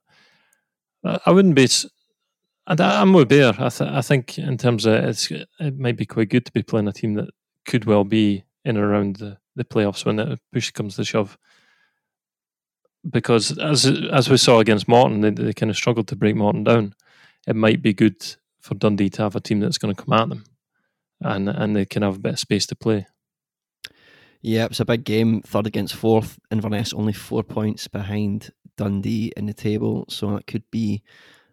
I 1.27 1.31
wouldn't 1.31 1.55
be. 1.55 1.69
I'm 2.67 3.15
with 3.15 3.29
Bear. 3.29 3.55
I, 3.59 3.71
th- 3.71 3.91
I 3.91 4.03
think 4.03 4.39
in 4.39 4.59
terms 4.59 4.85
of 4.85 4.95
it's, 4.95 5.31
it 5.31 5.79
might 5.79 5.97
be 5.97 6.05
quite 6.05 6.29
good 6.29 6.45
to 6.45 6.53
be 6.53 6.63
playing 6.63 6.89
a 6.89 6.93
team 6.93 7.15
that 7.15 7.31
could 7.67 7.87
well 7.87 8.05
be 8.05 8.45
in 8.65 8.77
and 8.77 8.85
around 8.85 9.17
the, 9.17 9.39
the 9.57 9.65
playoffs 9.65 10.05
when 10.05 10.17
the 10.17 10.39
push 10.53 10.71
comes 10.71 10.97
to 10.97 11.05
shove 11.05 11.39
because 13.11 13.57
as 13.59 13.87
as 13.87 14.29
we 14.29 14.37
saw 14.37 14.61
against 14.61 14.89
Morton, 14.89 15.21
they, 15.21 15.31
they 15.31 15.53
kind 15.53 15.71
of 15.71 15.77
struggled 15.77 16.09
to 16.09 16.17
break 16.17 16.37
Morton 16.37 16.65
down. 16.65 16.95
It 17.47 17.57
might 17.57 17.83
be 17.83 17.93
good 17.93 18.37
for 18.61 18.75
Dundee 18.75 19.11
to 19.11 19.23
have 19.23 19.37
a 19.37 19.41
team 19.41 19.61
that's 19.61 19.79
going 19.79 19.95
to 19.95 20.03
come 20.03 20.13
at 20.13 20.29
them, 20.29 20.45
and 21.21 21.49
and 21.49 21.77
they 21.77 21.85
can 21.85 22.03
have 22.03 22.17
a 22.17 22.21
bit 22.21 22.35
of 22.35 22.39
space 22.39 22.67
to 22.67 22.77
play. 22.77 23.07
Yeah, 24.41 24.67
it's 24.67 24.81
a 24.81 24.85
big 24.85 25.05
game. 25.05 25.43
Third 25.43 25.67
against 25.67 25.95
fourth. 25.95 26.39
Inverness 26.51 26.93
only 26.93 27.13
four 27.13 27.43
points 27.43 27.89
behind 27.89 28.51
Dundee 28.77 29.33
in 29.37 29.47
the 29.47 29.55
table, 29.55 30.05
so 30.09 30.35
that 30.35 30.47
could 30.47 30.65
be, 30.71 31.03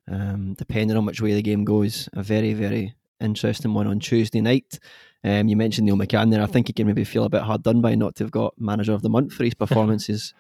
um, 0.07 0.53
depending 0.53 0.97
on 0.97 1.05
which 1.05 1.21
way 1.21 1.33
the 1.33 1.41
game 1.41 1.63
goes, 1.63 2.09
a 2.13 2.21
very 2.21 2.53
very 2.53 2.95
interesting 3.19 3.73
one 3.73 3.87
on 3.87 3.99
Tuesday 3.99 4.41
night. 4.41 4.79
Um, 5.23 5.47
you 5.47 5.55
mentioned 5.55 5.87
Neil 5.87 5.97
McCann 5.97 6.29
there. 6.29 6.43
I 6.43 6.45
think 6.45 6.67
he 6.67 6.73
can 6.73 6.85
maybe 6.85 7.03
feel 7.03 7.23
a 7.23 7.29
bit 7.29 7.41
hard 7.41 7.63
done 7.63 7.81
by 7.81 7.95
not 7.95 8.15
to 8.17 8.25
have 8.25 8.31
got 8.31 8.53
manager 8.59 8.93
of 8.93 9.01
the 9.01 9.09
month 9.09 9.33
for 9.33 9.43
his 9.43 9.53
performances 9.63 10.33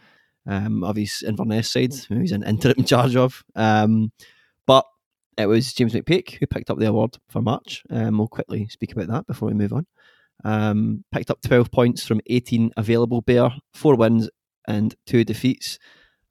um, 0.47 0.83
of 0.83 0.95
his 0.95 1.23
Inverness 1.23 1.71
side, 1.71 1.93
who 1.93 2.19
he's 2.19 2.31
in 2.31 2.43
interim 2.43 2.83
charge 2.85 3.15
of. 3.15 3.43
Um, 3.55 4.11
but 4.65 4.85
it 5.37 5.47
was 5.47 5.73
James 5.73 5.93
McPake 5.93 6.37
who 6.37 6.47
picked 6.47 6.69
up 6.69 6.79
the 6.79 6.87
award 6.87 7.17
for 7.29 7.41
March. 7.41 7.83
Um, 7.89 8.17
we'll 8.17 8.27
quickly 8.27 8.67
speak 8.69 8.93
about 8.93 9.07
that 9.07 9.27
before 9.27 9.47
we 9.47 9.53
move 9.53 9.73
on. 9.73 9.85
Um, 10.43 11.03
picked 11.11 11.31
up 11.31 11.41
12 11.41 11.71
points 11.71 12.05
from 12.05 12.21
18 12.27 12.71
available 12.77 13.21
Bear, 13.21 13.49
four 13.73 13.95
wins 13.95 14.29
and 14.67 14.95
two 15.05 15.23
defeats. 15.23 15.79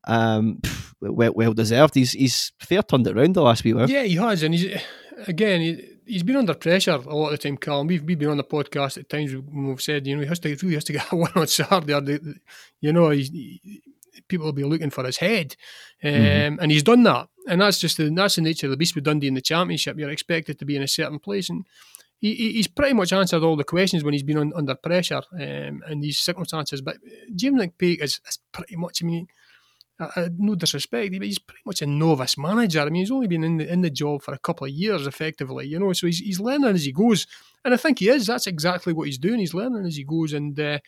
Um, 0.07 0.61
well, 1.01 1.33
well 1.35 1.55
deserved. 1.55 1.95
He's 1.95 2.13
he's 2.13 2.53
fair 2.59 2.83
turned 2.83 3.07
it 3.07 3.17
around 3.17 3.35
the 3.35 3.43
last 3.43 3.65
week. 3.65 3.77
Yeah, 3.89 4.03
he 4.03 4.17
has, 4.17 4.43
and 4.43 4.55
he's 4.55 4.81
again. 5.27 5.61
He, 5.61 5.95
he's 6.07 6.23
been 6.23 6.37
under 6.37 6.55
pressure 6.55 6.93
a 6.93 7.15
lot 7.15 7.33
of 7.33 7.33
the 7.33 7.39
time, 7.39 7.57
Callum. 7.57 7.87
We've, 7.87 8.03
we've 8.03 8.19
been 8.19 8.29
on 8.29 8.37
the 8.37 8.45
podcast 8.45 8.99
at 8.99 9.09
times 9.09 9.35
when 9.35 9.69
we've 9.69 9.81
said, 9.81 10.07
you 10.07 10.15
know, 10.15 10.23
he 10.23 10.29
has 10.29 10.39
to 10.41 10.49
he 10.49 10.55
really 10.55 10.75
has 10.75 10.85
to 10.85 10.93
get 10.93 11.13
one 11.13 11.33
on 11.35 11.47
Saturday. 11.47 12.19
The, 12.19 12.37
you 12.81 12.93
know, 12.93 13.11
he's, 13.11 13.31
he, 13.31 13.83
people 14.29 14.47
will 14.47 14.53
be 14.53 14.65
looking 14.65 14.91
for 14.91 15.05
his 15.05 15.19
head, 15.19 15.57
um, 16.03 16.11
mm-hmm. 16.11 16.61
and 16.61 16.73
he's 16.73 16.83
done 16.83 17.03
that. 17.05 17.29
And 17.49 17.61
that's 17.61 17.79
just 17.79 17.97
the 17.97 18.11
that's 18.11 18.37
the 18.37 18.43
nature 18.43 18.67
of 18.67 18.71
the 18.71 18.77
beast 18.77 18.95
with 18.95 19.05
Dundee 19.05 19.29
in 19.29 19.35
the 19.35 19.41
championship. 19.41 19.99
You're 19.99 20.11
expected 20.11 20.59
to 20.59 20.65
be 20.65 20.77
in 20.77 20.83
a 20.83 20.89
certain 20.89 21.19
place, 21.19 21.51
and 21.51 21.67
he, 22.19 22.35
he's 22.35 22.69
pretty 22.69 22.95
much 22.95 23.13
answered 23.13 23.43
all 23.43 23.57
the 23.57 23.65
questions 23.65 24.03
when 24.03 24.15
he's 24.15 24.23
been 24.23 24.39
on, 24.39 24.53
under 24.55 24.75
pressure 24.75 25.23
um, 25.33 25.83
in 25.89 26.01
these 26.01 26.19
circumstances. 26.19 26.81
But 26.81 26.97
Jim 27.35 27.57
McPake 27.57 28.03
is, 28.03 28.21
is 28.27 28.39
pretty 28.53 28.77
much. 28.77 29.03
I 29.03 29.07
mean 29.07 29.29
uh, 30.01 30.29
no 30.39 30.55
disrespect, 30.55 31.13
but 31.13 31.23
he's 31.23 31.39
pretty 31.39 31.63
much 31.65 31.83
a 31.83 31.87
novice 31.87 32.37
manager. 32.37 32.81
I 32.81 32.87
mean, 32.87 33.03
he's 33.03 33.11
only 33.11 33.29
been 33.29 33.45
in 33.45 33.59
the 33.59 33.73
in 33.73 33.81
the 33.81 33.91
job 33.91 34.23
for 34.23 34.35
a 34.35 34.39
couple 34.39 34.67
of 34.67 34.73
years, 34.73 35.07
effectively, 35.07 35.67
you 35.67 35.79
know. 35.79 35.93
So 35.93 36.07
he's 36.07 36.19
he's 36.19 36.41
learning 36.41 36.75
as 36.75 36.85
he 36.85 36.93
goes, 36.93 37.27
and 37.65 37.73
I 37.73 37.77
think 37.77 38.01
he 38.01 38.09
is. 38.09 38.27
That's 38.27 38.47
exactly 38.47 38.93
what 38.93 39.07
he's 39.07 39.19
doing. 39.19 39.39
He's 39.39 39.55
learning 39.55 39.87
as 39.87 39.97
he 39.97 40.05
goes, 40.05 40.33
and 40.33 40.59
uh, 40.59 40.79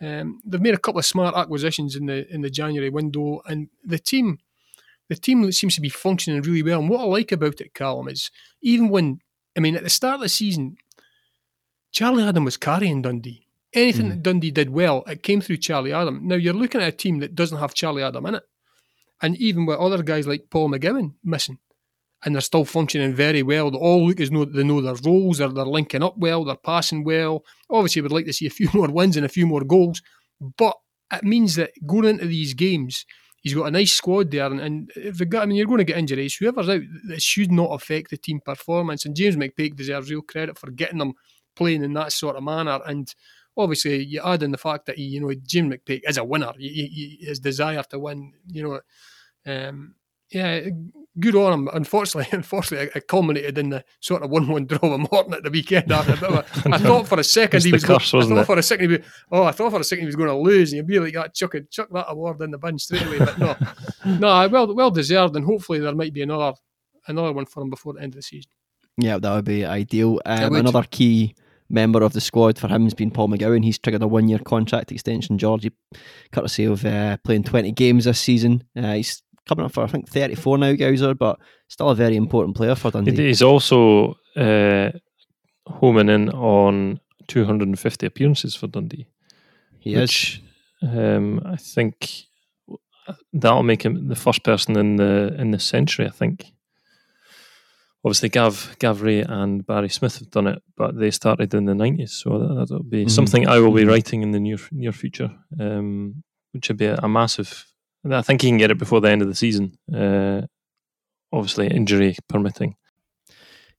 um, 0.00 0.40
they've 0.44 0.60
made 0.60 0.74
a 0.74 0.78
couple 0.78 0.98
of 0.98 1.06
smart 1.06 1.36
acquisitions 1.36 1.96
in 1.96 2.06
the 2.06 2.32
in 2.32 2.40
the 2.42 2.50
January 2.50 2.90
window, 2.90 3.40
and 3.46 3.68
the 3.84 3.98
team, 3.98 4.38
the 5.08 5.16
team 5.16 5.50
seems 5.52 5.74
to 5.76 5.80
be 5.80 5.88
functioning 5.88 6.42
really 6.42 6.62
well. 6.62 6.80
And 6.80 6.88
what 6.88 7.00
I 7.00 7.04
like 7.04 7.32
about 7.32 7.60
it, 7.60 7.74
Callum, 7.74 8.08
is 8.08 8.30
even 8.62 8.88
when 8.88 9.20
I 9.56 9.60
mean 9.60 9.76
at 9.76 9.84
the 9.84 9.90
start 9.90 10.16
of 10.16 10.20
the 10.22 10.28
season, 10.28 10.76
Charlie 11.92 12.24
Adam 12.24 12.44
was 12.44 12.56
carrying 12.56 13.02
Dundee. 13.02 13.46
Anything 13.72 14.06
mm. 14.06 14.10
that 14.10 14.22
Dundee 14.22 14.50
did 14.50 14.70
well, 14.70 15.02
it 15.06 15.22
came 15.22 15.40
through 15.40 15.56
Charlie 15.56 15.92
Adam. 15.92 16.26
Now 16.26 16.36
you're 16.36 16.54
looking 16.54 16.80
at 16.80 16.88
a 16.88 16.92
team 16.92 17.18
that 17.20 17.34
doesn't 17.34 17.58
have 17.58 17.74
Charlie 17.74 18.02
Adam 18.02 18.26
in 18.26 18.36
it. 18.36 18.42
And 19.22 19.36
even 19.36 19.66
with 19.66 19.78
other 19.78 20.02
guys 20.02 20.26
like 20.26 20.50
Paul 20.50 20.70
McGowan 20.70 21.14
missing, 21.24 21.58
and 22.24 22.34
they're 22.34 22.42
still 22.42 22.64
functioning 22.64 23.14
very 23.14 23.42
well. 23.42 23.70
They 23.70 23.78
all 23.78 24.06
look 24.06 24.20
as 24.20 24.30
though 24.30 24.44
they 24.44 24.64
know 24.64 24.80
their 24.80 24.94
roles, 25.04 25.40
or 25.40 25.48
they're 25.48 25.64
linking 25.64 26.02
up 26.02 26.16
well, 26.16 26.44
they're 26.44 26.56
passing 26.56 27.04
well. 27.04 27.44
Obviously, 27.70 28.02
we'd 28.02 28.12
like 28.12 28.26
to 28.26 28.32
see 28.32 28.46
a 28.46 28.50
few 28.50 28.68
more 28.74 28.88
wins 28.88 29.16
and 29.16 29.26
a 29.26 29.30
few 29.30 29.46
more 29.46 29.64
goals, 29.64 30.02
but 30.56 30.76
it 31.12 31.24
means 31.24 31.56
that 31.56 31.72
going 31.86 32.06
into 32.06 32.26
these 32.26 32.54
games, 32.54 33.04
he's 33.42 33.54
got 33.54 33.66
a 33.66 33.70
nice 33.70 33.92
squad 33.92 34.30
there. 34.30 34.46
And, 34.46 34.60
and 34.60 34.90
if 34.96 35.26
got, 35.28 35.42
I 35.42 35.46
mean, 35.46 35.56
you're 35.56 35.66
going 35.66 35.78
to 35.78 35.84
get 35.84 35.98
injuries. 35.98 36.34
Whoever's 36.34 36.68
out, 36.68 36.80
it 37.10 37.22
should 37.22 37.52
not 37.52 37.70
affect 37.72 38.10
the 38.10 38.16
team 38.16 38.40
performance. 38.40 39.04
And 39.04 39.14
James 39.14 39.36
McPake 39.36 39.76
deserves 39.76 40.10
real 40.10 40.22
credit 40.22 40.58
for 40.58 40.70
getting 40.70 40.98
them 40.98 41.12
playing 41.54 41.84
in 41.84 41.92
that 41.92 42.12
sort 42.12 42.36
of 42.36 42.42
manner. 42.42 42.80
And 42.86 43.14
obviously 43.56 44.04
you 44.04 44.20
add 44.24 44.42
in 44.42 44.50
the 44.50 44.58
fact 44.58 44.86
that 44.86 44.96
he, 44.96 45.04
you 45.04 45.20
know 45.20 45.32
Jim 45.46 45.70
McPake 45.70 46.02
is 46.08 46.16
a 46.16 46.24
winner. 46.24 46.52
He, 46.58 46.68
he, 46.68 47.26
his 47.26 47.40
desire 47.40 47.82
to 47.90 47.98
win, 47.98 48.32
you 48.48 48.62
know, 48.62 48.80
um, 49.46 49.94
yeah, 50.34 50.68
good 51.20 51.36
on 51.36 51.52
him. 51.52 51.68
Unfortunately, 51.72 52.28
unfortunately, 52.36 52.90
it 52.94 53.08
culminated 53.08 53.58
in 53.58 53.70
the 53.70 53.84
sort 54.00 54.22
of 54.22 54.30
one-one 54.30 54.66
draw 54.66 54.96
with 54.96 55.10
Morton 55.10 55.34
at 55.34 55.42
the 55.42 55.50
weekend. 55.50 55.90
After 55.92 56.12
I 56.72 56.78
thought 56.78 57.08
for 57.08 57.18
a 57.18 57.24
second 57.24 57.64
he 57.64 57.72
was, 57.72 57.84
curse, 57.84 58.12
going, 58.12 58.24
I 58.24 58.28
thought 58.28 58.40
it? 58.40 58.46
for 58.46 58.58
a 58.58 58.62
second 58.62 58.90
he 58.90 58.96
was, 58.96 59.06
oh, 59.30 59.44
I 59.44 59.52
thought 59.52 59.72
for 59.72 59.80
a 59.80 59.84
second 59.84 60.02
he 60.02 60.06
was 60.06 60.16
going 60.16 60.28
to 60.28 60.36
lose, 60.36 60.72
and 60.72 60.78
you'd 60.78 60.86
be 60.86 60.98
like, 60.98 61.16
ah, 61.16 61.28
chuck 61.28 61.54
it, 61.54 61.70
chuck 61.70 61.88
that 61.92 62.06
award 62.08 62.40
in 62.42 62.50
the 62.50 62.58
bin 62.58 62.78
straight 62.78 63.06
away. 63.06 63.18
But 63.18 63.38
no, 63.38 63.56
no, 64.18 64.48
well, 64.48 64.74
well 64.74 64.90
deserved, 64.90 65.36
and 65.36 65.44
hopefully 65.44 65.80
there 65.80 65.94
might 65.94 66.12
be 66.12 66.22
another, 66.22 66.54
another 67.06 67.32
one 67.32 67.46
for 67.46 67.62
him 67.62 67.70
before 67.70 67.94
the 67.94 68.00
end 68.00 68.14
of 68.14 68.16
the 68.16 68.22
season. 68.22 68.50
Yeah, 68.96 69.18
that 69.18 69.34
would 69.34 69.44
be 69.44 69.64
ideal. 69.64 70.20
Um, 70.24 70.54
another 70.54 70.84
key 70.88 71.34
member 71.68 72.02
of 72.02 72.12
the 72.12 72.20
squad 72.20 72.58
for 72.58 72.68
him 72.68 72.84
has 72.84 72.94
been 72.94 73.10
Paul 73.10 73.28
McGowan. 73.28 73.64
He's 73.64 73.78
triggered 73.78 74.02
a 74.02 74.06
one 74.06 74.28
year 74.28 74.38
contract 74.38 74.92
extension. 74.92 75.36
Georgie, 75.36 75.72
courtesy 76.30 76.64
of 76.64 76.84
uh, 76.84 77.16
playing 77.24 77.44
20 77.44 77.72
games 77.72 78.04
this 78.04 78.20
season. 78.20 78.62
Uh, 78.76 78.92
he's 78.94 79.23
coming 79.46 79.64
up 79.64 79.72
for, 79.72 79.84
I 79.84 79.86
think, 79.86 80.08
34 80.08 80.58
now, 80.58 80.72
Gowser, 80.72 81.14
but 81.14 81.38
still 81.68 81.90
a 81.90 81.94
very 81.94 82.16
important 82.16 82.56
player 82.56 82.74
for 82.74 82.90
Dundee. 82.90 83.26
He's 83.26 83.42
also 83.42 84.16
uh, 84.36 84.90
homing 85.66 86.08
in 86.08 86.30
on 86.30 87.00
250 87.28 88.06
appearances 88.06 88.54
for 88.54 88.66
Dundee. 88.66 89.06
He 89.78 89.96
which, 89.96 90.42
is. 90.82 90.96
Um, 90.96 91.42
I 91.44 91.56
think 91.56 92.24
that'll 93.32 93.62
make 93.62 93.84
him 93.84 94.08
the 94.08 94.16
first 94.16 94.42
person 94.42 94.76
in 94.76 94.96
the 94.96 95.34
in 95.38 95.50
the 95.50 95.58
century. 95.58 96.06
I 96.06 96.10
think 96.10 96.52
obviously 98.04 98.28
Gav 98.28 98.76
Gavri 98.78 99.24
and 99.28 99.66
Barry 99.66 99.88
Smith 99.88 100.18
have 100.18 100.30
done 100.30 100.46
it, 100.46 100.62
but 100.76 100.98
they 100.98 101.10
started 101.10 101.54
in 101.54 101.64
the 101.64 101.74
nineties, 101.74 102.12
so 102.12 102.38
that, 102.38 102.70
will 102.70 102.82
be 102.82 103.02
mm-hmm. 103.02 103.08
something 103.08 103.48
I 103.48 103.58
will 103.58 103.72
be 103.72 103.82
mm-hmm. 103.82 103.90
writing 103.90 104.22
in 104.22 104.32
the 104.32 104.40
near 104.40 104.58
near 104.70 104.92
future, 104.92 105.30
um, 105.60 106.22
which 106.52 106.68
would 106.68 106.78
be 106.78 106.86
a, 106.86 106.96
a, 106.96 107.08
massive. 107.08 107.66
I 108.10 108.22
think 108.22 108.42
he 108.42 108.48
can 108.48 108.58
get 108.58 108.70
it 108.70 108.78
before 108.78 109.00
the 109.00 109.10
end 109.10 109.22
of 109.22 109.28
the 109.28 109.34
season. 109.34 109.78
Uh, 109.92 110.42
obviously, 111.32 111.68
injury 111.68 112.16
permitting. 112.28 112.76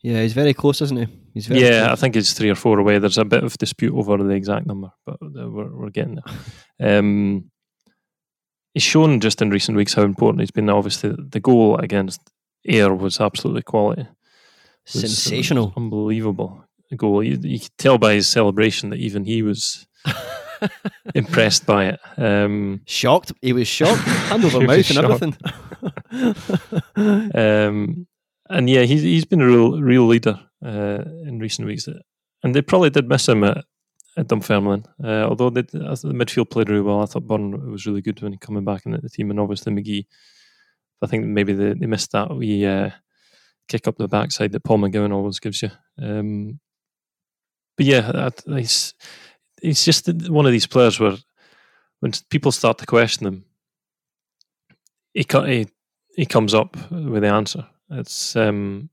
Yeah, 0.02 0.22
he's 0.22 0.34
very 0.34 0.54
close, 0.54 0.82
isn't 0.82 0.98
he? 0.98 1.08
He's 1.34 1.48
very 1.48 1.62
yeah, 1.62 1.88
close. 1.88 1.92
I 1.92 1.96
think 2.02 2.16
he's 2.16 2.34
three 2.34 2.50
or 2.50 2.56
four 2.56 2.80
away. 2.80 3.00
There's 3.00 3.18
a 3.18 3.26
bit 3.26 3.44
of 3.44 3.58
dispute 3.58 3.96
over 3.96 4.18
the 4.18 4.30
exact 4.30 4.66
number, 4.66 4.92
but 5.06 5.18
we're 5.22 5.76
we're 5.76 5.90
getting 5.90 6.16
there. 6.16 6.36
Um, 6.78 7.52
he's 8.74 8.84
shown 8.84 9.22
just 9.22 9.42
in 9.42 9.50
recent 9.50 9.78
weeks 9.78 9.94
how 9.94 10.02
important 10.02 10.42
he's 10.42 10.52
been. 10.52 10.70
Obviously, 10.70 11.16
the 11.18 11.40
goal 11.40 11.78
against 11.78 12.20
Ayr 12.68 12.94
was 12.94 13.22
absolutely 13.22 13.62
quality. 13.62 14.06
Sensational. 14.86 15.74
unbelievable 15.78 16.66
goal. 16.96 17.24
You, 17.24 17.38
you 17.42 17.60
could 17.60 17.78
tell 17.78 17.98
by 17.98 18.14
his 18.14 18.28
celebration 18.28 18.90
that 18.90 19.00
even 19.00 19.26
he 19.26 19.42
was 19.42 19.88
impressed 21.16 21.66
by 21.66 21.86
it. 21.86 22.00
Um, 22.18 22.82
shocked. 22.86 23.32
He 23.42 23.54
was 23.54 23.68
shocked. 23.68 24.02
Hand 24.02 24.46
over 24.46 24.62
mouth 24.66 24.90
and 24.90 24.98
everything. 24.98 25.36
um, 27.36 28.08
and 28.50 28.70
yeah, 28.70 28.82
he's 28.84 29.02
he's 29.02 29.26
been 29.26 29.42
a 29.42 29.48
real 29.48 29.82
real 29.82 30.06
leader 30.06 30.40
uh, 30.64 31.04
in 31.26 31.40
recent 31.40 31.68
weeks, 31.68 31.88
and 32.44 32.56
they 32.56 32.62
probably 32.62 32.90
did 32.90 33.10
miss 33.10 33.28
him 33.28 33.44
at, 33.44 33.66
at 34.18 34.28
Dunfermline. 34.28 34.86
Uh, 35.04 35.26
although 35.28 35.50
they, 35.50 35.62
the 35.62 36.14
midfield 36.14 36.50
played 36.50 36.70
really 36.70 36.82
well, 36.82 37.02
I 37.02 37.06
thought 37.06 37.28
Byrne 37.28 37.72
was 37.72 37.86
really 37.86 38.02
good 38.02 38.22
when 38.22 38.34
he 38.34 38.38
coming 38.38 38.66
back 38.66 38.86
into 38.86 39.02
the 39.02 39.10
team, 39.10 39.32
and 39.32 39.40
obviously 39.40 39.74
McGhee. 39.74 40.06
I 41.02 41.08
think 41.08 41.26
maybe 41.26 41.54
they, 41.54 41.74
they 41.74 41.88
missed 41.88 42.14
that 42.14 42.34
we 42.36 42.66
uh, 42.66 42.90
kick 43.68 43.88
up 43.88 43.98
the 43.98 44.08
backside 44.08 44.54
that 44.54 44.64
Paul 44.64 44.80
McGowan 44.80 45.14
always 45.14 45.40
gives 45.40 45.62
you. 45.62 45.72
Um, 46.02 46.60
but 47.78 47.86
yeah, 47.86 48.30
he's 48.48 48.94
he's 49.62 49.84
just 49.84 50.08
one 50.30 50.46
of 50.46 50.52
these 50.52 50.68
players 50.68 51.00
where 51.00 51.18
when 52.00 52.12
people 52.30 52.52
start 52.52 52.78
to 52.80 52.86
question 52.86 53.28
him, 53.28 53.46
he 55.14 55.26
he, 55.46 55.68
he 56.16 56.26
comes 56.26 56.54
up 56.54 56.76
with 56.92 57.24
the 57.24 57.30
answer. 57.30 57.66
It's 57.90 58.36
um, 58.36 58.90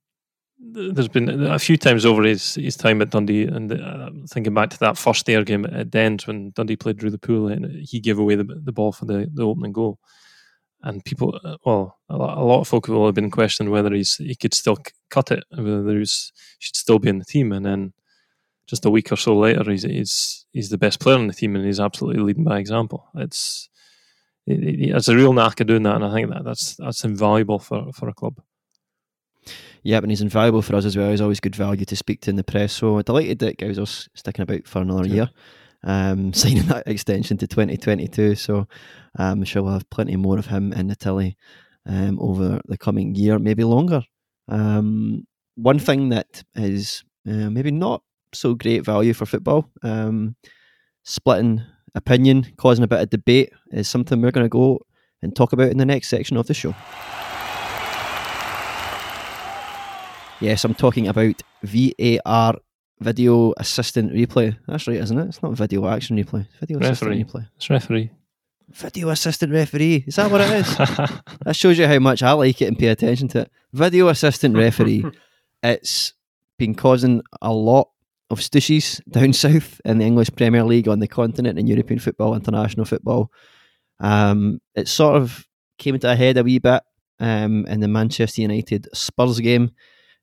there's 0.59 1.09
been 1.09 1.47
a 1.47 1.59
few 1.59 1.77
times 1.77 2.07
over 2.07 2.23
his, 2.23 2.55
his 2.55 2.77
time 2.77 3.03
at 3.03 3.11
Dundee, 3.11 3.45
and 3.45 3.73
uh, 3.73 4.11
thinking 4.29 4.55
back 4.55 4.71
to 4.71 4.79
that 4.79 4.97
first 4.97 5.29
Ayr 5.29 5.45
game 5.45 5.67
at 5.67 5.91
Dens 5.91 6.27
when 6.27 6.53
Dundee 6.55 6.77
played 6.77 7.01
through 7.01 7.11
the 7.11 7.19
pool 7.19 7.49
and 7.49 7.67
he 7.85 7.99
gave 7.99 8.19
away 8.19 8.37
the, 8.37 8.45
the 8.45 8.73
ball 8.73 8.93
for 8.93 9.05
the, 9.05 9.29
the 9.35 9.43
opening 9.43 9.73
goal 9.73 9.99
and 10.83 11.05
people, 11.05 11.39
uh, 11.45 11.57
well, 11.65 11.99
a 12.09 12.17
lot, 12.17 12.39
a 12.39 12.45
lot 12.45 12.61
of 12.61 12.69
folk 12.69 12.89
will 12.89 13.07
have 13.07 13.15
been 13.15 13.31
questioning 13.31 13.73
whether 13.73 13.93
he's 13.95 14.17
he 14.17 14.35
could 14.35 14.55
still 14.55 14.77
cut 15.11 15.31
it, 15.31 15.45
whether 15.51 15.99
he 15.99 16.05
should 16.05 16.77
still 16.77 16.99
be 16.99 17.09
in 17.09 17.19
the 17.19 17.25
team, 17.25 17.53
and 17.53 17.65
then 17.65 17.93
just 18.67 18.85
a 18.85 18.91
week 18.91 19.13
or 19.13 19.17
so 19.17 19.37
later, 19.37 19.71
he's 19.71 19.83
he's 19.83 20.47
he's 20.53 20.71
the 20.71 20.79
best 20.79 21.01
player 21.01 21.19
in 21.19 21.27
the 21.27 21.35
team, 21.35 21.57
and 21.57 21.65
he's 21.65 21.81
absolutely 21.81 22.23
leading 22.23 22.45
by 22.45 22.59
example. 22.59 23.09
It's 23.15 23.69
it, 24.47 24.63
it, 24.63 24.97
it's 24.97 25.09
a 25.09 25.17
real 25.17 25.33
knack 25.33 25.61
of 25.61 25.67
doing 25.67 25.83
that, 25.85 25.97
and 25.97 26.05
I 26.05 26.13
think 26.13 26.31
that 26.31 26.45
that's 26.45 26.77
that's 26.77 27.05
invaluable 27.05 27.59
for 27.59 27.93
for 27.93 28.09
a 28.09 28.15
club. 28.15 28.41
Yeah, 29.83 29.99
and 29.99 30.11
he's 30.11 30.23
invaluable 30.23 30.63
for 30.63 30.77
us 30.77 30.85
as 30.85 30.97
well. 30.97 31.11
He's 31.11 31.21
always 31.21 31.41
good 31.41 31.57
value 31.57 31.85
to 31.85 31.97
speak 31.97 32.21
to 32.23 32.31
in 32.31 32.37
the 32.37 32.45
press. 32.45 32.73
So 32.73 33.03
delighted 33.03 33.41
that 33.41 33.59
Gowser's 33.59 34.09
sticking 34.15 34.45
about 34.45 34.69
for 34.69 34.81
another 34.81 35.09
yeah. 35.09 35.15
year 35.15 35.31
um, 35.85 36.33
signing 36.33 36.67
that 36.67 36.87
extension 36.87 37.37
to 37.39 37.47
2022. 37.47 38.35
So 38.37 38.59
um, 38.59 38.67
I'm 39.39 39.45
sure 39.45 39.63
we'll 39.63 39.73
have 39.73 39.91
plenty 39.91 40.17
more 40.17 40.39
of 40.39 40.47
him 40.47 40.73
in 40.73 40.89
the 40.89 40.97
telly 40.97 41.37
um, 41.87 42.19
over 42.21 42.61
the 42.67 42.79
coming 42.79 43.15
year, 43.15 43.39
maybe 43.39 43.65
longer. 43.65 44.03
Um, 44.49 45.27
one 45.55 45.79
thing 45.79 46.11
that 46.11 46.43
is 46.55 47.05
uh, 47.29 47.51
maybe 47.51 47.71
not 47.71 48.03
so 48.35 48.55
great 48.55 48.85
value 48.85 49.15
for 49.15 49.27
football, 49.27 49.71
um, 49.83 50.37
splitting 51.03 51.63
opinion, 51.95 52.53
causing 52.57 52.85
a 52.85 52.89
bit 52.89 53.01
of 53.01 53.11
debate, 53.11 53.53
is 53.71 53.89
something 53.89 54.21
we're 54.21 54.31
going 54.31 54.45
to 54.45 54.49
go 54.49 54.81
and 55.23 55.35
talk 55.35 55.53
about 55.53 55.71
in 55.71 55.79
the 55.79 55.87
next 55.87 56.09
section 56.09 56.37
of 56.37 56.47
the 56.47 56.55
show. 56.55 56.75
Yes, 60.41 60.65
I'm 60.65 60.75
talking 60.75 61.07
about 61.07 61.41
VAR 61.63 62.57
video 62.99 63.53
assistant 63.59 64.13
replay. 64.13 64.57
That's 64.67 64.87
right, 64.89 64.97
isn't 64.97 65.19
it? 65.19 65.29
It's 65.29 65.43
not 65.43 65.53
video 65.53 65.87
action 65.87 66.17
replay. 66.17 66.47
It's 66.49 66.59
video 66.59 66.79
Referee. 66.79 67.21
assistant 67.21 67.29
replay. 67.29 67.49
It's 67.57 67.71
referee. 67.71 68.11
Video 68.71 69.09
assistant 69.11 69.53
referee. 69.53 70.05
Is 70.07 70.17
that 70.17 70.31
what 70.31 70.41
it 70.41 70.51
is? 70.51 70.77
that 71.45 71.55
shows 71.55 71.79
you 71.79 71.87
how 71.87 71.99
much 71.99 72.23
I 72.23 72.33
like 72.33 72.61
it 72.63 72.67
and 72.67 72.79
pay 72.79 72.89
attention 72.89 73.29
to 73.29 73.43
it. 73.43 73.53
Video 73.73 74.09
assistant 74.09 74.57
referee. 74.57 75.05
it's 75.63 76.15
been 76.59 76.75
causing 76.75 77.23
a 77.41 77.53
lot 77.53 77.91
of 78.33 78.41
stushies 78.41 79.01
down 79.11 79.33
south 79.45 79.81
in 79.85 79.99
the 79.99 80.05
English 80.05 80.31
Premier 80.37 80.65
League 80.65 80.89
on 80.89 80.99
the 81.01 81.09
continent 81.09 81.59
and 81.59 81.69
European 81.69 82.01
football, 82.01 82.35
international 82.35 82.87
football. 82.87 83.31
Um, 84.01 84.61
it 84.75 84.89
sort 84.89 85.17
of 85.17 85.47
came 85.79 85.99
to 85.99 86.11
a 86.11 86.17
head 86.17 86.37
a 86.39 86.43
wee 86.43 86.59
bit 86.59 86.83
um, 87.21 87.67
in 87.67 87.81
the 87.81 87.89
Manchester 87.89 88.43
United 88.43 88.89
Spurs 88.95 89.39
game 89.41 89.71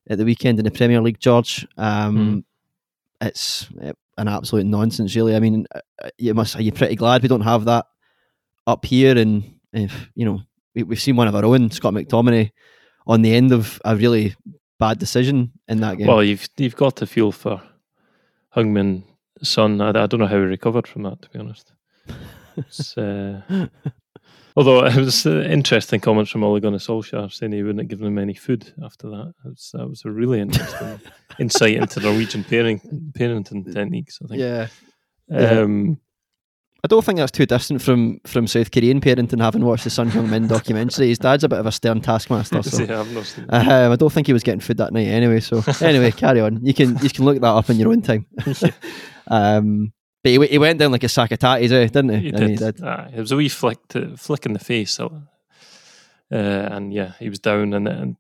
at 0.10 0.18
the 0.18 0.26
weekend 0.26 0.60
in 0.60 0.66
the 0.66 0.72
Premier 0.72 1.02
League, 1.02 1.20
George. 1.20 1.68
Um, 1.78 2.46
It's 3.22 3.68
uh, 3.82 3.94
an 4.18 4.28
absolute 4.28 4.66
nonsense, 4.66 5.16
really. 5.16 5.36
I 5.36 5.40
mean, 5.40 5.66
uh, 5.74 6.10
you 6.18 6.34
must 6.34 6.56
are 6.56 6.62
you 6.62 6.72
pretty 6.72 6.96
glad 6.96 7.22
we 7.22 7.28
don't 7.28 7.42
have 7.42 7.66
that 7.66 7.86
up 8.66 8.86
here? 8.86 9.18
And 9.18 9.60
if 9.74 10.10
you 10.16 10.26
know, 10.26 10.42
we, 10.74 10.84
we've 10.84 11.02
seen 11.02 11.16
one 11.16 11.28
of 11.28 11.36
our 11.36 11.46
own, 11.46 11.70
Scott 11.72 11.94
McTominay, 11.94 12.52
on 13.08 13.22
the 13.22 13.34
end 13.34 13.52
of 13.52 13.82
a 13.86 13.96
really 13.96 14.36
bad 14.80 15.00
decision 15.00 15.52
in 15.68 15.82
that 15.82 15.98
game. 15.98 16.08
Well, 16.08 16.24
you've 16.24 16.48
you've 16.58 16.76
got 16.76 16.96
to 16.98 17.06
feel 17.06 17.32
for 17.32 17.62
Heung-min 18.60 19.04
Son. 19.42 19.82
I, 19.82 19.90
I 19.90 20.08
don't 20.08 20.20
know 20.20 20.28
how 20.28 20.38
he 20.38 20.44
recovered 20.44 20.88
from 20.88 21.04
that, 21.04 21.22
to 21.22 21.30
be 21.30 21.40
honest. 21.40 21.74
It's, 22.58 22.98
uh, 22.98 23.42
although 24.58 24.86
it 24.86 24.96
was 24.98 25.26
interesting 25.26 26.02
comments 26.02 26.30
from 26.30 26.44
Ole 26.44 26.60
Gunnar 26.60 26.80
Solskjaer 26.80 27.32
saying 27.32 27.54
he 27.54 27.64
wouldn't 27.64 27.88
give 27.88 28.00
them 28.00 28.18
any 28.18 28.34
food 28.34 28.74
after 28.84 29.08
that. 29.12 29.34
That's, 29.46 29.72
that 29.72 29.88
was 29.88 30.04
a 30.04 30.12
really 30.12 30.42
interesting 30.42 31.00
insight 31.40 31.76
into 31.76 32.02
Norwegian 32.02 32.44
parenting, 32.44 33.14
parenting 33.14 33.72
techniques. 33.72 34.20
I 34.22 34.28
think. 34.28 34.42
yeah. 34.42 34.68
Um, 35.32 36.02
I 36.82 36.88
don't 36.88 37.04
think 37.04 37.18
that's 37.18 37.32
too 37.32 37.46
distant 37.46 37.82
from 37.82 38.22
from 38.26 38.48
South 38.48 38.72
Korean 38.72 39.02
parenting, 39.02 39.42
having 39.42 39.66
watched 39.66 39.84
the 39.84 39.90
Son 39.90 40.10
Heung-min 40.10 40.48
documentary. 40.48 41.08
His 41.08 41.20
dad's 41.20 41.44
a 41.44 41.50
bit 41.50 41.60
of 41.60 41.66
a 41.66 41.72
stern 41.72 42.00
taskmaster, 42.00 42.64
so 42.64 42.84
yeah, 42.88 43.02
I've 43.02 43.12
not 43.14 43.26
seen 43.26 43.44
it. 43.46 43.54
um, 43.54 43.92
I 43.92 43.96
don't 43.98 44.12
think 44.12 44.28
he 44.28 44.34
was 44.34 44.44
getting 44.44 44.62
food 44.62 44.78
that 44.78 44.94
night 44.94 45.08
anyway. 45.08 45.42
So 45.42 45.62
anyway, 45.82 46.12
carry 46.12 46.40
on. 46.40 46.66
You 46.66 46.74
can 46.74 46.98
you 47.00 47.10
can 47.10 47.26
look 47.26 47.40
that 47.42 47.48
up 47.48 47.70
in 47.70 47.78
your 47.78 47.92
own 47.92 48.02
time. 48.02 48.26
um, 49.28 49.92
but 50.24 50.32
he, 50.32 50.48
he 50.48 50.58
went 50.58 50.80
down 50.80 50.92
like 50.92 51.04
a 51.04 51.10
sack 51.10 51.32
of 51.32 51.40
tatties, 51.40 51.72
eh, 51.72 51.88
didn't 51.88 52.10
he? 52.10 52.30
He 52.30 52.36
I 52.36 52.40
mean, 52.40 52.56
did. 52.56 52.82
Aye, 52.82 53.12
it 53.16 53.20
was 53.20 53.32
a 53.32 53.38
wee 53.38 53.50
flick, 53.50 53.86
to, 53.90 54.16
flick 54.16 54.46
in 54.46 54.54
the 54.54 54.60
face. 54.60 54.92
So, 54.92 55.24
uh, 56.32 56.36
and 56.36 56.94
yeah, 56.94 57.14
he 57.20 57.30
was 57.30 57.40
down, 57.40 57.74
and, 57.74 57.88
and 57.90 58.16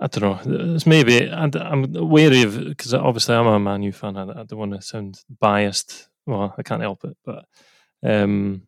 I 0.00 0.06
don't 0.06 0.46
know. 0.46 0.74
It's 0.74 0.86
maybe 0.86 1.26
and 1.26 1.54
I'm 1.56 1.92
wary 1.92 2.42
of 2.42 2.56
because 2.56 2.94
obviously 2.94 3.34
I'm 3.34 3.46
a 3.46 3.60
Man 3.60 3.82
U 3.82 3.92
fan. 3.92 4.16
I, 4.16 4.22
I 4.22 4.44
don't 4.44 4.58
want 4.58 4.72
to 4.72 4.80
sound 4.80 5.22
biased. 5.40 6.08
Well, 6.26 6.54
I 6.56 6.62
can't 6.62 6.82
help 6.82 7.04
it, 7.04 7.16
but 7.24 7.44
um, 8.02 8.62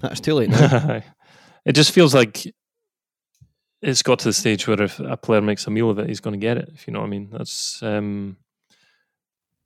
That's 0.00 0.20
too 0.20 0.34
late 0.34 0.50
now. 0.50 1.02
it 1.64 1.72
just 1.72 1.92
feels 1.92 2.14
like 2.14 2.46
it's 3.82 4.02
got 4.02 4.18
to 4.20 4.28
the 4.28 4.32
stage 4.32 4.66
where 4.66 4.82
if 4.82 4.98
a 5.00 5.16
player 5.16 5.40
makes 5.40 5.66
a 5.66 5.70
meal 5.70 5.90
of 5.90 5.98
it, 5.98 6.08
he's 6.08 6.20
going 6.20 6.38
to 6.38 6.44
get 6.44 6.56
it. 6.58 6.70
If 6.74 6.86
you 6.86 6.92
know 6.92 7.00
what 7.00 7.06
I 7.06 7.10
mean. 7.10 7.28
That's 7.30 7.82
um, 7.82 8.36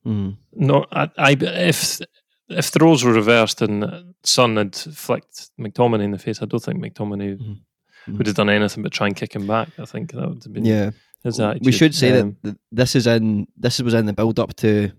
Mm. 0.06 0.38
no, 0.54 0.86
I, 0.90 1.10
I 1.18 1.32
if 1.38 2.00
if 2.48 2.70
the 2.70 2.78
roles 2.82 3.04
were 3.04 3.12
reversed 3.12 3.60
and 3.60 4.14
Son 4.22 4.56
had 4.56 4.74
flicked 4.74 5.50
McTominay 5.60 6.04
in 6.04 6.10
the 6.10 6.18
face, 6.18 6.40
I 6.40 6.46
don't 6.46 6.62
think 6.62 6.82
McTominay. 6.82 7.38
Mhm. 7.38 8.16
would 8.16 8.26
have 8.26 8.34
done 8.34 8.48
anything 8.48 8.82
but 8.82 8.92
try 8.92 9.06
and 9.08 9.14
kick 9.14 9.34
him 9.36 9.46
back. 9.46 9.68
I 9.78 9.84
think 9.84 10.12
that 10.12 10.26
would 10.26 10.42
have 10.42 10.52
been 10.54 10.64
Yeah, 10.64 10.92
his 11.22 11.38
attitude. 11.38 11.66
we 11.66 11.70
should 11.72 11.94
say 11.94 12.18
Um, 12.18 12.38
that 12.42 12.56
this 12.72 12.96
is 12.96 13.06
in 13.06 13.46
this 13.58 13.78
was 13.82 13.92
in 13.92 14.06
the 14.06 14.14
build 14.14 14.40
up 14.40 14.56
to 14.56 14.90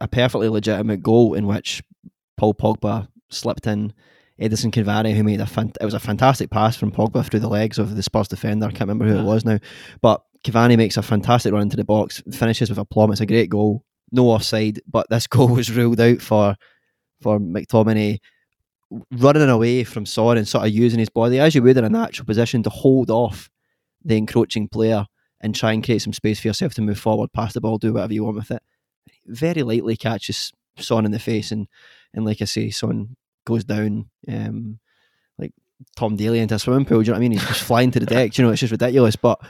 a 0.00 0.08
perfectly 0.08 0.48
legitimate 0.48 1.02
goal 1.02 1.34
in 1.34 1.46
which 1.46 1.82
Paul 2.36 2.54
Pogba 2.54 3.08
slipped 3.30 3.66
in 3.66 3.92
Edinson 4.40 4.70
Cavani, 4.70 5.14
who 5.14 5.24
made 5.24 5.40
a 5.40 5.46
fan- 5.46 5.72
it 5.80 5.84
was 5.84 5.94
a 5.94 6.00
fantastic 6.00 6.50
pass 6.50 6.76
from 6.76 6.92
Pogba 6.92 7.24
through 7.24 7.40
the 7.40 7.48
legs 7.48 7.78
of 7.78 7.96
the 7.96 8.02
Spurs 8.02 8.28
defender. 8.28 8.66
I 8.66 8.70
can't 8.70 8.82
remember 8.82 9.06
who 9.06 9.18
it 9.18 9.24
was 9.24 9.44
now, 9.44 9.58
but 10.02 10.22
Cavani 10.44 10.76
makes 10.76 10.96
a 10.96 11.02
fantastic 11.02 11.52
run 11.52 11.62
into 11.62 11.76
the 11.76 11.84
box, 11.84 12.22
finishes 12.32 12.68
with 12.68 12.78
a 12.78 12.84
plum. 12.84 13.10
It's 13.10 13.20
a 13.20 13.26
great 13.26 13.50
goal, 13.50 13.84
no 14.12 14.26
offside, 14.26 14.80
but 14.86 15.08
this 15.08 15.26
goal 15.28 15.48
was 15.48 15.70
ruled 15.70 16.00
out 16.00 16.20
for 16.20 16.56
for 17.22 17.38
McTominay 17.40 18.18
running 19.10 19.48
away 19.48 19.84
from 19.84 20.06
Son 20.06 20.36
and 20.36 20.46
sort 20.46 20.66
of 20.66 20.72
using 20.72 20.98
his 20.98 21.08
body 21.08 21.40
as 21.40 21.54
you 21.54 21.62
would 21.62 21.76
in 21.76 21.84
a 21.84 21.88
natural 21.88 22.26
position 22.26 22.62
to 22.62 22.70
hold 22.70 23.10
off 23.10 23.50
the 24.04 24.16
encroaching 24.16 24.68
player 24.68 25.06
and 25.40 25.54
try 25.54 25.72
and 25.72 25.84
create 25.84 26.02
some 26.02 26.12
space 26.12 26.40
for 26.40 26.48
yourself 26.48 26.74
to 26.74 26.82
move 26.82 26.98
forward, 26.98 27.32
pass 27.32 27.52
the 27.52 27.60
ball, 27.60 27.78
do 27.78 27.94
whatever 27.94 28.12
you 28.12 28.24
want 28.24 28.36
with 28.36 28.50
it. 28.50 28.62
Very 29.26 29.62
lightly 29.62 29.96
catches 29.96 30.52
Son 30.78 31.04
in 31.04 31.12
the 31.12 31.18
face, 31.18 31.52
and 31.52 31.68
and 32.14 32.24
like 32.24 32.42
I 32.42 32.44
say, 32.46 32.70
Son 32.70 33.16
goes 33.44 33.64
down 33.64 34.10
um, 34.28 34.78
like 35.38 35.52
Tom 35.96 36.16
Daley 36.16 36.40
into 36.40 36.54
a 36.54 36.58
swimming 36.58 36.84
pool. 36.84 37.02
Do 37.02 37.06
you 37.06 37.12
know 37.12 37.12
what 37.14 37.18
I 37.18 37.20
mean? 37.20 37.32
He's 37.32 37.46
just 37.46 37.62
flying 37.64 37.90
to 37.92 38.00
the 38.00 38.06
deck. 38.06 38.36
You 38.36 38.44
know, 38.44 38.50
it's 38.50 38.60
just 38.60 38.72
ridiculous. 38.72 39.16
But 39.16 39.40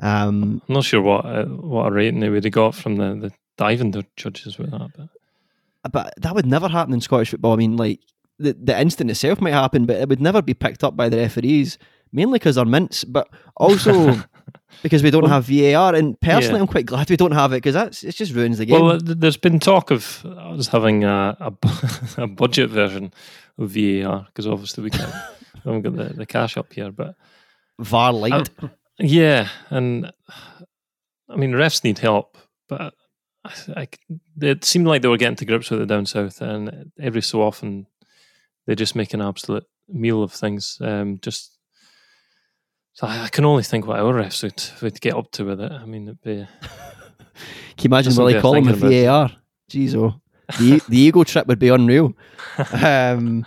um, 0.00 0.62
I'm 0.68 0.74
not 0.74 0.84
sure 0.84 1.02
what 1.02 1.24
uh, 1.24 1.44
what 1.44 1.86
a 1.86 1.90
rating 1.90 2.20
they 2.20 2.28
would 2.28 2.44
have 2.44 2.52
got 2.52 2.74
from 2.74 2.96
the, 2.96 3.28
the 3.28 3.32
diving 3.56 3.94
judges 4.16 4.58
with 4.58 4.70
that. 4.70 4.90
But 4.96 5.08
but 5.92 6.14
that 6.18 6.34
would 6.34 6.46
never 6.46 6.68
happen 6.68 6.94
in 6.94 7.00
Scottish 7.00 7.30
football. 7.30 7.52
I 7.52 7.56
mean, 7.56 7.76
like 7.76 8.00
the 8.38 8.54
the 8.54 8.78
incident 8.80 9.10
itself 9.10 9.40
might 9.40 9.52
happen, 9.52 9.86
but 9.86 9.96
it 9.96 10.08
would 10.08 10.20
never 10.20 10.42
be 10.42 10.54
picked 10.54 10.84
up 10.84 10.96
by 10.96 11.08
the 11.08 11.18
referees. 11.18 11.78
Mainly 12.10 12.38
because 12.38 12.54
they're 12.56 12.64
mints, 12.64 13.04
but 13.04 13.28
also 13.56 14.22
because 14.82 15.02
we 15.02 15.10
don't 15.10 15.22
Well, 15.24 15.32
have 15.32 15.44
VAR. 15.46 15.94
And 15.94 16.20
personally, 16.20 16.58
yeah. 16.58 16.62
I'm 16.62 16.66
quite 16.68 16.86
glad 16.86 17.08
we 17.10 17.16
don't 17.16 17.32
have 17.32 17.52
it 17.52 17.56
because 17.56 17.74
that's 17.74 18.02
it 18.04 18.14
just 18.14 18.32
ruins 18.32 18.58
the 18.58 18.66
game. 18.66 18.80
well, 18.84 18.98
there's 19.02 19.36
been 19.36 19.58
talk 19.60 19.90
of 19.90 20.24
us 20.24 20.68
having 20.68 21.04
a 21.04 21.36
a, 21.40 21.52
a 22.22 22.26
budget 22.26 22.70
version 22.70 23.12
of 23.58 23.70
VAR 23.70 24.26
because 24.26 24.46
obviously 24.46 24.84
we 24.84 24.90
can't. 24.90 25.12
we 25.54 25.60
haven't 25.72 25.82
got 25.82 25.96
the, 25.96 26.14
the 26.14 26.26
cash 26.26 26.56
up 26.56 26.72
here, 26.72 26.90
but 26.92 27.14
VAR 27.80 28.12
light. 28.12 28.50
Yeah, 28.98 29.48
and 29.70 30.12
I 31.28 31.36
mean 31.36 31.52
refs 31.52 31.84
need 31.84 31.98
help, 31.98 32.36
but 32.68 32.94
I, 33.44 33.52
I, 33.76 33.88
it 34.40 34.64
seemed 34.64 34.86
like 34.86 35.02
they 35.02 35.08
were 35.08 35.16
getting 35.16 35.36
to 35.36 35.44
grips 35.44 35.70
with 35.70 35.80
it 35.80 35.86
down 35.86 36.06
south, 36.06 36.40
and 36.40 36.90
every 37.00 37.22
so 37.22 37.42
often 37.42 37.86
they 38.66 38.74
just 38.74 38.96
make 38.96 39.14
an 39.14 39.20
absolute 39.20 39.64
meal 39.88 40.22
of 40.22 40.32
things. 40.32 40.78
Um, 40.80 41.18
just 41.22 41.57
so 42.98 43.06
I, 43.06 43.26
I 43.26 43.28
can 43.28 43.44
only 43.44 43.62
think 43.62 43.86
what 43.86 44.00
our 44.00 44.12
refs 44.12 44.42
would, 44.42 44.82
would 44.82 45.00
get 45.00 45.14
up 45.14 45.30
to 45.32 45.44
with 45.44 45.60
it. 45.60 45.70
I 45.70 45.84
mean, 45.84 46.08
it'd 46.08 46.20
be 46.20 46.48
Can 47.76 47.84
you 47.84 47.84
imagine 47.84 48.10
That's 48.10 48.18
Willie 48.18 48.32
something 48.32 48.42
calling 48.42 48.66
I'm 48.66 48.80
with 48.80 49.04
VAR? 49.04 49.30
Jeez, 49.70 49.94
oh. 49.94 50.20
The, 50.58 50.82
the 50.88 50.98
ego 50.98 51.22
trip 51.22 51.46
would 51.46 51.60
be 51.60 51.68
unreal. 51.68 52.14
Um, 52.72 53.46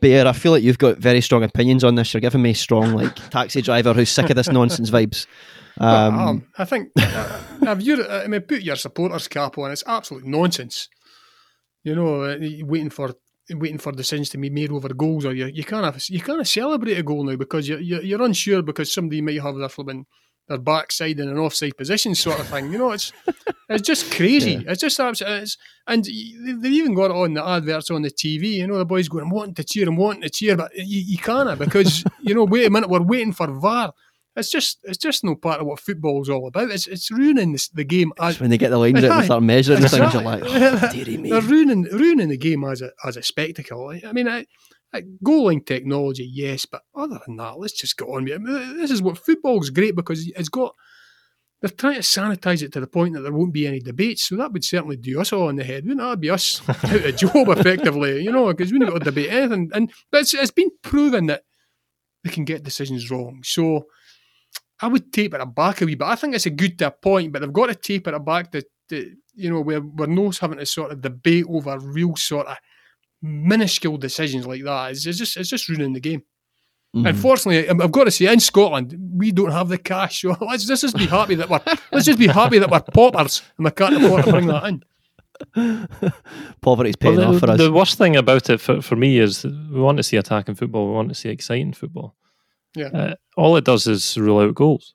Bear, 0.00 0.28
I 0.28 0.32
feel 0.32 0.52
like 0.52 0.62
you've 0.62 0.78
got 0.78 0.98
very 0.98 1.20
strong 1.20 1.42
opinions 1.42 1.82
on 1.82 1.96
this. 1.96 2.14
You're 2.14 2.20
giving 2.20 2.40
me 2.40 2.54
strong, 2.54 2.92
like, 2.92 3.16
taxi 3.30 3.62
driver 3.62 3.92
who's 3.92 4.10
sick 4.10 4.30
of 4.30 4.36
this 4.36 4.48
nonsense 4.48 4.90
vibes. 4.90 5.26
Well, 5.80 6.06
Um, 6.06 6.18
um, 6.18 6.46
I 6.56 6.64
think 6.64 6.90
uh, 6.96 7.40
have 7.64 7.82
you, 7.82 8.06
I 8.06 8.28
mean, 8.28 8.42
put 8.42 8.62
your 8.62 8.76
supporters 8.76 9.26
cap 9.26 9.58
on. 9.58 9.72
It's 9.72 9.82
absolute 9.84 10.24
nonsense. 10.24 10.88
You 11.82 11.96
know, 11.96 12.22
uh, 12.22 12.38
waiting 12.64 12.90
for 12.90 13.12
waiting 13.54 13.78
for 13.78 13.92
decisions 13.92 14.28
to 14.30 14.38
be 14.38 14.50
made 14.50 14.72
over 14.72 14.88
goals, 14.88 15.24
or 15.24 15.32
you 15.32 15.46
you 15.46 15.64
can't 15.64 15.84
have, 15.84 16.02
you 16.08 16.20
can't 16.20 16.46
celebrate 16.46 16.98
a 16.98 17.02
goal 17.02 17.24
now 17.24 17.36
because 17.36 17.68
you're, 17.68 17.80
you're 17.80 18.02
you're 18.02 18.22
unsure 18.22 18.62
because 18.62 18.92
somebody 18.92 19.20
might 19.20 19.40
have 19.40 19.56
their 19.56 19.68
flipping 19.68 20.06
their 20.48 20.58
backside 20.58 21.20
in 21.20 21.28
an 21.28 21.38
offside 21.38 21.76
position, 21.76 22.14
sort 22.14 22.40
of 22.40 22.46
thing. 22.48 22.72
You 22.72 22.78
know, 22.78 22.92
it's 22.92 23.12
it's 23.68 23.86
just 23.86 24.12
crazy. 24.12 24.52
Yeah. 24.52 24.72
It's 24.72 24.80
just 24.80 24.98
absolutely, 24.98 25.42
it's, 25.42 25.56
and 25.86 26.04
they've 26.04 26.72
even 26.72 26.94
got 26.94 27.10
it 27.10 27.16
on 27.16 27.34
the 27.34 27.46
adverts 27.46 27.90
on 27.90 28.02
the 28.02 28.10
TV. 28.10 28.54
You 28.54 28.66
know, 28.66 28.78
the 28.78 28.84
boys 28.84 29.08
going, 29.08 29.24
I'm 29.24 29.30
wanting 29.30 29.54
to 29.54 29.64
cheer, 29.64 29.88
I'm 29.88 29.96
wanting 29.96 30.22
to 30.22 30.30
cheer, 30.30 30.56
but 30.56 30.74
you, 30.74 31.00
you 31.00 31.18
can't 31.18 31.58
because 31.58 32.04
you 32.20 32.34
know, 32.34 32.44
wait 32.44 32.66
a 32.66 32.70
minute, 32.70 32.90
we're 32.90 33.02
waiting 33.02 33.32
for 33.32 33.48
VAR. 33.48 33.92
It's 34.34 34.50
just 34.50 34.78
it's 34.84 34.98
just 34.98 35.24
no 35.24 35.34
part 35.34 35.60
of 35.60 35.66
what 35.66 35.78
football's 35.78 36.30
all 36.30 36.46
about. 36.46 36.70
It's 36.70 36.86
it's 36.86 37.10
ruining 37.10 37.52
this, 37.52 37.68
the 37.68 37.84
game 37.84 38.12
as 38.18 38.40
when 38.40 38.48
they 38.48 38.56
get 38.56 38.70
the 38.70 38.78
lines 38.78 39.04
out 39.04 39.10
and 39.10 39.24
start 39.26 39.42
measuring 39.42 39.80
things, 39.80 40.14
you're 40.14 40.22
like, 40.22 40.42
oh, 40.46 40.88
dearie 40.90 41.18
me. 41.18 41.30
they're 41.30 41.42
ruining 41.42 41.82
ruining 41.84 42.28
the 42.28 42.38
game 42.38 42.64
as 42.64 42.80
a 42.80 42.92
as 43.04 43.18
a 43.18 43.22
spectacle. 43.22 43.92
I 44.04 44.12
mean, 44.12 44.28
I, 44.28 44.46
I, 44.94 45.02
goal 45.22 45.46
line 45.46 45.62
technology, 45.62 46.24
yes, 46.24 46.64
but 46.64 46.82
other 46.94 47.20
than 47.26 47.36
that, 47.36 47.58
let's 47.58 47.78
just 47.78 47.98
get 47.98 48.08
on 48.08 48.24
with 48.24 48.32
it. 48.32 48.76
This 48.78 48.90
is 48.90 49.02
what 49.02 49.18
football's 49.18 49.70
great 49.70 49.96
because 49.96 50.26
it's 50.26 50.48
got. 50.48 50.74
They're 51.60 51.70
trying 51.70 51.94
to 51.94 52.00
sanitise 52.00 52.62
it 52.62 52.72
to 52.72 52.80
the 52.80 52.88
point 52.88 53.14
that 53.14 53.20
there 53.20 53.32
won't 53.32 53.52
be 53.52 53.66
any 53.66 53.80
debates, 53.80 54.24
so 54.24 54.36
that 54.36 54.52
would 54.52 54.64
certainly 54.64 54.96
do 54.96 55.20
us 55.20 55.32
all 55.32 55.48
in 55.48 55.56
the 55.56 55.62
head. 55.62 55.84
Wouldn't 55.84 56.00
that 56.00 56.20
be 56.20 56.30
us 56.30 56.66
out 56.68 57.04
of 57.04 57.16
job 57.16 57.48
effectively? 57.50 58.22
You 58.24 58.32
know, 58.32 58.46
because 58.48 58.72
we 58.72 58.78
don't 58.78 58.88
got 58.88 58.98
to 59.00 59.04
debate 59.04 59.30
anything. 59.30 59.70
And 59.74 59.92
but 60.10 60.22
it's, 60.22 60.34
it's 60.34 60.50
been 60.50 60.70
proven 60.82 61.26
that 61.26 61.42
they 62.24 62.30
can 62.30 62.44
get 62.44 62.64
decisions 62.64 63.10
wrong. 63.10 63.42
So 63.44 63.86
I 64.82 64.88
would 64.88 65.12
taper 65.12 65.40
it 65.40 65.54
back 65.54 65.80
a 65.80 65.86
wee 65.86 65.94
bit. 65.94 66.06
I 66.06 66.16
think 66.16 66.34
it's 66.34 66.46
a 66.46 66.50
good 66.50 66.78
to 66.80 66.88
a 66.88 66.90
point, 66.90 67.32
but 67.32 67.40
they've 67.40 67.52
got 67.52 67.66
to 67.68 67.74
taper 67.74 68.14
it 68.14 68.24
back 68.24 68.50
to, 68.52 68.62
to 68.90 69.14
you 69.34 69.50
know, 69.50 69.60
where 69.60 69.80
we're 69.80 70.06
not 70.06 70.36
having 70.38 70.58
to 70.58 70.66
sort 70.66 70.92
of 70.92 71.00
debate 71.00 71.46
over 71.48 71.78
real 71.78 72.16
sort 72.16 72.46
of 72.48 72.56
minuscule 73.22 73.96
decisions 73.96 74.46
like 74.46 74.64
that. 74.64 74.90
It's, 74.90 75.06
it's 75.06 75.18
just 75.18 75.36
it's 75.36 75.48
just 75.48 75.68
ruining 75.68 75.92
the 75.92 76.00
game. 76.00 76.22
Mhm. 76.94 77.08
Unfortunately, 77.08 77.68
I- 77.70 77.84
I've 77.84 77.92
got 77.92 78.04
to 78.04 78.10
say, 78.10 78.30
in 78.30 78.40
Scotland, 78.40 78.94
we 79.16 79.32
don't 79.32 79.52
have 79.52 79.68
the 79.68 79.78
cash. 79.78 80.20
So 80.22 80.36
let's, 80.40 80.68
let's 80.68 80.82
just 80.82 80.96
be 80.98 81.06
happy 81.06 81.36
that 81.36 81.48
we're 81.48 81.60
let's 81.92 82.04
just 82.06 82.18
be 82.18 82.26
happy 82.26 82.58
that 82.58 82.70
we're 82.70 82.80
paupers 82.80 83.40
and 83.56 83.64
we 83.64 83.70
can't 83.70 83.96
afford 83.96 84.24
to 84.24 84.30
bring 84.32 84.46
that 84.48 84.64
in. 84.66 84.82
Poverty's 86.60 86.96
paying 86.96 87.16
Well, 87.16 87.34
off 87.34 87.40
for 87.40 87.50
us. 87.50 87.58
the 87.58 87.72
worst 87.72 87.98
thing 87.98 88.16
about 88.16 88.50
it 88.50 88.60
for, 88.60 88.82
for 88.82 88.96
me 88.96 89.18
is 89.18 89.44
we 89.44 89.80
want 89.80 89.96
to 89.96 90.02
see 90.02 90.16
attacking 90.16 90.54
football. 90.54 90.88
We 90.88 90.92
want 90.94 91.08
to 91.08 91.14
see 91.14 91.30
exciting 91.30 91.72
football. 91.72 92.14
Yeah. 92.74 92.86
Uh, 92.88 93.14
all 93.36 93.56
it 93.56 93.64
does 93.64 93.86
is 93.86 94.16
rule 94.18 94.40
out 94.40 94.54
goals. 94.54 94.94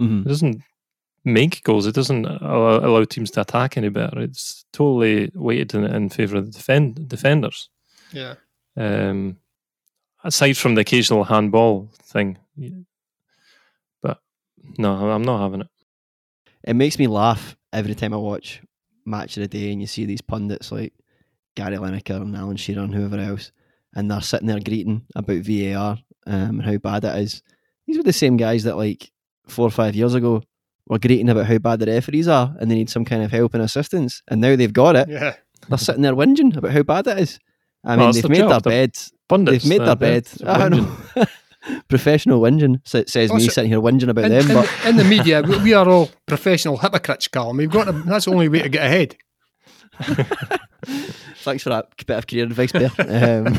Mhm. 0.00 0.24
It 0.24 0.28
doesn't 0.28 0.62
make 1.24 1.62
goals. 1.64 1.86
It 1.86 1.94
doesn't 1.94 2.24
allow, 2.26 2.78
allow 2.78 3.04
teams 3.04 3.30
to 3.32 3.40
attack 3.40 3.76
any 3.76 3.88
better. 3.88 4.20
It's 4.20 4.64
totally 4.72 5.30
weighted 5.34 5.74
in, 5.74 5.84
in 5.84 6.08
favour 6.10 6.36
of 6.38 6.46
the 6.46 6.52
defend, 6.52 7.08
defenders. 7.08 7.68
Yeah. 8.12 8.34
Um, 8.76 9.38
aside 10.24 10.56
from 10.56 10.74
the 10.74 10.82
occasional 10.82 11.24
handball 11.24 11.90
thing, 12.02 12.38
but 14.02 14.20
no, 14.78 15.10
I'm 15.10 15.22
not 15.22 15.40
having 15.42 15.62
it. 15.62 15.68
It 16.64 16.74
makes 16.74 16.98
me 16.98 17.06
laugh 17.06 17.56
every 17.72 17.94
time 17.94 18.12
I 18.14 18.18
watch 18.18 18.60
Match 19.04 19.36
of 19.36 19.42
the 19.42 19.48
Day 19.48 19.72
and 19.72 19.80
you 19.80 19.86
see 19.86 20.04
these 20.04 20.20
pundits 20.20 20.70
like 20.70 20.92
Gary 21.54 21.76
Lineker 21.76 22.20
and 22.20 22.36
Alan 22.36 22.56
Shearer 22.56 22.82
and 22.82 22.94
whoever 22.94 23.18
else, 23.18 23.52
and 23.94 24.10
they're 24.10 24.20
sitting 24.20 24.46
there 24.46 24.60
greeting 24.60 25.04
about 25.16 25.38
VAR 25.42 25.98
um, 26.28 26.60
and 26.60 26.64
how 26.64 26.76
bad 26.78 27.04
it 27.04 27.16
is. 27.18 27.42
These 27.86 27.96
were 27.96 28.04
the 28.04 28.12
same 28.12 28.36
guys 28.36 28.62
that 28.64 28.76
like 28.76 29.10
four 29.48 29.66
or 29.66 29.70
five 29.70 29.94
years 29.96 30.14
ago 30.14 30.42
were 30.88 30.98
greeting 30.98 31.28
about 31.28 31.46
how 31.46 31.58
bad 31.58 31.80
the 31.80 31.86
referees 31.86 32.28
are 32.28 32.54
and 32.60 32.70
they 32.70 32.74
need 32.76 32.90
some 32.90 33.04
kind 33.04 33.22
of 33.22 33.30
help 33.32 33.54
and 33.54 33.62
assistance, 33.62 34.22
and 34.28 34.40
now 34.40 34.54
they've 34.54 34.72
got 34.72 34.94
it. 34.94 35.08
Yeah. 35.08 35.34
They're 35.68 35.78
sitting 35.78 36.02
there 36.02 36.14
whinging 36.14 36.56
about 36.56 36.70
how 36.72 36.82
bad 36.84 37.06
it 37.08 37.18
is. 37.18 37.38
I 37.84 37.96
Well, 37.96 38.06
mean, 38.06 38.14
they've 38.14 38.22
their 38.22 38.30
made 38.30 38.40
their 38.42 38.48
job. 38.48 38.62
They're 38.62 38.86
bed. 38.86 38.96
Pundits, 39.28 39.64
They've 39.64 39.78
made 39.78 39.80
uh, 39.82 39.94
their 39.94 39.96
bed. 39.96 40.24
they're 40.24 40.48
I 40.50 40.68
whinging. 40.68 41.16
know. 41.16 41.24
Professional 41.88 42.40
whinging, 42.40 42.80
sa- 42.86 43.02
says 43.06 43.30
me 43.30 43.34
Also- 43.34 43.48
sitting 43.50 43.70
here 43.70 43.80
whinging 43.80 44.08
about 44.08 44.26
In, 44.26 44.30
them. 44.32 44.50
in- 44.50 44.54
But 44.56 44.70
in 44.86 44.96
the 44.96 45.04
media, 45.04 45.42
we, 45.42 45.58
we 45.62 45.72
are 45.74 45.88
all 45.88 46.10
professional 46.26 46.76
hypocrites, 46.78 47.28
Carl. 47.28 47.52
We've 47.54 47.68
got 47.70 47.84
to, 47.84 47.92
that's 47.92 48.24
the 48.26 48.30
only 48.32 48.48
way 48.48 48.62
to 48.62 48.68
get 48.68 48.86
ahead. 48.86 49.16
Thanks 51.42 51.62
for 51.64 51.70
that 51.70 51.88
bit 52.06 52.16
of 52.16 52.26
career 52.26 52.44
advice, 52.44 52.72
Bear. 52.72 52.90
um, 53.46 53.58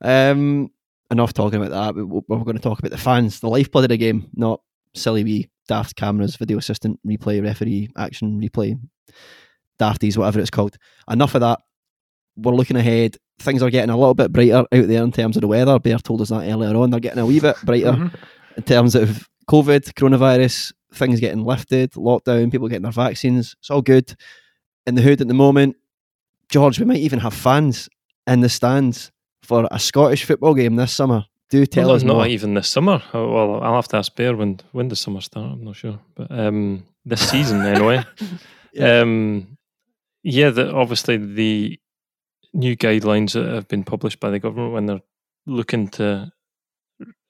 um, 0.02 0.70
enough 1.10 1.32
talking 1.32 1.62
about 1.62 1.70
that. 1.70 1.94
We- 1.96 2.04
We're 2.04 2.44
going 2.44 2.56
to 2.56 2.62
talk 2.62 2.78
about 2.78 2.90
the 2.92 2.98
fans, 2.98 3.40
the 3.40 3.48
lifeblood 3.48 3.84
of 3.84 3.88
the 3.90 3.96
game, 3.96 4.28
not 4.34 4.60
silly 4.94 5.24
wee 5.24 5.48
daft 5.68 5.96
cameras, 5.96 6.36
video 6.36 6.58
assistant, 6.58 6.98
replay, 7.06 7.42
referee, 7.42 7.90
action, 7.96 8.40
replay, 8.40 8.78
dafties, 9.78 10.16
whatever 10.16 10.40
it's 10.40 10.50
called. 10.50 10.76
Enough 11.10 11.34
of 11.34 11.40
that. 11.42 11.60
We're 12.36 12.54
looking 12.54 12.76
ahead. 12.76 13.16
Things 13.38 13.62
are 13.62 13.70
getting 13.70 13.90
a 13.90 13.96
little 13.96 14.14
bit 14.14 14.32
brighter 14.32 14.58
out 14.58 14.68
there 14.70 15.02
in 15.02 15.12
terms 15.12 15.36
of 15.36 15.42
the 15.42 15.48
weather. 15.48 15.78
Bear 15.78 15.98
told 15.98 16.20
us 16.20 16.28
that 16.30 16.48
earlier 16.48 16.76
on. 16.76 16.90
They're 16.90 17.00
getting 17.00 17.18
a 17.18 17.26
wee 17.26 17.40
bit 17.40 17.56
brighter 17.64 17.92
Mhm. 17.92 18.14
in 18.56 18.62
terms 18.64 18.94
of 18.94 19.28
COVID, 19.48 19.92
coronavirus, 19.94 20.72
things 20.92 21.20
getting 21.20 21.44
lifted, 21.44 21.92
lockdown, 21.92 22.50
people 22.52 22.68
getting 22.68 22.82
their 22.82 22.92
vaccines. 22.92 23.54
It's 23.60 23.70
all 23.70 23.82
good. 23.82 24.14
In 24.86 24.94
the 24.94 25.02
hood 25.02 25.20
at 25.20 25.28
the 25.28 25.34
moment, 25.34 25.76
George, 26.48 26.78
we 26.78 26.84
might 26.86 26.98
even 26.98 27.20
have 27.20 27.34
fans 27.34 27.88
in 28.26 28.40
the 28.40 28.48
stands 28.48 29.10
for 29.50 29.66
a 29.72 29.80
Scottish 29.80 30.24
football 30.24 30.54
game 30.54 30.76
this 30.76 30.92
summer. 30.92 31.24
Do 31.50 31.66
tell 31.66 31.88
Well, 31.88 31.96
us 31.96 32.04
not 32.04 32.14
more. 32.14 32.26
even 32.28 32.54
this 32.54 32.68
summer. 32.68 33.02
Oh, 33.12 33.32
Well, 33.32 33.62
I'll 33.64 33.74
have 33.74 33.88
to 33.88 33.96
ask 33.96 34.14
Bear 34.14 34.36
when 34.36 34.60
when 34.70 34.86
does 34.88 35.00
summer 35.00 35.20
start. 35.20 35.52
I'm 35.52 35.64
not 35.64 35.74
sure, 35.74 35.98
but 36.14 36.30
um, 36.30 36.84
this 37.04 37.28
season 37.28 37.60
anyway. 37.74 38.04
Yeah. 38.72 39.00
Um, 39.00 39.58
yeah, 40.22 40.50
the, 40.50 40.72
obviously 40.72 41.16
the 41.16 41.80
new 42.52 42.76
guidelines 42.76 43.32
that 43.32 43.46
have 43.52 43.66
been 43.66 43.82
published 43.82 44.20
by 44.20 44.30
the 44.30 44.38
government 44.38 44.72
when 44.74 44.86
they're 44.86 45.02
looking 45.46 45.88
to 45.88 46.30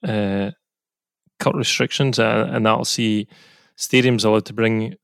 uh, 0.06 0.50
cut 1.38 1.54
restrictions, 1.56 2.18
uh, 2.18 2.46
and 2.52 2.66
that'll 2.66 2.84
see 2.84 3.26
stadiums 3.78 4.24
allowed 4.26 4.44
to 4.46 4.52
bring 4.52 4.96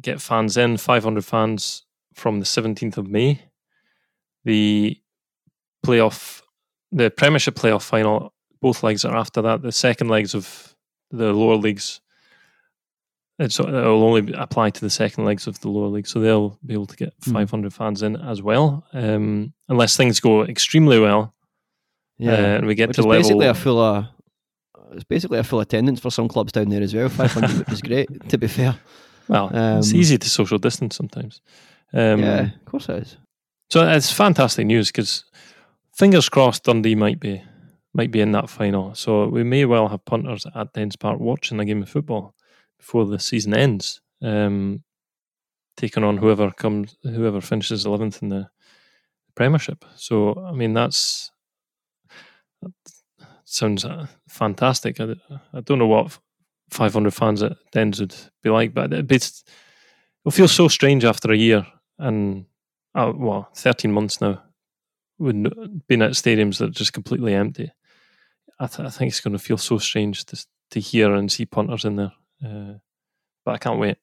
get 0.00 0.20
fans 0.22 0.56
in, 0.56 0.78
500 0.78 1.22
fans 1.24 1.84
from 2.14 2.38
the 2.40 2.46
17th 2.46 2.96
of 2.96 3.06
May. 3.06 3.42
The 4.44 4.96
playoff, 5.84 6.40
the 6.92 7.10
Premiership 7.10 7.54
playoff 7.56 7.82
final, 7.82 8.32
both 8.60 8.82
legs 8.82 9.04
are 9.04 9.16
after 9.16 9.42
that. 9.42 9.62
The 9.62 9.72
second 9.72 10.08
legs 10.08 10.34
of 10.34 10.74
the 11.10 11.32
lower 11.32 11.56
leagues, 11.56 12.00
it's, 13.38 13.58
it'll 13.60 14.02
only 14.02 14.32
apply 14.32 14.70
to 14.70 14.80
the 14.80 14.90
second 14.90 15.24
legs 15.24 15.46
of 15.46 15.60
the 15.60 15.68
lower 15.68 15.88
league, 15.88 16.06
so 16.06 16.20
they'll 16.20 16.58
be 16.64 16.74
able 16.74 16.86
to 16.86 16.96
get 16.96 17.12
Hmm. 17.24 17.32
500 17.32 17.72
fans 17.74 18.02
in 18.02 18.16
as 18.16 18.40
well, 18.42 18.84
um, 18.92 19.52
unless 19.68 19.96
things 19.96 20.20
go 20.20 20.44
extremely 20.44 20.98
well 20.98 21.34
yeah. 22.18 22.32
uh, 22.32 22.36
and 22.58 22.66
we 22.66 22.74
get 22.74 22.88
Which 22.88 22.96
to 22.96 23.02
level. 23.02 23.18
basically 23.22 23.46
a 23.46 23.54
full 23.54 23.78
uh, 23.78 24.06
it's 24.92 25.04
basically 25.04 25.38
a 25.38 25.44
full 25.44 25.60
attendance 25.60 26.00
for 26.00 26.10
some 26.10 26.28
clubs 26.28 26.52
down 26.52 26.68
there 26.70 26.80
as 26.82 26.94
well. 26.94 27.08
500, 27.08 27.58
which 27.58 27.72
is 27.72 27.82
great, 27.82 28.08
to 28.30 28.38
be 28.38 28.46
fair. 28.46 28.76
well, 29.28 29.50
it's 29.78 29.92
um, 29.92 29.98
easy 29.98 30.16
to 30.16 30.30
social 30.30 30.58
distance 30.58 30.96
sometimes. 30.96 31.40
Um, 31.92 32.20
yeah, 32.20 32.40
of 32.54 32.64
course 32.64 32.88
it 32.88 33.02
is. 33.02 33.16
So 33.68 33.86
it's 33.86 34.12
fantastic 34.12 34.64
news 34.66 34.88
because 34.88 35.24
fingers 35.96 36.28
crossed 36.28 36.64
Dundee 36.64 36.94
might 36.94 37.20
be 37.20 37.42
might 37.94 38.10
be 38.10 38.20
in 38.20 38.32
that 38.32 38.50
final. 38.50 38.94
So 38.94 39.26
we 39.28 39.42
may 39.42 39.64
well 39.64 39.88
have 39.88 40.04
punters 40.04 40.46
at 40.54 40.72
Dens 40.74 40.96
Park 40.96 41.18
watching 41.18 41.58
a 41.60 41.64
game 41.64 41.82
of 41.82 41.88
football 41.88 42.34
before 42.78 43.06
the 43.06 43.18
season 43.18 43.54
ends, 43.54 44.02
um, 44.22 44.84
taking 45.78 46.04
on 46.04 46.18
whoever 46.18 46.50
comes, 46.50 46.96
whoever 47.02 47.40
finishes 47.40 47.86
eleventh 47.86 48.22
in 48.22 48.28
the 48.28 48.48
Premiership. 49.34 49.84
So 49.96 50.38
I 50.46 50.52
mean 50.52 50.74
that's 50.74 51.30
that 52.62 52.72
sounds 53.44 53.86
fantastic. 54.28 55.00
I, 55.00 55.14
I 55.52 55.60
don't 55.60 55.78
know 55.78 55.86
what 55.86 56.18
500 56.70 57.14
fans 57.14 57.42
at 57.42 57.56
Dens 57.72 58.00
would 58.00 58.14
be 58.42 58.50
like, 58.50 58.74
but 58.74 58.92
it'd 58.92 59.06
be, 59.06 59.16
it'll 59.16 60.32
feel 60.32 60.48
so 60.48 60.68
strange 60.68 61.04
after 61.04 61.30
a 61.30 61.36
year 61.36 61.66
and 61.98 62.46
uh, 62.94 63.12
well, 63.14 63.48
13 63.54 63.92
months 63.92 64.20
now, 64.20 64.42
when 65.18 65.82
being 65.86 66.02
at 66.02 66.12
stadiums 66.12 66.58
that 66.58 66.70
are 66.70 66.72
just 66.72 66.92
completely 66.92 67.34
empty. 67.34 67.70
I, 68.58 68.66
th- 68.66 68.86
I 68.86 68.90
think 68.90 69.10
it's 69.10 69.20
going 69.20 69.32
to 69.32 69.38
feel 69.38 69.58
so 69.58 69.78
strange 69.78 70.24
to, 70.26 70.46
to 70.70 70.80
hear 70.80 71.14
and 71.14 71.30
see 71.30 71.46
punters 71.46 71.84
in 71.84 71.96
there. 71.96 72.12
Uh, 72.44 72.74
but 73.44 73.54
I 73.54 73.58
can't 73.58 73.78
wait. 73.78 73.98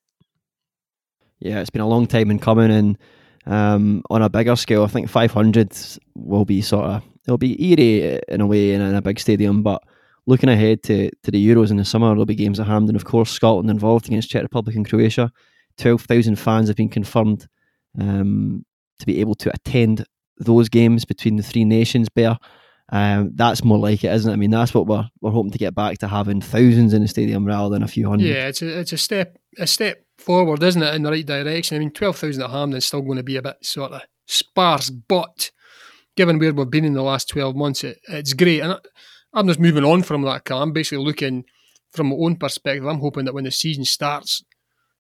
Yeah, 1.40 1.60
it's 1.60 1.70
been 1.70 1.82
a 1.82 1.88
long 1.88 2.08
time 2.08 2.32
in 2.32 2.40
coming, 2.40 2.72
and 2.72 2.98
um, 3.46 4.04
on 4.10 4.22
a 4.22 4.30
bigger 4.30 4.56
scale, 4.56 4.84
I 4.84 4.88
think 4.88 5.10
500 5.10 5.76
will 6.16 6.46
be 6.46 6.62
sort 6.62 6.86
of 6.86 7.04
it'll 7.26 7.38
be 7.38 7.72
eerie 7.72 8.22
in 8.28 8.42
a 8.42 8.48
way 8.48 8.72
in, 8.74 8.82
a 8.82 9.02
big 9.02 9.20
stadium. 9.20 9.64
But 9.64 9.84
looking 10.26 10.50
ahead 10.50 10.84
to, 10.84 11.10
to 11.24 11.32
the 11.32 11.48
Euros 11.48 11.72
in 11.72 11.78
the 11.78 11.86
summer, 11.86 12.08
there'll 12.10 12.26
be 12.26 12.36
games 12.36 12.60
at 12.60 12.68
Hampden, 12.68 12.96
of 12.96 13.06
course, 13.06 13.32
Scotland 13.32 13.70
involved 13.70 14.08
against 14.08 14.30
Czech 14.30 14.44
Republic 14.44 14.76
and 14.76 14.88
Croatia. 14.88 15.32
12,000 15.78 16.38
fans 16.38 16.68
have 16.68 16.78
been 16.78 16.90
confirmed 16.90 17.48
um, 18.00 18.66
to 19.00 19.06
be 19.06 19.20
able 19.20 19.36
to 19.36 19.52
attend 19.54 20.06
those 20.38 20.70
games 20.70 21.06
between 21.06 21.36
the 21.36 21.44
three 21.44 21.66
nations. 21.66 22.10
Bear, 22.10 22.38
um, 22.92 23.32
that's 23.36 23.64
more 23.64 23.78
like 23.78 24.04
it, 24.04 24.14
isn't 24.14 24.30
it? 24.30 24.34
I 24.34 24.38
mean, 24.38 24.52
that's 24.52 24.74
what 24.74 24.88
we're 24.88 25.08
we're 25.22 25.32
hoping 25.32 25.52
to 25.52 25.58
get 25.58 25.76
back 25.76 25.98
to 26.00 26.08
having 26.08 26.42
thousands 26.42 26.94
in 26.94 27.02
the 27.02 27.08
stadium 27.08 27.46
rather 27.46 27.70
than 27.70 27.84
a 27.84 27.88
few 27.88 28.10
hundred. 28.10 28.28
Yeah, 28.28 28.48
it's 28.48 28.62
a 28.62 28.80
it's 28.80 28.94
a 28.94 28.98
step 28.98 29.38
a 29.58 29.68
step 29.68 30.06
forward, 30.18 30.62
isn't 30.64 30.84
it, 30.84 30.96
in 30.96 31.04
the 31.04 31.12
right 31.12 31.26
direction? 31.26 31.76
I 31.76 31.80
mean, 31.80 31.92
twelve 31.92 32.18
thousand 32.18 32.44
at 32.44 32.50
Hampden's 32.50 32.86
still 32.86 33.02
going 33.02 33.18
to 33.18 33.24
be 33.24 33.38
a 33.38 33.42
bit 33.42 33.58
sort 33.62 33.92
of 33.92 34.02
sparse, 34.28 34.90
but 34.90 35.52
given 36.16 36.40
where 36.40 36.54
we've 36.54 36.70
been 36.70 36.86
in 36.86 36.94
the 36.94 37.04
last 37.04 37.30
twelve 37.30 37.56
months, 37.56 37.84
it, 37.84 38.00
it's 38.10 38.34
great. 38.34 38.62
And 38.62 38.74
I, 38.74 38.78
I'm 39.34 39.48
just 39.48 39.60
moving 39.60 39.86
on 39.86 40.04
from 40.04 40.22
that. 40.24 40.52
I'm 40.52 40.74
basically 40.74 41.04
looking 41.04 41.46
from 41.92 42.10
my 42.10 42.16
own 42.16 42.36
perspective. 42.36 42.86
I'm 42.86 43.00
hoping 43.00 43.26
that 43.26 43.34
when 43.34 43.46
the 43.46 43.52
season 43.52 43.86
starts, 43.86 44.44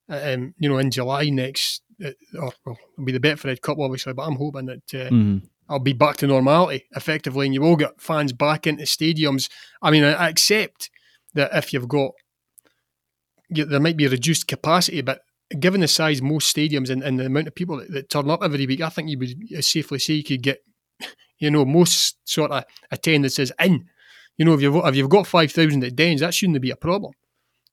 um, 0.10 0.54
you 0.58 0.70
know, 0.70 0.78
in 0.78 0.90
July 0.90 1.30
next, 1.30 1.82
uh, 2.04 2.12
or 2.40 2.52
well, 2.66 2.78
it'll 2.94 3.06
be 3.06 3.12
the 3.12 3.20
Betfred 3.20 3.62
Cup, 3.62 3.78
obviously, 3.80 4.14
but 4.14 4.24
I'm 4.28 4.36
hoping 4.36 4.66
that. 4.68 4.94
Uh, 4.94 5.10
Mhm. 5.10 5.42
I'll 5.70 5.80
be 5.80 5.94
back 5.94 6.18
to 6.18 6.28
normality 6.28 6.84
effectively, 6.96 7.46
and 7.46 7.54
you 7.54 7.62
will 7.62 7.78
get 7.78 8.00
fans 8.00 8.34
back 8.34 8.68
into 8.68 8.84
stadiums. 8.84 9.50
I 9.82 9.92
mean, 9.92 10.04
I, 10.04 10.28
accept 10.28 10.90
that 11.36 11.52
if 11.54 11.72
you've 11.72 11.88
got, 11.88 12.12
there 13.50 13.80
might 13.80 13.96
be 13.96 14.08
reduced 14.08 14.48
capacity, 14.48 15.02
but 15.02 15.22
given 15.60 15.80
the 15.82 15.88
size 15.88 16.22
most 16.22 16.54
stadiums 16.56 16.90
and, 16.90 17.02
and 17.02 17.18
the 17.18 17.28
amount 17.28 17.48
of 17.48 17.56
people 17.56 17.78
that, 17.78 17.92
that 17.92 18.10
turn 18.10 18.30
up 18.30 18.44
every 18.44 18.66
week, 18.68 18.82
I 18.82 18.90
think 18.90 19.10
you 19.10 19.18
would 19.18 19.64
safely 19.64 20.00
say 20.00 20.16
you 20.16 20.24
could 20.24 20.42
get, 20.44 20.64
you 21.40 21.50
know, 21.50 21.64
most 21.64 22.18
sort 22.26 22.52
of 22.52 22.66
attendances 22.92 23.52
in. 23.60 23.86
You 24.38 24.46
know, 24.46 24.54
if 24.56 24.62
you've 24.62 24.76
if 24.76 24.96
you've 24.96 25.10
got 25.10 25.28
five 25.28 25.52
thousand 25.52 25.84
at 25.84 25.96
Dens, 25.96 26.22
that 26.22 26.34
shouldn't 26.34 26.62
be 26.62 26.72
a 26.72 26.76
problem. 26.76 27.14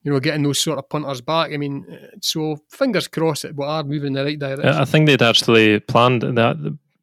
You 0.02 0.12
know, 0.12 0.20
getting 0.20 0.43
those 0.44 0.59
sort 0.59 0.78
of 0.78 0.89
punters 0.89 1.20
back. 1.20 1.52
I 1.52 1.59
mean, 1.59 1.85
so 2.22 2.56
fingers 2.70 3.06
crossed 3.09 3.43
that 3.43 3.55
we 3.56 3.64
are 3.64 3.82
moving 3.85 4.09
in 4.09 4.12
the 4.14 4.24
right 4.24 4.39
direction. 4.39 4.66
I 4.68 4.82
I 4.82 4.85
think 4.86 5.06
they'd 5.06 5.20
actually 5.22 5.81
planned 5.81 6.22
that 6.22 6.56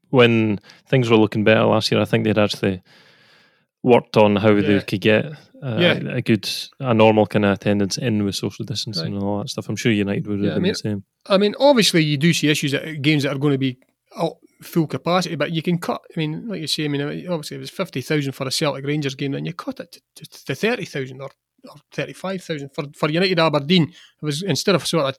when 0.10 0.60
things 0.90 1.10
were 1.10 1.18
looking 1.18 1.44
better 1.44 1.64
last 1.66 1.92
year. 1.92 2.02
I 2.02 2.06
think 2.06 2.24
they'd 2.24 2.38
actually 2.40 2.82
worked 3.84 4.18
on 4.18 4.36
how 4.38 4.50
Yeah. 4.56 4.62
they 4.62 4.82
could 4.82 5.02
get 5.02 5.26
uh, 5.64 5.78
Yeah. 5.80 5.94
a 6.16 6.22
good, 6.22 6.48
a 6.80 6.94
normal 6.94 7.26
kind 7.26 7.44
of 7.46 7.52
attendance 7.52 7.98
in 7.98 8.24
with 8.26 8.36
social 8.36 8.64
distancing 8.66 9.14
and 9.16 9.24
all 9.24 9.40
that 9.40 9.50
stuff. 9.50 9.68
I'm 9.70 9.76
sure 9.76 9.92
United 9.92 10.28
would 10.28 10.40
have 10.40 10.46
Yeah, 10.46 10.52
I 10.52 10.56
been 10.56 10.64
mean- 10.64 10.72
the 10.74 10.78
same. 10.78 11.04
I 11.28 11.38
mean, 11.38 11.56
obviously, 11.60 12.04
you 12.04 12.16
do 12.18 12.32
see 12.34 12.50
issues 12.50 12.74
at 12.76 13.02
games 13.02 13.24
that 13.24 13.34
are 13.36 13.40
going 13.40 13.54
to 13.54 13.58
be 13.58 13.78
full 14.62 14.88
capacity, 14.88 15.36
but 15.36 15.52
you 15.52 15.62
can 15.62 15.78
cut. 15.78 16.02
I 16.16 16.20
mean, 16.20 16.48
like 16.48 16.62
you 16.62 16.68
say, 16.68 16.86
I 16.86 16.88
mean, 16.88 17.02
obviously, 17.28 17.58
it 17.58 17.60
was 17.60 17.70
50,000 17.70 18.32
for 18.34 18.48
a 18.48 18.52
Celtic 18.52 18.86
Rangers 18.86 19.16
game, 19.16 19.32
then 19.34 19.46
you 19.46 19.54
cut 19.54 19.80
it 19.80 19.92
to, 20.16 20.26
to, 20.26 20.46
to 20.46 20.56
30,000 20.56 21.22
or, 21.22 21.30
or 21.70 21.76
35,000. 21.92 22.70
For, 22.74 22.86
for 22.96 23.10
United 23.10 23.40
Aberdeen, 23.40 23.84
it 23.84 24.26
was 24.26 24.44
instead 24.44 24.76
of 24.76 24.86
sort 24.86 25.06
of, 25.06 25.18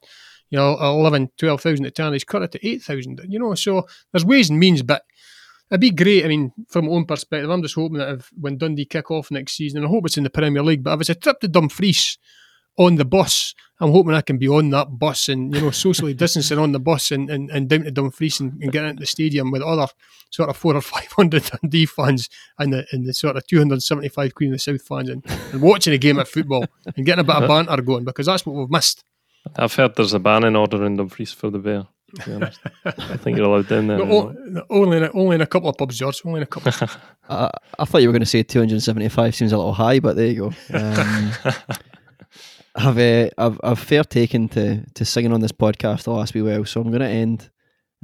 you 0.50 0.58
know, 0.58 0.76
11, 0.78 1.30
12,000 1.36 1.86
at 1.86 1.94
Tannadice, 1.94 2.26
cut 2.26 2.42
it 2.42 2.52
to 2.52 2.66
8,000. 2.66 3.20
You 3.28 3.38
know, 3.38 3.54
so 3.54 3.86
there's 4.12 4.24
ways 4.24 4.50
and 4.50 4.58
means, 4.58 4.82
but 4.82 5.02
it'd 5.70 5.80
be 5.80 5.90
great. 5.90 6.24
I 6.24 6.28
mean, 6.28 6.52
from 6.68 6.86
my 6.86 6.92
own 6.92 7.04
perspective, 7.04 7.50
I'm 7.50 7.62
just 7.62 7.74
hoping 7.74 7.98
that 7.98 8.14
if, 8.14 8.30
when 8.38 8.58
Dundee 8.58 8.86
kick 8.86 9.10
off 9.10 9.30
next 9.30 9.54
season, 9.54 9.78
and 9.78 9.86
I 9.86 9.90
hope 9.90 10.06
it's 10.06 10.16
in 10.16 10.24
the 10.24 10.30
Premier 10.30 10.62
League, 10.62 10.82
but 10.82 10.94
if 10.94 11.00
it's 11.02 11.10
a 11.10 11.14
trip 11.14 11.40
to 11.40 11.48
Dumfries 11.48 12.18
on 12.78 12.96
the 12.96 13.04
bus, 13.04 13.54
I'm 13.80 13.92
hoping 13.92 14.14
I 14.14 14.22
can 14.22 14.38
be 14.38 14.48
on 14.48 14.70
that 14.70 14.98
bus 14.98 15.28
and, 15.28 15.54
you 15.54 15.60
know, 15.60 15.70
socially 15.70 16.14
distancing 16.14 16.58
on 16.58 16.72
the 16.72 16.80
bus 16.80 17.10
and, 17.10 17.28
and, 17.30 17.50
and 17.50 17.68
down 17.68 17.84
to 17.84 17.90
Dumfries 17.90 18.40
and, 18.40 18.60
and 18.62 18.72
get 18.72 18.84
into 18.84 19.00
the 19.00 19.06
stadium 19.06 19.50
with 19.50 19.62
other 19.62 19.86
sort 20.30 20.48
of 20.48 20.56
four 20.56 20.74
or 20.74 20.80
500 20.80 21.50
Dundee 21.62 21.86
fans 21.86 22.28
and 22.58 22.72
the, 22.72 22.86
and 22.92 23.06
the 23.06 23.12
sort 23.12 23.36
of 23.36 23.46
275 23.46 24.34
Queen 24.34 24.50
of 24.50 24.54
the 24.54 24.58
South 24.58 24.82
fans 24.82 25.08
and, 25.08 25.24
and 25.52 25.60
watching 25.60 25.92
a 25.92 25.98
game 25.98 26.18
of 26.18 26.28
football 26.28 26.66
and 26.96 27.04
getting 27.04 27.20
a 27.20 27.24
bit 27.24 27.36
of 27.36 27.48
banter 27.48 27.82
going 27.82 28.04
because 28.04 28.26
that's 28.26 28.46
what 28.46 28.56
we've 28.56 28.70
missed. 28.70 29.04
I've 29.56 29.74
heard 29.74 29.96
there's 29.96 30.14
a 30.14 30.18
banning 30.18 30.56
order 30.56 30.84
in 30.84 30.96
Dumfries 30.96 31.32
for 31.32 31.50
the 31.50 31.58
bear. 31.58 31.86
To 32.16 32.24
be 32.24 32.34
honest. 32.34 32.60
I 32.86 33.16
think 33.18 33.36
you're 33.36 33.46
allowed 33.46 33.68
down 33.68 33.86
there. 33.86 33.98
No, 34.04 34.34
no, 34.46 34.64
only, 34.70 34.96
in 34.96 35.02
a, 35.04 35.12
only 35.12 35.34
in 35.34 35.40
a 35.42 35.46
couple 35.46 35.68
of 35.68 35.76
pubs, 35.76 35.98
George. 35.98 36.22
Only 36.24 36.38
in 36.38 36.42
a 36.44 36.46
couple. 36.46 36.72
I, 37.28 37.50
I 37.78 37.84
thought 37.84 38.00
you 38.00 38.08
were 38.08 38.12
going 38.12 38.20
to 38.20 38.26
say 38.26 38.42
275 38.42 39.34
seems 39.34 39.52
a 39.52 39.58
little 39.58 39.74
high, 39.74 40.00
but 40.00 40.16
there 40.16 40.28
you 40.28 40.50
go. 40.70 40.76
Um, 40.78 41.32
I've, 42.78 42.98
uh, 42.98 43.28
I've 43.36 43.60
I've 43.64 43.78
fair 43.78 44.04
taken 44.04 44.48
to 44.50 44.84
to 44.94 45.04
singing 45.04 45.32
on 45.32 45.40
this 45.40 45.52
podcast 45.52 46.04
the 46.04 46.12
last 46.12 46.32
wee 46.34 46.42
while, 46.42 46.64
so 46.64 46.80
I'm 46.80 46.88
going 46.90 47.00
to 47.00 47.08
end 47.08 47.50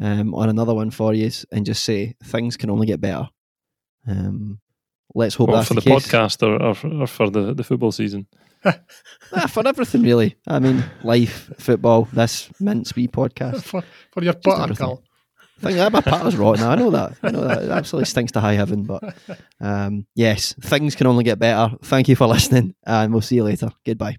um, 0.03 0.35
on 0.35 0.49
another 0.49 0.75
one 0.75 0.91
for 0.91 1.15
you 1.15 1.31
and 1.53 1.65
just 1.65 1.85
say 1.85 2.15
things 2.25 2.57
can 2.57 2.71
only 2.71 2.87
get 2.87 3.01
better. 3.01 3.29
Um, 4.09 4.59
let's 5.15 5.37
hope 5.37 5.49
Well, 5.49 5.59
that's 5.59 5.69
for 5.69 5.75
the, 5.75 5.81
the, 5.81 5.91
case. 5.91 6.09
podcast 6.09 6.43
or, 6.43 6.61
or, 6.63 6.75
for- 6.75 6.93
or 7.03 7.07
for 7.07 7.31
the, 7.31 7.55
the 7.55 7.65
football 7.65 7.93
season. 7.93 8.27
Ah, 9.33 9.47
for 9.47 9.67
everything, 9.67 10.03
really. 10.03 10.37
I 10.47 10.59
mean, 10.59 10.83
life, 11.03 11.51
football, 11.59 12.09
this 12.13 12.51
mince 12.61 12.95
wee 12.97 13.09
podcast. 13.09 13.63
for, 13.71 13.83
for 14.13 14.23
your 14.25 14.33
butter. 14.35 14.75
Carl. 14.75 15.03
I 15.59 15.61
think 15.67 15.77
that 15.79 15.93
my 15.93 16.01
patter's 16.01 16.37
rotten. 16.37 16.65
I 16.65 16.75
know 16.75 16.91
that. 16.91 17.13
I 17.23 17.31
know 17.31 17.47
that. 17.47 17.63
It 17.65 17.71
absolutely 17.71 18.07
stinks 18.07 18.33
to 18.33 18.41
high 18.41 18.55
heaven. 18.55 18.85
But 18.85 19.03
um, 19.61 20.07
yes, 20.15 20.55
things 20.61 20.95
can 20.95 21.07
only 21.07 21.25
get 21.25 21.39
better. 21.39 21.77
Thank 21.83 22.09
you 22.09 22.17
for 22.17 22.27
listening, 22.27 22.75
and 22.87 23.13
we'll 23.13 23.21
see 23.23 23.37
you 23.37 23.45
later. 23.45 23.71
Goodbye. 23.85 24.17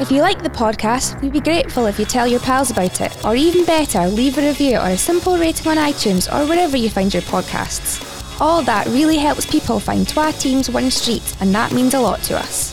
If 0.00 0.10
you 0.10 0.22
like 0.22 0.42
the 0.42 0.48
podcast, 0.48 1.20
we'd 1.20 1.34
be 1.34 1.40
grateful 1.40 1.84
if 1.84 1.98
you 1.98 2.06
tell 2.06 2.26
your 2.26 2.40
pals 2.40 2.70
about 2.70 3.02
it, 3.02 3.22
or 3.22 3.36
even 3.36 3.66
better, 3.66 4.08
leave 4.08 4.38
a 4.38 4.40
review 4.40 4.78
or 4.78 4.88
a 4.88 4.96
simple 4.96 5.36
rating 5.36 5.66
on 5.70 5.76
iTunes 5.76 6.26
or 6.32 6.48
wherever 6.48 6.74
you 6.74 6.88
find 6.88 7.12
your 7.12 7.22
podcasts. 7.24 8.00
All 8.40 8.62
that 8.62 8.86
really 8.86 9.18
helps 9.18 9.44
people 9.44 9.78
find 9.78 10.08
Twa 10.08 10.32
Teams 10.32 10.70
One 10.70 10.90
Street, 10.90 11.36
and 11.40 11.54
that 11.54 11.72
means 11.72 11.92
a 11.92 12.00
lot 12.00 12.22
to 12.22 12.38
us. 12.38 12.72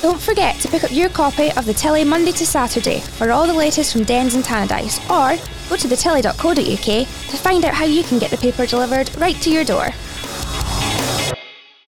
Don't 0.00 0.20
forget 0.20 0.60
to 0.60 0.68
pick 0.68 0.84
up 0.84 0.92
your 0.92 1.08
copy 1.08 1.50
of 1.56 1.66
the 1.66 1.74
Telly 1.74 2.04
Monday 2.04 2.30
to 2.30 2.46
Saturday 2.46 3.00
for 3.00 3.32
all 3.32 3.48
the 3.48 3.52
latest 3.52 3.92
from 3.92 4.04
Dens 4.04 4.36
and 4.36 4.44
Tannadice, 4.44 5.00
or 5.10 5.36
go 5.68 5.76
to 5.76 5.88
thetelly.co.uk 5.88 7.08
to 7.08 7.36
find 7.36 7.64
out 7.64 7.74
how 7.74 7.86
you 7.86 8.04
can 8.04 8.20
get 8.20 8.30
the 8.30 8.36
paper 8.36 8.66
delivered 8.66 9.10
right 9.16 9.36
to 9.42 9.50
your 9.50 9.64
door. 9.64 9.88